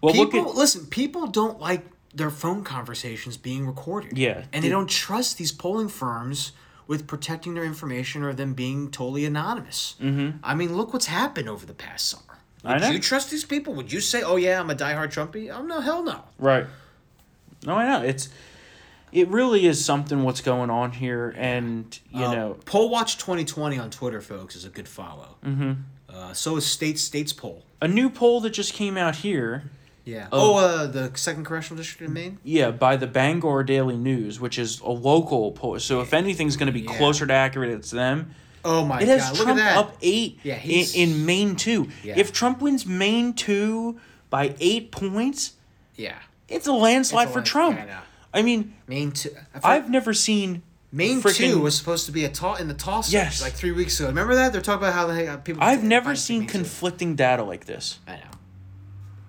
Well, 0.00 0.14
people 0.14 0.40
look 0.42 0.50
at 0.52 0.56
listen. 0.56 0.86
People 0.86 1.26
don't 1.26 1.60
like 1.60 1.84
their 2.14 2.30
phone 2.30 2.64
conversations 2.64 3.36
being 3.36 3.66
recorded. 3.66 4.16
Yeah. 4.16 4.44
and 4.52 4.64
they 4.64 4.68
don't 4.70 4.88
trust 4.88 5.36
these 5.38 5.52
polling 5.52 5.88
firms 5.88 6.52
with 6.86 7.06
protecting 7.06 7.52
their 7.54 7.64
information 7.64 8.22
or 8.22 8.32
them 8.32 8.54
being 8.54 8.90
totally 8.90 9.26
anonymous. 9.26 9.94
Mm-hmm. 10.00 10.38
I 10.42 10.54
mean, 10.54 10.74
look 10.74 10.94
what's 10.94 11.06
happened 11.06 11.48
over 11.50 11.66
the 11.66 11.74
past 11.74 12.08
summer. 12.08 12.22
I 12.64 12.78
Would 12.78 12.94
you 12.94 12.98
trust 12.98 13.30
these 13.30 13.44
people? 13.44 13.74
Would 13.74 13.92
you 13.92 14.00
say, 14.00 14.22
"Oh 14.22 14.36
yeah, 14.36 14.58
I'm 14.58 14.70
a 14.70 14.74
diehard 14.74 15.12
Trumpy"? 15.12 15.54
Oh 15.54 15.62
no, 15.62 15.80
hell 15.80 16.02
no. 16.02 16.24
right. 16.38 16.66
No, 17.66 17.74
I 17.74 17.86
know 17.88 18.02
it's. 18.06 18.28
It 19.12 19.28
really 19.28 19.66
is 19.66 19.84
something 19.84 20.22
what's 20.22 20.40
going 20.40 20.70
on 20.70 20.92
here, 20.92 21.34
and 21.36 21.98
you 22.12 22.24
Uh, 22.24 22.34
know, 22.34 22.56
Poll 22.66 22.88
Watch 22.90 23.16
2020 23.18 23.78
on 23.78 23.90
Twitter, 23.90 24.20
folks, 24.20 24.54
is 24.56 24.64
a 24.64 24.68
good 24.68 24.88
follow. 24.88 25.36
Mm-hmm. 25.44 25.72
Uh, 26.12 26.32
so 26.32 26.56
is 26.56 26.66
State 26.66 26.98
States 26.98 27.32
Poll. 27.32 27.64
a 27.80 27.86
new 27.88 28.10
poll 28.10 28.40
that 28.40 28.50
just 28.50 28.74
came 28.74 28.96
out 28.96 29.16
here. 29.16 29.70
Yeah. 30.04 30.26
Oh. 30.32 30.54
Oh, 30.54 30.58
uh, 30.58 30.86
the 30.86 31.10
second 31.14 31.44
congressional 31.44 31.76
district 31.76 32.02
in 32.02 32.12
Maine. 32.14 32.38
Yeah, 32.42 32.70
by 32.70 32.96
the 32.96 33.06
Bangor 33.06 33.62
Daily 33.62 33.96
News, 33.96 34.40
which 34.40 34.58
is 34.58 34.80
a 34.80 34.88
local 34.90 35.52
poll. 35.52 35.78
So 35.80 36.00
if 36.00 36.12
anything's 36.14 36.56
going 36.56 36.66
to 36.68 36.72
be 36.72 36.80
Yeah. 36.80 36.96
closer 36.96 37.26
to 37.26 37.32
accurate, 37.32 37.70
it's 37.70 37.90
them. 37.90 38.34
Oh 38.64 38.84
my 38.84 38.94
god. 38.96 39.02
It 39.02 39.08
has 39.08 39.22
God! 39.22 39.32
Look 39.36 39.42
Trump 39.44 39.60
at 39.60 39.64
that. 39.74 39.76
up 39.78 39.96
eight 40.02 40.40
Yeah, 40.42 40.58
in, 40.62 40.86
in 40.94 41.26
Maine 41.26 41.56
two. 41.56 41.88
Yeah. 42.02 42.14
If 42.16 42.32
Trump 42.32 42.60
wins 42.62 42.84
Maine 42.86 43.32
two 43.34 44.00
by 44.30 44.54
eight 44.60 44.90
points, 44.90 45.52
Yeah. 45.96 46.14
It's 46.48 46.66
a 46.66 46.72
landslide 46.72 47.24
It's 47.28 47.30
a 47.30 47.32
for 47.34 47.38
land- 47.40 47.46
Trump. 47.46 47.80
I 48.32 48.42
mean, 48.42 48.74
Maine 48.86 49.12
two. 49.12 49.30
I've 49.64 49.88
never 49.90 50.12
seen 50.14 50.62
Maine 50.92 51.20
freaking- 51.22 51.36
two 51.52 51.60
was 51.60 51.76
supposed 51.76 52.06
to 52.06 52.12
be 52.12 52.24
a 52.24 52.28
toss 52.28 52.60
in 52.60 52.68
the 52.68 52.74
toss 52.74 53.12
Yes. 53.12 53.40
like 53.42 53.52
three 53.54 53.72
weeks 53.72 53.98
ago. 54.00 54.08
Remember 54.08 54.34
that 54.36 54.52
they're 54.52 54.60
talking 54.62 54.82
about 54.86 54.94
how 54.94 55.06
they 55.06 55.24
got 55.26 55.44
people. 55.44 55.62
I've 55.62 55.84
never 55.84 56.14
seen 56.16 56.46
conflicting 56.46 57.14
data 57.16 57.42
like 57.42 57.64
this. 57.66 57.98
I 58.06 58.12
know. 58.16 58.22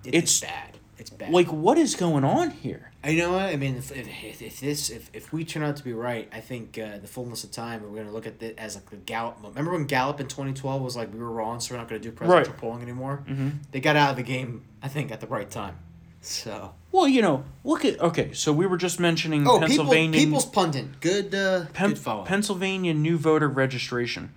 It- 0.04 0.14
It's- 0.14 0.22
it's 0.24 0.40
bad. 0.40 0.78
It's 0.98 1.10
bad. 1.10 1.32
Like, 1.32 1.46
what 1.50 1.78
is 1.78 1.94
going 1.94 2.24
on 2.24 2.50
here? 2.50 2.90
I 3.02 3.14
know 3.14 3.38
I 3.38 3.56
mean? 3.56 3.76
If, 3.76 3.90
if, 3.90 4.42
if 4.42 4.60
this 4.60 4.90
if, 4.90 5.08
if 5.14 5.32
we 5.32 5.42
turn 5.46 5.62
out 5.62 5.76
to 5.76 5.82
be 5.84 5.94
right, 5.94 6.28
I 6.30 6.40
think 6.40 6.78
uh, 6.78 6.98
the 6.98 7.08
fullness 7.08 7.42
of 7.44 7.50
time 7.50 7.82
we're 7.82 7.96
gonna 7.98 8.12
look 8.12 8.26
at 8.26 8.42
it 8.42 8.54
as 8.58 8.74
like 8.74 8.90
the 8.90 8.96
Gallup. 8.96 9.38
Remember 9.42 9.72
when 9.72 9.86
Gallup 9.86 10.20
in 10.20 10.26
twenty 10.28 10.52
twelve 10.52 10.82
was 10.82 10.96
like 10.96 11.10
we 11.10 11.18
were 11.18 11.30
wrong, 11.30 11.60
so 11.60 11.72
we're 11.74 11.78
not 11.78 11.88
gonna 11.88 12.00
do 12.00 12.12
presidential 12.12 12.52
Right. 12.52 12.60
polling 12.60 12.82
anymore. 12.82 13.24
Mm-hmm. 13.26 13.48
They 13.70 13.80
got 13.80 13.96
out 13.96 14.10
of 14.10 14.16
the 14.16 14.22
game, 14.22 14.64
I 14.82 14.88
think, 14.88 15.10
at 15.10 15.20
the 15.20 15.26
right 15.26 15.50
time. 15.50 15.78
So 16.20 16.74
Well, 16.92 17.08
you 17.08 17.22
know, 17.22 17.44
look 17.64 17.84
at 17.84 17.98
okay. 18.00 18.32
So 18.32 18.52
we 18.52 18.66
were 18.66 18.76
just 18.76 19.00
mentioning 19.00 19.46
oh, 19.46 19.54
people, 19.54 19.60
Pennsylvania. 19.68 20.20
people's 20.20 20.46
pundit, 20.46 21.00
good, 21.00 21.34
uh, 21.34 21.64
Pen- 21.72 21.90
good 21.90 21.98
follow. 21.98 22.24
Pennsylvania 22.24 22.92
new 22.94 23.16
voter 23.16 23.48
registration. 23.48 24.32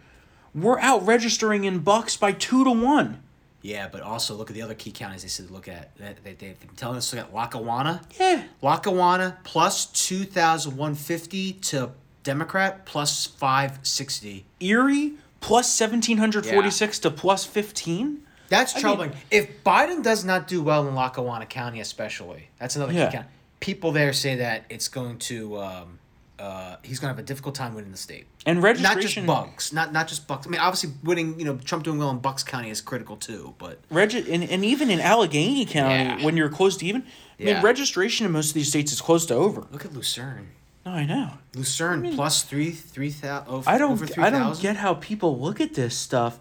We're 0.55 0.79
out 0.79 1.05
registering 1.05 1.63
in 1.63 1.79
Bucks 1.79 2.15
by 2.15 2.31
two 2.31 2.63
to 2.63 2.71
one. 2.71 3.21
yeah, 3.61 3.87
but 3.91 4.01
also 4.01 4.35
look 4.35 4.49
at 4.49 4.53
the 4.53 4.61
other 4.61 4.75
key 4.75 4.91
counties 4.91 5.23
they 5.23 5.27
said 5.27 5.49
look 5.51 5.67
at. 5.67 5.95
That 5.97 6.23
they, 6.23 6.33
they've 6.33 6.59
been 6.59 6.69
telling 6.75 6.97
us 6.97 7.09
to 7.09 7.15
look 7.17 7.25
at 7.25 7.33
Lackawanna. 7.33 8.01
Yeah. 8.19 8.43
Lackawanna 8.61 9.39
plus 9.43 9.85
two 9.87 10.23
thousand 10.25 10.77
one 10.77 10.95
fifty 10.95 11.53
to 11.53 11.91
Democrat 12.23 12.85
plus 12.85 13.25
five 13.25 13.79
sixty. 13.83 14.45
Erie 14.59 15.13
plus 15.41 15.69
seventeen 15.69 16.19
hundred 16.19 16.45
forty 16.45 16.69
six 16.69 16.99
to 16.99 17.11
plus 17.11 17.45
fifteen. 17.45 18.21
That's 18.53 18.75
I 18.75 18.79
troubling. 18.81 19.09
mean- 19.11 19.19
if 19.31 19.63
Biden 19.63 20.03
does 20.03 20.23
not 20.23 20.47
do 20.47 20.61
well 20.61 20.87
in 20.87 20.95
Lackawanna 20.95 21.45
County, 21.45 21.79
especially, 21.79 22.49
that's 22.59 22.75
another 22.75 22.93
Yeah. 22.93 23.07
key 23.07 23.17
county. 23.17 23.29
People 23.59 23.91
there 23.91 24.13
say 24.13 24.35
that 24.35 24.65
it's 24.69 24.87
going 24.87 25.17
to, 25.19 25.59
um, 25.61 25.99
uh, 26.39 26.75
he's 26.83 26.99
going 26.99 27.09
to 27.11 27.15
have 27.15 27.19
a 27.23 27.25
difficult 27.25 27.55
time 27.55 27.73
winning 27.75 27.91
the 27.91 27.97
state. 27.97 28.25
And 28.45 28.59
Not 28.61 28.73
just 28.73 28.83
registration. 28.83 29.25
Bucks, 29.25 29.71
not 29.71 29.93
not 29.93 30.07
just 30.09 30.27
Bucks. 30.27 30.45
I 30.45 30.49
mean, 30.49 30.59
obviously, 30.59 30.91
winning, 31.03 31.39
you 31.39 31.45
know, 31.45 31.55
Trump 31.57 31.85
doing 31.85 31.97
well 31.97 32.09
in 32.09 32.19
Bucks 32.19 32.43
County 32.43 32.69
is 32.69 32.81
critical 32.81 33.15
too. 33.15 33.53
But 33.57 33.79
Regi- 33.89 34.29
and, 34.33 34.43
and 34.43 34.65
even 34.65 34.89
in 34.91 34.99
Allegheny 34.99 35.65
County, 35.65 36.03
Yeah. 36.03 36.25
when 36.25 36.35
you're 36.35 36.49
close 36.49 36.75
to 36.77 36.85
even, 36.85 37.03
I 37.03 37.43
Yeah. 37.43 37.53
mean, 37.55 37.63
registration 37.63 38.25
in 38.25 38.31
most 38.33 38.49
of 38.49 38.53
these 38.55 38.67
states 38.67 38.91
is 38.91 38.99
close 38.99 39.25
to 39.27 39.33
over. 39.33 39.65
look 39.71 39.85
at 39.85 39.93
Luzerne. 39.93 40.47
No, 40.85 40.91
I 40.91 41.05
know. 41.05 41.29
Luzerne 41.55 42.13
plus 42.15 42.41
three 42.43 42.71
three 42.71 43.09
thousand. 43.11 43.45
Oh, 43.47 43.63
I 43.65 43.77
don't. 43.77 43.95
three 43.97 44.21
I 44.21 44.29
don't 44.29 44.59
get 44.59 44.75
how 44.75 44.95
people 44.95 45.39
look 45.39 45.61
at 45.61 45.75
this 45.75 45.95
stuff, 45.95 46.39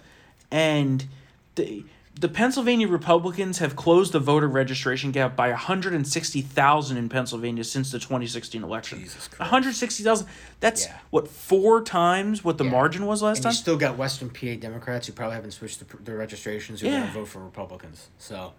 and 0.50 1.04
the 1.54 1.84
the 2.14 2.28
Pennsylvania 2.28 2.86
Republicans 2.86 3.58
have 3.58 3.74
closed 3.74 4.12
the 4.12 4.20
voter 4.20 4.46
registration 4.48 5.10
gap 5.12 5.34
by 5.34 5.48
160,000 5.50 6.96
in 6.96 7.08
Pennsylvania 7.08 7.64
since 7.64 7.90
the 7.90 7.98
2016 7.98 8.62
election. 8.62 8.98
Jesus 9.00 9.28
Christ. 9.28 9.40
160,000. 9.40 10.26
That's 10.60 10.84
Yeah. 10.86 10.98
what 11.10 11.26
four 11.28 11.82
times 11.82 12.44
what 12.44 12.58
the 12.58 12.64
Yeah. 12.64 12.70
margin 12.70 13.06
was 13.06 13.22
last 13.22 13.38
And 13.38 13.44
time. 13.44 13.50
you 13.52 13.56
still 13.56 13.76
got 13.76 13.96
Western 13.96 14.28
PA 14.30 14.56
Democrats 14.56 15.06
who 15.06 15.12
probably 15.14 15.36
haven't 15.36 15.52
switched 15.52 15.82
their 16.04 16.16
registrations 16.16 16.80
who 16.80 16.88
are 16.88 16.90
Yeah. 16.90 16.98
going 17.00 17.12
to 17.12 17.18
vote 17.20 17.28
for 17.28 17.40
Republicans. 17.42 18.08
So 18.18 18.52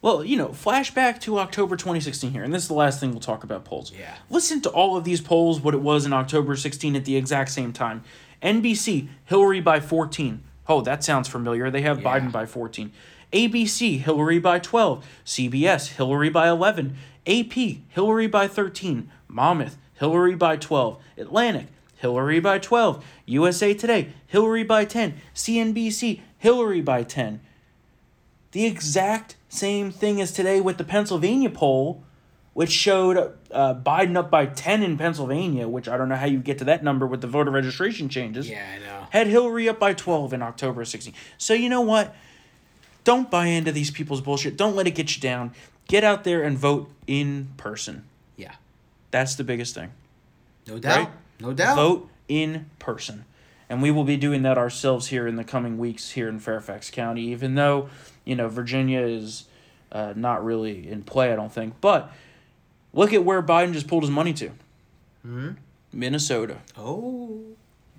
Well, 0.00 0.22
you 0.22 0.36
know, 0.36 0.48
flashback 0.48 1.18
to 1.22 1.38
October 1.38 1.76
2016 1.76 2.30
here, 2.32 2.42
and 2.44 2.52
this 2.52 2.62
is 2.64 2.68
the 2.68 2.74
last 2.74 3.00
thing 3.00 3.12
we'll 3.12 3.20
talk 3.20 3.42
about 3.42 3.64
polls. 3.64 3.90
Yeah. 3.98 4.12
Listen 4.28 4.60
to 4.60 4.68
all 4.68 4.98
of 4.98 5.04
these 5.04 5.22
polls, 5.22 5.60
what 5.62 5.72
it 5.72 5.80
was 5.80 6.04
in 6.04 6.12
October 6.12 6.56
16 6.56 6.94
at 6.94 7.06
the 7.06 7.16
exact 7.16 7.50
same 7.50 7.72
time. 7.72 8.04
NBC, 8.42 9.08
Hillary 9.24 9.60
by 9.62 9.80
14. 9.80 10.42
Oh, 10.68 10.80
that 10.80 11.04
sounds 11.04 11.28
familiar. 11.28 11.70
They 11.70 11.82
have 11.82 12.00
Yeah. 12.00 12.04
Biden 12.18 12.32
by 12.32 12.46
14. 12.46 12.92
ABC, 13.32 13.98
Hillary 13.98 14.38
by 14.38 14.58
12. 14.58 15.04
CBS, 15.24 15.88
Hillary 15.96 16.30
by 16.30 16.48
11. 16.48 16.96
AP, 17.26 17.82
Hillary 17.88 18.26
by 18.26 18.46
13. 18.46 19.10
Monmouth, 19.28 19.76
Hillary 19.94 20.34
by 20.36 20.56
12. 20.56 20.98
Atlantic, 21.18 21.66
Hillary 21.96 22.40
by 22.40 22.58
12. 22.58 23.04
USA 23.26 23.74
Today, 23.74 24.08
Hillary 24.26 24.62
by 24.62 24.84
10. 24.84 25.14
CNBC, 25.34 26.20
Hillary 26.38 26.80
by 26.80 27.02
10 27.02 27.40
the 28.54 28.66
exact 28.66 29.34
same 29.48 29.90
thing 29.90 30.20
as 30.20 30.30
today 30.30 30.60
with 30.60 30.78
the 30.78 30.84
Pennsylvania 30.84 31.50
poll, 31.50 32.04
which 32.52 32.70
showed 32.70 33.32
uh, 33.54 33.74
Biden 33.74 34.16
up 34.16 34.30
by 34.30 34.46
10 34.46 34.82
in 34.82 34.98
Pennsylvania, 34.98 35.66
which 35.68 35.88
I 35.88 35.96
don't 35.96 36.08
know 36.08 36.16
how 36.16 36.26
you 36.26 36.38
get 36.38 36.58
to 36.58 36.64
that 36.64 36.82
number 36.84 37.06
with 37.06 37.20
the 37.20 37.26
voter 37.26 37.50
registration 37.50 38.08
changes. 38.08 38.48
yeah, 38.50 38.66
I 38.74 38.78
know. 38.80 39.06
Had 39.10 39.26
Hillary 39.28 39.68
up 39.68 39.78
by 39.78 39.94
12 39.94 40.32
in 40.32 40.42
October 40.42 40.84
16. 40.84 41.14
So 41.38 41.54
you 41.54 41.68
know 41.68 41.80
what? 41.80 42.14
Don't 43.04 43.30
buy 43.30 43.46
into 43.46 43.70
these 43.72 43.90
people's 43.90 44.20
bullshit. 44.20 44.56
Don't 44.56 44.74
let 44.74 44.86
it 44.86 44.92
get 44.92 45.14
you 45.14 45.22
down. 45.22 45.52
Get 45.88 46.04
out 46.04 46.24
there 46.24 46.42
and 46.42 46.56
vote 46.58 46.90
in 47.06 47.48
person. 47.56 48.04
Yeah, 48.36 48.54
That's 49.10 49.34
the 49.34 49.44
biggest 49.44 49.74
thing. 49.74 49.92
no 50.66 50.78
doubt, 50.78 50.96
Right? 50.98 51.08
no 51.40 51.52
doubt. 51.52 51.76
Vote 51.76 52.08
in 52.28 52.70
person. 52.78 53.24
And 53.68 53.82
we 53.82 53.90
will 53.90 54.04
be 54.04 54.16
doing 54.16 54.42
that 54.42 54.56
ourselves 54.58 55.08
here 55.08 55.26
in 55.26 55.36
the 55.36 55.44
coming 55.44 55.78
weeks 55.78 56.10
here 56.12 56.28
in 56.28 56.38
Fairfax 56.38 56.90
County, 56.90 57.22
even 57.28 57.54
though, 57.54 57.88
you 58.24 58.34
know, 58.36 58.48
Virginia 58.48 59.00
is 59.00 59.44
uh, 59.92 60.12
not 60.16 60.44
really 60.44 60.88
in 60.90 61.02
play, 61.02 61.32
I 61.32 61.36
don't 61.36 61.52
think. 61.52 61.74
But 61.80 62.10
look 62.94 63.12
at 63.12 63.24
where 63.24 63.42
Biden 63.42 63.72
just 63.72 63.86
pulled 63.86 64.02
his 64.02 64.10
money 64.10 64.32
to 64.34 64.50
hmm? 65.22 65.50
Minnesota. 65.92 66.58
Oh, 66.76 67.42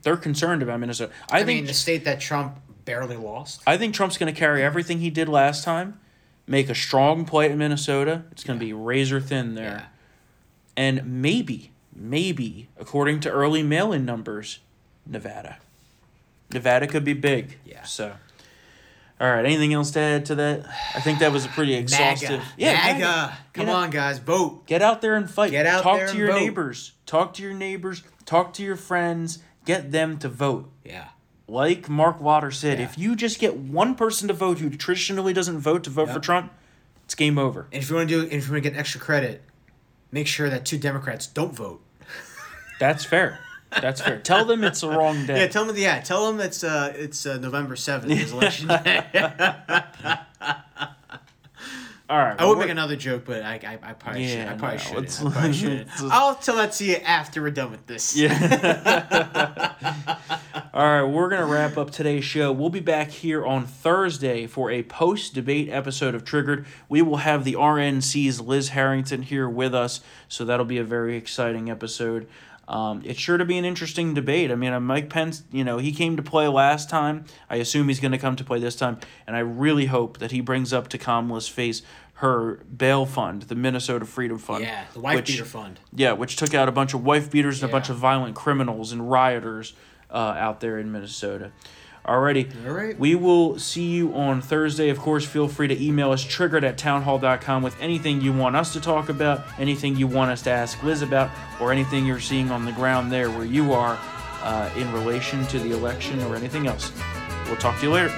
They're 0.02 0.18
concerned 0.18 0.64
about 0.64 0.80
Minnesota. 0.80 1.14
I, 1.30 1.42
I, 1.42 1.44
think 1.44 1.60
mean, 1.60 1.66
the 1.66 1.74
state 1.74 2.06
that 2.06 2.20
Trump 2.20 2.58
barely 2.86 3.18
lost. 3.18 3.62
I 3.68 3.78
think 3.78 3.94
Trump's 3.94 4.18
going 4.18 4.34
to 4.34 4.40
carry 4.40 4.64
everything 4.64 5.00
he 5.00 5.10
did 5.10 5.28
last 5.28 5.64
time, 5.64 6.00
make 6.48 6.70
a 6.70 6.76
strong 6.76 7.26
play 7.26 7.52
in 7.52 7.58
Minnesota. 7.58 8.24
It's 8.32 8.44
going 8.44 8.58
to 8.60 8.66
be 8.66 8.74
razor 8.74 9.20
thin 9.20 9.56
there. 9.56 9.66
Yeah. 9.66 9.86
And 10.78 11.22
maybe, 11.22 11.72
maybe, 11.94 12.70
according 12.78 13.22
to 13.22 13.32
early 13.32 13.64
mail 13.64 13.92
in 13.92 14.06
numbers, 14.06 14.60
Nevada. 15.06 15.58
Nevada 16.52 16.88
could 16.88 17.04
be 17.04 17.14
big. 17.14 17.58
Yeah. 17.66 17.84
So, 17.84 18.16
all 19.20 19.28
right. 19.32 19.46
Anything 19.46 19.74
else 19.74 19.92
to 19.92 20.00
add 20.00 20.26
to 20.28 20.36
that? 20.36 20.66
I 20.96 21.00
think 21.00 21.20
that 21.20 21.32
was 21.32 21.46
a 21.46 21.50
pretty 21.50 21.74
exhaustive. 21.82 22.40
MAGA. 22.40 22.44
Yeah, 22.58 22.74
MAGA. 22.74 23.38
Come 23.54 23.68
You 23.68 23.74
on, 23.74 23.90
guys, 23.90 24.20
vote. 24.20 24.66
Get 24.66 24.82
out 24.82 25.02
there 25.02 25.16
and 25.16 25.30
fight. 25.30 25.52
Get 25.52 25.66
out 25.66 25.84
Talk 25.84 25.98
there 25.98 26.08
to 26.10 26.18
your 26.18 26.28
vote. 26.32 26.40
neighbors. 26.40 26.92
Talk 27.06 27.34
to 27.36 27.44
your 27.44 27.54
neighbors. 27.54 28.04
Talk 28.26 28.54
to 28.56 28.64
your 28.64 28.76
friends. 28.76 29.40
Get 29.66 29.92
them 29.92 30.18
to 30.20 30.30
vote. 30.30 30.70
Yeah. 30.84 31.10
Like 31.48 31.88
Mark 31.88 32.20
Water 32.20 32.52
said, 32.52 32.80
Yeah. 32.80 32.86
if 32.86 32.98
you 32.98 33.16
just 33.16 33.40
get 33.40 33.56
one 33.56 33.96
person 33.96 34.28
to 34.28 34.34
vote 34.34 34.60
who 34.60 34.70
traditionally 34.72 35.32
doesn't 35.34 35.60
vote 35.60 35.84
to 35.86 35.90
vote 35.92 36.10
for 36.10 36.20
Trump, 36.20 36.52
it's 37.06 37.14
game 37.16 37.38
over. 37.38 37.68
And 37.72 37.84
if 37.84 37.90
you 37.90 37.96
want 37.96 38.10
to 38.10 38.22
do, 38.28 38.36
if 38.36 38.48
you 38.48 38.52
want 38.54 38.64
to 38.64 38.70
get 38.70 38.78
extra 38.78 39.00
credit, 39.00 39.44
make 40.12 40.26
sure 40.28 40.50
that 40.50 40.66
two 40.66 40.78
Democrats 40.80 41.28
don't 41.28 41.56
vote. 41.56 41.82
That's 42.80 43.06
fair. 43.06 43.40
That's 43.82 44.02
fair. 44.02 44.20
Tell 44.20 44.46
them 44.46 44.64
it's 44.64 44.82
the 44.82 44.90
wrong 44.90 45.26
day. 45.26 45.42
Yeah, 45.42 45.48
tell 45.48 45.66
them. 45.66 45.76
Yeah, 45.78 46.00
tell 46.02 46.32
them 46.32 46.40
it's 46.40 46.64
uh 46.64 46.94
it's 46.96 47.26
uh, 47.26 47.38
November 47.38 47.76
seventh 47.76 48.12
is 48.12 48.32
election 48.34 48.68
day. 48.68 49.06
All 52.08 52.20
right. 52.20 52.40
I 52.40 52.46
would 52.46 52.60
make 52.60 52.70
another 52.70 52.96
joke, 52.96 53.24
but 53.26 53.42
I 53.42 53.56
I, 53.56 53.80
I 53.82 53.94
probably 53.94 54.28
should. 54.28 54.38
Yeah, 54.38 54.54
I 54.54 54.58
probably 54.58 54.78
no, 54.78 54.84
shouldn't. 54.84 55.22
I 55.26 55.32
probably 55.32 55.54
shouldn't. 55.60 55.90
I'll 56.04 56.36
tell 56.36 56.58
that 56.58 56.74
to 56.74 56.86
you 56.86 56.98
after 56.98 57.42
we're 57.42 57.50
done 57.50 57.72
with 57.72 57.88
this. 57.88 58.16
Yeah. 58.16 59.74
All 60.76 60.86
right, 60.86 61.04
we're 61.04 61.30
going 61.30 61.40
to 61.40 61.48
wrap 61.48 61.78
up 61.78 61.90
today's 61.92 62.26
show. 62.26 62.52
We'll 62.52 62.70
be 62.70 62.82
back 62.82 63.10
here 63.10 63.46
on 63.46 63.66
Thursday 63.66 64.46
for 64.46 64.70
a 64.70 64.84
post 64.84 65.34
debate 65.34 65.70
episode 65.70 66.14
of 66.14 66.26
Triggered. 66.26 66.66
We 66.90 67.02
will 67.02 67.18
have 67.18 67.46
the 67.46 67.54
RNC's 67.54 68.42
Liz 68.42 68.70
Harrington 68.70 69.22
here 69.22 69.48
with 69.48 69.74
us, 69.74 70.02
so 70.28 70.44
that'll 70.44 70.66
be 70.66 70.78
a 70.78 70.84
very 70.84 71.16
exciting 71.16 71.70
episode. 71.70 72.28
Um, 72.68 73.02
it's 73.06 73.20
sure 73.20 73.38
to 73.38 73.46
be 73.46 73.58
an 73.58 73.66
interesting 73.66 74.14
debate. 74.14 74.52
I 74.52 74.56
mean, 74.56 74.74
uh, 74.74 74.80
Mike 74.80 75.10
Pence, 75.10 75.44
you 75.52 75.64
know, 75.64 75.78
he 75.78 75.92
came 75.92 76.18
to 76.18 76.24
play 76.24 76.48
last 76.48 76.90
time. 76.90 77.26
I 77.50 77.58
assume 77.58 77.88
he's 77.88 78.00
going 78.00 78.12
to 78.12 78.18
come 78.18 78.36
to 78.36 78.44
play 78.44 78.60
this 78.60 78.76
time, 78.76 78.98
and 79.28 79.36
I 79.36 79.40
really 79.40 79.86
hope 79.86 80.18
that 80.18 80.32
he 80.32 80.42
brings 80.42 80.74
up 80.74 80.88
to 80.90 80.98
Kamala's 80.98 81.48
face 81.48 81.82
her 82.20 82.64
bail 82.76 83.06
fund, 83.06 83.44
the 83.44 83.56
Minnesota 83.56 84.06
Freedom 84.06 84.38
Fund. 84.38 84.64
Yeah, 84.64 84.86
the 84.94 85.02
wife 85.02 85.16
which- 85.18 85.28
beater 85.28 85.46
fund. 85.46 85.80
yeah, 85.94 86.14
which 86.14 86.38
took 86.38 86.54
out 86.54 86.70
a 86.70 86.72
bunch 86.72 86.94
of 86.94 87.04
wife 87.04 87.30
beaters 87.30 87.62
and 87.62 87.70
a 87.70 87.72
bunch 87.72 87.90
of 87.90 87.98
violent 87.98 88.36
criminals 88.36 88.92
and 88.94 89.12
rioters 89.12 89.74
uh, 90.10 90.14
out 90.38 90.62
there 90.62 90.80
in 90.80 90.92
Minnesota. 90.92 91.52
Alrighty. 92.06 92.52
All 92.68 92.74
right. 92.74 92.98
We 93.00 93.16
will 93.16 93.58
see 93.58 93.88
you 93.88 94.14
on 94.14 94.40
Thursday. 94.40 94.90
Of 94.90 95.00
course, 95.00 95.26
feel 95.26 95.48
free 95.48 95.68
to 95.68 95.84
email 95.84 96.12
us 96.12 96.24
triggered 96.24 96.64
at 96.64 96.78
townhall.com 96.78 97.64
with 97.64 97.76
anything 97.82 98.22
you 98.22 98.32
want 98.32 98.56
us 98.56 98.74
to 98.74 98.80
talk 98.80 99.10
about, 99.10 99.44
anything 99.58 99.96
you 99.96 100.06
want 100.06 100.30
us 100.30 100.44
to 100.44 100.52
ask 100.52 100.82
Liz 100.84 101.02
about, 101.02 101.32
or 101.60 101.72
anything 101.72 102.06
you're 102.06 102.20
seeing 102.20 102.52
on 102.52 102.64
the 102.64 102.72
ground 102.74 103.12
there 103.12 103.32
where 103.32 103.46
you 103.46 103.74
are 103.74 103.98
uh, 104.44 104.70
in 104.78 104.92
relation 104.94 105.46
to 105.48 105.58
the 105.58 105.72
election 105.72 106.22
or 106.24 106.36
anything 106.36 106.68
else. 106.68 106.92
We'll 107.48 107.56
talk 107.58 107.80
to 107.80 107.88
you 107.88 107.92
later. 107.92 108.10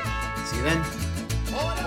See 0.45 0.57
you 0.57 0.63
then. 0.63 1.86